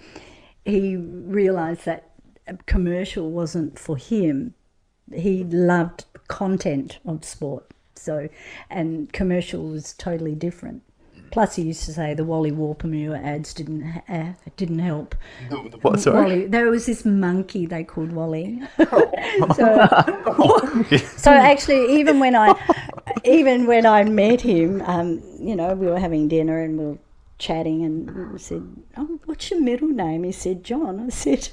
he 0.63 0.95
realised 0.95 1.86
that 1.86 2.09
commercial 2.65 3.32
wasn't 3.32 3.78
for 3.80 3.97
him. 3.97 4.53
He 5.13 5.43
loved 5.43 6.05
content 6.28 6.99
of 7.05 7.26
sport, 7.26 7.69
so 8.02 8.30
and 8.70 9.12
commercial 9.14 9.70
was 9.70 9.93
totally 9.93 10.36
different. 10.36 10.84
Plus, 11.32 11.56
he 11.56 11.62
used 11.64 11.86
to 11.86 11.93
say 11.93 12.14
the 12.14 12.26
Wally 12.26 12.52
Warpamure 12.52 13.18
ads 13.24 13.54
didn't 13.54 13.84
uh, 14.10 14.34
didn't 14.58 14.80
help. 14.80 15.16
What 15.82 16.02
sorry? 16.02 16.16
Wally, 16.16 16.47
there 16.47 16.70
was 16.70 16.86
this 16.86 17.06
monkey 17.06 17.66
they 17.66 17.86
called 17.86 18.12
Wally. 18.12 18.62
so, 19.56 19.88
so 21.18 21.32
actually, 21.32 21.99
even 21.99 22.20
when 22.20 22.36
I, 22.36 22.54
even 23.24 23.66
when 23.66 23.86
I 23.86 24.04
met 24.04 24.41
him, 24.41 24.82
um, 24.82 25.24
you 25.39 25.56
know, 25.56 25.74
we 25.74 25.88
were 25.88 25.99
having 25.99 26.28
dinner 26.28 26.62
and 26.62 26.78
we 26.78 26.86
were 26.86 26.97
chatting, 27.38 27.86
and 27.86 28.34
we 28.34 28.38
said, 28.38 28.68
"Oh, 28.97 29.18
what's 29.24 29.49
your 29.49 29.62
middle 29.62 29.88
name?" 29.88 30.26
He 30.26 30.34
said, 30.34 30.66
"John." 30.66 30.99
I 30.99 31.10
said, 31.10 31.47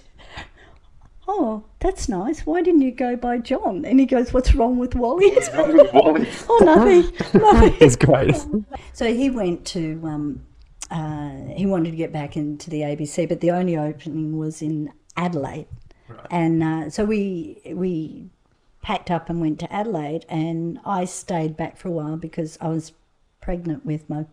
"Oh, 1.28 1.64
that's 1.80 2.08
nice. 2.08 2.40
Why 2.46 2.62
didn't 2.62 2.80
you 2.80 2.90
go 2.90 3.14
by 3.16 3.38
John?" 3.38 3.84
And 3.84 4.00
he 4.00 4.06
goes, 4.06 4.32
"What's 4.32 4.54
wrong 4.54 4.78
with 4.78 4.94
Wally?" 4.94 5.30
What's 5.30 5.52
wrong 5.54 5.76
with 5.76 5.92
Wally? 5.94 6.28
oh, 6.48 6.58
nothing, 6.64 7.40
nothing. 7.40 7.76
It's 7.80 7.96
great. 7.96 8.34
So 8.92 9.12
he 9.12 9.30
went 9.30 9.66
to, 9.66 10.00
um, 10.04 10.46
uh, 10.90 11.52
he 11.54 11.66
wanted 11.66 11.90
to 11.90 11.96
get 11.96 12.12
back 12.12 12.36
into 12.36 12.70
the 12.70 12.80
ABC, 12.80 13.28
but 13.28 13.40
the 13.40 13.50
only 13.50 13.76
opening 13.76 14.38
was 14.38 14.62
in 14.62 14.92
Adelaide. 15.16 15.66
Right. 16.08 16.26
And 16.30 16.62
uh, 16.62 16.90
so 16.90 17.04
we 17.04 17.60
we 17.66 18.30
packed 18.82 19.10
up 19.10 19.28
and 19.28 19.40
went 19.40 19.60
to 19.60 19.72
Adelaide, 19.72 20.24
and 20.28 20.80
I 20.84 21.04
stayed 21.04 21.56
back 21.56 21.76
for 21.76 21.88
a 21.88 21.92
while 21.92 22.16
because 22.16 22.56
I 22.60 22.68
was 22.68 22.92
pregnant 23.40 23.84
with 23.84 24.08
my 24.08 24.24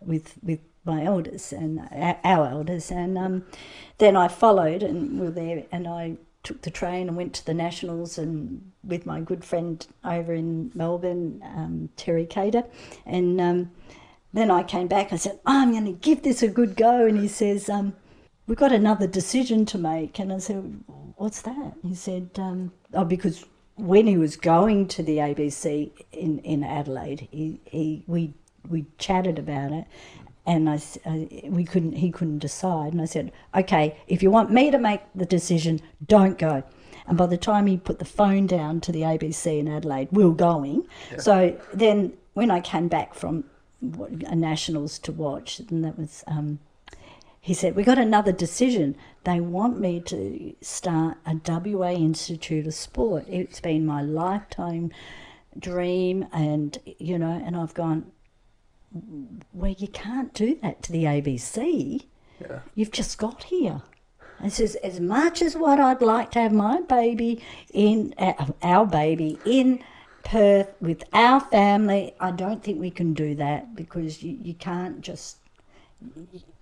with 0.00 0.34
with 0.42 0.58
my 0.84 1.04
elders 1.04 1.52
and 1.52 1.80
our- 1.90 2.18
elders, 2.24 2.90
and 2.90 3.16
um, 3.18 3.44
then 3.98 4.16
I 4.16 4.28
followed 4.28 4.82
and 4.82 5.18
we 5.18 5.26
were 5.26 5.32
there, 5.32 5.64
and 5.72 5.86
I 5.88 6.16
took 6.42 6.62
the 6.62 6.70
train 6.70 7.08
and 7.08 7.16
went 7.16 7.32
to 7.34 7.46
the 7.46 7.54
Nationals 7.54 8.18
and 8.18 8.70
with 8.86 9.06
my 9.06 9.20
good 9.20 9.44
friend 9.44 9.86
over 10.04 10.34
in 10.34 10.70
Melbourne, 10.74 11.42
um, 11.42 11.88
Terry 11.96 12.26
Cater, 12.26 12.64
and 13.06 13.40
um, 13.40 13.70
then 14.32 14.50
I 14.50 14.62
came 14.62 14.86
back. 14.86 15.12
I 15.12 15.16
said, 15.16 15.40
"I'm 15.46 15.72
going 15.72 15.86
to 15.86 15.92
give 15.92 16.22
this 16.22 16.42
a 16.42 16.48
good 16.48 16.76
go," 16.76 17.06
and 17.06 17.18
he 17.18 17.28
says, 17.28 17.68
um, 17.68 17.94
"We've 18.46 18.58
got 18.58 18.72
another 18.72 19.06
decision 19.06 19.64
to 19.66 19.78
make," 19.78 20.18
and 20.18 20.32
I 20.32 20.38
said, 20.38 20.84
"What's 21.16 21.40
that?" 21.42 21.74
He 21.82 21.94
said, 21.94 22.30
um, 22.36 22.72
"Oh, 22.92 23.04
because." 23.04 23.44
When 23.76 24.06
he 24.06 24.16
was 24.16 24.36
going 24.36 24.86
to 24.86 25.02
the 25.02 25.16
ABC 25.16 25.90
in, 26.12 26.38
in 26.38 26.62
Adelaide, 26.62 27.26
he, 27.32 27.58
he 27.64 28.04
we 28.06 28.32
we 28.68 28.86
chatted 28.98 29.36
about 29.36 29.72
it, 29.72 29.86
and 30.46 30.68
I, 30.68 30.80
I- 31.06 31.42
we 31.48 31.64
couldn't 31.64 31.92
he 31.92 32.10
couldn't 32.10 32.38
decide 32.40 32.92
and 32.92 33.00
I 33.02 33.06
said 33.06 33.32
okay 33.54 33.96
if 34.06 34.22
you 34.22 34.30
want 34.30 34.50
me 34.50 34.70
to 34.70 34.78
make 34.78 35.00
the 35.14 35.26
decision 35.26 35.80
don't 36.06 36.38
go 36.38 36.62
and 37.06 37.16
by 37.18 37.26
the 37.26 37.36
time 37.36 37.66
he 37.66 37.76
put 37.76 37.98
the 37.98 38.04
phone 38.04 38.46
down 38.46 38.80
to 38.82 38.92
the 38.92 39.02
ABC 39.02 39.58
in 39.58 39.68
Adelaide 39.68 40.08
we 40.12 40.24
were 40.24 40.34
going 40.34 40.86
so 41.18 41.56
then 41.72 42.12
when 42.34 42.50
I 42.50 42.60
came 42.60 42.88
back 42.88 43.14
from 43.14 43.44
nationals 43.80 44.98
to 45.00 45.12
watch 45.12 45.60
and 45.60 45.84
that 45.84 45.98
was 45.98 46.24
um, 46.26 46.58
he 47.40 47.52
said, 47.52 47.76
We 47.76 47.82
got 47.84 47.98
another 47.98 48.32
decision. 48.32 48.96
They 49.24 49.38
want 49.38 49.78
me 49.78 50.00
to 50.06 50.54
start 50.62 51.18
a 51.26 51.34
WA 51.46 51.90
Institute 51.90 52.66
of 52.66 52.72
Sport. 52.72 53.26
It's 53.28 53.60
been 53.60 53.84
my 53.84 54.00
lifetime 54.00 54.90
dream, 55.58 56.26
and 56.32 56.78
you 56.98 57.18
know, 57.18 57.42
and 57.44 57.54
I've 57.54 57.74
gone, 57.74 58.06
Well, 59.52 59.74
you 59.76 59.88
can't 59.88 60.32
do 60.32 60.58
that 60.62 60.82
to 60.84 60.92
the 60.92 61.04
ABC. 61.04 62.04
You've 62.74 62.92
just 62.92 63.18
got 63.18 63.44
here. 63.44 63.82
And 64.40 64.52
says, 64.52 64.74
As 64.76 65.00
much 65.00 65.42
as 65.42 65.56
what 65.56 65.80
I'd 65.80 66.02
like 66.02 66.30
to 66.32 66.40
have 66.40 66.52
my 66.52 66.80
baby 66.82 67.42
in, 67.72 68.14
uh, 68.18 68.46
our 68.62 68.86
baby 68.86 69.38
in 69.44 69.82
Perth 70.24 70.74
with 70.80 71.04
our 71.12 71.40
family, 71.40 72.14
I 72.20 72.30
don't 72.30 72.62
think 72.62 72.80
we 72.80 72.90
can 72.90 73.14
do 73.14 73.34
that 73.36 73.74
because 73.74 74.22
you, 74.22 74.36
you 74.42 74.54
can't 74.54 75.00
just. 75.00 75.38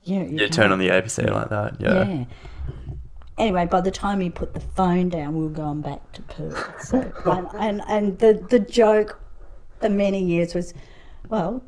You, 0.04 0.20
know, 0.20 0.26
you 0.26 0.36
Yeah, 0.38 0.48
turn 0.48 0.70
on 0.72 0.78
the 0.78 0.88
ABC 0.88 1.30
like 1.30 1.48
that. 1.48 1.80
Yeah. 1.80 2.08
yeah. 2.08 2.24
Anyway, 3.38 3.66
by 3.66 3.80
the 3.80 3.90
time 3.90 4.20
he 4.20 4.30
put 4.30 4.54
the 4.54 4.60
phone 4.60 5.08
down, 5.08 5.36
we 5.36 5.44
were 5.44 5.50
going 5.50 5.80
back 5.80 6.12
to 6.12 6.22
Perth. 6.22 6.84
So, 6.84 7.12
and, 7.24 7.48
and, 7.58 7.82
and 7.88 8.18
the, 8.18 8.44
the 8.50 8.58
joke 8.60 9.18
for 9.80 9.88
many 9.88 10.22
years 10.22 10.54
was, 10.54 10.74
well, 11.28 11.62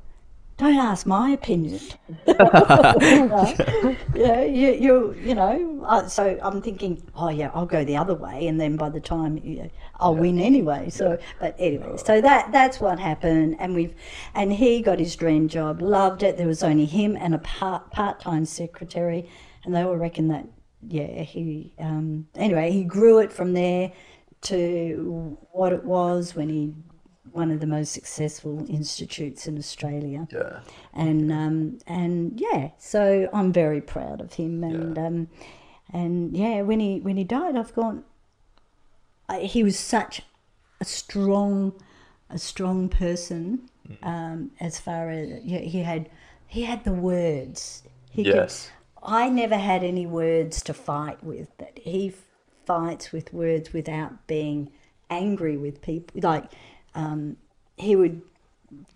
don't 0.56 0.76
ask 0.76 1.04
my 1.04 1.30
opinion. 1.30 1.80
yeah, 2.26 4.42
you, 4.42 4.72
you, 4.72 5.16
you 5.20 5.34
know. 5.34 5.84
Uh, 5.84 6.06
so 6.06 6.38
I'm 6.42 6.62
thinking, 6.62 7.02
oh 7.16 7.28
yeah, 7.28 7.50
I'll 7.54 7.66
go 7.66 7.84
the 7.84 7.96
other 7.96 8.14
way, 8.14 8.46
and 8.46 8.60
then 8.60 8.76
by 8.76 8.88
the 8.88 9.00
time 9.00 9.40
you 9.42 9.64
know, 9.64 9.70
I'll 9.98 10.14
win 10.14 10.38
anyway. 10.38 10.90
So, 10.90 11.18
but 11.40 11.56
anyway, 11.58 11.96
so 11.96 12.20
that 12.20 12.52
that's 12.52 12.80
what 12.80 13.00
happened, 13.00 13.56
and 13.58 13.74
we've, 13.74 13.94
and 14.34 14.52
he 14.52 14.80
got 14.80 14.98
his 14.98 15.16
dream 15.16 15.48
job, 15.48 15.82
loved 15.82 16.22
it. 16.22 16.36
There 16.36 16.46
was 16.46 16.62
only 16.62 16.86
him 16.86 17.16
and 17.16 17.34
a 17.34 17.38
part 17.38 17.90
part 17.90 18.20
time 18.20 18.44
secretary, 18.44 19.28
and 19.64 19.74
they 19.74 19.82
all 19.82 19.96
reckon 19.96 20.28
that 20.28 20.46
yeah, 20.88 21.22
he 21.22 21.72
um, 21.78 22.26
anyway 22.34 22.70
he 22.70 22.84
grew 22.84 23.18
it 23.18 23.32
from 23.32 23.54
there 23.54 23.92
to 24.42 25.38
what 25.52 25.72
it 25.72 25.84
was 25.84 26.34
when 26.34 26.48
he 26.48 26.74
one 27.34 27.50
of 27.50 27.58
the 27.60 27.66
most 27.66 27.92
successful 27.92 28.64
institutes 28.68 29.46
in 29.48 29.58
Australia 29.58 30.28
Yeah. 30.30 30.60
and 30.92 31.32
um, 31.32 31.78
and 31.86 32.40
yeah, 32.40 32.70
so 32.78 33.28
I'm 33.32 33.52
very 33.52 33.80
proud 33.80 34.20
of 34.20 34.34
him, 34.34 34.62
and 34.62 34.96
um, 34.96 35.28
and 35.92 36.36
yeah, 36.36 36.62
when 36.62 36.78
he 36.80 37.00
when 37.00 37.16
he 37.16 37.24
died, 37.24 37.56
I've 37.56 37.74
gone. 37.74 38.04
I, 39.28 39.40
he 39.40 39.64
was 39.64 39.78
such 39.78 40.22
a 40.80 40.84
strong, 40.84 41.72
a 42.30 42.38
strong 42.38 42.88
person, 42.88 43.68
um, 44.02 44.50
as 44.60 44.78
far 44.78 45.08
as 45.10 45.42
yeah, 45.42 45.60
he 45.60 45.80
had, 45.80 46.10
he 46.46 46.62
had 46.64 46.84
the 46.84 46.92
words. 46.92 47.82
He 48.10 48.22
Yes. 48.22 48.70
Could, 48.96 49.10
I 49.10 49.28
never 49.28 49.56
had 49.56 49.82
any 49.82 50.06
words 50.06 50.62
to 50.64 50.74
fight 50.74 51.24
with, 51.24 51.48
but 51.58 51.78
he 51.82 52.12
fights 52.66 53.12
with 53.12 53.32
words 53.32 53.72
without 53.72 54.26
being 54.26 54.70
angry 55.10 55.56
with 55.56 55.80
people. 55.82 56.20
Like 56.22 56.50
um, 56.94 57.36
he 57.76 57.96
would 57.96 58.22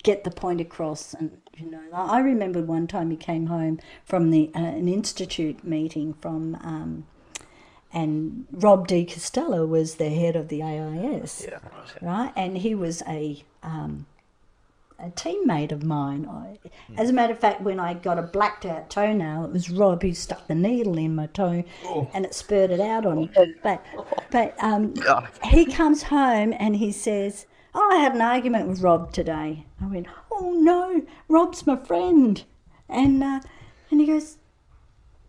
get 0.03 0.25
the 0.25 0.31
point 0.31 0.61
across 0.61 1.15
and 1.15 1.41
you 1.57 1.71
know 1.71 1.81
i 1.93 2.19
remember 2.19 2.61
one 2.61 2.87
time 2.87 3.11
he 3.11 3.17
came 3.17 3.47
home 3.47 3.79
from 4.05 4.31
the 4.31 4.51
uh, 4.55 4.59
an 4.59 4.89
institute 4.89 5.63
meeting 5.63 6.15
from 6.15 6.57
um, 6.57 7.07
and 7.93 8.47
rob 8.51 8.87
de 8.89 9.05
Castella 9.05 9.67
was 9.67 9.95
the 9.97 10.11
head 10.11 10.35
of 10.37 10.49
the 10.49 10.63
ais 10.63 11.47
Yeah. 11.49 11.59
right. 12.03 12.33
and 12.37 12.59
he 12.59 12.75
was 12.75 13.03
a 13.09 13.45
um, 13.63 14.07
a 15.01 15.11
teammate 15.11 15.71
of 15.71 15.85
mine. 15.85 16.27
I, 16.29 16.59
as 17.01 17.09
a 17.09 17.13
matter 17.13 17.33
of 17.33 17.39
fact 17.39 17.61
when 17.61 17.79
i 17.79 17.95
got 17.95 18.19
a 18.19 18.23
blacked 18.23 18.67
out 18.67 18.91
toenail 18.91 19.45
it 19.45 19.53
was 19.53 19.71
rob 19.71 20.03
who 20.03 20.13
stuck 20.13 20.49
the 20.49 20.57
needle 20.57 20.99
in 20.99 21.15
my 21.15 21.27
toe 21.27 21.63
and 22.13 22.25
it 22.25 22.35
spurted 22.35 22.81
out 22.81 23.07
on 23.07 23.17
me. 23.19 23.31
But 23.63 23.85
but 24.33 24.55
um, 24.63 24.95
he 25.45 25.67
comes 25.67 26.05
home 26.05 26.53
and 26.59 26.75
he 26.77 26.91
says 26.91 27.47
oh, 27.49 27.55
i 27.75 27.97
had 27.97 28.15
an 28.15 28.21
argument 28.21 28.69
with 28.69 28.81
rob 28.81 29.13
today 29.13 29.65
i 29.81 29.87
went 29.87 30.07
oh 30.31 30.53
no 30.57 31.03
rob's 31.29 31.67
my 31.67 31.77
friend 31.77 32.45
and 32.89 33.23
uh, 33.23 33.41
and 33.91 34.01
he 34.01 34.07
goes 34.07 34.39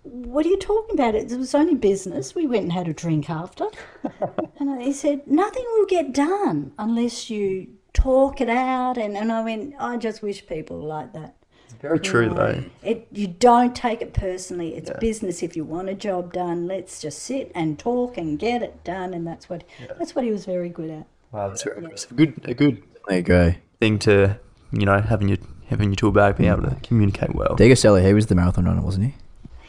what 0.03 0.45
are 0.45 0.49
you 0.49 0.57
talking 0.57 0.95
about? 0.95 1.15
It 1.15 1.29
was 1.37 1.53
only 1.53 1.75
business. 1.75 2.33
We 2.33 2.47
went 2.47 2.63
and 2.63 2.71
had 2.71 2.87
a 2.87 2.93
drink 2.93 3.29
after. 3.29 3.65
and 4.59 4.81
he 4.81 4.93
said, 4.93 5.27
nothing 5.27 5.65
will 5.73 5.85
get 5.85 6.13
done 6.13 6.71
unless 6.77 7.29
you 7.29 7.67
talk 7.93 8.41
it 8.41 8.49
out. 8.49 8.97
And, 8.97 9.17
and 9.17 9.31
I 9.31 9.43
went, 9.43 9.75
I 9.79 9.97
just 9.97 10.21
wish 10.21 10.45
people 10.47 10.79
were 10.79 10.87
like 10.87 11.13
that. 11.13 11.35
It's 11.65 11.73
very 11.75 11.99
true 11.99 12.29
though. 12.29 12.63
It 12.81 13.07
You 13.11 13.27
don't 13.27 13.75
take 13.75 14.01
it 14.01 14.13
personally. 14.13 14.75
It's 14.75 14.89
business. 14.99 15.43
If 15.43 15.55
you 15.55 15.63
want 15.63 15.89
a 15.89 15.93
job 15.93 16.33
done, 16.33 16.65
let's 16.65 16.99
just 16.99 17.19
sit 17.19 17.51
and 17.53 17.77
talk 17.77 18.17
and 18.17 18.39
get 18.39 18.63
it 18.63 18.83
done. 18.83 19.13
And 19.13 19.27
that's 19.27 19.49
what 19.49 19.63
that's 19.99 20.15
what 20.15 20.25
he 20.25 20.31
was 20.31 20.45
very 20.45 20.69
good 20.69 20.89
at. 20.89 21.05
Wow, 21.31 21.49
that's 21.49 21.63
very 21.63 21.77
impressive. 21.77 22.15
Good, 22.15 22.41
a 22.45 22.53
good 22.53 22.83
I 23.07 23.15
agree. 23.15 23.57
thing 23.79 23.99
to 23.99 24.39
you 24.71 24.85
know 24.85 24.99
having 24.99 25.29
your 25.29 25.37
having 25.67 25.89
your 25.89 25.95
tool 25.95 26.11
bag, 26.11 26.37
being 26.37 26.49
able 26.49 26.63
to 26.63 26.75
communicate 26.81 27.35
well. 27.35 27.55
Diego 27.55 27.75
Selly, 27.75 28.05
he 28.05 28.13
was 28.13 28.27
the 28.27 28.35
marathon 28.35 28.65
runner, 28.65 28.81
wasn't 28.81 29.05
he? 29.05 29.13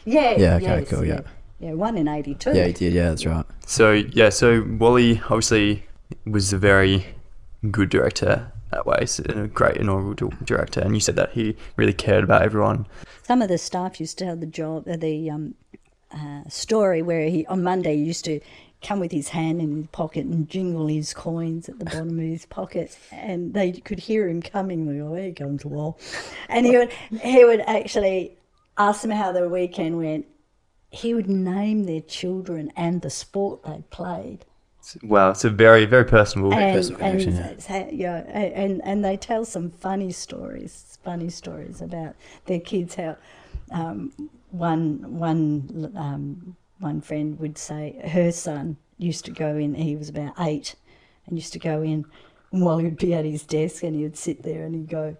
Yeah. 0.05 0.35
Yeah, 0.37 0.55
okay, 0.55 0.79
yes, 0.79 0.89
cool, 0.89 1.05
yeah. 1.05 1.21
Yeah, 1.59 1.73
one 1.73 1.95
in 1.95 2.07
82. 2.07 2.53
Yeah, 2.53 2.65
he 2.65 2.73
did. 2.73 2.93
Yeah, 2.93 3.09
that's 3.09 3.25
right. 3.25 3.45
So 3.67 3.91
yeah, 3.91 4.29
so 4.29 4.65
Wally 4.79 5.21
obviously 5.25 5.85
was 6.25 6.51
a 6.53 6.57
very 6.57 7.05
good 7.69 7.89
director 7.89 8.51
that 8.71 8.87
way. 8.87 9.05
So 9.05 9.23
a 9.27 9.47
great 9.47 9.77
inaugural 9.77 10.33
director, 10.43 10.81
and 10.81 10.95
you 10.95 10.99
said 10.99 11.15
that 11.17 11.31
he 11.33 11.55
really 11.75 11.93
cared 11.93 12.23
about 12.23 12.41
everyone. 12.41 12.87
Some 13.23 13.43
of 13.43 13.49
the 13.49 13.59
staff 13.59 13.99
used 13.99 14.17
to 14.19 14.25
have 14.25 14.39
the 14.39 14.47
job, 14.47 14.87
uh, 14.87 14.97
the 14.97 15.29
um, 15.29 15.53
uh, 16.11 16.41
story 16.49 17.01
where 17.03 17.27
he 17.29 17.45
on 17.45 17.63
Monday 17.63 17.95
he 17.95 18.03
used 18.03 18.25
to 18.25 18.39
come 18.81 18.99
with 18.99 19.11
his 19.11 19.29
hand 19.29 19.61
in 19.61 19.75
his 19.75 19.87
pocket 19.87 20.25
and 20.25 20.49
jingle 20.49 20.87
his 20.87 21.13
coins 21.13 21.69
at 21.69 21.79
the 21.79 21.85
bottom 21.85 22.19
of 22.19 22.25
his 22.25 22.45
pocket, 22.45 22.97
and 23.11 23.53
they 23.53 23.71
could 23.71 23.99
hear 23.99 24.27
him 24.27 24.41
coming. 24.41 24.85
They 24.85 24.97
go, 24.97 25.15
"Here 25.15 25.33
comes 25.33 25.65
Wall," 25.65 25.99
and 26.49 26.65
he 26.65 26.77
would 26.77 26.91
he 27.21 27.45
would 27.45 27.61
actually 27.61 28.37
ask 28.77 29.01
them 29.01 29.11
how 29.11 29.31
their 29.31 29.49
weekend 29.49 29.97
went. 29.97 30.25
He 30.89 31.13
would 31.13 31.29
name 31.29 31.85
their 31.85 32.01
children 32.01 32.71
and 32.75 33.01
the 33.01 33.09
sport 33.09 33.63
they 33.63 33.83
played. 33.91 34.45
Wow, 35.03 35.29
it's 35.29 35.43
a 35.45 35.49
very 35.49 35.85
very 35.85 36.05
personable. 36.05 36.53
and, 36.53 36.75
personal 36.75 37.01
and, 37.01 37.21
yeah. 37.69 37.87
yeah, 37.91 38.15
and 38.35 38.81
and 38.83 39.05
they 39.05 39.15
tell 39.15 39.45
some 39.45 39.69
funny 39.69 40.11
stories, 40.11 40.97
funny 41.03 41.29
stories 41.29 41.81
about 41.81 42.15
their 42.45 42.59
kids. 42.59 42.95
How 42.95 43.15
um, 43.71 44.11
one 44.49 45.19
one 45.19 45.93
um, 45.95 46.55
one 46.81 47.01
friend 47.01 47.39
would 47.39 47.57
say 47.57 48.01
her 48.09 48.31
son 48.31 48.77
used 48.97 49.25
to 49.25 49.31
go 49.31 49.55
in. 49.55 49.75
He 49.75 49.95
was 49.95 50.09
about 50.09 50.33
eight, 50.39 50.75
and 51.25 51.37
used 51.37 51.53
to 51.53 51.59
go 51.59 51.81
in 51.81 52.05
and 52.51 52.61
while 52.61 52.79
he'd 52.79 52.97
be 52.97 53.13
at 53.13 53.25
his 53.25 53.43
desk, 53.43 53.83
and 53.83 53.95
he'd 53.95 54.17
sit 54.17 54.43
there 54.43 54.65
and 54.65 54.75
he'd 54.75 54.89
go. 54.89 55.17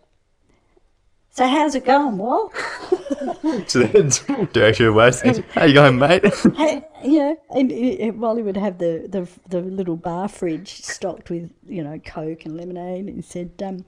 So 1.33 1.47
how's 1.47 1.75
it 1.75 1.85
going, 1.85 2.17
Wal? 2.17 2.49
to 2.49 3.79
the 3.79 4.49
director 4.51 4.89
of 4.89 4.95
West. 4.95 5.23
How 5.53 5.63
you 5.63 5.73
going, 5.73 5.97
mate? 5.97 6.25
Hey, 6.57 6.85
yeah, 7.03 7.35
and 7.55 7.71
uh, 7.71 8.07
while 8.17 8.35
he 8.35 8.43
would 8.43 8.57
have 8.57 8.77
the, 8.77 9.07
the 9.07 9.27
the 9.47 9.61
little 9.61 9.95
bar 9.95 10.27
fridge 10.27 10.81
stocked 10.81 11.29
with 11.29 11.49
you 11.65 11.83
know 11.83 11.99
Coke 11.99 12.45
and 12.45 12.57
lemonade, 12.57 13.07
he 13.07 13.21
said, 13.21 13.51
um, 13.65 13.85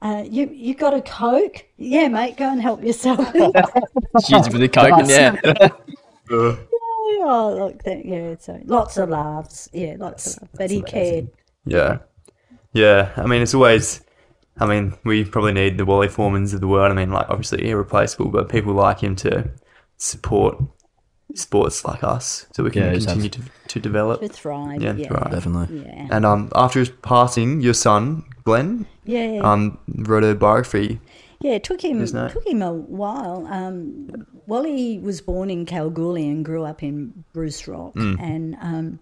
uh, 0.00 0.24
"You 0.26 0.50
you 0.52 0.74
got 0.74 0.94
a 0.94 1.02
Coke? 1.02 1.66
Yeah, 1.76 2.08
mate, 2.08 2.38
go 2.38 2.50
and 2.50 2.62
help 2.62 2.82
yourself." 2.82 3.20
Shoots 4.26 4.48
for 4.48 4.58
the 4.58 4.68
coke 4.68 4.98
and 4.98 5.08
yeah. 5.08 6.56
oh, 7.22 7.56
look, 7.58 7.82
that, 7.84 8.04
yeah, 8.04 8.36
so 8.38 8.60
lots 8.64 8.96
of 8.96 9.08
laughs, 9.10 9.68
yeah, 9.72 9.96
lots 9.98 10.36
of 10.36 10.42
laughs. 10.42 10.54
But 10.56 10.70
he 10.70 10.82
cared. 10.82 11.28
Yeah. 11.64 11.98
Yeah. 12.72 13.12
I 13.16 13.26
mean, 13.26 13.42
it's 13.42 13.54
always, 13.54 14.02
I 14.58 14.66
mean, 14.66 14.94
we 15.04 15.24
probably 15.24 15.52
need 15.52 15.78
the 15.78 15.84
Wally 15.84 16.08
Foremans 16.08 16.54
of 16.54 16.60
the 16.60 16.68
world. 16.68 16.90
I 16.92 16.94
mean, 16.94 17.10
like, 17.10 17.28
obviously 17.28 17.68
irreplaceable, 17.68 18.30
but 18.30 18.48
people 18.48 18.72
like 18.74 19.00
him 19.00 19.16
to 19.16 19.50
support 19.96 20.62
sports 21.34 21.84
like 21.84 22.02
us 22.02 22.46
so 22.52 22.64
we 22.64 22.70
can 22.70 22.82
Yeah, 22.82 22.92
continue 22.92 23.28
to, 23.28 23.42
to 23.68 23.80
develop. 23.80 24.20
To 24.20 24.28
thrive, 24.28 24.82
Yeah, 24.82 24.94
yeah, 24.94 25.08
thrive. 25.08 25.30
Definitely. 25.30 25.82
yeah, 25.84 26.08
And 26.10 26.24
um, 26.26 26.50
after 26.54 26.80
his 26.80 26.90
passing, 26.90 27.60
your 27.60 27.74
son, 27.74 28.24
Glenn, 28.44 28.86
yeah. 29.04 29.40
um, 29.42 29.78
wrote 29.88 30.24
a 30.24 30.34
biography. 30.34 31.00
Yeah, 31.40 31.52
it 31.52 31.64
took 31.64 31.82
him 31.82 32.02
it? 32.02 32.32
took 32.32 32.46
him 32.46 32.60
a 32.62 32.72
while. 32.72 33.46
Um, 33.46 34.26
Wally 34.46 34.98
was 34.98 35.20
born 35.22 35.48
in 35.48 35.64
Kalgoorlie 35.64 36.28
and 36.28 36.44
grew 36.44 36.64
up 36.64 36.82
in 36.82 37.24
Bruce 37.32 37.66
Rock, 37.66 37.94
Mm. 37.94 38.20
and 38.20 38.56
um, 38.60 38.98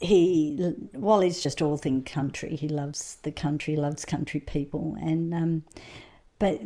he 0.00 0.74
Wally's 0.94 1.40
just 1.42 1.62
all 1.62 1.76
thing 1.76 2.02
country. 2.02 2.56
He 2.56 2.68
loves 2.68 3.18
the 3.22 3.30
country, 3.32 3.76
loves 3.76 4.04
country 4.04 4.40
people, 4.40 4.96
and 5.00 5.32
um, 5.34 5.62
but 6.38 6.60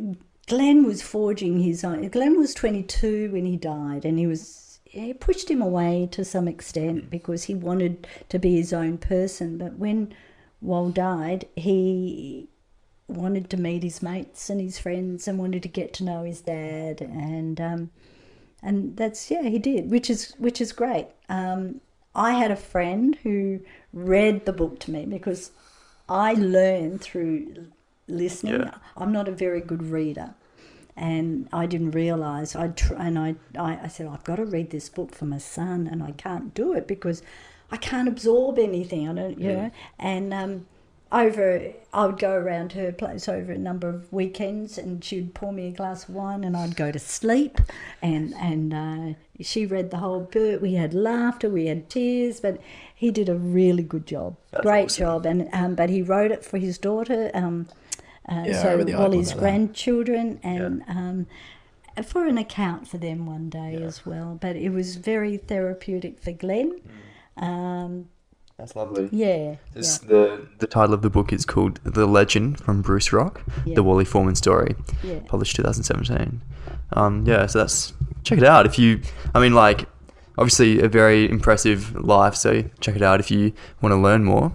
Glenn 0.47 0.85
was 0.85 1.01
forging 1.01 1.59
his 1.59 1.83
own. 1.83 2.07
Glenn 2.09 2.37
was 2.37 2.53
twenty 2.53 2.83
two 2.83 3.31
when 3.31 3.45
he 3.45 3.57
died, 3.57 4.05
and 4.05 4.17
he 4.17 4.27
was. 4.27 4.79
It 4.85 5.19
pushed 5.19 5.49
him 5.49 5.61
away 5.61 6.07
to 6.11 6.23
some 6.23 6.47
extent 6.47 7.09
because 7.09 7.45
he 7.45 7.55
wanted 7.55 8.05
to 8.29 8.37
be 8.37 8.55
his 8.55 8.73
own 8.73 8.99
person. 8.99 9.57
But 9.57 9.77
when 9.79 10.13
Wal 10.61 10.89
died, 10.91 11.47
he 11.55 12.47
wanted 13.13 13.49
to 13.49 13.57
meet 13.57 13.83
his 13.83 14.01
mates 14.01 14.49
and 14.49 14.59
his 14.59 14.79
friends 14.79 15.27
and 15.27 15.37
wanted 15.37 15.63
to 15.63 15.69
get 15.69 15.93
to 15.93 16.03
know 16.03 16.23
his 16.23 16.41
dad 16.41 17.01
and 17.01 17.59
um, 17.61 17.91
and 18.61 18.97
that's 18.97 19.29
yeah 19.29 19.43
he 19.43 19.59
did 19.59 19.89
which 19.89 20.09
is 20.09 20.33
which 20.37 20.61
is 20.61 20.71
great. 20.71 21.07
Um, 21.29 21.81
I 22.15 22.33
had 22.33 22.51
a 22.51 22.55
friend 22.55 23.17
who 23.23 23.61
read 23.91 24.45
the 24.45 24.53
book 24.53 24.79
to 24.81 24.91
me 24.91 25.05
because 25.05 25.51
I 26.07 26.33
learned 26.33 27.01
through 27.01 27.67
listening. 28.07 28.61
Yeah. 28.61 28.75
I'm 28.95 29.11
not 29.11 29.27
a 29.27 29.31
very 29.31 29.61
good 29.61 29.83
reader 29.83 30.35
and 30.95 31.49
I 31.51 31.65
didn't 31.65 31.91
realize 31.91 32.55
I 32.55 32.67
tr- 32.69 32.95
and 32.95 33.17
I, 33.17 33.35
I 33.57 33.79
I 33.83 33.87
said 33.87 34.07
I've 34.07 34.23
got 34.23 34.35
to 34.35 34.45
read 34.45 34.69
this 34.69 34.89
book 34.89 35.13
for 35.13 35.25
my 35.25 35.39
son 35.39 35.87
and 35.87 36.03
I 36.03 36.11
can't 36.11 36.53
do 36.53 36.73
it 36.73 36.87
because 36.87 37.23
I 37.71 37.77
can't 37.77 38.07
absorb 38.07 38.59
anything 38.59 39.09
I 39.09 39.13
don't 39.13 39.39
you 39.39 39.53
know? 39.53 39.71
And 39.97 40.33
um, 40.33 40.67
over 41.13 41.73
I 41.93 42.07
would 42.07 42.17
go 42.17 42.31
around 42.31 42.73
her 42.73 42.91
place 42.91 43.29
over 43.29 43.51
a 43.51 43.57
number 43.57 43.87
of 43.87 44.11
weekends 44.11 44.79
and 44.79 45.03
she'd 45.03 45.35
pour 45.35 45.53
me 45.53 45.67
a 45.67 45.71
glass 45.71 46.09
of 46.09 46.15
wine 46.15 46.43
and 46.43 46.57
I'd 46.57 46.75
go 46.75 46.91
to 46.91 46.99
sleep. 46.99 47.59
And 48.01 48.33
and 48.35 48.73
uh, 48.73 49.13
she 49.41 49.65
read 49.65 49.91
the 49.91 49.97
whole 49.97 50.21
book. 50.21 50.61
We 50.61 50.73
had 50.73 50.93
laughter 50.93 51.49
we 51.49 51.67
had 51.67 51.89
tears 51.89 52.39
but 52.39 52.59
he 52.95 53.11
did 53.11 53.29
a 53.29 53.35
really 53.35 53.83
good 53.83 54.07
job. 54.07 54.37
Great 54.61 54.89
job. 54.89 55.25
And 55.25 55.49
um, 55.53 55.75
but 55.75 55.89
he 55.89 56.01
wrote 56.01 56.31
it 56.31 56.43
for 56.43 56.57
his 56.57 56.77
daughter 56.79 57.29
um, 57.35 57.67
uh, 58.27 58.43
Yeah, 58.47 58.61
so 58.61 58.77
read 58.77 58.87
the 58.87 58.93
article 58.93 59.11
Wally's 59.11 59.33
grandchildren 59.33 60.39
and 60.41 60.83
um, 60.87 61.27
for 62.03 62.25
an 62.25 62.39
account 62.39 62.87
for 62.87 62.97
them 62.97 63.27
one 63.27 63.49
day 63.49 63.75
as 63.75 64.03
well. 64.03 64.37
But 64.41 64.55
it 64.55 64.69
was 64.69 64.95
very 64.95 65.37
therapeutic 65.37 66.19
for 66.19 66.31
Glenn. 66.31 66.81
Um, 67.37 68.09
That's 68.57 68.75
lovely. 68.75 69.09
yeah, 69.11 69.55
This, 69.73 69.99
yeah. 70.03 70.09
the 70.09 70.47
the 70.59 70.67
title 70.67 70.93
of 70.93 71.01
the 71.01 71.09
book 71.09 71.33
is 71.33 71.45
called 71.45 71.79
"The 71.83 72.05
Legend 72.05 72.59
from 72.59 72.81
Bruce 72.81 73.11
Rock: 73.11 73.41
Yeah. 73.65 73.75
The 73.75 73.83
Wally 73.83 74.05
Foreman 74.05 74.35
Story," 74.35 74.75
Yeah. 75.03 75.19
published 75.27 75.55
2017. 75.55 76.41
Um, 76.93 77.25
yeah, 77.25 77.45
so 77.47 77.59
that's 77.59 77.93
check 78.23 78.37
it 78.37 78.43
out 78.45 78.65
if 78.65 78.77
you. 78.77 79.01
I 79.33 79.39
mean, 79.39 79.53
like, 79.55 79.87
obviously 80.37 80.79
a 80.81 80.87
very 80.87 81.29
impressive 81.29 81.95
life. 81.95 82.35
So 82.35 82.63
check 82.79 82.95
it 82.95 83.01
out 83.01 83.19
if 83.19 83.31
you 83.31 83.53
want 83.81 83.91
to 83.93 83.97
learn 83.97 84.23
more. 84.23 84.53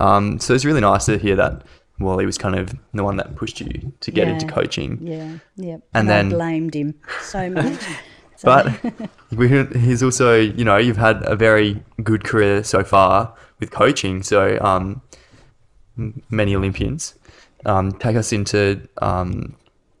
Um, 0.00 0.38
so 0.40 0.52
it's 0.52 0.64
really 0.64 0.80
nice 0.80 1.06
to 1.06 1.16
hear 1.16 1.36
that 1.36 1.62
Wally 2.00 2.26
was 2.26 2.36
kind 2.36 2.56
of 2.56 2.74
the 2.92 3.04
one 3.04 3.16
that 3.16 3.36
pushed 3.36 3.60
you 3.60 3.92
to 4.00 4.10
get 4.10 4.28
into 4.28 4.46
coaching. 4.46 4.98
Yeah, 5.00 5.38
yeah. 5.56 5.74
And 5.74 5.82
And, 5.94 6.08
then- 6.10 6.26
I 6.32 6.36
blamed 6.36 6.74
him 6.74 6.94
so 7.22 7.48
much. 7.48 7.80
But 8.42 8.72
we, 9.32 9.64
he's 9.78 10.02
also, 10.02 10.34
you 10.38 10.64
know, 10.64 10.76
you've 10.76 10.96
had 10.96 11.22
a 11.24 11.36
very 11.36 11.82
good 12.02 12.24
career 12.24 12.62
so 12.64 12.84
far 12.84 13.34
with 13.60 13.70
coaching. 13.70 14.22
So 14.22 14.58
um, 14.60 15.00
many 16.30 16.54
Olympians. 16.54 17.14
Um, 17.64 17.92
take 17.92 18.16
us 18.16 18.32
into 18.32 18.86
um, 19.02 19.56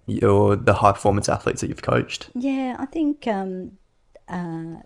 your 0.06 0.54
the 0.56 0.74
high 0.74 0.92
performance 0.92 1.28
athletes 1.28 1.62
that 1.62 1.68
you've 1.68 1.82
coached. 1.82 2.28
yeah, 2.34 2.76
I 2.78 2.86
think 2.86 3.26
um, 3.26 3.72
uh, 4.28 4.76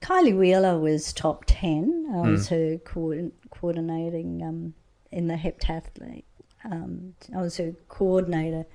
Kylie 0.00 0.36
Wheeler 0.36 0.78
was 0.78 1.12
top 1.12 1.44
10. 1.46 2.10
I 2.12 2.20
was 2.28 2.48
her 2.48 2.78
coordin- 2.78 3.32
coordinating 3.50 4.42
um, 4.42 4.74
in 5.10 5.28
the 5.28 5.34
heptathlete. 5.34 6.24
Um, 6.64 7.14
I 7.34 7.40
was 7.40 7.56
her 7.56 7.74
coordinator, 7.88 8.66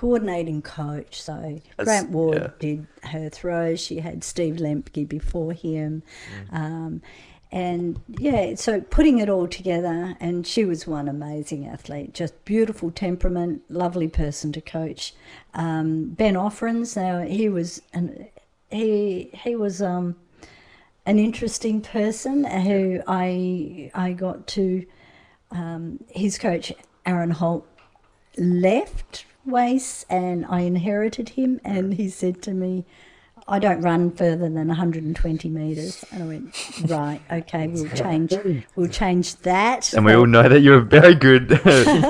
coordinating 0.00 0.62
coach. 0.62 1.20
So 1.20 1.60
Grant 1.76 2.08
Ward 2.08 2.38
yeah. 2.38 2.50
did 2.58 2.86
her 3.02 3.28
throws. 3.28 3.80
She 3.80 3.98
had 3.98 4.24
Steve 4.24 4.54
Lemke 4.54 5.06
before 5.06 5.52
him. 5.52 6.02
Um, 6.50 7.02
and 7.52 8.00
yeah, 8.08 8.54
so 8.54 8.80
putting 8.80 9.18
it 9.18 9.28
all 9.28 9.46
together, 9.46 10.16
and 10.18 10.46
she 10.46 10.64
was 10.64 10.86
one 10.86 11.06
amazing 11.06 11.66
athlete, 11.66 12.14
just 12.14 12.44
beautiful 12.46 12.90
temperament, 12.90 13.62
lovely 13.68 14.08
person 14.08 14.52
to 14.52 14.62
coach. 14.62 15.12
Um, 15.52 16.10
ben 16.10 16.34
Offereins, 16.34 16.96
now 16.96 17.20
he 17.20 17.50
was 17.50 17.82
an 17.92 18.28
he 18.70 19.30
he 19.34 19.54
was 19.54 19.82
um, 19.82 20.16
an 21.04 21.18
interesting 21.18 21.82
person 21.82 22.44
who 22.44 23.02
I 23.06 23.90
I 23.94 24.12
got 24.12 24.46
to 24.46 24.86
um, 25.50 25.98
his 26.08 26.38
coach 26.38 26.72
Aaron 27.04 27.32
Holt 27.32 27.66
left 28.38 29.26
WAIS 29.46 30.04
and 30.10 30.44
I 30.46 30.60
inherited 30.60 31.30
him 31.30 31.60
and 31.64 31.94
he 31.94 32.08
said 32.08 32.42
to 32.42 32.52
me 32.52 32.84
I 33.48 33.58
don't 33.58 33.80
run 33.80 34.10
further 34.10 34.48
than 34.48 34.68
120 34.68 35.48
metres 35.48 36.04
and 36.12 36.22
I 36.22 36.26
went 36.26 36.90
right 36.90 37.20
okay 37.30 37.66
we'll 37.68 37.88
change 37.90 38.34
we'll 38.76 38.88
change 38.88 39.36
that 39.36 39.92
And 39.92 40.04
we 40.04 40.14
all 40.14 40.26
know 40.26 40.48
that 40.48 40.60
you're 40.60 40.80
very 40.80 41.14
good, 41.14 41.48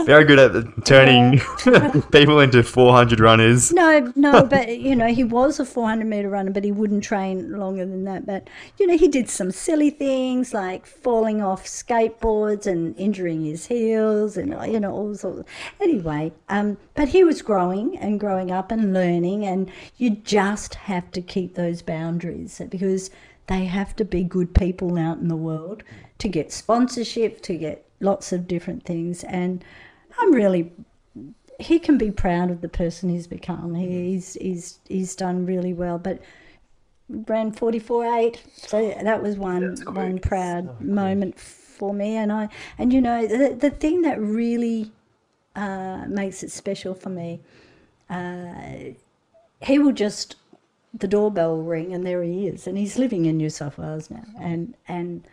very 0.06 0.24
good 0.24 0.38
at 0.38 0.84
turning 0.84 1.40
people 2.12 2.40
into 2.40 2.62
400 2.62 3.20
runners. 3.20 3.72
No, 3.72 4.12
no, 4.16 4.44
but 4.44 4.78
you 4.78 4.96
know, 4.96 5.08
he 5.08 5.24
was 5.24 5.60
a 5.60 5.64
400 5.64 6.06
meter 6.06 6.28
runner, 6.28 6.50
but 6.50 6.64
he 6.64 6.72
wouldn't 6.72 7.04
train 7.04 7.58
longer 7.58 7.86
than 7.86 8.04
that. 8.04 8.26
But 8.26 8.48
you 8.78 8.86
know, 8.86 8.96
he 8.96 9.08
did 9.08 9.28
some 9.28 9.50
silly 9.50 9.90
things 9.90 10.54
like 10.54 10.86
falling 10.86 11.42
off 11.42 11.64
skateboards 11.64 12.66
and 12.66 12.96
injuring 12.98 13.44
his 13.44 13.66
heels, 13.66 14.36
and 14.36 14.50
you 14.72 14.80
know, 14.80 14.92
all 14.92 15.14
sorts. 15.14 15.48
Anyway, 15.80 16.32
um, 16.48 16.76
but 16.94 17.08
he 17.08 17.24
was 17.24 17.42
growing 17.42 17.98
and 17.98 18.20
growing 18.20 18.50
up 18.50 18.70
and 18.70 18.92
learning, 18.92 19.44
and 19.44 19.70
you 19.96 20.10
just 20.10 20.74
have 20.74 21.10
to 21.12 21.19
keep 21.22 21.54
those 21.54 21.82
boundaries 21.82 22.60
because 22.70 23.10
they 23.46 23.64
have 23.64 23.96
to 23.96 24.04
be 24.04 24.22
good 24.22 24.54
people 24.54 24.96
out 24.96 25.18
in 25.18 25.28
the 25.28 25.36
world 25.36 25.82
to 26.18 26.28
get 26.28 26.52
sponsorship, 26.52 27.42
to 27.42 27.56
get 27.56 27.84
lots 28.00 28.32
of 28.32 28.46
different 28.46 28.84
things, 28.84 29.24
and 29.24 29.64
I'm 30.18 30.32
really. 30.32 30.72
He 31.58 31.78
can 31.78 31.98
be 31.98 32.10
proud 32.10 32.50
of 32.50 32.62
the 32.62 32.70
person 32.70 33.10
he's 33.10 33.26
become. 33.26 33.74
He's 33.74 34.34
he's 34.34 34.78
he's 34.88 35.14
done 35.14 35.44
really 35.44 35.74
well, 35.74 35.98
but 35.98 36.20
ran 37.10 37.52
44.8 37.52 38.38
so 38.56 38.94
that 39.02 39.22
was 39.22 39.36
one 39.36 39.76
one 39.92 40.18
proud 40.20 40.80
moment 40.80 41.38
for 41.38 41.92
me. 41.92 42.16
And 42.16 42.32
i 42.32 42.48
and 42.78 42.92
you 42.92 43.00
know 43.00 43.26
the, 43.26 43.54
the 43.54 43.70
thing 43.70 44.02
that 44.02 44.20
really 44.20 44.92
uh, 45.56 46.04
makes 46.08 46.42
it 46.42 46.50
special 46.50 46.94
for 46.94 47.10
me 47.10 47.40
uh, 48.08 48.92
he 49.62 49.78
will 49.78 49.92
just 49.92 50.36
the 50.92 51.08
doorbell 51.08 51.56
will 51.56 51.62
ring 51.62 51.92
and 51.92 52.06
there 52.06 52.22
he 52.22 52.46
is 52.46 52.66
and 52.66 52.76
he's 52.76 52.98
living 52.98 53.26
in 53.26 53.36
new 53.36 53.50
south 53.50 53.78
wales 53.78 54.10
now 54.10 54.24
and 54.40 54.74
and 54.88 55.26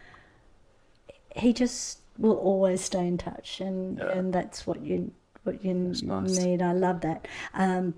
he 1.36 1.51
just 1.53 1.99
will 2.18 2.38
always 2.38 2.82
stay 2.82 3.08
in 3.08 3.18
touch 3.18 3.60
and 3.60 3.99
and 3.99 4.34
that's 4.34 4.68
what 4.68 4.82
you 4.82 5.12
what 5.43 5.64
you 5.64 5.74
nice. 5.74 6.38
need 6.38 6.62
i 6.62 6.74
love 6.74 7.01
that 7.01 7.28
um, 7.53 7.93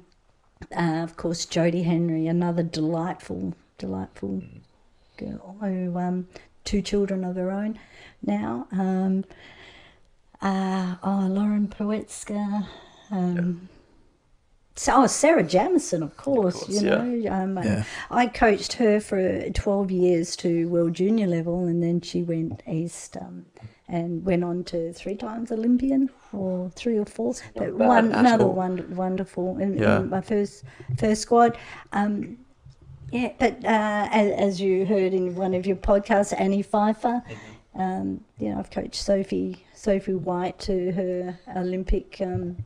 uh, 0.75 1.03
of 1.03 1.15
course, 1.17 1.45
Jodie 1.45 1.85
Henry, 1.85 2.27
another 2.27 2.63
delightful, 2.63 3.53
delightful 3.77 4.43
girl 5.17 5.57
who 5.59 5.97
um, 5.97 6.27
two 6.63 6.81
children 6.81 7.23
of 7.23 7.35
her 7.35 7.51
own 7.51 7.79
now. 8.21 8.67
Um, 8.71 9.25
uh, 10.41 10.95
oh, 11.03 11.27
Lauren 11.29 11.67
Poetschka. 11.67 12.67
Um, 13.11 13.69
so, 13.69 13.78
oh, 14.87 15.07
Sarah 15.07 15.43
Jamieson, 15.43 16.03
of 16.03 16.15
course. 16.15 16.55
course, 16.63 16.69
you 16.81 16.87
yeah. 16.89 17.01
know, 17.03 17.31
um, 17.33 17.57
Yeah. 17.57 17.83
I 18.09 18.27
coached 18.27 18.73
her 18.73 18.99
for 18.99 19.49
twelve 19.49 19.91
years 19.91 20.35
to 20.37 20.67
world 20.69 20.93
junior 20.93 21.27
level, 21.27 21.65
and 21.65 21.81
then 21.83 22.01
she 22.01 22.23
went 22.23 22.63
east 22.67 23.17
um, 23.17 23.45
and 23.87 24.23
went 24.23 24.43
on 24.43 24.63
to 24.65 24.93
three 24.93 25.15
times 25.15 25.51
Olympian 25.51 26.09
or 26.31 26.69
three 26.75 26.97
or 26.97 27.05
four. 27.05 27.33
But 27.55 27.73
one 27.75 28.11
another 28.13 28.47
one 28.47 28.95
wonderful 28.95 29.57
in, 29.57 29.73
in 29.73 29.79
Yeah. 29.83 29.99
my 29.99 30.21
first 30.21 30.63
first 30.97 31.21
squad. 31.23 31.57
Um, 31.91 32.37
yeah, 33.11 33.31
but 33.39 33.65
uh, 33.65 34.07
as, 34.11 34.31
as 34.39 34.61
you 34.61 34.85
heard 34.85 35.13
in 35.15 35.33
one 35.35 35.55
of 35.55 35.65
your 35.65 35.77
podcasts, 35.77 36.31
Annie 36.39 36.61
Pfeiffer, 36.61 37.23
um, 37.73 38.23
you 38.37 38.49
know, 38.51 38.59
I've 38.59 38.69
coached 38.69 39.01
Sophie 39.01 39.65
Sophie 39.73 40.13
White 40.13 40.59
to 40.59 40.91
her 40.91 41.39
Olympic 41.55 42.17
um, 42.21 42.57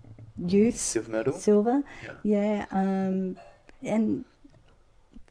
youth 0.47 0.77
Silver 0.77 1.11
medal. 1.11 1.33
silver. 1.33 1.83
Yeah, 2.23 2.65
um, 2.71 3.37
and 3.81 4.25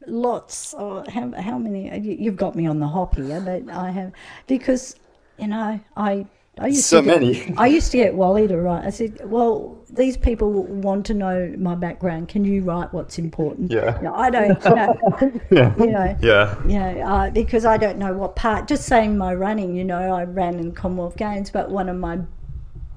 lots. 0.07 0.75
Or 0.75 1.05
how 1.09 1.31
how 1.33 1.59
many? 1.59 1.89
you- 2.01 2.17
You've 2.19 2.37
got 2.37 2.55
me 2.55 2.67
on 2.67 2.79
the 2.81 2.89
hop 2.89 3.17
here, 3.17 3.41
but 3.41 3.73
I 3.75 3.91
have 3.91 4.13
because 4.47 4.97
you 5.39 5.49
know 5.49 5.81
I. 5.97 6.27
I 6.59 6.67
used 6.67 6.85
So 6.85 7.01
to 7.01 7.07
get, 7.07 7.21
many. 7.21 7.55
I 7.57 7.67
used 7.67 7.91
to 7.93 7.97
get 7.97 8.15
Wally 8.15 8.47
to 8.47 8.59
write. 8.61 8.85
I 8.85 8.91
said, 8.91 9.21
"Well, 9.25 9.79
these 9.89 10.19
people 10.19 10.53
want 10.53 11.07
to 11.07 11.15
know 11.15 11.55
my 11.57 11.75
background. 11.75 12.29
Can 12.29 12.45
you 12.45 12.61
write 12.63 12.93
what's 12.93 13.19
important?" 13.19 13.71
Yeah. 13.73 13.99
No, 14.03 14.15
I 14.15 14.29
don't. 14.29 14.63
know, 14.67 15.41
Yeah. 15.51 15.75
you 15.79 15.87
know. 15.87 16.15
Yeah. 16.21 16.55
You 16.67 16.79
know, 16.79 17.01
uh, 17.07 17.31
because 17.31 17.65
I 17.65 17.79
don't 17.79 17.97
know 17.97 18.13
what 18.13 18.37
part. 18.37 18.69
Just 18.69 18.85
saying 18.85 19.17
my 19.17 19.35
running, 19.35 19.75
you 19.75 19.83
know, 19.85 20.15
I 20.15 20.25
ran 20.25 20.59
in 20.59 20.73
Commonwealth 20.73 21.17
Games, 21.17 21.49
but 21.51 21.71
one 21.71 21.89
of 21.89 21.97
my 21.97 22.19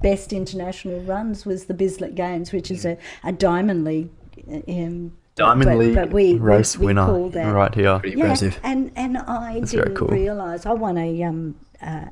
best 0.02 0.32
international 0.32 1.00
runs 1.02 1.44
was 1.46 1.64
the 1.66 1.74
Bislett 1.74 2.14
Games, 2.14 2.52
which 2.52 2.70
is 2.70 2.84
a, 2.84 2.96
a 3.24 3.32
Diamond 3.32 3.84
League. 3.84 4.10
Um, 4.68 5.12
Diamond 5.34 5.64
but- 5.70 5.76
League 5.78 5.94
but 5.94 6.10
we- 6.12 6.34
we- 6.34 6.38
race 6.38 6.78
we 6.78 6.86
winner 6.86 7.06
call 7.06 7.28
that- 7.30 7.52
right 7.52 7.74
here. 7.74 7.98
Pretty 7.98 8.16
yeah, 8.16 8.24
impressive. 8.24 8.60
and 8.62 8.90
and 8.96 9.18
I 9.18 9.60
That's 9.60 9.72
didn't 9.72 9.94
cool. 9.94 10.08
realise 10.08 10.64
I 10.66 10.72
won 10.72 10.96
a 10.98 11.22
um 11.24 11.56
uh, 11.82 12.06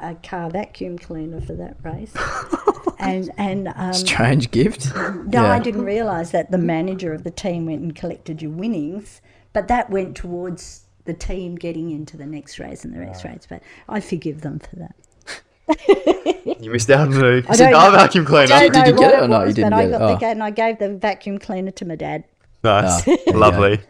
a 0.00 0.14
car 0.16 0.50
vacuum 0.50 0.98
cleaner 0.98 1.40
for 1.40 1.54
that 1.54 1.76
race, 1.82 2.12
and 2.98 3.30
and 3.36 3.72
um, 3.76 3.92
Strange 3.92 4.50
gift. 4.50 4.92
no, 5.26 5.44
I 5.46 5.58
didn't 5.60 5.84
realise 5.84 6.30
that 6.30 6.50
the 6.50 6.58
manager 6.58 7.12
of 7.12 7.24
the 7.24 7.30
team 7.30 7.66
went 7.66 7.82
and 7.82 7.94
collected 7.94 8.42
your 8.42 8.50
winnings, 8.52 9.20
but 9.52 9.68
that 9.68 9.90
went 9.90 10.16
towards 10.16 10.84
the 11.04 11.14
team 11.14 11.56
getting 11.56 11.90
into 11.90 12.16
the 12.16 12.26
next 12.26 12.58
race 12.60 12.84
and 12.84 12.94
the 12.94 12.98
next 12.98 13.24
race. 13.24 13.44
But 13.48 13.60
I 13.88 14.00
forgive 14.00 14.42
them 14.42 14.58
for 14.60 14.76
that. 14.76 14.94
You 16.60 16.70
missed 16.70 16.90
out 16.90 17.00
on 17.08 17.10
the 17.10 17.38
I 17.48 17.56
don't 17.56 17.56
cigar 17.56 17.90
vacuum 17.92 18.24
cleaner. 18.24 18.46
Don't 18.46 18.86
you 18.86 18.92
get 18.96 19.14
it 19.14 19.22
or 19.22 19.28
not? 19.28 19.46
You 19.48 19.52
didn't 19.54 19.70
but 19.70 19.76
I 19.78 19.82
get 19.82 19.88
it? 19.88 19.98
got 19.98 19.98
the 20.06 20.14
Oh. 20.14 20.18
ga- 20.18 20.30
and 20.30 20.42
I 20.42 20.50
gave 20.50 20.78
the 20.78 20.88
vacuum 20.96 21.38
cleaner 21.38 21.70
to 21.72 21.84
my 21.84 21.96
dad. 21.96 22.24
Nice. 22.64 23.06
Ah, 23.08 23.16
Lovely. 23.32 23.80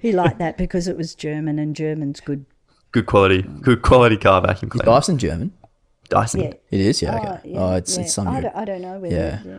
He 0.00 0.12
liked 0.12 0.38
that 0.38 0.56
because 0.56 0.86
it 0.88 0.96
was 0.96 1.14
German 1.14 1.58
and 1.58 1.74
German's 1.74 2.20
good. 2.20 2.46
Good 2.92 3.06
quality. 3.06 3.42
Good 3.42 3.82
quality 3.82 4.16
car 4.16 4.40
vacuum 4.40 4.68
Is 4.68 4.72
cleaner. 4.72 4.84
Dyson 4.84 5.18
German? 5.18 5.52
Dyson. 6.08 6.40
Yeah. 6.42 6.52
It 6.70 6.80
is, 6.80 7.02
yeah. 7.02 7.14
Oh, 7.14 7.18
Okay. 7.34 7.50
yeah, 7.50 7.58
Oh, 7.60 7.74
it's 7.76 7.96
yeah. 7.96 8.02
it's 8.04 8.14
some. 8.14 8.28
I 8.28 8.40
don't, 8.40 8.54
I 8.56 8.64
don't 8.64 8.82
know 8.82 8.98
whether. 8.98 9.14
Yeah. 9.14 9.40
Yeah. 9.44 9.58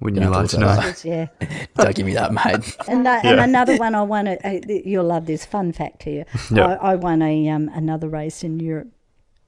Wouldn't 0.00 0.20
You 0.20 0.28
you 0.28 0.34
like 0.34 0.48
to 0.50 0.58
know? 0.58 0.66
about 0.72 1.04
yeah. 1.04 1.26
Don't 1.76 1.94
give 1.94 2.04
me 2.06 2.14
that, 2.14 2.32
mate. 2.32 2.76
And, 2.88 3.06
that, 3.06 3.24
and 3.24 3.38
another 3.38 3.76
one 3.76 3.94
I 3.94 4.02
won. 4.02 4.26
A, 4.26 4.36
a, 4.44 4.82
you'll 4.84 5.04
love 5.04 5.26
this 5.26 5.46
fun 5.46 5.70
fact 5.72 6.02
here. 6.02 6.24
Yeah. 6.50 6.66
I, 6.82 6.92
I 6.92 6.94
won 6.96 7.22
a 7.22 7.48
um, 7.50 7.70
another 7.72 8.08
race 8.08 8.42
in 8.42 8.58
Europe 8.58 8.88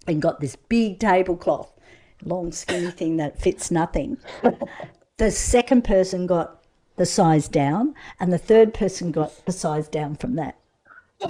and 0.06 0.20
got 0.22 0.40
this 0.40 0.56
big 0.56 0.98
tablecloth, 0.98 1.72
long 2.24 2.52
skinny 2.52 2.90
thing 2.90 3.16
that 3.18 3.40
fits 3.40 3.70
nothing. 3.70 4.18
the 5.18 5.30
second 5.30 5.84
person 5.84 6.26
got 6.26 6.62
the 6.96 7.06
size 7.06 7.48
down, 7.48 7.94
and 8.20 8.32
the 8.32 8.38
third 8.38 8.72
person 8.74 9.10
got 9.12 9.44
the 9.46 9.52
size 9.52 9.88
down 9.88 10.16
from 10.16 10.36
that. 10.36 10.56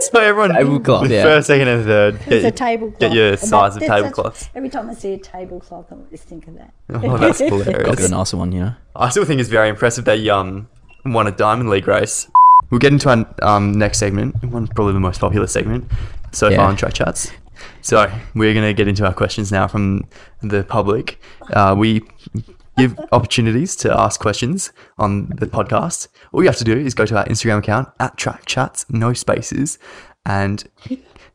So 0.00 0.18
everyone, 0.20 0.50
Tablecloth, 0.52 1.08
the 1.08 1.14
yeah. 1.14 1.22
first, 1.22 1.46
second, 1.46 1.68
and 1.68 1.84
third. 1.84 2.18
It's 2.26 2.44
a 2.44 2.50
tablecloth. 2.50 2.98
get 2.98 3.12
your 3.12 3.36
size 3.36 3.50
that- 3.50 3.52
of 3.52 3.74
that's- 3.74 3.88
that's- 3.88 4.00
tablecloths. 4.02 4.50
Every 4.54 4.68
time 4.68 4.90
I 4.90 4.94
see 4.94 5.12
a 5.12 5.18
tablecloth, 5.18 5.92
I 5.92 5.94
always 5.94 6.22
think 6.22 6.48
of 6.48 6.54
that. 6.56 6.74
Oh, 6.90 7.16
that's 7.18 7.38
Got 7.40 7.48
hilarious. 7.50 8.06
a 8.06 8.08
nicer 8.10 8.36
one, 8.36 8.50
you 8.52 8.60
know. 8.60 8.74
I 8.96 9.10
still 9.10 9.24
think 9.24 9.40
it's 9.40 9.48
very 9.48 9.68
impressive 9.68 10.04
that 10.06 10.18
you 10.20 10.32
um, 10.32 10.68
won 11.04 11.28
a 11.28 11.30
Diamond 11.30 11.70
League 11.70 11.86
race. 11.86 12.28
We'll 12.70 12.80
get 12.80 12.92
into 12.92 13.08
our 13.10 13.26
um, 13.42 13.72
next 13.72 13.98
segment, 13.98 14.42
one 14.44 14.66
probably 14.66 14.94
the 14.94 15.00
most 15.00 15.20
popular 15.20 15.46
segment 15.46 15.90
so 16.32 16.48
Yeah. 16.48 16.56
far 16.56 16.66
on 16.68 16.76
Track 16.76 16.94
Chats. 16.94 17.30
So 17.82 18.10
we're 18.34 18.54
going 18.54 18.66
to 18.66 18.74
get 18.74 18.88
into 18.88 19.06
our 19.06 19.14
questions 19.14 19.52
now 19.52 19.68
from 19.68 20.04
the 20.42 20.64
public. 20.64 21.20
Uh, 21.52 21.74
we 21.76 22.02
give 22.76 22.98
opportunities 23.12 23.74
to 23.76 23.98
ask 23.98 24.20
questions 24.20 24.72
on 24.98 25.28
the 25.36 25.46
podcast. 25.46 26.08
All 26.32 26.42
you 26.42 26.48
have 26.48 26.58
to 26.58 26.64
do 26.64 26.76
is 26.76 26.94
go 26.94 27.06
to 27.06 27.18
our 27.18 27.24
Instagram 27.24 27.58
account 27.58 27.88
at 28.00 28.16
Track 28.16 28.44
Chats, 28.46 28.84
no 28.90 29.12
spaces, 29.12 29.78
and 30.24 30.68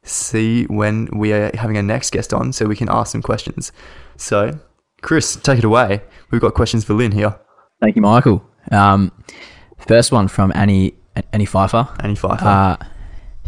see 0.04 0.66
when 0.66 1.08
we 1.18 1.34
are 1.34 1.52
having 1.56 1.78
our 1.78 1.84
next 1.84 2.12
guest 2.12 2.34
on 2.34 2.54
so 2.54 2.66
we 2.66 2.76
can 2.76 2.90
ask 2.90 3.12
some 3.12 3.22
questions. 3.22 3.72
So, 4.18 4.60
Chris, 5.02 5.36
take 5.36 5.60
it 5.60 5.64
away. 5.64 6.02
We've 6.30 6.42
got 6.42 6.54
questions 6.54 6.84
for 6.84 6.94
Lyn 6.94 7.12
here. 7.12 7.40
Thank 7.82 7.96
you, 7.96 8.02
Michael. 8.02 8.44
Um, 8.72 9.12
first 9.88 10.12
one 10.12 10.28
from 10.28 10.52
Annie 10.56 10.94
Annie 11.34 11.46
Pfeiffer. 11.46 11.88
Annie 12.00 12.16
Pfeiffer. 12.16 12.46
Uh, 12.46 12.78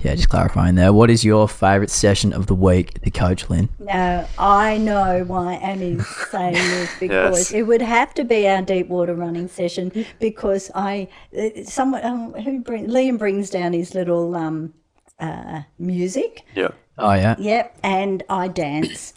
yeah, 0.04 0.16
just 0.16 0.30
clarifying 0.30 0.76
there. 0.76 0.92
What 0.94 1.10
is 1.10 1.24
your 1.24 1.48
favourite 1.48 1.90
session 1.90 2.34
of 2.34 2.48
the 2.48 2.56
week 2.56 3.02
to 3.02 3.10
coach, 3.12 3.50
Lyn? 3.50 3.70
No, 3.80 4.28
I 4.38 4.78
know 4.78 5.24
why 5.26 5.54
Annie's 5.56 6.06
saying 6.30 6.54
this 6.54 6.92
because 7.00 7.52
Yes. 7.52 7.52
it 7.52 7.64
would 7.64 7.82
have 7.82 8.14
to 8.16 8.24
be 8.24 8.48
our 8.48 8.62
deep 8.62 8.88
water 8.90 9.16
running 9.16 9.48
session 9.48 9.92
because 10.20 10.70
I, 10.76 11.08
uh, 11.38 11.64
someone 11.64 12.04
um, 12.06 12.34
who 12.34 12.60
bring, 12.60 12.88
Liam 12.88 13.18
brings 13.18 13.50
down 13.50 13.74
his 13.74 13.96
little 13.96 14.36
um, 14.36 14.74
uh, 15.20 15.62
music, 15.80 16.42
yeah. 16.56 16.70
Oh 16.98 17.14
yeah. 17.14 17.36
yep, 17.40 17.76
and 17.82 18.24
I 18.30 18.50
dance. 18.50 19.14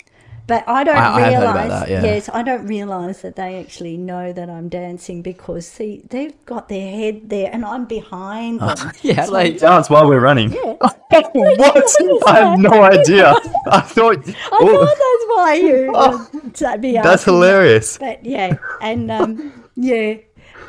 But 0.46 0.62
I 0.68 0.84
don't 0.84 0.96
I- 0.96 1.14
I 1.14 1.20
heard 1.22 1.28
realize. 1.38 1.50
about 1.66 1.68
that, 1.68 1.90
yeah. 1.90 2.02
Yes, 2.04 2.28
I 2.32 2.42
don't 2.42 2.66
realize 2.66 3.22
that 3.22 3.34
they 3.36 3.58
actually 3.58 3.96
know 3.96 4.32
that 4.32 4.48
I'm 4.48 4.68
dancing 4.68 5.20
because 5.22 5.66
see, 5.66 6.02
they've 6.08 6.34
got 6.44 6.68
their 6.68 6.88
head 6.88 7.28
there, 7.30 7.50
and 7.52 7.64
I'm 7.64 7.84
behind 7.86 8.60
them. 8.60 8.76
Yeah, 9.02 9.24
like 9.26 9.58
Dance 9.66 9.90
while 9.90 10.06
we're 10.08 10.20
running. 10.20 10.52
Yeah. 10.52 10.74
what? 10.80 11.96
I 12.26 12.40
have 12.40 12.58
no 12.60 12.82
idea. 12.82 13.34
I 13.70 13.80
thought. 13.80 14.18
I 14.28 14.34
Oh, 14.52 14.86
thought 14.86 14.98
that's 15.04 15.24
why 15.34 15.54
you 15.54 15.90
would 15.92 16.80
be 16.80 16.92
that's 16.92 17.06
asking 17.06 17.06
that. 17.06 17.24
hilarious. 17.24 17.98
But 17.98 18.24
yeah, 18.24 18.56
and 18.80 19.10
um, 19.10 19.52
yeah, 19.74 20.14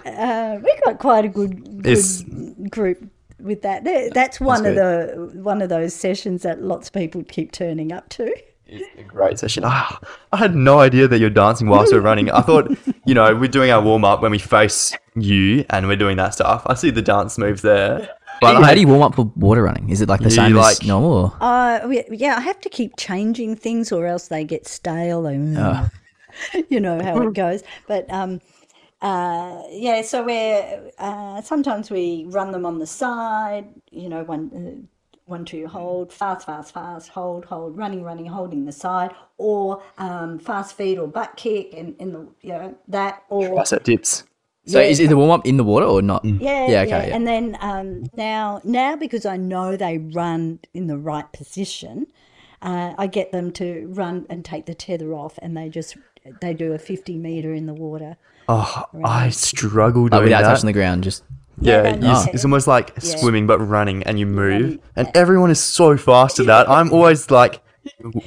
uh, 0.05 0.57
we 0.63 0.75
got 0.85 0.97
quite 0.99 1.25
a 1.25 1.29
good, 1.29 1.83
good 1.83 2.71
group 2.71 3.03
with 3.39 3.61
that. 3.61 3.83
That's 4.13 4.39
one 4.39 4.65
of 4.65 4.75
the 4.75 5.29
one 5.35 5.61
of 5.61 5.69
those 5.69 5.93
sessions 5.93 6.41
that 6.43 6.61
lots 6.61 6.87
of 6.87 6.93
people 6.93 7.23
keep 7.23 7.51
turning 7.51 7.91
up 7.91 8.09
to. 8.09 8.33
It's 8.67 8.99
a 8.99 9.03
great 9.03 9.39
session. 9.39 9.63
Ah, 9.65 9.99
I 10.31 10.37
had 10.37 10.55
no 10.55 10.79
idea 10.79 11.07
that 11.07 11.19
you're 11.19 11.29
dancing 11.29 11.67
whilst 11.69 11.93
we're 11.93 12.01
running. 12.01 12.29
I 12.31 12.41
thought, 12.41 12.69
you 13.05 13.13
know, 13.13 13.33
we're 13.35 13.47
doing 13.47 13.71
our 13.71 13.81
warm 13.81 14.03
up 14.03 14.21
when 14.21 14.31
we 14.31 14.39
face 14.39 14.93
you 15.15 15.65
and 15.69 15.87
we're 15.87 15.95
doing 15.95 16.17
that 16.17 16.33
stuff. 16.33 16.63
I 16.65 16.73
see 16.73 16.89
the 16.89 17.01
dance 17.01 17.37
moves 17.37 17.61
there. 17.61 18.09
But 18.41 18.57
how 18.57 18.61
I, 18.63 18.75
do 18.75 18.81
you 18.81 18.87
warm 18.87 19.01
up 19.01 19.15
for 19.15 19.31
water 19.35 19.63
running? 19.63 19.89
Is 19.89 20.01
it 20.01 20.09
like 20.09 20.19
the 20.19 20.25
You 20.25 20.31
same 20.31 20.53
like- 20.53 20.81
as 20.81 20.87
normal? 20.87 21.11
Or? 21.11 21.37
Uh, 21.41 21.87
yeah, 22.11 22.35
I 22.35 22.41
have 22.41 22.59
to 22.61 22.69
keep 22.69 22.95
changing 22.97 23.55
things 23.55 23.91
or 23.91 24.05
else 24.05 24.27
they 24.27 24.43
get 24.43 24.67
stale. 24.67 25.25
And, 25.25 25.55
you 26.69 26.79
know 26.79 27.01
how 27.01 27.21
it 27.21 27.33
goes. 27.33 27.63
But 27.87 28.05
um, 28.11 28.41
uh, 29.01 29.63
yeah, 29.71 30.01
so 30.01 30.23
we're 30.23 30.91
uh, 30.99 31.41
sometimes 31.41 31.89
we 31.89 32.25
run 32.29 32.51
them 32.51 32.65
on 32.65 32.79
the 32.79 32.85
side. 32.87 33.65
You 33.91 34.09
know, 34.09 34.23
one 34.23 34.87
one, 35.27 35.43
two, 35.43 35.67
hold, 35.67 36.11
fast, 36.11 36.45
fast, 36.45 36.73
fast, 36.73 37.09
hold, 37.09 37.45
hold, 37.45 37.77
running, 37.77 38.01
running, 38.01 38.25
holding 38.25 38.63
the 38.65 38.71
side, 38.71 39.11
or 39.37 39.83
um, 39.97 40.39
fast 40.39 40.75
feet 40.77 40.97
or 40.97 41.07
butt 41.07 41.35
kick, 41.35 41.73
and 41.75 41.95
in 41.99 42.13
the 42.13 42.27
you 42.41 42.49
know 42.53 42.75
that, 42.87 43.23
or 43.29 43.55
Bicep 43.57 43.83
dips. 43.83 44.23
So 44.65 44.79
Yeah. 44.79 44.87
is 44.87 44.99
it 44.99 45.09
the 45.09 45.17
warm 45.17 45.31
up 45.31 45.45
in 45.45 45.57
the 45.57 45.63
water 45.63 45.85
or 45.85 46.01
not? 46.01 46.23
yeah, 46.25 46.33
Yeah, 46.39 46.67
yeah, 46.67 46.81
okay, 46.97 47.09
yeah. 47.09 47.15
And 47.15 47.27
then 47.27 47.57
um, 47.61 48.03
now, 48.15 48.61
now 48.63 48.95
because 48.95 49.25
I 49.25 49.37
know 49.37 49.75
they 49.77 49.97
run 49.97 50.59
in 50.73 50.87
the 50.87 50.97
right 50.97 51.31
position, 51.33 52.07
uh, 52.61 52.93
I 52.97 53.07
get 53.07 53.31
them 53.31 53.51
to 53.53 53.87
run 53.91 54.25
and 54.29 54.43
take 54.43 54.65
the 54.65 54.73
tether 54.75 55.13
off, 55.13 55.37
and 55.41 55.55
they 55.55 55.69
just 55.69 55.97
they 56.41 56.53
do 56.53 56.71
a 56.73 56.79
fifty 56.79 57.17
meter 57.17 57.53
in 57.53 57.65
the 57.65 57.73
water. 57.73 58.15
Oh, 58.49 58.85
I 59.03 59.29
struggle 59.29 60.03
Like 60.03 60.11
doing 60.11 60.23
without 60.25 60.41
that. 60.43 60.53
touching 60.55 60.67
the 60.67 60.73
ground, 60.73 61.03
just 61.03 61.23
Yeah, 61.59 61.81
no, 61.83 61.89
you 61.95 61.99
no. 62.13 62.25
it's 62.33 62.45
almost 62.45 62.67
like 62.67 62.91
Yeah. 63.01 63.17
swimming 63.17 63.47
but 63.47 63.59
running, 63.59 64.03
and 64.03 64.19
you 64.19 64.25
move, 64.25 64.79
and 64.95 65.09
everyone 65.15 65.49
is 65.51 65.59
so 65.59 65.97
fast 65.97 66.39
at 66.39 66.45
that. 66.47 66.69
I'm 66.69 66.91
always 66.93 67.31
like 67.31 67.61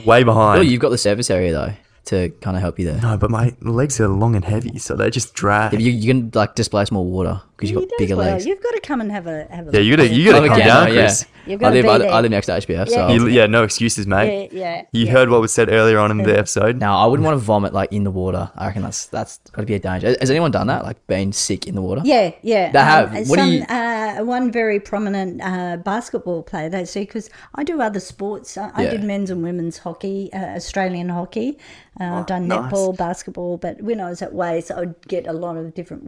way 0.05 0.25
behind. 0.25 0.59
Oh, 0.59 0.63
you've 0.63 0.81
got 0.81 0.89
the 0.91 0.99
surface 0.99 1.31
area 1.31 1.53
though 1.53 1.73
to 2.07 2.31
kind 2.41 2.57
of 2.57 2.63
help 2.63 2.79
you 2.79 2.87
there. 2.87 3.01
no, 3.01 3.17
but 3.17 3.31
my 3.31 3.55
legs 3.61 4.01
are 4.01 4.09
long 4.09 4.35
and 4.35 4.45
heavy, 4.45 4.79
so 4.79 4.97
they 4.97 5.11
just 5.11 5.35
drag. 5.35 5.75
Yeah, 5.75 5.79
you, 5.81 5.93
you 5.93 6.07
can 6.13 6.31
like 6.35 6.55
displace 6.55 6.91
more 6.91 7.05
water 7.05 7.41
because 7.61 7.71
you've 7.71 7.89
got 7.89 7.99
bigger 7.99 8.17
well. 8.17 8.27
legs. 8.33 8.47
You've 8.47 8.63
got 8.63 8.71
to 8.73 8.81
come 8.81 9.01
and 9.01 9.13
have 9.13 9.27
a 9.27 9.47
have 9.51 9.69
a. 9.69 9.73
yeah, 9.73 9.81
you 9.81 9.97
gotta 9.97 10.09
you 10.09 10.25
look 10.33 10.35
gotta 10.35 10.45
I'm 10.47 10.49
come 10.53 10.61
a 10.61 10.65
down, 10.65 10.87
gamer, 10.89 11.01
Chris. 11.03 11.27
You've 11.47 11.61
I 11.61 11.65
gotta 11.65 11.75
live, 11.75 11.85
be 11.85 11.89
I, 11.89 11.99
there. 11.99 12.11
I 12.13 12.21
live 12.21 12.31
next 12.31 12.47
to 12.47 12.53
HBF, 12.53 12.89
so 12.89 12.95
Yeah. 13.09 13.13
You, 13.15 13.27
yeah, 13.29 13.47
no 13.47 13.63
excuses, 13.65 14.07
mate. 14.07 14.51
yeah. 14.53 14.61
yeah 14.77 14.83
You 14.93 15.07
yeah. 15.07 15.13
heard 15.13 15.31
what 15.31 15.41
was 15.41 15.53
said 15.53 15.69
earlier 15.71 15.99
on 15.99 16.11
in 16.11 16.19
the 16.19 16.39
episode. 16.39 16.77
now 16.79 16.99
I 16.99 17.07
wouldn't 17.07 17.25
want 17.25 17.35
to 17.39 17.45
vomit 17.45 17.73
like 17.73 17.93
in 17.93 18.05
the 18.05 18.11
water. 18.11 18.51
I 18.57 18.67
reckon 18.67 18.83
that's 18.83 19.07
that's 19.07 19.39
got 19.53 19.63
to 19.63 19.67
be 19.67 19.75
a 19.75 19.79
danger. 19.79 20.15
Has 20.21 20.31
anyone 20.31 20.51
done 20.51 20.67
that? 20.69 20.85
Like 20.85 21.05
being 21.07 21.33
sick 21.33 21.67
in 21.67 21.75
the 21.75 21.83
water? 21.83 22.03
Yeah, 22.05 22.33
yeah. 22.43 22.71
They 22.73 22.79
have. 22.79 23.13
What 23.13 23.37
do 23.39 23.43
some, 23.43 23.51
you- 23.53 23.63
uh, 23.65 24.19
one 24.25 24.53
very 24.53 24.79
prominent 24.81 25.41
uh, 25.43 25.77
basketball 25.79 26.43
player. 26.43 26.69
They 26.69 26.85
see 26.85 27.01
because 27.01 27.31
I 27.55 27.65
do 27.65 27.81
other 27.81 28.01
sports. 28.01 28.57
I, 28.59 28.71
I 28.75 28.87
did 28.87 29.03
men's 29.05 29.31
and 29.31 29.43
women's 29.43 29.79
hockey, 29.79 30.31
uh, 30.33 30.57
Australian 30.57 31.09
hockey. 31.09 31.59
Uh, 32.01 32.05
I've 32.21 32.27
done 32.27 32.51
Oh, 32.51 32.61
nice. 32.61 32.73
netball, 32.73 32.97
basketball. 32.97 33.59
But 33.59 33.83
when 33.83 34.01
I 34.01 34.09
was 34.09 34.23
at 34.23 34.33
WAIS, 34.33 34.71
I 34.71 34.81
would 34.81 34.95
get 35.09 35.27
a 35.27 35.33
lot 35.33 35.57
of 35.57 35.75
different 35.75 36.05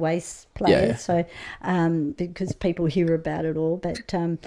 Players. 0.54 0.88
yeah. 0.88 0.96
So 0.96 1.24
um, 1.62 2.12
because 2.12 2.52
people 2.52 2.86
hear 2.86 3.14
about 3.14 3.44
it 3.44 3.56
all, 3.56 3.76
but. 3.76 4.12
Um, 4.14 4.38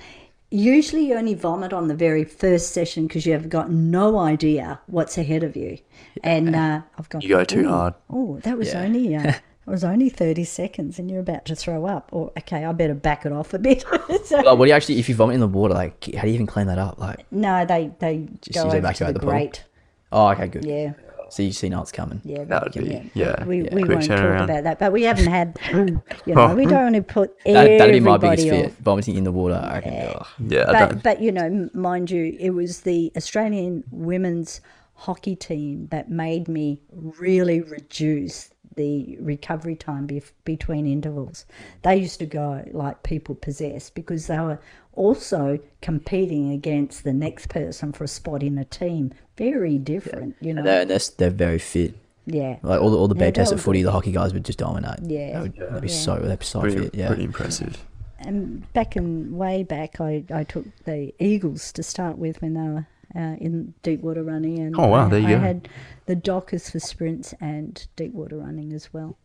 Usually, 0.51 1.07
you 1.07 1.15
only 1.15 1.33
vomit 1.33 1.73
on 1.73 1.87
the 1.89 1.95
very 1.95 2.23
first 2.23 2.71
session 2.71 3.07
because 3.07 3.25
you 3.25 3.33
have 3.33 3.49
got 3.49 3.71
no 3.71 4.19
idea 4.19 4.79
what's 4.85 5.17
ahead 5.17 5.43
of 5.43 5.57
you, 5.57 5.79
and 6.23 6.55
uh, 6.55 6.81
I've 6.97 7.09
got 7.09 7.23
You 7.23 7.29
go 7.29 7.43
too 7.43 7.61
"Ooh, 7.65 7.69
hard." 7.69 7.93
Oh, 8.11 8.39
that 8.43 8.57
was 8.57 8.71
Yeah. 8.71 8.81
only 8.83 9.15
uh, 9.15 9.21
it 9.31 9.41
was 9.65 9.83
only 9.83 10.07
thirty 10.07 10.45
seconds, 10.45 10.97
and 10.99 11.09
you're 11.09 11.19
about 11.19 11.45
to 11.45 11.55
throw 11.55 11.87
up. 11.87 12.09
Or 12.13 12.31
okay, 12.37 12.63
I 12.63 12.71
better 12.73 12.93
back 12.93 13.25
it 13.25 13.33
off 13.33 13.53
a 13.55 13.59
bit. 13.59 13.81
so, 14.25 14.37
Like, 14.37 14.45
what 14.57 14.65
do 14.65 14.65
you 14.67 14.73
actually 14.73 14.99
if 14.99 15.09
you 15.09 15.15
vomit 15.15 15.33
in 15.33 15.41
the 15.41 15.47
water? 15.47 15.73
Like 15.73 16.13
how 16.15 16.21
do 16.21 16.27
you 16.29 16.35
even 16.35 16.45
clean 16.47 16.67
that 16.67 16.77
up? 16.77 16.99
Like 16.99 17.25
no, 17.31 17.65
they 17.65 17.91
they 17.99 18.27
just 18.41 18.53
go 18.53 18.69
over 18.69 18.79
back 18.81 18.95
to 18.97 19.05
the 19.05 19.13
the 19.13 19.19
grate. 19.19 19.63
oh 20.11 20.27
okay 20.29 20.47
good. 20.47 20.63
Yeah, 20.63 20.93
So 21.29 21.43
you 21.43 21.51
see 21.51 21.69
now 21.69 21.81
it's 21.81 21.91
coming. 21.91 22.21
yeah, 22.23 22.43
That 22.45 22.63
would 22.63 22.73
be- 22.73 23.09
yeah, 23.13 23.43
We, 23.45 23.63
yeah, 23.63 23.75
we 23.75 23.81
quick 23.83 23.89
won't 23.97 24.05
talk 24.05 24.19
turnaround. 24.19 24.43
about 24.45 24.63
that, 24.63 24.79
but 24.79 24.91
we 24.91 25.03
haven't 25.03 25.27
had. 25.27 25.57
You 26.25 26.33
know, 26.33 26.55
we 26.55 26.65
don't 26.65 26.73
oh. 26.73 26.83
want 26.83 26.95
to 26.95 27.01
put 27.03 27.37
That, 27.45 27.53
that'd 27.77 27.91
be 27.93 27.99
my 27.99 28.17
biggest 28.17 28.43
everybody 28.45 28.61
fear. 28.63 28.65
off. 28.71 28.77
Vomiting 28.79 29.15
in 29.17 29.23
the 29.23 29.31
water. 29.31 29.55
I 29.63 29.75
reckon. 29.75 29.93
ugh. 29.93 30.27
Yeah, 30.47 30.65
But 30.65 30.89
don't. 30.89 31.03
but 31.03 31.21
you 31.21 31.31
know, 31.31 31.69
mind 31.73 32.09
you, 32.09 32.35
it 32.39 32.49
was 32.51 32.81
the 32.81 33.11
Australian 33.15 33.83
women's 33.91 34.61
hockey 34.95 35.35
team 35.35 35.87
that 35.91 36.09
made 36.09 36.47
me 36.47 36.81
really 36.91 37.61
reduce 37.61 38.49
the 38.75 39.17
recovery 39.19 39.75
time 39.75 40.07
bef- 40.07 40.31
between 40.43 40.85
intervals. 40.85 41.45
They 41.83 41.97
used 41.97 42.19
to 42.19 42.25
go 42.25 42.63
like 42.71 43.03
people 43.03 43.35
possessed 43.35 43.95
because 43.95 44.27
they 44.27 44.39
were 44.39 44.59
also 44.93 45.59
competing 45.81 46.51
against 46.51 47.03
the 47.03 47.13
next 47.13 47.49
person 47.49 47.91
for 47.91 48.03
a 48.03 48.07
spot 48.07 48.43
in 48.43 48.57
a 48.57 48.65
team. 48.65 49.13
Very 49.37 49.77
different, 49.77 50.35
you 50.41 50.53
know. 50.53 50.63
They're, 50.63 50.85
they're 50.85 50.99
they're 51.17 51.29
very 51.29 51.59
fit. 51.59 51.93
yeah. 52.25 52.57
Like 52.63 52.81
all 52.81 52.89
the 52.91 52.97
all 52.97 53.07
the 53.07 53.15
Yeah, 53.15 53.25
beep 53.27 53.35
tests 53.35 53.53
they 53.53 53.59
footy, 53.59 53.83
the 53.83 53.91
hockey 53.91 54.11
guys 54.11 54.33
would 54.33 54.45
just 54.45 54.59
dominate. 54.59 54.99
Yeah, 55.03 55.33
They 55.33 55.39
would, 55.41 55.55
they'd 55.55 55.81
be 55.81 55.87
yeah. 55.89 55.93
so 55.93 56.15
they'd 56.19 56.39
be 56.39 56.45
so 56.45 56.61
Pretty, 56.61 56.77
fit. 56.83 56.95
Yeah. 56.95 57.07
pretty 57.07 57.23
impressive. 57.25 57.85
and 58.19 58.71
back 58.73 58.95
in 58.95 59.35
way 59.35 59.63
back, 59.63 59.99
I, 59.99 60.23
I 60.33 60.43
took 60.45 60.65
the 60.85 61.13
Eagles 61.19 61.71
to 61.73 61.83
start 61.83 62.17
with 62.17 62.41
when 62.41 62.53
they 62.53 62.61
were 62.61 62.87
uh, 63.15 63.35
in 63.39 63.73
deep 63.83 64.01
water 64.01 64.23
running, 64.23 64.59
and 64.59 64.75
Oh, 64.77 64.87
wow, 64.87 65.05
I, 65.05 65.09
there 65.09 65.19
you 65.19 65.27
I 65.27 65.31
go. 65.31 65.39
had 65.39 65.69
the 66.05 66.15
Dockers 66.15 66.69
for 66.69 66.79
sprints 66.79 67.33
and 67.39 67.85
deep 67.95 68.13
water 68.13 68.37
running 68.37 68.73
as 68.73 68.93
well. 68.93 69.17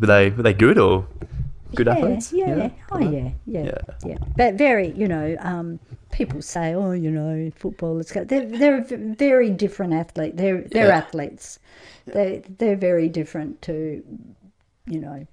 Were 0.00 0.06
they 0.06 0.30
were 0.30 0.42
they 0.42 0.52
good 0.54 0.78
or 0.78 1.06
good 1.74 1.86
yeah, 1.86 1.92
athletes? 1.94 2.32
Yeah, 2.32 2.56
yeah. 2.56 2.70
oh 2.92 2.98
yeah, 2.98 3.30
yeah, 3.46 3.64
Yeah. 3.64 3.78
yeah, 4.04 4.18
But 4.36 4.54
very, 4.54 4.90
you 4.92 5.06
know, 5.06 5.36
um, 5.40 5.78
people 6.10 6.42
say, 6.42 6.74
oh, 6.74 6.92
you 6.92 7.10
know, 7.10 7.50
football. 7.54 8.00
It's 8.00 8.10
got 8.12 8.28
they're 8.28 8.46
they're 8.46 8.78
a 8.78 8.84
v- 8.84 8.96
very 9.14 9.50
different 9.50 9.92
athlete. 9.92 10.36
They're 10.36 10.62
they're 10.62 10.88
Yeah. 10.88 10.96
athletes. 10.98 11.58
They 12.06 12.42
they're 12.58 12.76
very 12.76 13.08
different 13.08 13.62
to, 13.62 14.02
you 14.86 15.00
know, 15.00 15.26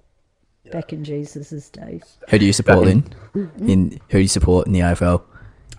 back 0.70 0.92
in 0.92 1.02
Jesus's 1.04 1.68
days. 1.70 2.18
Who 2.30 2.38
do 2.38 2.46
you 2.46 2.52
support 2.52 2.86
in? 2.88 3.04
In 3.58 4.00
who 4.10 4.18
do 4.18 4.20
you 4.20 4.28
support 4.28 4.66
in 4.66 4.72
the 4.72 4.80
AFL? 4.80 5.22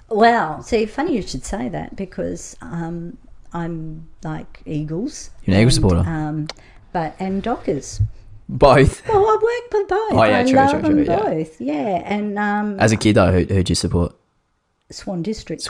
Well, 0.10 0.62
see, 0.62 0.86
funny 0.86 1.16
you 1.16 1.22
should 1.22 1.44
say 1.44 1.70
that 1.70 1.96
because 1.96 2.56
um, 2.62 3.18
I'm 3.54 4.08
like 4.24 4.62
Eagles. 4.66 5.32
You're 5.44 5.56
an 5.56 5.62
Eagles 5.62 5.76
supporter? 5.76 6.04
Um, 6.08 6.48
but 6.94 7.16
and 7.20 7.42
Dockers. 7.42 8.02
Both. 8.48 9.08
Well, 9.08 9.26
I 9.26 9.34
work 9.34 9.74
with 9.74 9.88
both. 9.88 10.14
Oh, 10.14 10.24
yeah, 10.24 10.40
I 10.40 10.44
true, 10.44 10.54
love 10.56 10.70
true, 10.72 10.82
them 10.82 10.92
true, 10.92 11.04
yeah. 11.06 11.20
both. 11.22 11.62
Yeah, 11.62 12.02
and 12.06 12.38
um, 12.38 12.80
As 12.80 12.92
a 12.92 12.98
kid 12.98 13.16
though, 13.16 13.32
who 13.32 13.44
who'd 13.46 13.70
you 13.70 13.76
support? 13.76 14.16
Swan 14.92 15.24
District. 15.24 15.68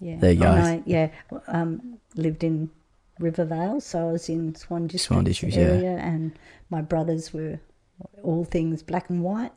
Yeah. 0.00 0.16
There 0.18 0.32
you 0.32 0.40
go. 0.40 0.48
I, 0.48 0.82
yeah, 0.84 1.08
um, 1.48 1.98
lived 2.16 2.44
in 2.44 2.70
Rivervale, 3.18 3.80
so 3.80 4.08
I 4.08 4.12
was 4.12 4.28
in 4.28 4.54
Swan 4.54 4.86
District 4.86 5.14
Swan 5.14 5.24
District, 5.24 5.54
yeah. 5.54 6.06
and 6.06 6.38
my 6.68 6.82
brothers 6.82 7.32
were 7.32 7.58
all 8.22 8.44
things 8.44 8.82
black 8.82 9.08
and 9.10 9.22
white. 9.22 9.52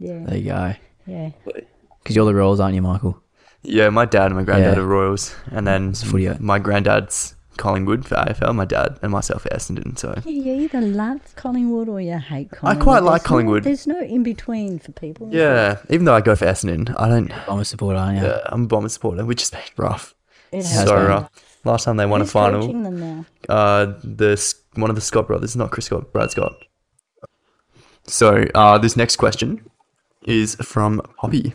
Yeah, 0.00 0.24
There 0.24 0.36
you 0.38 0.44
go. 0.44 0.74
yeah. 1.06 1.30
Because 1.44 2.16
you're 2.16 2.26
the 2.26 2.34
Royals, 2.34 2.60
aren't 2.60 2.74
you, 2.74 2.82
Michael? 2.82 3.22
Yeah, 3.68 3.88
my 3.90 4.04
dad 4.04 4.26
and 4.26 4.36
my 4.36 4.44
granddad 4.44 4.76
Yeah. 4.76 4.82
are 4.82 4.86
Royals, 4.86 5.34
and 5.50 5.66
then 5.66 5.92
footy, 5.94 6.24
yeah. 6.24 6.36
my 6.40 6.58
granddad's 6.58 7.34
Collingwood 7.56 8.04
for 8.06 8.14
AFL. 8.16 8.54
My 8.54 8.64
dad 8.66 8.98
and 9.02 9.10
myself 9.10 9.46
are 9.46 9.48
Essendon. 9.48 9.98
So 9.98 10.14
Yeah, 10.24 10.30
you 10.42 10.52
either 10.64 10.80
love 10.80 11.20
Collingwood 11.36 11.88
or 11.88 12.00
you 12.00 12.18
hate 12.18 12.50
Collingwood. 12.50 12.80
I 12.82 12.84
quite 12.84 13.02
like 13.02 13.22
There's 13.22 13.24
no- 13.24 13.28
Collingwood. 13.28 13.64
there's 13.64 13.86
no 13.86 14.00
in 14.00 14.22
between 14.22 14.78
for 14.78 14.92
people. 14.92 15.28
is 15.28 15.34
yeah, 15.34 15.78
even 15.90 16.04
though 16.04 16.14
I 16.14 16.20
go 16.20 16.36
for 16.36 16.44
Essendon, 16.46 16.94
I 16.98 17.08
don't. 17.08 17.32
I'm 17.48 17.58
a 17.60 17.64
supporter, 17.64 17.98
aren't 17.98 18.18
you? 18.20 18.26
Yeah, 18.26 18.40
I'm 18.46 18.64
a 18.64 18.66
Bomber 18.66 18.88
supporter, 18.90 19.24
which 19.24 19.40
has 19.40 19.50
been 19.50 19.60
rough. 19.76 20.14
there? 20.50 20.60
It 20.60 20.66
has 20.66 20.86
so 20.86 20.96
been. 20.96 21.06
rough. 21.06 21.30
Last 21.64 21.84
time 21.84 21.96
they 21.96 22.06
won 22.06 22.20
Who's 22.20 22.28
a 22.28 22.32
final, 22.32 22.60
coaching 22.60 22.82
them 22.84 23.00
now? 23.00 23.24
uh, 23.48 23.94
the 24.04 24.32
S- 24.32 24.54
one 24.74 24.88
of 24.90 24.94
the 24.94 25.02
Scott 25.02 25.26
brothers, 25.26 25.56
not 25.56 25.70
Chris 25.72 25.86
Scott, 25.86 26.12
Brad 26.12 26.30
Scott. 26.30 26.54
So 28.06 28.44
uh, 28.54 28.78
this 28.78 28.96
next 28.96 29.16
question 29.16 29.68
is 30.24 30.54
from 30.56 31.00
Poppy, 31.16 31.54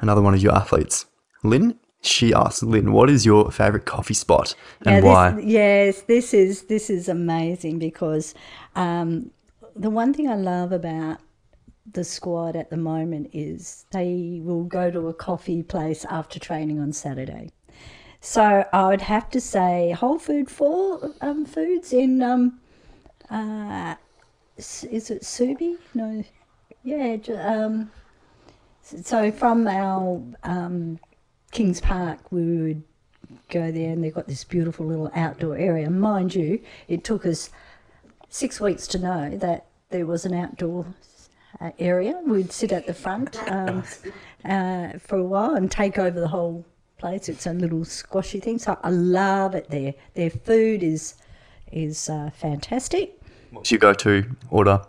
another 0.00 0.20
one 0.20 0.34
of 0.34 0.42
your 0.42 0.54
athletes. 0.54 1.06
Lyn, 1.42 1.78
she 2.00 2.32
asks, 2.32 2.62
Lyn, 2.62 2.92
what 2.92 3.10
is 3.10 3.26
your 3.26 3.50
favorite 3.50 3.84
coffee 3.84 4.14
spot 4.14 4.54
and 4.84 5.04
Now, 5.04 5.10
why? 5.10 5.30
This, 5.32 5.44
yes, 5.44 6.00
this 6.02 6.34
is 6.34 6.62
this 6.62 6.90
is 6.90 7.08
amazing 7.08 7.78
because 7.78 8.34
um, 8.74 9.30
the 9.74 9.90
one 9.90 10.12
thing 10.12 10.28
I 10.28 10.36
love 10.36 10.72
about 10.72 11.18
the 11.92 12.04
squad 12.04 12.56
at 12.56 12.70
the 12.70 12.76
moment 12.76 13.30
is 13.32 13.86
they 13.92 14.40
will 14.42 14.64
go 14.64 14.90
to 14.90 15.08
a 15.08 15.14
coffee 15.14 15.62
place 15.62 16.04
after 16.06 16.38
training 16.38 16.80
on 16.80 16.92
Saturday. 16.92 17.50
So 18.20 18.66
I 18.72 18.88
would 18.88 19.02
have 19.02 19.30
to 19.30 19.40
say 19.40 19.92
Whole 19.92 20.18
Food 20.18 20.50
for 20.50 21.12
um, 21.20 21.44
Foods 21.44 21.92
in 21.92 22.22
um, 22.22 22.60
uh, 23.30 23.94
is 24.56 25.10
it 25.10 25.22
Subi? 25.22 25.76
No, 25.94 26.24
yeah. 26.82 27.16
Um, 27.38 27.90
so 28.82 29.30
from 29.30 29.66
our 29.66 30.22
um, 30.44 30.98
Kings 31.56 31.80
Park, 31.80 32.18
we 32.30 32.60
would 32.60 32.82
go 33.48 33.72
there, 33.72 33.90
and 33.90 34.04
they've 34.04 34.12
got 34.12 34.26
this 34.26 34.44
beautiful 34.44 34.84
little 34.84 35.10
outdoor 35.14 35.56
area. 35.56 35.88
Mind 35.88 36.34
you, 36.34 36.60
it 36.86 37.02
took 37.02 37.24
us 37.24 37.48
six 38.28 38.60
weeks 38.60 38.86
to 38.88 38.98
know 38.98 39.38
that 39.38 39.64
there 39.88 40.04
was 40.04 40.26
an 40.26 40.34
outdoor 40.34 40.84
uh, 41.58 41.70
area. 41.78 42.20
We'd 42.26 42.52
sit 42.52 42.72
at 42.72 42.86
the 42.86 42.92
front 42.92 43.38
um, 43.50 43.84
uh, 44.44 44.98
for 44.98 45.16
a 45.16 45.24
while 45.24 45.54
and 45.54 45.70
take 45.70 45.96
over 45.96 46.20
the 46.20 46.28
whole 46.28 46.62
place. 46.98 47.26
It's 47.30 47.46
a 47.46 47.54
little 47.54 47.86
squashy 47.86 48.38
thing, 48.38 48.58
so 48.58 48.78
I 48.82 48.90
love 48.90 49.54
it 49.54 49.70
there. 49.70 49.94
Their 50.12 50.28
food 50.28 50.82
is 50.82 51.14
is 51.72 52.10
uh, 52.10 52.32
fantastic. 52.34 53.18
What's 53.50 53.70
your 53.70 53.80
go-to 53.80 54.36
order? 54.50 54.82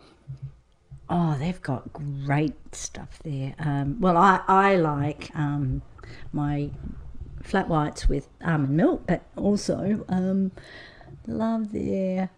Oh, 1.09 1.37
they've 1.39 1.61
got 1.61 1.93
great 1.93 2.75
stuff 2.75 3.19
there. 3.23 3.55
Um, 3.57 4.01
well, 4.01 4.17
I, 4.17 4.41
I 4.49 4.75
like 4.75 5.31
um, 5.33 5.81
my 6.31 6.71
flat 7.43 7.67
whites 7.69 8.07
with 8.09 8.27
almond 8.43 8.75
milk, 8.75 9.03
but 9.07 9.23
also 9.35 10.05
um, 10.09 10.51
love 11.25 11.71
their 11.71 12.29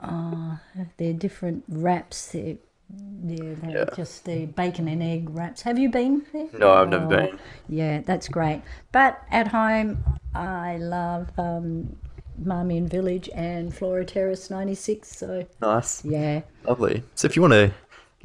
uh, 0.00 0.56
their 0.96 1.12
different 1.12 1.64
wraps. 1.68 2.32
Their 2.32 2.56
Yeah, 2.90 3.54
they're 3.62 3.84
just 3.96 4.24
the 4.24 4.46
bacon 4.46 4.88
and 4.88 5.02
egg 5.02 5.30
wraps. 5.30 5.62
Have 5.62 5.78
you 5.78 5.88
been 5.90 6.26
there? 6.32 6.48
No, 6.58 6.72
I've 6.72 6.88
never 6.88 7.04
Oh, 7.04 7.08
been. 7.08 7.38
Yeah, 7.68 8.00
that's 8.02 8.28
great. 8.28 8.62
But 8.90 9.20
at 9.30 9.48
home, 9.48 10.04
I 10.34 10.76
love 10.78 11.30
um, 11.38 11.96
Marmion 12.42 12.88
Village 12.88 13.30
and 13.34 13.74
Flora 13.74 14.04
Terrace 14.04 14.50
96. 14.50 15.08
So, 15.16 15.46
Nice. 15.60 16.04
yeah. 16.04 16.42
Lovely. 16.64 17.02
So 17.14 17.26
if 17.26 17.36
you 17.36 17.42
want 17.42 17.52
to 17.52 17.72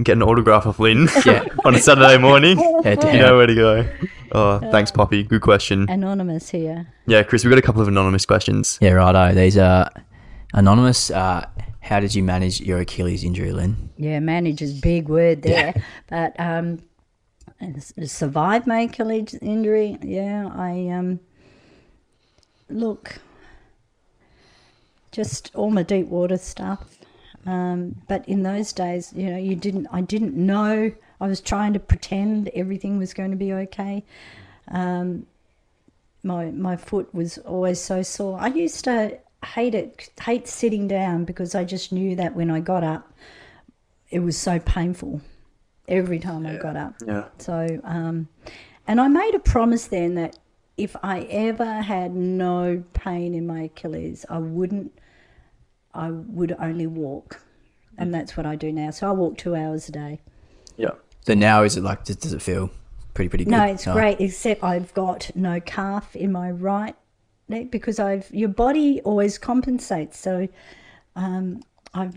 get 0.03 0.13
an 0.13 0.23
autograph 0.23 0.65
of 0.65 0.79
Lyn 0.79 1.07
Yeah. 1.25 1.43
on 1.65 1.75
a 1.75 1.79
Saturday 1.79 2.17
morning, 2.17 2.57
Head 2.83 3.01
to 3.01 3.11
you 3.13 3.19
know 3.19 3.37
where 3.37 3.47
to 3.47 3.55
go. 3.55 3.89
Oh, 4.31 4.59
thanks, 4.71 4.91
Poppy. 4.91 5.23
Good 5.23 5.41
question. 5.41 5.85
Anonymous 5.89 6.49
here. 6.49 6.87
Yeah, 7.07 7.23
Chris, 7.23 7.43
we've 7.43 7.49
got 7.51 7.59
a 7.59 7.61
couple 7.63 7.81
of 7.81 7.87
anonymous 7.87 8.25
questions. 8.25 8.77
Yeah, 8.81 8.91
righto. 8.91 9.33
These 9.33 9.57
are 9.57 9.89
anonymous. 10.53 11.09
Uh, 11.11 11.47
how 11.79 11.99
did 12.01 12.13
you 12.13 12.21
manage 12.23 12.59
your 12.61 12.79
Achilles 12.79 13.23
injury, 13.23 13.51
Lyn? 13.53 13.89
Yeah, 13.97 14.19
manage 14.19 14.61
is 14.61 14.77
a 14.77 14.81
big 14.81 15.07
word 15.09 15.41
there. 15.41 15.73
But 16.09 16.37
um, 16.39 16.79
and 17.59 17.77
s- 17.77 17.93
survived 18.11 18.67
my 18.67 18.81
Achilles 18.81 19.33
injury. 19.41 19.97
Yeah, 20.03 20.51
I 20.53 20.89
um, 20.89 21.19
look, 22.69 23.19
just 25.11 25.51
all 25.55 25.71
my 25.71 25.83
deep 25.83 26.07
water 26.07 26.37
stuff. 26.37 26.96
Um, 27.47 27.95
but 28.07 28.27
in 28.27 28.43
those 28.43 28.73
days, 28.73 29.13
you 29.15 29.29
know, 29.29 29.37
you 29.37 29.55
didn't. 29.55 29.87
I 29.91 30.01
didn't 30.01 30.35
know. 30.35 30.91
I 31.19 31.27
was 31.27 31.41
trying 31.41 31.73
to 31.73 31.79
pretend 31.79 32.49
everything 32.53 32.99
was 32.99 33.13
going 33.13 33.31
to 33.31 33.37
be 33.37 33.53
okay. 33.53 34.03
Um, 34.67 35.25
my 36.23 36.51
my 36.51 36.75
foot 36.75 37.13
was 37.15 37.37
always 37.39 37.79
so 37.79 38.03
sore. 38.03 38.37
I 38.39 38.47
used 38.47 38.83
to 38.83 39.17
hate 39.45 39.73
it, 39.73 40.09
hate 40.21 40.47
sitting 40.47 40.87
down 40.87 41.23
because 41.23 41.55
I 41.55 41.63
just 41.63 41.91
knew 41.91 42.15
that 42.17 42.35
when 42.35 42.51
I 42.51 42.59
got 42.59 42.83
up, 42.83 43.13
it 44.09 44.19
was 44.19 44.37
so 44.37 44.59
painful 44.59 45.21
every 45.87 46.19
time 46.19 46.45
I 46.45 46.57
got 46.57 46.75
up. 46.75 46.95
Yeah. 47.05 47.25
So, 47.37 47.79
um, 47.85 48.27
and 48.87 48.99
I 48.99 49.07
made 49.07 49.35
a 49.35 49.39
promise 49.39 49.87
then 49.87 50.15
that 50.15 50.37
if 50.75 50.95
I 51.01 51.21
ever 51.21 51.81
had 51.81 52.13
no 52.13 52.83
pain 52.93 53.33
in 53.33 53.47
my 53.47 53.63
Achilles, 53.63 54.25
I 54.29 54.37
wouldn't, 54.37 54.96
I 55.97 56.11
would 56.11 56.55
only 56.59 56.87
walk. 56.87 57.41
And 57.97 58.13
that's 58.13 58.37
what 58.37 58.45
I 58.45 58.55
do 58.55 58.71
now. 58.71 58.91
So 58.91 59.07
I 59.09 59.11
walk 59.11 59.37
two 59.37 59.55
hours 59.55 59.89
a 59.89 59.91
day. 59.91 60.21
Yeah. 60.77 60.91
So 61.21 61.33
now 61.33 61.63
is 61.63 61.75
it 61.75 61.83
like? 61.83 62.05
Does, 62.05 62.15
does 62.17 62.31
it 62.31 62.41
feel 62.41 62.69
pretty 63.15 63.29
pretty 63.29 63.45
good? 63.45 63.51
No, 63.51 63.63
it's 63.63 63.87
Oh, 63.87 63.93
great, 63.93 64.21
except 64.21 64.63
I've 64.63 64.93
got 64.93 65.31
no 65.35 65.59
calf 65.59 66.15
in 66.15 66.31
my 66.31 66.51
right 66.51 66.95
leg 67.49 67.71
because 67.71 67.97
I've 67.99 68.29
your 68.31 68.49
body 68.49 69.01
always 69.01 69.39
compensates. 69.39 70.19
So, 70.19 70.47
um, 71.15 71.63
I've 71.95 72.15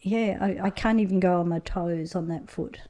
yeah, 0.00 0.38
I, 0.40 0.66
I 0.68 0.70
can't 0.70 1.00
even 1.00 1.20
go 1.20 1.40
on 1.40 1.48
my 1.48 1.58
toes 1.58 2.14
on 2.14 2.28
that 2.28 2.48
foot. 2.48 2.80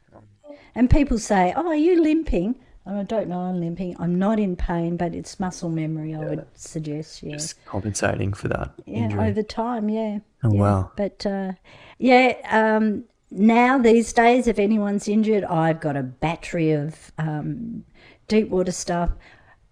And 0.76 0.88
people 0.88 1.18
say, 1.18 1.52
"Oh, 1.56 1.66
are 1.66 1.74
you 1.74 2.00
limping?" 2.00 2.54
I 2.89 3.02
don't 3.02 3.28
know. 3.28 3.40
I'm 3.40 3.60
limping. 3.60 3.94
I'm 3.98 4.19
not 4.19 4.40
in 4.40 4.56
pain, 4.56 4.97
but 4.97 5.15
it's 5.15 5.39
muscle 5.39 5.69
memory. 5.69 6.15
I 6.15 6.20
would 6.20 6.47
suggest. 6.55 7.23
Yeah. 7.23 7.32
Just 7.36 7.62
compensating 7.66 8.32
for 8.32 8.48
that 8.48 8.73
Yeah, 8.86 9.05
injury. 9.05 9.28
over 9.28 9.43
time, 9.43 9.89
yeah. 9.90 10.20
Oh, 10.43 10.52
Yeah. 10.52 10.60
wow. 10.60 10.90
But 10.97 11.27
uh, 11.27 11.52
yeah, 11.98 12.35
um, 12.51 13.05
now 13.31 13.77
these 13.78 14.12
days, 14.15 14.47
if 14.47 14.59
anyone's 14.59 15.06
injured, 15.06 15.44
I've 15.44 15.81
got 15.81 15.97
a 15.97 16.02
battery 16.02 16.73
of 16.73 17.12
um, 17.19 17.85
deep 18.27 18.48
water 18.48 18.73
stuff, 18.73 19.10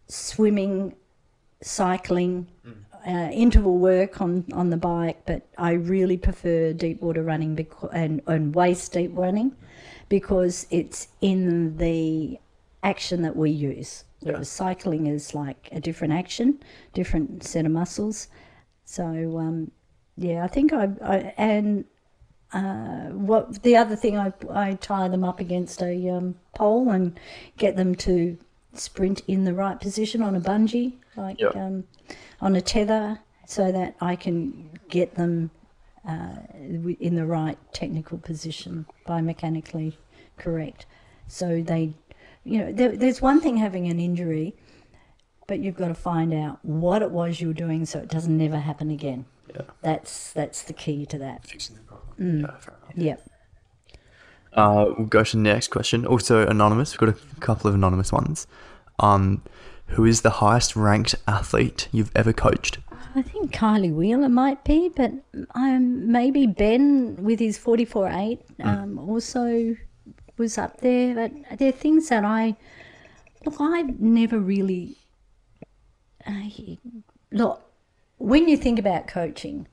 swimming, 0.09 0.95
cycling, 1.63 2.47
uh, 3.07 3.31
interval 3.33 3.79
work 3.79 4.21
on, 4.21 4.45
on 4.53 4.71
the 4.71 4.77
bike. 4.77 5.23
But 5.27 5.47
I 5.57 5.73
really 5.73 6.17
prefer 6.17 6.73
deep 6.73 7.01
water 7.01 7.23
running 7.23 7.57
beca- 7.57 7.91
and, 7.93 8.21
and 8.27 8.55
waist 8.55 8.93
deep 8.93 9.13
running 9.15 9.53
because 10.09 10.67
it's 10.71 11.09
in 11.21 11.77
the 11.79 12.39
action 12.83 13.23
that 13.23 13.37
we 13.37 13.51
use. 13.51 14.05
Whereas 14.21 14.49
cycling 14.49 15.07
is 15.07 15.35
like 15.35 15.69
a 15.73 15.81
different 15.81 16.13
action, 16.15 16.61
different 16.95 17.45
set 17.45 17.67
of 17.67 17.73
muscles. 17.73 18.29
So 18.85 19.05
um, 19.39 19.71
yeah, 20.17 20.43
I 20.45 20.49
think 20.49 20.73
I, 20.73 20.89
I 21.03 21.17
and 21.37 21.85
uh, 22.53 23.11
what 23.11 23.63
the 23.63 23.77
other 23.77 23.95
thing 23.97 24.17
I 24.17 24.33
I 24.51 24.75
tie 24.75 25.09
them 25.09 25.23
up 25.25 25.39
against 25.41 25.83
a 25.83 26.09
um, 26.11 26.35
pole 26.55 26.91
and 26.91 27.19
get 27.57 27.77
them 27.77 27.95
to 27.97 28.39
sprint 28.73 29.23
in 29.27 29.45
the 29.45 29.55
right 29.55 29.79
position 29.81 30.23
on 30.23 30.35
a 30.35 30.41
bungee, 30.41 30.95
like 31.17 31.41
Yeah. 31.41 31.49
um, 31.49 31.85
on 32.41 32.57
a 32.57 32.61
tether, 32.61 33.21
so 33.47 33.71
that 33.73 33.97
I 34.01 34.17
can 34.17 34.71
get 34.89 35.15
them 35.15 35.51
uh, 36.09 36.37
in 37.01 37.17
the 37.17 37.27
right 37.27 37.59
technical 37.73 38.19
position, 38.19 38.87
biomechanically 39.07 39.95
correct. 40.37 40.87
So 41.27 41.63
they, 41.63 41.95
you 42.47 42.59
know, 42.61 42.73
there, 42.73 42.97
there's 42.97 43.21
one 43.21 43.41
thing 43.41 43.57
having 43.57 43.89
an 43.89 43.99
injury, 43.99 44.55
but 45.49 45.59
you've 45.59 45.77
got 45.77 45.89
to 45.89 45.95
find 45.95 46.33
out 46.33 46.65
what 46.65 47.03
it 47.03 47.11
was 47.11 47.41
you 47.41 47.49
were 47.49 47.55
doing 47.55 47.85
so 47.85 47.99
it 47.99 48.09
doesn't 48.09 48.37
never 48.37 48.59
happen 48.59 48.91
again. 48.91 49.27
Yeah. 49.55 49.63
That's 49.83 50.33
that's 50.33 50.63
the 50.63 50.73
key 50.73 51.07
to 51.07 51.19
that. 51.19 51.45
Fixing 51.47 51.77
the 51.77 51.83
problem. 51.83 52.17
Mm. 52.19 52.43
Yeah, 52.43 52.57
fair 52.57 52.75
enough. 52.83 52.97
Yep. 52.97 53.31
Uh, 54.53 54.85
we'll 54.97 55.07
go 55.07 55.23
to 55.23 55.37
the 55.37 55.43
next 55.43 55.69
question. 55.69 56.07
Also 56.07 56.47
anonymous. 56.47 56.93
We've 56.93 57.11
got 57.13 57.21
a 57.21 57.41
couple 57.41 57.69
of 57.69 57.75
anonymous 57.75 58.13
ones. 58.13 58.47
Um, 58.99 59.43
who 59.89 60.05
is 60.05 60.23
the 60.23 60.31
highest 60.31 60.75
ranked 60.75 61.15
athlete 61.29 61.89
you've 61.93 62.11
ever 62.15 62.33
coached? 62.33 62.79
I 63.15 63.23
think 63.23 63.53
Kylie 63.53 63.93
Wheeler 63.93 64.29
might 64.29 64.65
be, 64.65 64.91
but 64.95 65.13
um, 65.55 66.11
maybe 66.11 66.47
Ben 66.47 67.17
with 67.17 67.39
his 67.39 67.59
44.8 67.59 68.39
um, 68.65 68.99
also 68.99 69.77
was 70.37 70.59
up 70.59 70.81
there. 70.81 71.15
But 71.15 71.59
there 71.59 71.69
are 71.69 71.73
things 71.73 72.09
that 72.09 72.25
I 72.25 72.57
look. 73.45 73.61
I've 73.61 74.01
never 74.01 74.39
really 74.39 74.97
uh, 76.27 76.33
look 77.31 77.63
when 78.19 78.49
you 78.49 78.57
think 78.57 78.79
about 78.79 79.07
coaching. 79.07 79.67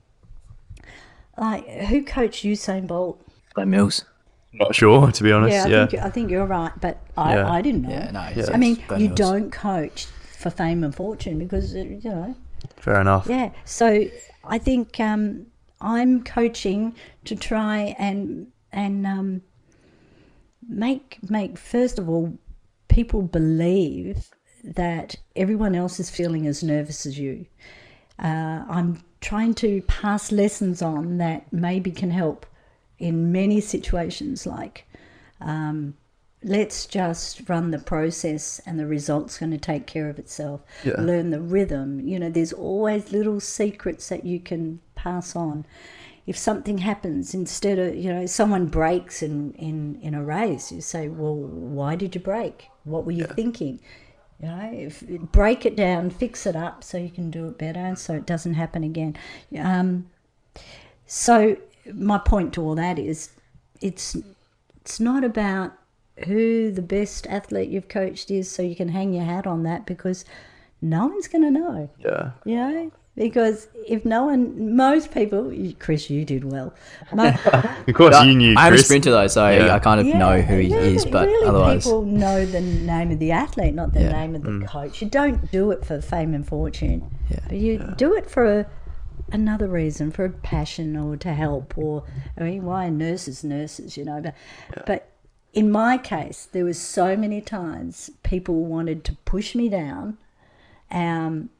Like 1.36 1.66
who 1.68 2.04
coached 2.04 2.44
Usain 2.44 2.86
Bolt? 2.86 3.20
Glen 3.54 3.70
Mills. 3.70 4.04
Not 4.52 4.74
sure, 4.74 5.10
to 5.10 5.22
be 5.24 5.32
honest. 5.32 5.52
Yeah, 5.52 5.66
Yeah. 5.66 5.82
I 5.82 5.86
think 5.86 6.02
I 6.04 6.10
think 6.10 6.30
you're 6.30 6.46
right, 6.46 6.72
but 6.80 7.00
I, 7.16 7.34
Yeah. 7.34 7.50
I 7.50 7.60
didn't 7.60 7.82
know. 7.82 7.90
Yeah, 7.90 8.10
no. 8.12 8.28
Yeah. 8.36 8.50
I 8.52 8.56
mean, 8.56 8.82
Glen 8.86 9.00
you 9.00 9.06
Mills. 9.08 9.18
don't 9.18 9.50
coach 9.50 10.06
for 10.38 10.50
fame 10.50 10.84
and 10.84 10.94
fortune 10.94 11.38
because 11.38 11.74
uh, 11.74 11.78
you 11.78 12.00
know 12.04 12.36
Fair 12.76 13.00
enough. 13.00 13.26
Yeah. 13.28 13.50
So 13.64 14.04
I 14.44 14.58
think 14.58 15.00
um, 15.00 15.46
I'm 15.80 16.22
coaching 16.22 16.94
to 17.24 17.34
try 17.34 17.96
and 17.98 18.46
and 18.72 19.06
um, 19.06 19.42
make 20.68 21.18
make 21.28 21.58
first 21.58 21.98
of 21.98 22.08
all 22.08 22.36
people 22.88 23.22
believe 23.22 24.30
that 24.62 25.16
everyone 25.36 25.74
else 25.74 26.00
is 26.00 26.08
feeling 26.10 26.46
as 26.46 26.62
nervous 26.62 27.04
as 27.06 27.18
you. 27.18 27.44
Uh, 28.22 28.64
I'm 28.68 29.02
trying 29.20 29.54
to 29.54 29.82
pass 29.82 30.30
lessons 30.32 30.80
on 30.80 31.18
that 31.18 31.52
maybe 31.52 31.90
can 31.90 32.10
help 32.10 32.46
in 32.98 33.32
many 33.32 33.60
situations 33.60 34.46
like 34.46 34.86
um, 35.40 35.94
let's 36.42 36.86
just 36.86 37.48
run 37.48 37.70
the 37.72 37.78
process 37.78 38.60
and 38.66 38.78
the 38.78 38.86
result's 38.86 39.38
going 39.38 39.50
to 39.50 39.58
take 39.58 39.86
care 39.86 40.08
of 40.08 40.18
itself 40.18 40.60
Yeah. 40.84 41.00
learn 41.00 41.30
the 41.30 41.40
rhythm 41.40 42.00
you 42.00 42.18
know 42.18 42.30
there's 42.30 42.52
always 42.52 43.12
little 43.12 43.40
secrets 43.40 44.08
that 44.10 44.24
you 44.24 44.38
can 44.40 44.80
pass 44.94 45.34
on 45.34 45.64
if 46.26 46.38
something 46.38 46.78
happens 46.78 47.34
instead 47.34 47.78
of 47.78 47.94
you 47.94 48.12
know 48.12 48.26
someone 48.26 48.66
breaks 48.66 49.22
in 49.22 49.52
in 49.54 49.98
in 50.00 50.14
a 50.14 50.24
race 50.24 50.72
you 50.72 50.80
say 50.80 51.08
well 51.08 51.34
why 51.34 51.96
did 51.96 52.14
you 52.14 52.20
break? 52.20 52.68
What 52.84 53.04
were 53.04 53.12
you 53.12 53.24
thinking? 53.24 53.80
You 54.40 54.48
know 54.48 54.70
if 54.72 55.02
break 55.32 55.64
it 55.66 55.76
down 55.76 56.10
fix 56.10 56.46
it 56.46 56.56
up 56.56 56.82
so 56.82 56.98
you 56.98 57.10
can 57.10 57.30
do 57.30 57.48
it 57.48 57.58
better 57.58 57.80
and 57.80 57.98
so 57.98 58.14
it 58.14 58.26
doesn't 58.26 58.54
happen 58.54 58.84
again. 58.84 59.16
Um, 59.58 60.10
so 61.06 61.56
my 61.92 62.18
point 62.18 62.54
to 62.54 62.62
all 62.62 62.74
that 62.74 62.98
is 62.98 63.30
it's 63.80 64.16
it's 64.80 65.00
not 65.00 65.24
about 65.24 65.72
who 66.26 66.70
the 66.70 66.82
best 66.82 67.26
athlete 67.26 67.68
you've 67.68 67.88
coached 67.88 68.30
is 68.30 68.50
so 68.50 68.62
you 68.62 68.76
can 68.76 68.88
hang 68.88 69.12
your 69.12 69.24
hat 69.24 69.46
on 69.46 69.62
that 69.64 69.84
because 69.84 70.24
no 70.80 71.06
one's 71.06 71.28
going 71.28 71.42
to 71.42 71.50
know. 71.50 71.90
Yeah. 71.98 72.30
you 72.44 72.56
know 72.56 72.92
because 73.16 73.68
if 73.86 74.04
no 74.04 74.24
one 74.24 74.74
most 74.74 75.12
people 75.12 75.52
chris 75.78 76.10
you 76.10 76.24
did 76.24 76.50
well 76.50 76.74
Mo- 77.12 77.28
Of 77.86 77.94
course, 77.94 78.20
you 78.24 78.34
knew. 78.34 78.54
I'm 78.56 78.72
a 78.72 78.76
Chris. 78.76 78.86
sprinter 78.86 79.10
though, 79.10 79.26
so 79.28 79.48
Yeah. 79.48 79.74
I 79.74 79.78
kind 79.78 80.00
of 80.00 80.06
know 80.06 80.40
who 80.40 80.56
he 80.58 80.68
yeah, 80.68 80.76
is, 80.78 81.04
but 81.06 81.28
really 81.28 81.46
otherwise, 81.48 81.84
people 81.84 82.02
know 82.04 82.44
the 82.46 82.60
name 82.60 83.10
of 83.12 83.18
the 83.18 83.30
athlete, 83.30 83.74
not 83.74 83.92
the 83.92 84.00
Yeah. 84.02 84.12
name 84.12 84.34
of 84.34 84.42
the 84.42 84.66
coach. 84.66 85.00
You 85.02 85.08
don't 85.08 85.50
do 85.52 85.70
it 85.70 85.84
for 85.84 86.00
fame 86.00 86.34
and 86.34 86.46
fortune, 86.46 87.08
Yeah. 87.30 87.40
but 87.48 87.58
you 87.58 87.78
do 87.96 88.14
it 88.14 88.28
for 88.30 88.44
a, 88.60 88.66
another 89.32 89.68
reason, 89.68 90.10
for 90.10 90.24
a 90.24 90.30
passion 90.30 90.96
or 90.96 91.16
to 91.18 91.32
help. 91.34 91.76
Or 91.78 92.04
I 92.38 92.42
mean, 92.44 92.64
why 92.64 92.86
are 92.86 92.90
nurses 92.90 93.44
nurses? 93.44 93.96
You 93.96 94.04
know, 94.06 94.20
but 94.22 94.34
but 94.86 95.08
in 95.52 95.70
my 95.70 95.98
case, 95.98 96.48
there 96.50 96.64
was 96.64 96.80
so 96.80 97.16
many 97.16 97.40
times 97.40 98.10
people 98.24 98.64
wanted 98.64 99.04
to 99.04 99.12
push 99.24 99.54
me 99.54 99.68
down, 99.68 100.16
um, 100.90 101.50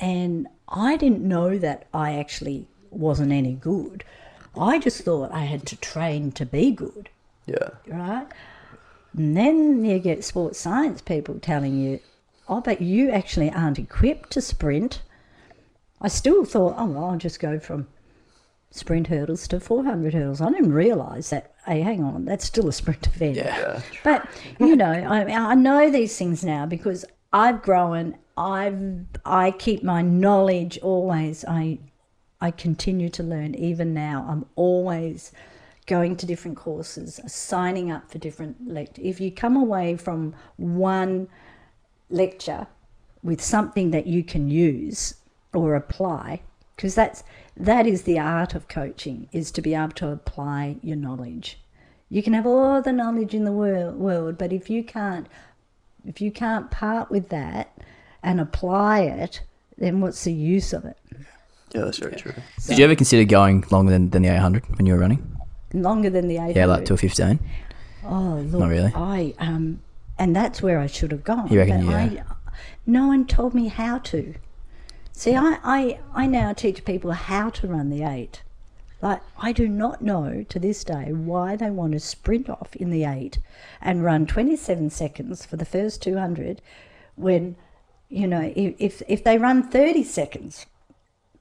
and 0.00 0.48
I 0.68 0.96
didn't 0.96 1.22
know 1.22 1.58
that 1.58 1.86
I 1.94 2.14
actually 2.14 2.66
wasn't 2.90 3.32
any 3.32 3.52
good. 3.54 4.02
I 4.58 4.78
just 4.78 5.02
thought 5.02 5.30
I 5.32 5.44
had 5.44 5.66
to 5.66 5.76
train 5.76 6.32
to 6.32 6.44
be 6.46 6.72
good, 6.72 7.08
Yeah. 7.46 7.70
right? 7.86 8.26
And 9.16 9.36
then 9.36 9.84
you 9.84 9.98
get 9.98 10.24
sports 10.24 10.58
science 10.58 11.00
people 11.02 11.38
telling 11.40 11.78
you, 11.78 12.00
oh, 12.48 12.60
but 12.60 12.80
you 12.80 13.10
actually 13.10 13.50
aren't 13.50 13.78
equipped 13.78 14.30
to 14.32 14.40
sprint. 14.40 15.02
I 16.00 16.08
still 16.08 16.44
thought, 16.44 16.74
oh, 16.78 16.86
well, 16.86 17.04
I'll 17.10 17.16
just 17.18 17.38
go 17.40 17.58
from 17.60 17.86
sprint 18.70 19.08
hurdles 19.08 19.46
to 19.48 19.60
400 19.60 20.14
hurdles. 20.14 20.40
I 20.40 20.50
didn't 20.50 20.72
realise 20.72 21.30
that, 21.30 21.52
hey, 21.66 21.80
hang 21.80 22.02
on, 22.02 22.24
that's 22.24 22.44
still 22.44 22.68
a 22.68 22.72
sprint 22.72 23.06
event. 23.08 23.36
Yeah. 23.36 23.80
But 24.04 24.26
you 24.58 24.74
know, 24.76 24.90
I 24.92 25.24
I 25.32 25.54
know 25.54 25.90
these 25.90 26.16
things 26.16 26.44
now 26.44 26.66
because 26.66 27.04
I've 27.32 27.62
grown. 27.62 28.16
I've 28.40 29.04
I 29.22 29.50
keep 29.50 29.82
my 29.82 30.00
knowledge 30.00 30.78
always. 30.78 31.44
I 31.44 31.78
I 32.40 32.50
continue 32.50 33.10
to 33.10 33.22
learn 33.22 33.54
even 33.54 33.92
now. 33.92 34.26
I'm 34.26 34.46
always 34.56 35.30
going 35.86 36.16
to 36.16 36.24
different 36.24 36.56
courses, 36.56 37.20
signing 37.26 37.90
up 37.90 38.10
for 38.10 38.16
different 38.16 38.66
lectures. 38.66 39.04
If 39.04 39.20
you 39.20 39.30
come 39.30 39.56
away 39.56 39.96
from 39.96 40.34
one 40.56 41.28
lecture 42.08 42.66
with 43.22 43.42
something 43.42 43.90
that 43.90 44.06
you 44.06 44.24
can 44.24 44.48
use 44.48 45.16
or 45.52 45.74
apply, 45.74 46.40
because 46.76 46.94
that's 46.94 47.22
that 47.58 47.86
is 47.86 48.02
the 48.02 48.18
art 48.18 48.54
of 48.54 48.68
coaching 48.68 49.28
is 49.32 49.50
to 49.52 49.60
be 49.60 49.74
able 49.74 49.92
to 49.92 50.08
apply 50.08 50.76
your 50.82 50.96
knowledge. 50.96 51.58
You 52.08 52.22
can 52.22 52.32
have 52.32 52.46
all 52.46 52.80
the 52.80 52.92
knowledge 52.92 53.34
in 53.34 53.44
the 53.44 53.52
world, 53.52 53.96
world 53.96 54.38
but 54.38 54.50
if 54.50 54.70
you 54.70 54.82
can't 54.82 55.26
if 56.06 56.22
you 56.22 56.30
can't 56.30 56.70
part 56.70 57.10
with 57.10 57.28
that 57.28 57.76
and 58.22 58.40
apply 58.40 59.00
it, 59.00 59.42
then 59.78 60.00
what's 60.00 60.24
the 60.24 60.32
use 60.32 60.72
of 60.72 60.84
it? 60.84 60.96
Yeah, 61.74 61.82
that's 61.82 61.98
very 61.98 62.16
true. 62.16 62.34
Did 62.66 62.78
you 62.78 62.84
ever 62.84 62.96
consider 62.96 63.24
going 63.24 63.64
longer 63.70 63.92
than, 63.92 64.10
than 64.10 64.22
the 64.22 64.28
800 64.28 64.76
when 64.76 64.86
you 64.86 64.94
were 64.94 65.00
running? 65.00 65.36
Longer 65.72 66.10
than 66.10 66.28
the 66.28 66.36
800. 66.36 66.56
Yeah, 66.56 66.66
like 66.66 66.84
to 66.86 66.94
a 66.94 66.96
15. 66.96 67.38
Oh, 68.04 68.44
look, 68.50 68.68
really. 68.68 68.92
I 68.94 69.34
um, 69.38 69.80
and 70.18 70.34
that's 70.34 70.60
where 70.62 70.78
I 70.78 70.86
should 70.86 71.12
have 71.12 71.24
gone. 71.24 71.48
You 71.48 71.58
reckon, 71.58 71.86
but 71.86 72.12
yeah. 72.12 72.24
I, 72.28 72.34
no 72.86 73.06
one 73.06 73.26
told 73.26 73.54
me 73.54 73.68
how 73.68 73.98
to. 73.98 74.34
See, 75.12 75.34
I, 75.34 75.58
I, 75.62 76.00
I 76.14 76.26
now 76.26 76.52
teach 76.52 76.84
people 76.84 77.12
how 77.12 77.50
to 77.50 77.66
run 77.66 77.90
the 77.90 78.02
eight. 78.02 78.42
Like 79.02 79.22
I 79.38 79.52
do 79.52 79.66
not 79.66 80.02
know 80.02 80.44
to 80.48 80.58
this 80.58 80.84
day 80.84 81.12
why 81.12 81.56
they 81.56 81.70
want 81.70 81.92
to 81.92 82.00
sprint 82.00 82.50
off 82.50 82.76
in 82.76 82.90
the 82.90 83.04
eight 83.04 83.38
and 83.80 84.04
run 84.04 84.26
27 84.26 84.90
seconds 84.90 85.46
for 85.46 85.56
the 85.56 85.64
first 85.64 86.02
200, 86.02 86.60
when, 87.16 87.56
you 88.10 88.26
know, 88.26 88.52
if 88.54 89.02
if, 89.08 89.24
they 89.24 89.38
run 89.38 89.62
30 89.62 90.02
seconds 90.04 90.66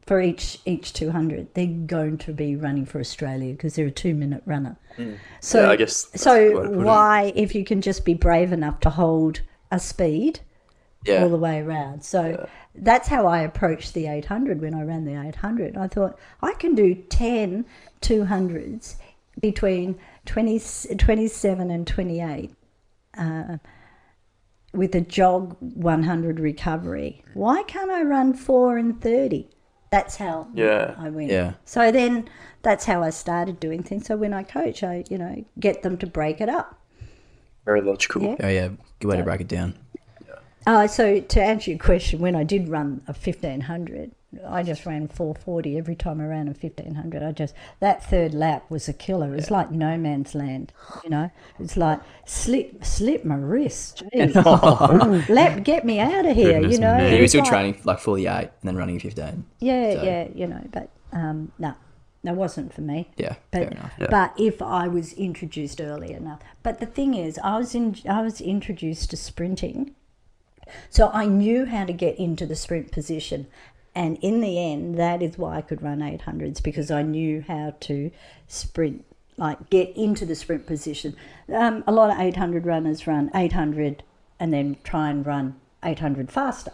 for 0.05 0.21
each 0.21 0.59
each 0.65 0.93
200 0.93 1.53
they're 1.53 1.67
going 1.67 2.17
to 2.17 2.33
be 2.33 2.55
running 2.55 2.83
for 2.83 2.99
australia 2.99 3.51
because 3.53 3.75
they're 3.75 3.85
a 3.87 3.91
two 3.91 4.15
minute 4.15 4.41
runner 4.47 4.75
mm. 4.97 5.15
so 5.39 5.61
Yeah, 5.61 5.69
I 5.69 5.75
guess 5.75 6.07
so 6.15 6.33
the 6.33 6.39
way 6.55 6.63
to 6.63 6.69
put 6.69 6.79
it. 6.79 6.83
why 6.83 7.33
if 7.35 7.53
you 7.53 7.63
can 7.63 7.79
just 7.79 8.05
be 8.05 8.15
brave 8.15 8.51
enough 8.51 8.79
to 8.79 8.89
hold 8.89 9.41
a 9.69 9.79
speed 9.79 10.39
Yeah. 11.05 11.21
all 11.23 11.29
the 11.29 11.37
way 11.37 11.59
around? 11.61 12.03
So 12.03 12.49
that's 12.75 13.07
how 13.07 13.27
i 13.27 13.41
approached 13.41 13.93
the 13.93 14.07
800 14.07 14.61
when 14.61 14.73
i 14.73 14.81
ran 14.83 15.05
the 15.05 15.15
800 15.19 15.77
i 15.77 15.87
thought 15.87 16.17
i 16.41 16.53
can 16.53 16.73
do 16.75 16.95
10 16.95 17.65
200s 18.01 18.95
between 19.39 19.99
20, 20.25 20.59
27 20.97 21.71
and 21.71 21.85
28 21.87 22.51
uh, 23.17 23.57
with 24.73 24.93
a 24.95 25.01
jog 25.01 25.55
100 25.59 26.39
recovery. 26.39 27.23
Why 27.33 27.63
can't 27.63 27.91
I 27.91 28.03
run 28.03 28.33
4 28.33 28.77
and 28.77 29.01
30? 29.01 29.49
That's 29.91 30.17
how 30.17 30.47
Yeah. 30.53 30.95
I 30.97 31.09
went. 31.09 31.31
Yeah. 31.31 31.53
So 31.65 31.91
then 31.91 32.29
that's 32.61 32.85
how 32.85 33.01
I 33.01 33.09
started 33.09 33.59
doing 33.59 33.81
things. 33.81 34.05
So 34.05 34.15
when 34.17 34.33
I 34.33 34.43
coach, 34.43 34.83
I, 34.83 35.03
you 35.09 35.17
know, 35.17 35.43
get 35.59 35.81
them 35.81 35.97
to 35.97 36.07
break 36.07 36.39
it 36.41 36.49
up. 36.49 36.79
Very 37.65 37.81
logical. 37.81 38.21
Yeah. 38.21 38.35
Oh, 38.39 38.47
yeah. 38.47 38.69
Good 38.99 39.07
way 39.07 39.17
to 39.17 39.23
break 39.23 39.41
it 39.41 39.47
down. 39.47 39.75
Uh, 40.67 40.85
so 40.85 41.19
to 41.19 41.41
answer 41.41 41.71
your 41.71 41.79
question, 41.79 42.19
when 42.19 42.35
I 42.35 42.43
did 42.43 42.69
run 42.69 43.01
a 43.07 43.13
1500, 43.13 44.11
I 44.47 44.61
just 44.61 44.85
ran 44.85 45.07
440 45.07 45.77
every 45.77 45.95
time 45.95 46.21
I 46.21 46.25
ran 46.25 46.47
a 46.47 46.51
1500. 46.51 47.23
I 47.23 47.31
just, 47.31 47.55
that 47.79 48.07
third 48.07 48.33
lap 48.33 48.63
was 48.69 48.87
a 48.87 48.93
killer. 48.93 49.33
It 49.33 49.39
It's 49.39 49.49
like 49.49 49.71
no 49.71 49.97
man's 49.97 50.35
land, 50.35 50.71
you 51.03 51.09
know? 51.09 51.31
It's 51.59 51.75
like 51.75 51.99
slip, 52.25 52.85
slip 52.85 53.25
my 53.25 53.35
wrist. 53.35 54.03
lap 54.13 55.63
get 55.63 55.83
me 55.83 55.99
out 55.99 56.27
of 56.27 56.35
here, 56.35 56.59
Goodness 56.59 56.73
you 56.73 56.79
know? 56.79 56.97
Yeah, 56.97 57.15
you 57.15 57.21
were 57.21 57.27
still 57.27 57.41
like- 57.41 57.49
training 57.49 57.81
like 57.85 57.99
48 57.99 58.29
and 58.29 58.49
then 58.63 58.75
running 58.75 58.97
a 58.97 58.99
15. 58.99 59.45
Yeah, 59.59 59.93
So- 59.95 60.03
yeah, 60.03 60.27
you 60.35 60.45
know, 60.45 60.61
but 60.71 60.89
um, 61.11 61.51
no, 61.57 61.73
that 62.23 62.35
wasn't 62.35 62.71
for 62.71 62.81
me. 62.81 63.09
Yeah, 63.17 63.35
but, 63.49 63.59
fair 63.59 63.69
enough. 63.69 63.93
But 64.11 64.33
if 64.39 64.61
I 64.61 64.87
was 64.87 65.13
introduced 65.13 65.81
early 65.81 66.11
enough, 66.13 66.41
but 66.61 66.79
the 66.79 66.85
thing 66.85 67.15
is, 67.15 67.39
I 67.43 67.57
was 67.57 67.73
in, 67.73 67.95
I 68.07 68.21
was 68.21 68.41
introduced 68.41 69.09
to 69.09 69.17
sprinting, 69.17 69.95
so 70.91 71.09
I 71.11 71.25
knew 71.25 71.65
how 71.65 71.85
to 71.85 71.93
get 71.93 72.19
into 72.19 72.45
the 72.45 72.55
sprint 72.55 72.91
position, 72.91 73.47
and 73.99 74.17
in 74.21 74.39
the 74.41 74.57
end, 74.57 74.97
that 74.97 75.21
is 75.21 75.37
why 75.37 75.57
I 75.57 75.61
could 75.61 75.81
run 75.83 76.01
eight 76.01 76.21
hundreds 76.21 76.61
because 76.61 76.89
I 76.89 77.01
knew 77.03 77.43
how 77.47 77.75
to 77.81 78.09
sprint, 78.47 79.05
like 79.37 79.69
get 79.69 79.95
into 79.95 80.25
the 80.25 80.35
sprint 80.35 80.65
position. 80.65 81.15
Um, 81.53 81.83
a 81.85 81.91
lot 81.91 82.09
of 82.09 82.19
eight 82.19 82.37
hundred 82.37 82.65
runners 82.65 83.05
run 83.05 83.29
eight 83.35 83.53
hundred 83.53 84.03
and 84.39 84.53
then 84.53 84.77
try 84.83 85.09
and 85.09 85.25
run 85.25 85.59
eight 85.83 85.99
hundred 85.99 86.31
faster 86.31 86.71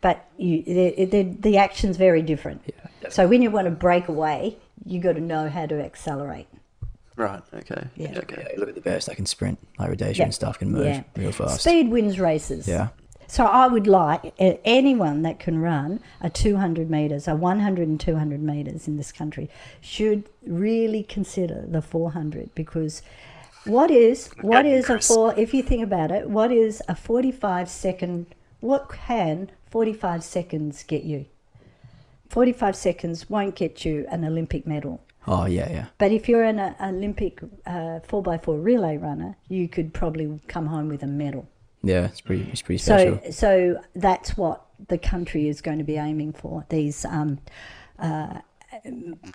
but 0.00 0.26
you 0.38 0.62
the, 0.62 1.04
the, 1.04 1.22
the 1.22 1.58
action's 1.58 1.96
very 1.96 2.22
different. 2.22 2.62
Yeah. 2.66 3.08
So 3.10 3.28
when 3.28 3.42
you 3.42 3.50
want 3.50 3.66
to 3.66 3.70
break 3.70 4.08
away, 4.08 4.56
you 4.84 5.00
got 5.00 5.12
to 5.12 5.20
know 5.20 5.48
how 5.50 5.66
to 5.66 5.78
accelerate. 5.80 6.46
Right. 7.16 7.42
Okay. 7.52 7.84
Yeah. 7.96 8.18
Okay. 8.18 8.46
Yeah, 8.50 8.58
look 8.58 8.70
at 8.70 8.74
the 8.74 8.80
best. 8.80 9.08
They 9.08 9.14
can 9.14 9.26
sprint. 9.26 9.58
Like 9.78 9.90
Rudisha 9.90 10.16
Yeah. 10.16 10.24
and 10.24 10.34
stuff 10.34 10.58
can 10.58 10.70
move 10.72 10.86
Yeah. 10.86 11.02
real 11.16 11.32
fast. 11.32 11.60
Speed 11.60 11.90
wins 11.90 12.18
races. 12.18 12.66
Yeah. 12.66 12.88
So 13.30 13.44
I 13.44 13.68
would 13.68 13.86
like 13.86 14.34
uh, 14.40 14.54
anyone 14.64 15.22
that 15.22 15.38
can 15.38 15.60
run 15.60 16.00
a 16.20 16.28
200 16.28 16.90
meters, 16.90 17.28
a 17.28 17.36
100 17.36 17.86
and 17.86 18.00
200 18.00 18.42
meters 18.42 18.88
in 18.88 18.96
this 18.96 19.12
country 19.12 19.48
should 19.80 20.24
really 20.44 21.04
consider 21.04 21.64
the 21.64 21.80
400 21.80 22.52
because 22.56 23.02
what 23.66 23.88
is 23.88 24.30
what 24.40 24.66
is 24.66 24.90
a 24.90 24.98
four 24.98 25.32
if 25.38 25.54
you 25.54 25.62
think 25.62 25.84
about 25.84 26.10
it, 26.10 26.28
what 26.28 26.50
is 26.50 26.82
a 26.88 26.96
45 26.96 27.70
second 27.70 28.26
what 28.58 28.88
can 28.88 29.52
45 29.70 30.24
seconds 30.24 30.82
get 30.82 31.04
you? 31.04 31.26
45 32.30 32.74
seconds 32.74 33.30
won't 33.30 33.54
get 33.54 33.84
you 33.84 34.08
an 34.10 34.24
Olympic 34.24 34.66
medal. 34.66 35.04
Oh, 35.28 35.46
yeah, 35.46 35.70
yeah. 35.70 35.86
But 35.98 36.10
if 36.10 36.28
you're 36.28 36.42
an 36.42 36.58
uh, 36.58 36.74
Olympic 36.80 37.40
uh, 37.64 38.00
4x4 38.08 38.64
relay 38.64 38.96
runner, 38.96 39.36
you 39.48 39.68
could 39.68 39.94
probably 39.94 40.40
come 40.48 40.66
home 40.66 40.88
with 40.88 41.04
a 41.04 41.06
medal. 41.06 41.46
Yeah, 41.82 42.06
it's 42.06 42.20
pretty, 42.20 42.48
it's 42.50 42.62
pretty 42.62 42.78
special. 42.78 43.20
So, 43.26 43.30
so 43.30 43.80
that's 43.94 44.36
what 44.36 44.64
the 44.88 44.98
country 44.98 45.48
is 45.48 45.60
going 45.60 45.78
to 45.78 45.84
be 45.84 45.96
aiming 45.96 46.32
for. 46.34 46.64
These 46.68 47.04
um, 47.04 47.38
uh, 47.98 48.40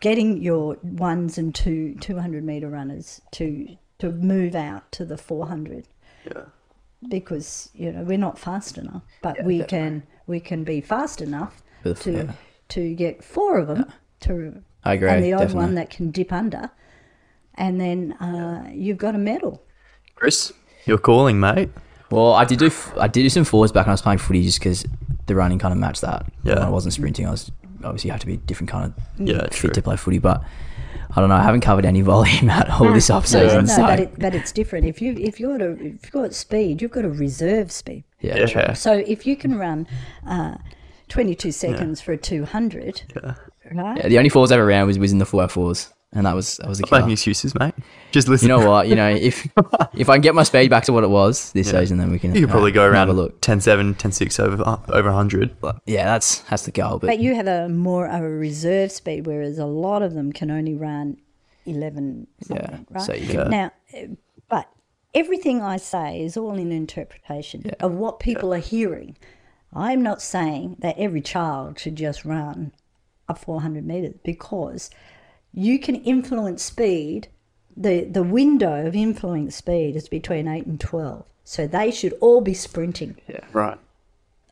getting 0.01 0.41
your 0.41 0.77
ones 0.83 1.37
and 1.37 1.53
two 1.53 1.95
200 2.01 2.43
meter 2.43 2.69
runners 2.69 3.21
to 3.31 3.75
to 3.99 4.11
move 4.11 4.55
out 4.55 4.91
to 4.91 5.05
the 5.05 5.17
400 5.17 5.87
Yeah. 6.25 6.43
because 7.09 7.69
you 7.73 7.91
know 7.91 8.03
we're 8.03 8.17
not 8.17 8.37
fast 8.37 8.77
enough, 8.77 9.03
but 9.21 9.43
we 9.43 9.63
can 9.63 10.03
we 10.27 10.39
can 10.39 10.63
be 10.63 10.81
fast 10.81 11.21
enough 11.21 11.63
With- 11.83 12.01
to 12.03 12.11
yeah. 12.11 12.31
to 12.69 12.93
get 12.93 13.23
four 13.23 13.57
of 13.57 13.67
them 13.67 13.85
to 14.21 14.61
I 14.83 14.93
agree, 14.93 15.09
and 15.09 15.23
the 15.23 15.33
odd 15.33 15.39
definitely. 15.39 15.63
one 15.63 15.75
that 15.75 15.89
can 15.89 16.11
dip 16.11 16.31
under, 16.31 16.69
and 17.55 17.81
then 17.81 18.13
uh, 18.13 18.69
you've 18.71 18.97
got 18.99 19.15
a 19.15 19.17
medal. 19.19 19.63
Chris, 20.13 20.53
you're 20.85 20.97
calling, 20.99 21.39
mate. 21.39 21.69
Well, 22.11 22.33
I 22.33 22.45
did 22.45 22.59
do 22.59 22.67
f- 22.67 22.93
I 22.97 23.07
did 23.07 23.23
do 23.23 23.29
some 23.29 23.43
forwards 23.45 23.71
back 23.71 23.85
when 23.85 23.91
I 23.91 23.93
was 23.93 24.01
playing 24.01 24.19
footy 24.19 24.43
just 24.43 24.59
because 24.59 24.85
the 25.27 25.35
running 25.35 25.59
kind 25.59 25.71
of 25.71 25.77
matched 25.79 26.01
that. 26.01 26.25
Yeah. 26.43 26.55
When 26.55 26.63
I 26.63 26.69
wasn't 26.69 26.93
sprinting. 26.93 27.25
I 27.27 27.31
was 27.31 27.51
obviously 27.83 28.07
you 28.09 28.11
have 28.11 28.21
to 28.21 28.27
be 28.27 28.37
different 28.37 28.69
kind 28.69 28.85
of 28.93 29.27
Yeah, 29.27 29.41
fit 29.43 29.51
true. 29.51 29.69
to 29.71 29.81
play 29.81 29.95
footy, 29.97 30.19
but 30.19 30.43
I 31.15 31.19
don't 31.19 31.29
know. 31.29 31.35
I 31.35 31.43
haven't 31.43 31.61
covered 31.61 31.85
any 31.85 32.01
volume 32.13 32.49
at 32.49 32.69
all 32.69 32.91
this 32.93 33.09
off 33.09 33.23
No, 33.33 33.41
season. 33.47 33.65
no, 33.65 33.75
so 33.75 33.81
but, 33.83 33.99
it, 33.99 34.19
but 34.19 34.35
it's 34.35 34.51
different. 34.51 34.85
If 34.85 35.01
you 35.01 35.13
if 35.13 35.39
you've 35.39 35.51
got 35.57 35.61
a 35.61 35.71
if 35.71 35.81
you've 36.03 36.11
got 36.11 36.33
speed, 36.33 36.81
you've 36.81 36.91
got 36.91 37.05
a 37.05 37.09
reserve 37.09 37.71
speed. 37.71 38.03
yeah, 38.21 38.37
Yeah. 38.37 38.45
true. 38.45 38.75
So 38.75 38.93
if 38.93 39.25
you 39.25 39.35
can 39.35 39.57
run 39.57 39.87
uh, 40.27 40.55
22 41.09 41.51
seconds 41.51 42.01
for 42.01 42.11
a 42.13 42.17
200, 42.17 43.03
right? 43.71 43.97
Yeah, 43.97 44.07
the 44.07 44.17
only 44.17 44.29
fours 44.29 44.51
I 44.51 44.55
ever 44.55 44.65
ran 44.65 44.85
was, 44.87 44.97
was 44.99 45.11
in 45.11 45.17
the 45.19 45.25
four 45.25 45.47
fours, 45.47 45.89
and 46.13 46.25
that 46.25 46.35
was 46.35 46.57
that 46.57 46.69
was 46.69 46.79
a 46.79 46.83
Not 46.83 46.91
making 46.91 47.11
excuses, 47.11 47.53
mate. 47.59 47.73
Just 48.11 48.27
listen. 48.27 48.47
You 48.47 48.57
know 48.57 48.69
what? 48.69 48.87
You 48.87 48.95
know 48.95 49.09
if 49.13 49.47
if 49.93 50.09
I 50.09 50.15
can 50.15 50.21
get 50.21 50.35
my 50.35 50.43
speed 50.43 50.69
back 50.69 50.85
to 50.85 50.93
what 50.93 51.03
it 51.03 51.09
was 51.09 51.51
this 51.51 51.71
season, 51.71 51.97
then 51.97 52.11
we 52.11 52.19
can. 52.19 52.33
You 52.33 52.41
could 52.41 52.51
probably 52.51 52.71
uh, 52.71 52.75
go 52.75 52.85
around 52.85 53.09
a 53.09 53.13
look. 53.13 53.41
10-7, 53.41 53.95
10-6 53.95 54.39
over 54.39 54.63
uh, 54.65 54.77
over 54.89 55.09
100. 55.09 55.55
Yeah, 55.85 56.05
that's 56.05 56.39
that's 56.49 56.63
the 56.63 56.71
goal. 56.71 56.99
But, 56.99 57.07
But 57.07 57.19
you 57.19 57.35
have 57.35 57.47
a 57.47 57.67
more 57.69 58.07
of 58.07 58.21
a 58.23 58.29
reserve 58.29 58.91
speed, 58.91 59.25
whereas 59.25 59.57
a 59.57 59.65
lot 59.65 60.01
of 60.01 60.13
them 60.13 60.31
can 60.31 60.49
only 60.51 60.73
run 60.73 61.17
11 61.65 62.27
Yeah, 62.49 62.77
right? 62.91 63.01
so 63.03 63.13
you 63.13 63.27
can- 63.27 63.49
Now, 63.49 63.71
uh, 63.93 64.07
but 64.47 64.69
everything 65.13 65.61
I 65.61 65.77
say 65.77 66.21
is 66.21 66.37
all 66.37 66.55
in 66.55 66.71
interpretation 66.71 67.71
of 67.79 67.93
what 67.93 68.19
people 68.19 68.53
are 68.53 68.59
hearing. 68.59 69.17
I'm 69.73 70.01
not 70.01 70.21
saying 70.21 70.77
that 70.79 70.97
every 70.97 71.21
child 71.21 71.79
should 71.79 71.95
just 71.97 72.23
run 72.23 72.71
a 73.27 73.35
400 73.35 73.85
meters 73.85 74.13
because 74.23 74.89
you 75.55 75.79
can 75.79 75.95
influence 76.03 76.61
speed. 76.63 77.29
The, 77.77 78.03
the 78.03 78.23
window 78.23 78.85
of 78.85 78.95
influence 78.95 79.55
speed 79.55 79.95
is 79.95 80.07
between 80.07 80.47
8 80.47 80.65
and 80.65 80.79
12. 80.79 81.25
So 81.43 81.65
they 81.67 81.91
should 81.91 82.13
all 82.21 82.41
be 82.41 82.53
sprinting. 82.53 83.15
Yeah. 83.27 83.39
Right. 83.53 83.77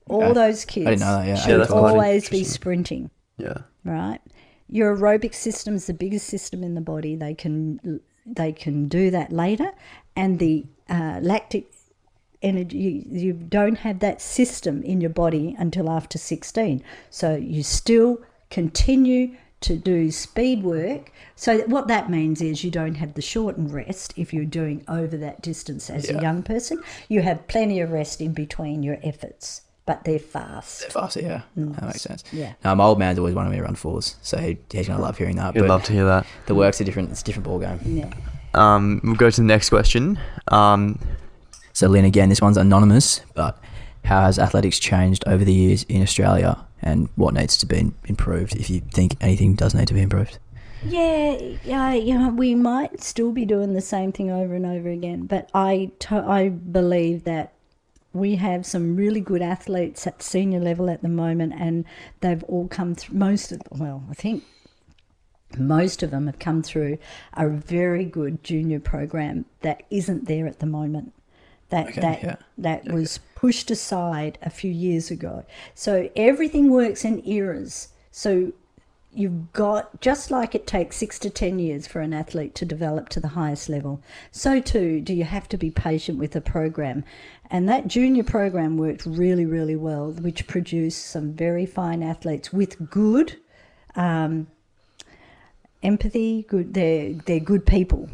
All 0.10 0.24
Okay. 0.24 0.34
those 0.34 0.66
kids 0.66 1.02
that, 1.02 1.28
yeah. 1.28 1.36
should 1.36 1.60
Yeah, 1.60 1.66
always 1.76 2.28
be 2.30 2.44
sprinting 2.44 3.10
Yeah. 3.38 3.60
right? 3.86 4.20
Your 4.70 4.96
aerobic 4.98 5.34
system 5.34 5.76
is 5.76 5.88
the 5.88 5.94
biggest 5.94 6.28
system 6.28 6.64
in 6.64 6.74
the 6.76 6.82
body. 6.82 7.16
They 7.16 7.34
can 7.34 8.00
they 8.26 8.54
can 8.54 8.88
do 8.88 9.12
that 9.12 9.32
later, 9.34 9.72
and 10.16 10.40
the 10.40 10.66
uh, 10.90 11.20
lactic 11.22 11.72
energy 12.42 12.78
you, 12.78 13.04
you 13.20 13.34
don't 13.34 13.76
have 13.80 14.00
that 14.00 14.22
system 14.22 14.82
in 14.84 15.00
your 15.02 15.10
body 15.10 15.56
until 15.60 15.90
after 15.90 16.18
sixteen. 16.18 16.84
So 17.10 17.36
you 17.36 17.64
still 17.64 18.22
continue 18.50 19.36
to 19.64 19.76
do 19.76 20.12
speed 20.12 20.64
work. 20.64 21.12
So 21.36 21.60
what 21.68 21.88
that 21.88 22.10
means 22.10 22.42
is 22.42 22.64
you 22.64 22.72
don't 22.72 22.96
have 22.96 23.16
the 23.16 23.22
shortened 23.22 23.74
rest 23.74 24.14
if 24.16 24.34
you're 24.34 24.46
doing 24.46 24.84
over 24.88 25.18
that 25.18 25.42
distance 25.42 25.90
as 25.90 26.10
a 26.10 26.22
young 26.22 26.44
person. 26.44 26.84
You 27.10 27.22
have 27.22 27.48
plenty 27.48 27.80
of 27.82 27.92
rest 27.92 28.22
in 28.22 28.34
between 28.34 28.84
your 28.84 29.00
efforts, 29.04 29.62
but 29.86 30.04
they're 30.04 30.20
fast. 30.20 30.82
They're 30.82 30.90
fast, 30.90 31.16
yeah. 31.16 31.42
That 31.56 31.86
makes 31.86 32.02
sense. 32.02 32.24
Yeah. 32.32 32.54
Now, 32.64 32.76
my 32.76 32.84
old 32.84 33.00
man's 33.00 33.18
always 33.20 33.36
wanted 33.36 33.50
me 33.50 33.58
to 33.58 33.64
run 33.64 33.76
fours, 33.76 34.16
so 34.22 34.38
he, 34.38 34.58
he's 34.72 34.88
gonna 34.88 35.02
love 35.02 35.18
hearing 35.18 35.38
that. 35.38 35.56
You'd 35.56 35.62
but 35.62 35.70
love 35.70 35.84
to 35.86 35.94
hear 35.94 36.06
that. 36.06 36.26
The 36.46 36.56
work's 36.56 36.80
a 36.80 36.84
different. 36.84 37.12
It's 37.12 37.22
a 37.22 37.26
different 37.26 37.46
ball 37.46 37.60
game. 37.60 37.80
Yeah. 37.84 38.14
Um, 38.54 39.02
we'll 39.04 39.16
go 39.16 39.30
to 39.30 39.42
the 39.42 39.48
next 39.48 39.70
question. 39.70 40.20
Um, 40.50 41.00
So, 41.76 41.88
Lyn, 41.88 42.06
again, 42.06 42.30
this 42.30 42.40
one's 42.40 42.58
anonymous, 42.58 43.22
but 43.34 43.58
how 44.04 44.22
has 44.22 44.38
athletics 44.40 44.80
changed 44.80 45.24
over 45.28 45.44
the 45.44 45.54
years 45.54 45.84
in 45.84 46.02
Australia, 46.02 46.66
and 46.82 47.10
what 47.16 47.34
needs 47.34 47.58
to 47.58 47.66
be 47.66 47.92
improved? 48.06 48.56
If 48.56 48.70
you 48.70 48.82
think 48.92 49.16
anything 49.22 49.56
does 49.56 49.74
need 49.74 49.88
to 49.88 49.94
be 49.94 50.02
improved. 50.02 50.40
Yeah, 50.86 51.38
yeah, 51.64 51.94
yeah. 51.94 52.30
We 52.30 52.56
might 52.56 53.02
still 53.02 53.32
be 53.32 53.46
doing 53.46 53.74
the 53.74 53.82
same 53.82 54.12
thing 54.12 54.30
over 54.30 54.54
and 54.54 54.66
over 54.66 54.90
again, 54.90 55.26
but 55.26 55.50
I, 55.54 55.92
to- 56.00 56.26
I 56.28 56.50
believe 56.50 57.24
that 57.24 57.54
we 58.12 58.36
have 58.36 58.66
some 58.66 58.96
really 58.96 59.22
good 59.22 59.42
athletes 59.42 60.06
at 60.06 60.22
senior 60.22 60.60
level 60.60 60.90
at 60.90 61.02
the 61.02 61.10
moment, 61.10 61.54
and 61.58 61.86
they've 62.20 62.44
all 62.44 62.68
come 62.68 62.96
through. 62.96 63.18
Most 63.18 63.52
of, 63.52 63.60
them, 63.60 63.80
well, 63.80 64.04
I 64.10 64.14
think 64.14 64.44
most 65.58 66.04
of 66.04 66.12
them 66.12 66.28
have 66.28 66.40
come 66.40 66.62
through 66.62 66.98
a 67.34 67.48
very 67.48 68.06
good 68.06 68.44
junior 68.44 68.80
program 68.80 69.46
that 69.62 69.84
isn't 69.90 70.28
there 70.28 70.48
at 70.48 70.60
the 70.60 70.66
moment. 70.66 71.14
That 71.74 71.88
Okay, 71.88 72.02
that 72.02 72.24
yeah. 72.24 72.36
that 72.60 72.86
was 72.86 73.20
pushed 73.34 73.72
aside 73.72 74.38
a 74.44 74.52
few 74.52 74.70
years 74.72 75.10
ago. 75.10 75.44
So 75.74 76.08
everything 76.16 76.70
works 76.70 77.04
in 77.04 77.28
eras. 77.28 77.88
So 78.12 78.54
you've 79.12 79.52
got 79.54 80.00
just 80.00 80.30
like 80.30 80.54
it 80.54 80.68
takes 80.68 80.98
six 80.98 81.18
to 81.18 81.32
ten 81.32 81.58
years 81.58 81.88
for 81.88 82.00
an 82.02 82.14
athlete 82.14 82.54
to 82.56 82.64
develop 82.66 83.10
to 83.10 83.20
the 83.20 83.30
highest 83.30 83.70
level 83.70 84.02
so 84.32 84.60
too 84.60 85.00
do 85.02 85.14
you 85.14 85.24
have 85.24 85.48
to 85.48 85.58
be 85.58 85.70
patient 85.70 86.18
with 86.18 86.32
the 86.32 86.42
program 86.42 87.04
and 87.52 87.70
that 87.70 87.88
junior 87.88 88.24
program 88.24 88.78
worked 88.78 89.06
really 89.06 89.46
really 89.46 89.76
well 89.76 90.12
which 90.12 90.48
produced 90.48 91.06
some 91.06 91.32
very 91.34 91.66
fine 91.66 92.02
athletes 92.02 92.52
with 92.52 92.90
good 92.90 93.38
um, 93.96 94.48
empathy 95.84 96.44
good 96.50 96.74
they're 96.74 97.14
they're 97.14 97.40
good 97.40 97.66
people 97.66 98.10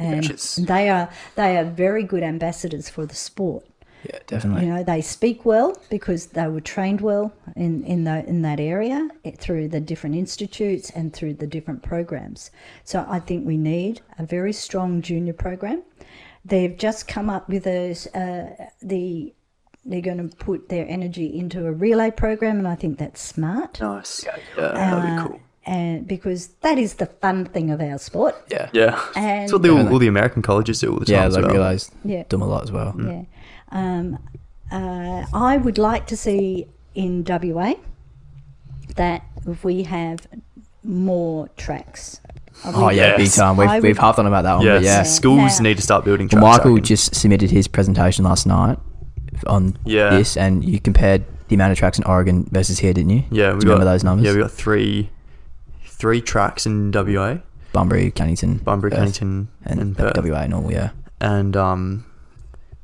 and 0.00 0.24
they 0.66 0.88
are 0.88 1.08
they 1.36 1.56
are 1.58 1.64
very 1.64 2.02
good 2.12 2.22
ambassadors 2.22 2.88
for 2.88 3.04
the 3.06 3.14
sport 3.14 3.64
Yeah, 4.10 4.18
definitely. 4.26 4.64
you 4.66 4.72
know, 4.74 4.82
they 4.92 5.02
speak 5.02 5.44
well 5.44 5.70
because 5.90 6.22
they 6.36 6.48
were 6.48 6.62
trained 6.74 7.00
well 7.02 7.26
in 7.56 7.84
in 7.84 8.04
the, 8.04 8.16
in 8.32 8.42
that 8.48 8.60
area 8.60 8.98
eh, 9.24 9.32
through 9.44 9.68
the 9.68 9.80
different 9.90 10.16
institutes 10.16 10.86
and 10.98 11.12
through 11.12 11.34
the 11.42 11.46
different 11.56 11.82
programs. 11.82 12.50
So 12.84 12.96
I 13.16 13.20
think 13.20 13.40
we 13.46 13.56
need 13.56 14.00
a 14.18 14.24
very 14.36 14.52
strong 14.66 15.02
junior 15.02 15.34
program. 15.46 15.82
They've 16.50 16.76
just 16.86 17.06
come 17.14 17.28
up 17.36 17.44
with 17.48 17.66
a 17.66 17.90
s- 17.90 18.06
uh, 18.14 18.46
the 18.92 19.34
they're 19.84 20.02
going 20.10 20.28
to 20.30 20.36
put 20.36 20.68
their 20.68 20.86
energy 20.88 21.26
into 21.40 21.66
a 21.66 21.72
relay 21.72 22.10
program, 22.10 22.56
and 22.58 22.68
I 22.68 22.76
think 22.76 22.98
that's 22.98 23.20
smart. 23.34 23.80
nice. 23.80 24.24
Yeah, 24.24 24.36
that'd 24.56 25.02
be 25.10 25.12
Uh, 25.20 25.26
cool. 25.26 25.40
And 25.70 26.06
because 26.08 26.48
that 26.62 26.78
is 26.78 26.94
the 26.94 27.06
fun 27.06 27.44
thing 27.44 27.70
of 27.70 27.80
our 27.80 27.96
sport. 27.98 28.34
Yeah. 28.50 28.68
Yeah. 28.72 29.00
and- 29.14 29.42
That's 29.42 29.52
what 29.52 29.62
the, 29.62 29.70
all 29.70 29.98
the 30.00 30.08
American 30.08 30.42
colleges 30.42 30.80
do 30.80 30.92
all 30.92 30.98
the 30.98 31.04
time. 31.06 31.14
Yeah, 31.14 31.26
as 31.26 31.36
I 31.36 31.40
well. 31.42 31.50
realised 31.50 31.92
Yeah. 32.04 32.24
them 32.28 32.42
a 32.42 32.46
lot 32.46 32.64
as 32.64 32.72
well. 32.72 32.92
Yeah. 32.98 33.22
Um, 33.70 34.18
uh, 34.72 35.24
I 35.32 35.56
would 35.56 35.78
like 35.78 36.06
to 36.08 36.16
see 36.16 36.66
in 36.94 37.22
WA 37.24 37.74
that 38.96 39.22
we 39.62 39.84
have 39.84 40.26
more 40.82 41.48
tracks. 41.56 42.20
Oh 42.64 42.90
yeah, 42.90 43.16
big 43.16 43.30
time. 43.30 43.56
We've, 43.56 43.68
I 43.68 43.74
would- 43.76 43.82
we've 43.84 43.98
harped 43.98 44.18
on 44.18 44.26
about 44.26 44.42
that 44.42 44.56
one, 44.56 44.66
Yes. 44.66 44.80
but 44.80 44.84
yeah. 44.84 45.02
Schools 45.04 45.60
Now- 45.60 45.64
need 45.68 45.76
to 45.76 45.82
start 45.82 46.04
building 46.04 46.28
tracks. 46.28 46.42
Michael 46.42 46.72
reckon. 46.72 46.84
just 46.84 47.14
submitted 47.14 47.50
his 47.50 47.68
presentation 47.68 48.24
last 48.24 48.46
night 48.46 48.78
on 49.46 49.76
Yeah. 49.84 50.10
this, 50.10 50.36
and 50.36 50.64
you 50.64 50.80
compared 50.80 51.24
the 51.48 51.54
amount 51.54 51.72
of 51.72 51.78
tracks 51.78 51.96
in 51.98 52.04
Oregon 52.04 52.48
versus 52.50 52.78
here, 52.80 52.92
didn't 52.92 53.10
you? 53.10 53.22
Yeah, 53.30 53.50
Do 53.50 53.56
we 53.56 53.60
you 53.60 53.60
got 53.60 53.62
remember 53.74 53.84
those 53.84 54.04
numbers? 54.04 54.26
Yeah, 54.26 54.32
we 54.34 54.40
got 54.40 54.50
three, 54.50 55.10
three 56.00 56.20
tracks 56.20 56.66
in 56.66 56.90
WA, 56.90 57.38
Bunbury, 57.72 58.10
Cannington, 58.10 58.64
Bunbury, 58.64 58.90
Perth, 58.90 59.00
Cannington, 59.00 59.46
and, 59.64 59.80
and 59.80 59.96
Perth. 59.96 60.16
WA 60.16 60.40
and 60.40 60.54
all. 60.54 60.72
Yeah, 60.72 60.90
and 61.20 61.56
um, 61.56 62.04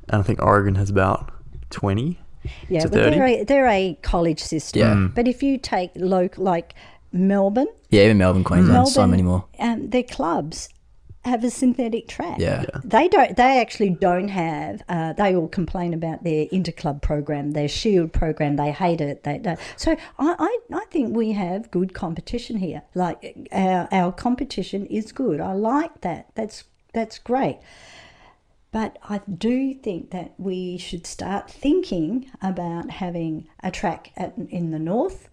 and 0.09 0.21
I 0.21 0.23
think 0.23 0.41
Oregon 0.43 0.75
has 0.77 0.91
about 0.91 1.33
twenty. 1.71 2.21
yeah, 2.69 2.81
to 2.83 2.89
but 2.89 2.99
30. 2.99 3.17
they're 3.17 3.27
a, 3.27 3.45
they're 3.45 3.69
a 3.69 3.99
college 4.03 4.41
system. 4.41 4.81
Yeah. 4.81 4.95
Mm. 4.95 5.15
But 5.15 5.27
if 5.27 5.43
you 5.43 5.59
take 5.59 5.91
local, 5.97 6.45
like 6.45 6.75
Melbourne, 7.11 7.67
yeah. 7.91 8.05
Even 8.05 8.19
Melbourne, 8.19 8.45
Queensland, 8.45 8.89
so 8.89 9.01
Melbourne, 9.01 9.11
many 9.11 9.23
more. 9.23 9.45
um, 9.59 9.91
their 9.91 10.05
clubs 10.05 10.69
have 11.27 11.45
a 11.45 11.51
synthetic 11.51 12.09
track. 12.09 12.39
Yeah. 12.39 12.65
They 12.85 13.09
don't. 13.09 13.37
They 13.37 13.61
actually 13.61 13.91
don't 13.91 14.29
have. 14.29 14.83
Uh, 14.89 15.13
they 15.13 15.35
all 15.35 15.49
complain 15.49 15.93
about 15.93 16.25
their 16.25 16.47
interclub 16.47 17.03
program, 17.03 17.51
their 17.51 17.69
shield 17.69 18.13
program. 18.13 18.57
They 18.57 18.71
hate 18.71 19.01
it. 19.01 19.25
They 19.25 19.39
don't. 19.39 19.59
So 19.77 19.97
I, 20.19 20.35
I, 20.39 20.59
I 20.73 20.85
think 20.91 21.17
we 21.17 21.33
have 21.33 21.71
good 21.71 21.93
competition 21.95 22.57
here. 22.57 22.83
Like 22.95 23.49
our, 23.53 23.89
our 23.93 24.13
competition 24.13 24.87
is 24.87 25.13
good. 25.13 25.41
I 25.41 25.53
like 25.53 26.01
that. 26.03 26.29
That's 26.35 26.65
that's 26.93 27.19
great. 27.19 27.59
But 28.73 28.99
I 29.09 29.21
do 29.27 29.75
think 29.75 30.11
that 30.11 30.35
we 30.39 30.77
should 30.77 31.07
start 31.07 31.51
thinking 31.51 32.31
about 32.43 32.91
having 32.91 33.49
a 33.63 33.71
track 33.71 34.13
at, 34.17 34.35
in 34.37 34.71
the 34.71 34.79
north. 34.79 35.29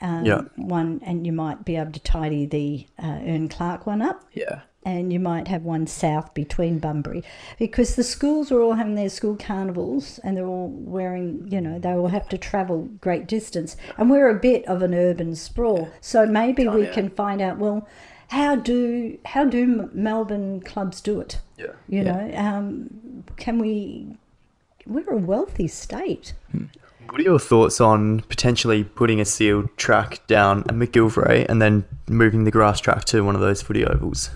Um, 0.00 0.24
Yeah. 0.24 0.42
One, 0.56 1.00
and 1.04 1.26
you 1.26 1.32
might 1.32 1.64
be 1.64 1.76
able 1.76 1.92
to 1.92 2.00
tidy 2.00 2.46
the 2.46 2.86
uh, 3.02 3.20
Ern 3.26 3.48
Clark 3.48 3.86
one 3.86 4.02
up 4.02 4.24
Yeah, 4.32 4.62
and 4.84 5.12
you 5.12 5.20
might 5.20 5.48
have 5.48 5.62
one 5.62 5.86
south 5.86 6.34
between 6.34 6.78
Bunbury 6.78 7.22
because 7.58 7.94
the 7.94 8.02
schools 8.02 8.50
are 8.50 8.60
all 8.60 8.74
having 8.74 8.94
their 8.94 9.08
school 9.08 9.36
carnivals 9.36 10.18
and 10.24 10.36
they're 10.36 10.46
all 10.46 10.68
wearing, 10.70 11.46
you 11.50 11.60
know, 11.60 11.78
they 11.78 11.92
all 11.92 12.08
have 12.08 12.28
to 12.30 12.38
travel 12.38 12.88
great 13.00 13.26
distance. 13.26 13.76
And 13.96 14.10
we're 14.10 14.28
a 14.28 14.38
bit 14.38 14.66
of 14.66 14.82
an 14.82 14.94
urban 14.94 15.36
sprawl. 15.36 15.90
So 16.00 16.26
maybe 16.26 16.66
we 16.66 16.86
can 16.86 17.10
find 17.10 17.40
out, 17.40 17.58
well, 17.58 17.86
how 18.28 18.56
do 18.56 19.18
how 19.26 19.44
do 19.44 19.90
Melbourne 19.92 20.60
clubs 20.62 21.00
do 21.00 21.20
it? 21.20 21.40
Yeah. 21.58 21.72
You 21.88 22.04
know, 22.04 22.32
um, 22.34 23.24
can 23.36 23.58
we? 23.58 24.16
We're 24.86 25.10
a 25.10 25.16
wealthy 25.16 25.68
state. 25.68 26.32
What 27.08 27.20
are 27.20 27.24
your 27.24 27.38
thoughts 27.38 27.80
on 27.80 28.20
potentially 28.20 28.84
putting 28.84 29.20
a 29.20 29.24
sealed 29.24 29.76
track 29.76 30.26
down 30.26 30.60
at 30.60 30.74
McGillivray 30.74 31.46
and 31.46 31.60
then 31.60 31.84
moving 32.08 32.44
the 32.44 32.50
grass 32.50 32.80
track 32.80 33.04
to 33.06 33.22
one 33.22 33.34
of 33.34 33.42
those 33.42 33.60
footy 33.60 33.84
ovals? 33.84 34.30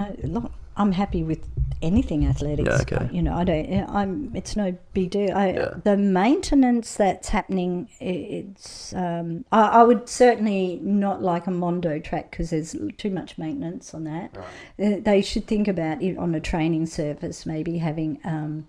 Uh, 0.00 0.48
I'm 0.76 0.92
happy 0.92 1.22
with 1.22 1.46
anything 1.82 2.24
athletics. 2.26 2.68
Yeah, 2.68 2.80
okay. 2.96 3.08
You 3.14 3.22
know, 3.22 3.34
I 3.34 3.44
don't. 3.44 3.70
I'm. 3.90 4.30
It's 4.34 4.56
no 4.56 4.76
big 4.94 5.10
deal. 5.10 5.36
I, 5.36 5.48
Yeah. 5.50 5.74
The 5.84 5.96
maintenance 5.96 6.94
that's 6.94 7.28
happening, 7.28 7.88
i- 8.00 8.04
it's. 8.04 8.94
Um, 8.94 9.44
I, 9.52 9.62
I 9.62 9.82
would 9.82 10.08
certainly 10.08 10.78
not 10.82 11.22
like 11.22 11.46
a 11.46 11.50
Mondo 11.50 11.98
track 11.98 12.30
because 12.30 12.50
there's 12.50 12.74
too 12.96 13.10
much 13.10 13.36
maintenance 13.36 13.92
on 13.92 14.04
that. 14.04 14.36
Uh, 14.82 14.96
They 15.02 15.20
should 15.20 15.46
think 15.46 15.68
about 15.68 16.02
it 16.02 16.16
on 16.16 16.34
a 16.34 16.40
training 16.40 16.86
surface, 16.86 17.44
maybe 17.44 17.78
having 17.78 18.18
um, 18.24 18.66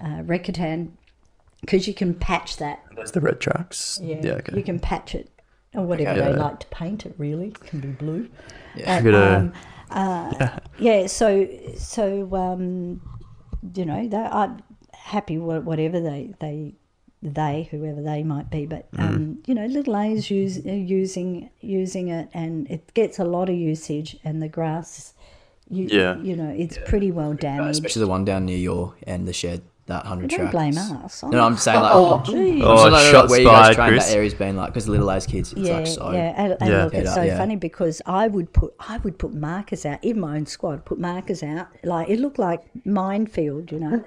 uh, 0.00 0.22
Rekortan, 0.22 0.88
because 1.60 1.86
you 1.86 1.94
can 1.94 2.14
patch 2.14 2.56
that. 2.56 2.80
Those 2.96 3.12
the 3.12 3.20
red 3.20 3.40
tracks. 3.40 4.00
Yeah, 4.02 4.16
Yeah. 4.22 4.32
Okay. 4.34 4.56
you 4.56 4.64
can 4.64 4.80
patch 4.80 5.14
it 5.14 5.30
or 5.74 5.84
whatever 5.84 6.10
Okay. 6.18 6.20
they 6.32 6.36
Yeah. 6.36 6.42
like 6.44 6.58
to 6.60 6.66
paint 6.68 7.06
it. 7.06 7.14
Really, 7.18 7.48
it 7.48 7.60
can 7.60 7.78
be 7.80 7.88
blue. 7.88 8.28
Yeah. 8.74 9.00
But, 9.02 9.10
Got 9.12 9.14
a- 9.22 9.36
um, 9.38 9.52
uh, 9.90 10.58
yeah. 10.78 11.06
So 11.06 11.48
so 11.76 12.34
um, 12.34 13.00
you 13.74 13.84
know 13.84 14.06
they 14.08 14.16
are 14.16 14.56
happy 14.92 15.38
wha- 15.38 15.60
whatever 15.60 16.00
they 16.00 16.34
they 16.40 16.74
they 17.22 17.68
whoever 17.70 18.02
they 18.02 18.22
might 18.22 18.50
be, 18.50 18.66
but 18.66 18.90
Mm. 18.92 19.00
um, 19.00 19.38
you 19.46 19.54
know 19.54 19.66
little 19.66 19.96
A's 19.96 20.30
use, 20.30 20.58
uh, 20.66 20.70
using 20.72 21.48
using 21.60 22.08
it, 22.08 22.28
and 22.34 22.70
it 22.70 22.92
gets 22.94 23.18
a 23.18 23.24
lot 23.24 23.48
of 23.48 23.56
usage, 23.56 24.16
and 24.24 24.42
the 24.42 24.48
grass. 24.48 25.14
You, 25.70 25.88
Yeah. 25.90 26.18
you 26.18 26.36
know, 26.36 26.50
it's 26.50 26.76
pretty 26.84 27.10
well 27.10 27.32
damaged. 27.32 27.70
especially 27.70 28.00
the 28.00 28.06
one 28.10 28.26
down 28.26 28.44
near 28.44 28.58
your 28.58 28.94
end, 29.06 29.26
the 29.26 29.32
shed. 29.32 29.62
That 29.86 30.06
hundred 30.06 30.30
Don't 30.30 30.38
tracks. 30.50 30.52
blame 30.52 30.78
us. 30.78 31.22
No, 31.22 31.28
no, 31.30 31.44
I'm 31.44 31.56
saying 31.56 31.80
like. 31.80 31.92
Oh, 31.94 32.22
gee. 32.24 32.62
Oh, 32.62 32.76
So, 32.76 32.88
like, 32.88 33.10
shots 33.12 33.30
where 33.30 33.40
you 33.40 33.46
guys 33.46 33.74
train, 33.74 33.88
Chris. 33.90 34.06
that 34.06 34.16
area's 34.16 34.34
been 34.34 34.56
like 34.56 34.68
because 34.72 34.88
little 34.88 35.10
as 35.10 35.26
kids, 35.26 35.52
it's 35.52 35.60
yeah, 35.62 35.74
like 35.76 35.86
so. 35.86 36.10
yeah, 36.12 36.32
and, 36.36 36.56
and 36.60 36.70
Yeah. 36.70 36.84
look, 36.84 36.94
it's 36.94 37.12
so 37.14 37.22
yeah. 37.22 37.36
funny 37.36 37.56
because 37.56 38.00
I 38.06 38.28
would 38.28 38.52
put 38.52 38.74
I 38.80 38.96
would 38.98 39.18
put 39.18 39.34
markers 39.34 39.84
out 39.84 40.02
in 40.02 40.18
my 40.20 40.36
own 40.36 40.46
squad, 40.46 40.84
put 40.86 40.98
markers 40.98 41.42
out 41.42 41.68
like 41.82 42.08
it 42.08 42.18
looked 42.18 42.38
like 42.38 42.64
minefield, 42.86 43.70
you 43.72 43.80
know, 43.80 44.04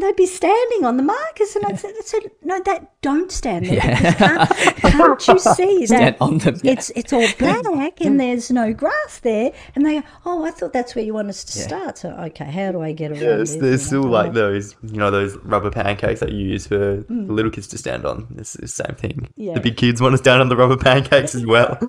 and 0.00 0.08
they'd 0.08 0.16
be 0.16 0.26
standing 0.26 0.84
on 0.84 0.96
the 0.96 1.02
markers, 1.02 1.54
and 1.56 1.64
I 1.66 1.74
said, 1.74 1.92
I 1.98 2.02
said 2.02 2.22
no, 2.42 2.60
that 2.64 2.92
don't 3.02 3.30
stand 3.30 3.66
there. 3.66 3.80
because 3.80 4.14
Can't, 4.14 5.20
can't 5.20 5.28
you 5.28 5.38
see 5.38 5.86
Stand 5.86 6.02
that 6.02 6.16
on 6.20 6.38
them, 6.38 6.58
yeah. 6.62 6.72
it's 6.72 6.90
it's 6.96 7.12
all 7.12 7.26
black 7.38 8.00
and 8.00 8.18
there's 8.18 8.50
no 8.50 8.72
grass 8.72 9.18
there? 9.20 9.52
And 9.74 9.84
they 9.84 10.00
go, 10.00 10.06
oh, 10.24 10.44
I 10.44 10.50
thought 10.50 10.72
that's 10.72 10.94
where 10.94 11.04
you 11.04 11.14
want 11.14 11.28
us 11.28 11.44
to 11.44 11.52
start. 11.58 11.98
So 11.98 12.10
okay, 12.10 12.44
how 12.50 12.72
do 12.72 12.80
I 12.80 12.92
get 12.92 13.10
around 13.12 13.20
Yes, 13.20 13.52
this? 13.52 13.56
there's 13.60 13.80
you 13.82 13.86
still 13.86 14.04
know? 14.04 14.10
like 14.10 14.32
those, 14.32 14.74
you 14.82 14.96
know, 14.98 15.10
those 15.10 15.36
rubber 15.38 15.70
pancakes 15.70 16.20
that 16.20 16.32
you 16.32 16.46
use 16.46 16.66
for 16.66 16.78
the 16.78 17.06
little 17.08 17.50
kids 17.50 17.66
to 17.68 17.78
stand 17.78 18.04
on. 18.06 18.26
It's 18.38 18.54
the 18.54 18.68
same 18.68 18.94
thing. 18.96 19.28
Yeah. 19.36 19.54
The 19.54 19.60
big 19.60 19.76
kids 19.76 20.00
want 20.00 20.12
to 20.14 20.18
stand 20.18 20.40
on 20.40 20.48
the 20.48 20.56
rubber 20.56 20.76
pancakes 20.76 21.34
as 21.34 21.44
well. 21.46 21.78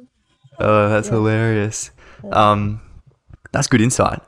Oh, 0.60 0.90
that's 0.90 1.08
hilarious. 1.08 1.90
Um, 2.32 2.82
that's 3.52 3.66
good 3.68 3.82
insight. 3.82 4.20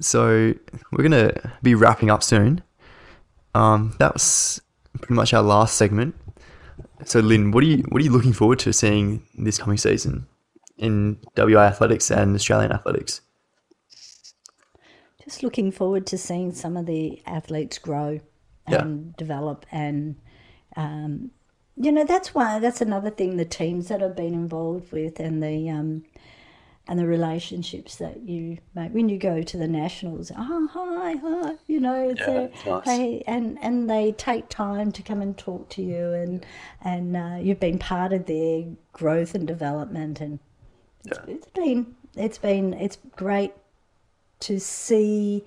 So 0.00 0.52
we're 0.90 1.02
gonna 1.02 1.32
be 1.62 1.74
wrapping 1.74 2.10
up 2.10 2.22
soon. 2.22 2.62
Um, 3.54 3.94
that 3.98 4.14
was 4.14 4.60
pretty 4.98 5.14
much 5.14 5.34
our 5.34 5.42
last 5.42 5.76
segment. 5.76 6.14
So 7.04 7.20
Lyn, 7.20 7.50
what 7.50 7.64
are 7.64 7.66
you 7.66 7.84
what 7.88 8.00
are 8.00 8.04
you 8.04 8.10
looking 8.12 8.32
forward 8.32 8.58
to 8.60 8.72
seeing 8.72 9.26
this 9.36 9.58
coming 9.58 9.76
season 9.78 10.26
in 10.78 11.18
WA 11.36 11.62
athletics 11.62 12.10
and 12.10 12.34
Australian 12.34 12.72
athletics? 12.72 13.20
just 15.24 15.42
looking 15.44 15.70
forward 15.70 16.04
to 16.04 16.18
seeing 16.18 16.52
some 16.52 16.76
of 16.76 16.86
the 16.86 17.22
athletes 17.26 17.78
grow 17.78 18.18
Yeah. 18.68 18.82
and 18.82 19.16
develop 19.16 19.64
and 19.70 20.16
um, 20.76 21.30
you 21.76 21.92
know 21.92 22.04
that's 22.04 22.34
why 22.34 22.58
that's 22.58 22.80
another 22.80 23.10
thing 23.10 23.36
the 23.36 23.44
teams 23.44 23.88
that 23.88 24.02
I've 24.02 24.16
been 24.16 24.34
involved 24.34 24.90
with 24.92 25.20
and 25.20 25.40
the 25.42 25.70
um, 25.70 26.02
and 26.88 26.98
the 26.98 27.06
relationships 27.06 27.96
that 27.96 28.22
you 28.22 28.58
make 28.74 28.92
when 28.92 29.08
you 29.08 29.16
go 29.16 29.42
to 29.42 29.56
the 29.56 29.68
nationals 29.68 30.32
oh 30.36 30.68
hi 30.72 31.14
hi 31.14 31.54
you 31.66 31.78
know 31.78 32.14
a, 32.26 32.50
nice. 32.68 33.22
and 33.26 33.58
and 33.62 33.88
they 33.88 34.12
take 34.12 34.48
time 34.48 34.90
to 34.90 35.02
come 35.02 35.22
and 35.22 35.38
talk 35.38 35.68
to 35.68 35.82
you 35.82 36.12
and 36.12 36.44
and 36.82 37.16
uh, 37.16 37.36
you've 37.40 37.60
been 37.60 37.78
part 37.78 38.12
of 38.12 38.26
their 38.26 38.64
growth 38.92 39.34
and 39.34 39.46
development 39.46 40.20
and 40.20 40.38
it's, 41.04 41.18
it's 41.28 41.46
been 41.48 41.94
it's 42.16 42.38
been 42.38 42.74
it's 42.74 42.98
great 43.16 43.52
to 44.40 44.58
see 44.58 45.44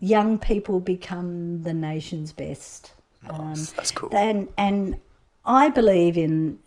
young 0.00 0.38
people 0.38 0.80
become 0.80 1.62
the 1.62 1.74
nation's 1.74 2.32
best. 2.32 2.92
Um, 3.28 3.54
That's 3.76 3.90
cool. 3.90 4.08
and 4.12 4.48
and 4.56 4.98
I 5.44 5.68
believe 5.68 6.16
in 6.16 6.58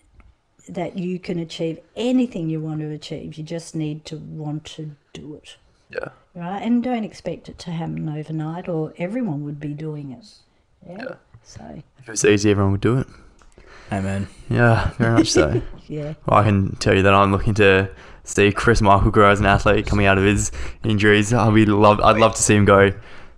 that 0.70 0.98
you 0.98 1.20
can 1.20 1.40
achieve 1.40 1.80
anything 1.96 2.50
you 2.50 2.60
want 2.62 2.80
to 2.82 2.90
achieve. 2.90 3.36
You 3.36 3.44
just 3.44 3.76
need 3.76 4.06
to 4.06 4.18
want 4.18 4.66
to 4.66 4.96
do 5.14 5.36
it, 5.36 5.58
Yeah. 5.90 6.10
right? 6.36 6.62
And 6.62 6.84
don't 6.84 7.04
expect 7.04 7.50
it 7.50 7.60
to 7.60 7.72
happen 7.72 8.08
overnight, 8.10 8.68
or 8.70 8.94
everyone 8.98 9.44
would 9.46 9.60
be 9.60 9.74
doing 9.74 10.12
it. 10.12 10.26
Yeah. 10.88 11.16
So 11.44 11.62
If 12.00 12.08
it 12.08 12.12
was 12.12 12.26
easy, 12.26 12.52
everyone 12.52 12.72
would 12.74 12.82
do 12.82 12.98
it. 13.00 13.08
Amen. 13.92 14.28
Yeah, 14.50 14.92
very 14.98 15.14
much 15.14 15.32
so. 15.32 15.62
yeah, 15.88 16.14
Well, 16.26 16.40
I 16.40 16.44
can 16.44 16.76
tell 16.78 16.96
you 16.96 17.02
that 17.04 17.14
I'm 17.14 17.32
looking 17.32 17.54
to 17.56 17.90
see 18.24 18.52
Chris 18.52 18.82
Michael 18.82 19.12
grow 19.12 19.30
as 19.30 19.40
an 19.42 19.46
athlete 19.46 19.86
coming 19.86 20.06
out 20.06 20.18
of 20.18 20.24
his 20.24 20.52
injuries. 20.84 21.34
I'd 21.34 21.54
be 21.54 21.66
love. 21.66 22.00
I'd 22.00 22.18
love 22.18 22.34
to 22.36 22.42
see 22.42 22.56
him 22.56 22.66
go. 22.66 22.92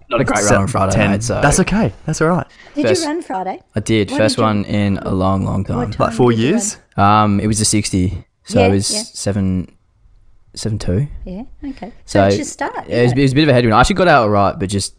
Not 0.10 0.22
a 0.22 0.24
great 0.24 0.44
run 0.46 0.62
on 0.62 0.68
Friday, 0.68 0.94
10. 0.94 1.12
mate, 1.12 1.24
so 1.24 1.42
That's 1.42 1.60
okay. 1.62 1.92
That's 2.06 2.22
all 2.22 2.28
right. 2.30 2.46
did 2.76 2.86
First- 2.88 3.02
you 3.04 3.08
run 3.10 3.22
Friday? 3.22 3.60
I 3.76 3.80
did 3.80 4.12
What 4.12 4.18
first 4.18 4.36
did 4.36 4.42
you- 4.42 4.46
one 4.46 4.66
in 4.66 4.98
a 5.00 5.12
long, 5.14 5.44
long 5.46 5.64
time. 5.64 5.78
What 5.78 6.00
Like 6.00 6.14
four 6.14 6.32
did 6.32 6.40
you 6.40 6.48
years. 6.50 6.78
Um, 6.98 7.40
it 7.40 7.48
was 7.48 7.60
a 7.60 7.66
sixty, 7.66 8.26
so 8.44 8.60
Yeah, 8.60 8.68
it 8.68 8.72
was 8.72 8.94
yeah. 8.94 9.02
seven, 9.04 9.68
seven 10.54 10.78
two. 10.80 10.92
run? 10.94 11.08
Yeah. 11.26 11.44
Okay. 11.70 11.92
So 12.06 12.20
So 12.20 12.28
it's 12.28 12.36
your 12.38 12.46
start. 12.46 12.88
Yeah, 12.88 12.98
it 12.98 13.04
was, 13.04 13.12
yeah. 13.14 13.20
it 13.20 13.22
was 13.24 13.32
a 13.32 13.36
bit 13.36 13.44
of 13.44 13.50
a 13.50 13.54
headwind. 13.54 13.74
I 13.76 13.80
actually 13.82 13.96
got 13.96 14.08
out 14.08 14.24
all 14.24 14.30
right, 14.30 14.58
but 14.60 14.70
just 14.70 14.94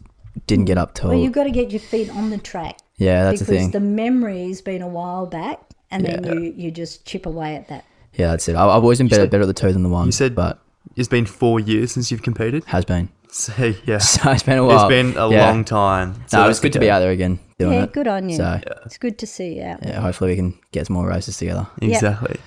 didn't 0.45 0.65
get 0.65 0.77
up 0.77 0.93
till. 0.93 1.09
Well, 1.09 1.17
you've 1.19 1.31
got 1.33 1.45
to 1.45 1.51
get 1.51 1.71
your 1.71 1.79
feet 1.79 2.09
on 2.11 2.29
the 2.29 2.37
track. 2.37 2.77
yeah, 2.97 3.23
that's 3.23 3.39
the 3.39 3.45
because 3.45 3.61
thing. 3.63 3.71
the 3.71 3.79
memory's 3.79 4.61
been 4.61 4.81
a 4.81 4.87
while 4.87 5.25
back, 5.25 5.59
and 5.89 6.05
then 6.05 6.23
you, 6.43 6.53
you 6.55 6.71
just 6.71 7.05
chip 7.05 7.25
away 7.25 7.55
at 7.55 7.67
that. 7.69 7.85
yeah, 8.13 8.27
that's 8.31 8.47
it. 8.47 8.55
I, 8.55 8.63
I've 8.63 8.83
always 8.83 8.97
been 8.99 9.07
better, 9.07 9.25
better 9.27 9.43
at 9.43 9.47
the 9.47 9.53
two 9.53 9.71
than 9.73 9.83
the 9.83 9.89
one. 9.89 10.05
You 10.05 10.11
said- 10.11 10.35
but 10.35 10.59
It's 10.95 11.07
been 11.07 11.25
four 11.25 11.59
years 11.59 11.91
since 11.91 12.11
you've 12.11 12.23
competed. 12.23 12.63
has 12.65 12.83
been. 12.85 13.09
So 13.45 13.73
yeah, 13.85 13.99
So 13.99 14.31
it's 14.31 14.43
been 14.43 14.57
a 14.57 14.65
while. 14.65 14.75
it's 14.85 14.89
been 14.89 15.15
a 15.17 15.29
Yeah. 15.29 15.45
long 15.49 15.63
time. 15.63 16.15
So 16.27 16.37
No, 16.39 16.45
it 16.45 16.47
was 16.47 16.59
good 16.59 16.73
to 16.73 16.79
be 16.79 16.89
out 16.89 16.99
there 16.99 17.11
again 17.11 17.39
doing 17.59 17.73
Yeah, 17.73 17.83
it. 17.83 17.93
good 17.93 18.07
on 18.07 18.29
you. 18.29 18.37
So 18.37 18.59
It's 18.85 18.97
good 18.97 19.17
to 19.19 19.27
see 19.27 19.57
you 19.57 19.63
out. 19.63 19.79
yeah, 19.85 19.99
hopefully 20.01 20.31
we 20.31 20.35
can 20.35 20.57
get 20.71 20.87
some 20.87 20.95
more 20.95 21.07
races 21.07 21.37
together. 21.37 21.67
Exactly. 21.81 22.37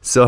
So 0.00 0.26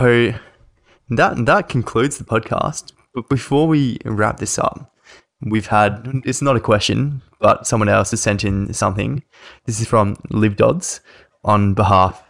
that 1.10 1.46
that 1.46 1.68
concludes 1.68 2.18
the 2.18 2.24
podcast. 2.24 2.92
But 3.14 3.28
before 3.30 3.66
we 3.66 3.98
wrap 4.04 4.36
this 4.38 4.58
up, 4.58 4.92
we've 5.40 5.68
had 5.68 6.06
it's 6.24 6.42
not 6.42 6.56
a 6.56 6.60
question, 6.60 7.22
but 7.40 7.66
someone 7.66 7.88
else 7.88 8.10
has 8.10 8.20
sent 8.20 8.44
in 8.44 8.72
something. 8.74 9.22
This 9.64 9.80
is 9.80 9.86
from 9.88 10.16
Liv 10.30 10.56
Dodds 10.56 11.00
on 11.44 11.74
behalf 11.74 12.22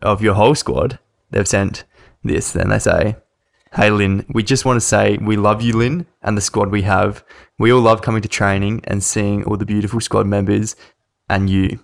of 0.00 0.22
your 0.22 0.34
whole 0.34 0.54
squad. 0.54 0.98
They've 1.30 1.48
sent 1.48 1.84
this. 2.24 2.52
Then 2.52 2.68
they 2.70 2.78
say, 2.78 3.16
"Hey 3.74 3.90
Lyn, 3.90 4.26
we 4.32 4.42
just 4.42 4.64
want 4.64 4.76
to 4.76 4.80
say 4.80 5.18
we 5.18 5.36
love 5.36 5.62
you, 5.62 5.72
Lyn, 5.74 6.06
and 6.22 6.36
the 6.36 6.40
squad 6.42 6.70
we 6.70 6.82
have. 6.82 7.24
We 7.58 7.72
all 7.72 7.80
love 7.80 8.02
coming 8.02 8.22
to 8.22 8.28
training 8.28 8.80
and 8.84 9.02
seeing 9.02 9.44
all 9.44 9.56
the 9.56 9.66
beautiful 9.66 10.00
squad 10.00 10.26
members 10.26 10.76
and 11.28 11.48
you. 11.48 11.80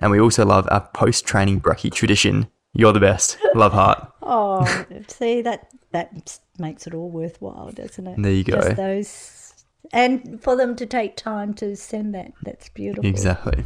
And 0.00 0.10
we 0.10 0.20
also 0.20 0.44
love 0.44 0.68
our 0.70 0.88
post-training 0.94 1.60
brekkie 1.60 1.92
tradition. 1.92 2.48
You're 2.74 2.92
the 2.92 3.00
best. 3.00 3.38
Love 3.54 3.72
heart. 3.72 4.08
Oh, 4.24 4.64
see 5.08 5.42
that 5.42 5.68
that 5.90 6.38
makes 6.56 6.86
it 6.86 6.94
all 6.94 7.10
worthwhile, 7.10 7.72
doesn't 7.72 8.06
it? 8.06 8.22
There 8.22 8.32
you 8.32 8.44
go. 8.44 8.54
Just 8.54 8.76
those, 8.76 9.64
and 9.92 10.40
for 10.40 10.54
them 10.56 10.76
to 10.76 10.86
take 10.86 11.16
time 11.16 11.52
to 11.54 11.74
send 11.74 12.14
that, 12.14 12.32
that's 12.42 12.68
beautiful. 12.68 13.04
Exactly. 13.04 13.64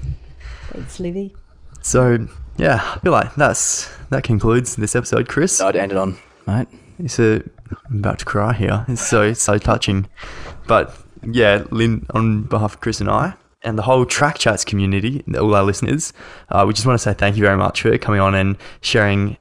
Thanks, 0.70 0.98
Livy. 0.98 1.36
So 1.82 2.26
yeah, 2.56 2.80
I 2.94 2.98
feel 3.00 3.12
like 3.12 3.34
that's 3.34 3.94
that 4.08 4.24
concludes 4.24 4.76
this 4.76 4.96
episode, 4.96 5.28
Chris. 5.28 5.60
I'd 5.60 5.76
end 5.76 5.92
it 5.92 5.98
on, 5.98 6.16
mate. 6.46 6.68
It's 6.98 7.18
a, 7.18 7.42
I'm 7.90 7.98
about 7.98 8.18
to 8.20 8.24
cry 8.24 8.52
here. 8.52 8.84
It's 8.88 9.06
so 9.06 9.32
so 9.32 9.58
touching. 9.58 10.08
But 10.66 10.96
yeah, 11.22 11.64
Lyn, 11.70 12.06
on 12.10 12.42
behalf 12.42 12.74
of 12.74 12.80
Chris 12.80 13.00
and 13.00 13.10
I 13.10 13.34
and 13.62 13.78
the 13.78 13.82
whole 13.82 14.06
Track 14.06 14.38
Chats 14.38 14.64
community, 14.64 15.24
all 15.36 15.54
our 15.54 15.64
listeners, 15.64 16.12
uh, 16.50 16.64
we 16.66 16.72
just 16.72 16.86
want 16.86 16.98
to 16.98 17.02
say 17.02 17.14
thank 17.14 17.36
you 17.36 17.42
very 17.42 17.56
much 17.56 17.82
for 17.82 17.96
coming 17.98 18.20
on 18.20 18.34
and 18.34 18.56
sharing 18.80 19.36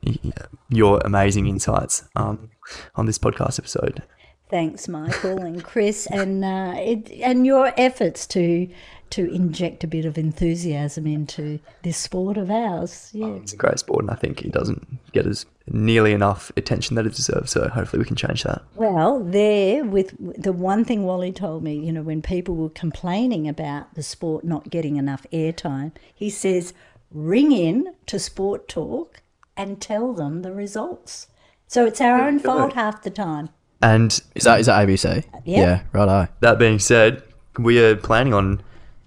your 0.70 1.00
amazing 1.06 1.48
insights 1.48 2.04
um, 2.16 2.50
on 2.96 3.06
this 3.06 3.18
podcast 3.18 3.60
episode. 3.60 4.02
Thanks, 4.50 4.88
Michael 4.88 5.42
and 5.42 5.64
Chris, 5.64 6.06
and 6.12 6.44
uh, 6.44 6.74
it, 6.78 7.12
and 7.22 7.46
your 7.46 7.74
efforts 7.78 8.28
to 8.28 8.68
to 9.12 9.32
inject 9.32 9.84
a 9.84 9.88
bit 9.88 10.04
of 10.04 10.18
enthusiasm 10.18 11.06
into 11.06 11.60
this 11.84 11.98
sport 11.98 12.38
of 12.38 12.50
ours. 12.50 13.12
Yeah. 13.14 13.28
It's 13.36 13.54
a 13.54 13.58
great 13.58 13.80
sport, 13.80 14.04
and 14.04 14.12
I 14.12 14.16
think 14.16 14.44
it 14.44 14.52
doesn't 14.52 15.12
get 15.12 15.28
as 15.28 15.46
nearly 15.68 16.12
enough 16.14 16.52
attention 16.56 16.96
that 16.96 17.08
it 17.08 17.16
deserves. 17.16 17.52
So 17.52 17.68
hopefully 17.70 18.00
we 18.00 18.06
can 18.06 18.16
change 18.16 18.44
that. 18.44 18.62
Well, 18.76 19.20
there 19.24 19.84
with 19.84 20.14
the 20.42 20.54
one 20.54 20.86
thing 20.86 21.04
Wally 21.04 21.32
told 21.32 21.64
me, 21.64 21.76
you 21.76 21.92
know, 21.92 22.04
when 22.04 22.22
people 22.22 22.56
were 22.56 22.70
complaining 22.70 23.48
about 23.48 23.94
the 23.96 24.04
sport 24.04 24.44
not 24.44 24.70
getting 24.70 24.98
enough 24.98 25.26
airtime, 25.34 25.92
he 26.14 26.30
says, 26.30 26.74
ring 27.12 27.52
in 27.52 27.94
to 28.06 28.20
Sport 28.20 28.68
Talk 28.68 29.22
and 29.58 29.82
tell 29.82 30.14
them 30.14 30.42
the 30.42 30.52
results. 30.52 31.28
So 31.68 31.86
it's 31.86 32.02
our 32.02 32.22
own 32.22 32.40
fault 32.40 32.74
half 32.74 33.02
the 33.02 33.10
time. 33.10 33.50
And 33.82 34.12
Is 34.36 34.44
that 34.44 34.60
is 34.60 34.68
that 34.68 34.88
ABC? 34.88 35.24
Yeah. 35.46 35.60
Yeah, 35.60 35.82
right. 35.94 36.30
That 36.42 36.60
being 36.60 36.80
said, 36.80 37.24
we 37.58 37.80
are 37.84 37.96
planning 37.96 38.34
on, 38.34 38.62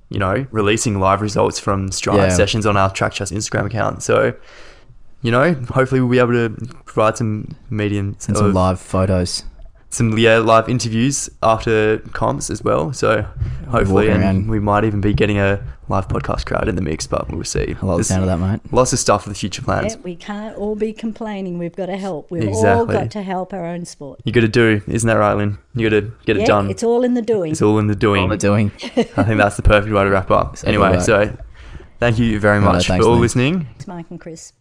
you 0.08 0.18
know, 0.18 0.46
releasing 0.50 0.98
live 0.98 1.20
results 1.20 1.58
from 1.58 1.90
Stride 1.92 2.16
Yeah. 2.16 2.28
sessions 2.28 2.66
on 2.66 2.76
our 2.76 2.90
Track 2.92 3.12
Chats 3.12 3.30
Instagram 3.30 3.66
account. 3.66 4.02
So, 4.02 4.34
you 5.22 5.30
know, 5.30 5.54
hopefully 5.70 6.00
we'll 6.00 6.10
be 6.10 6.18
able 6.18 6.32
to 6.32 6.50
provide 6.84 7.16
some 7.16 7.56
medium 7.70 8.16
And 8.28 8.36
some 8.36 8.52
live 8.52 8.80
photos. 8.80 9.44
some 9.90 10.16
yeah, 10.18 10.38
live 10.38 10.68
interviews 10.68 11.28
after 11.42 11.98
comps 12.12 12.50
as 12.50 12.62
well. 12.62 12.92
So 12.92 13.22
hopefully, 13.68 14.08
walking 14.08 14.22
and 14.22 14.22
around. 14.22 14.48
we 14.50 14.60
might 14.60 14.84
even 14.84 15.00
be 15.00 15.12
getting 15.14 15.38
a 15.38 15.60
live 15.88 16.06
podcast 16.08 16.44
crowd 16.46 16.68
in 16.68 16.76
the 16.76 16.82
mix, 16.82 17.06
but 17.06 17.30
we'll 17.32 17.42
see. 17.44 17.60
I 17.60 17.64
like 17.64 17.78
the 17.80 17.86
There's 17.96 18.06
sound 18.08 18.22
of 18.22 18.28
that, 18.28 18.38
mate. 18.38 18.60
Lots 18.72 18.92
of 18.92 18.98
stuff 18.98 19.22
for 19.22 19.30
the 19.30 19.34
future 19.34 19.62
plans. 19.62 19.94
Yeah, 19.94 20.00
we 20.02 20.14
can't 20.16 20.54
all 20.56 20.76
be 20.76 20.92
complaining. 20.92 21.58
We've 21.58 21.74
got 21.74 21.86
to 21.86 21.96
help. 21.96 22.30
We've 22.30 22.48
all 22.48 22.84
got 22.86 23.10
to 23.12 23.22
help 23.22 23.52
our 23.54 23.64
own 23.64 23.86
sport. 23.86 24.20
You 24.24 24.32
got 24.32 24.42
to 24.42 24.48
do, 24.48 24.82
isn't 24.86 25.06
that 25.08 25.14
right, 25.16 25.32
Lyn? 25.34 25.56
You 25.74 25.88
got 25.88 25.96
to 25.96 26.12
get 26.26 26.36
it 26.36 26.40
Yeah, 26.40 26.46
done. 26.46 26.70
it's 26.70 26.82
all 26.82 27.02
in 27.04 27.14
the 27.14 27.22
doing. 27.22 27.52
It's 27.52 27.62
all 27.62 27.78
in 27.78 27.86
the 27.86 27.96
doing. 27.96 28.22
What 28.24 28.30
we're 28.30 28.36
doing. 28.36 28.70
I 29.16 29.24
think 29.24 29.38
that's 29.38 29.56
the 29.56 29.62
perfect 29.62 29.92
way 29.92 30.04
to 30.04 30.10
wrap 30.10 30.30
up. 30.30 30.50
Exactly 30.52 30.74
anyway, 30.74 30.90
right. 30.96 31.02
so 31.02 31.36
thank 31.98 32.18
you 32.18 32.38
very 32.38 32.58
Righto, 32.58 32.72
much 32.72 32.86
thanks, 32.88 33.02
for 33.04 33.08
all 33.08 33.14
Lyn. 33.14 33.22
listening. 33.22 33.66
It's 33.76 33.86
Mike 33.88 34.06
and 34.10 34.20
Chris. 34.20 34.52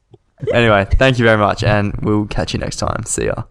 Anyway, 0.54 0.86
thank 0.92 1.18
you 1.18 1.26
very 1.26 1.38
much, 1.38 1.64
and 1.64 1.94
we'll 2.02 2.26
catch 2.28 2.54
you 2.54 2.60
next 2.60 2.78
time. 2.78 3.04
See 3.06 3.26
ya. 3.26 3.44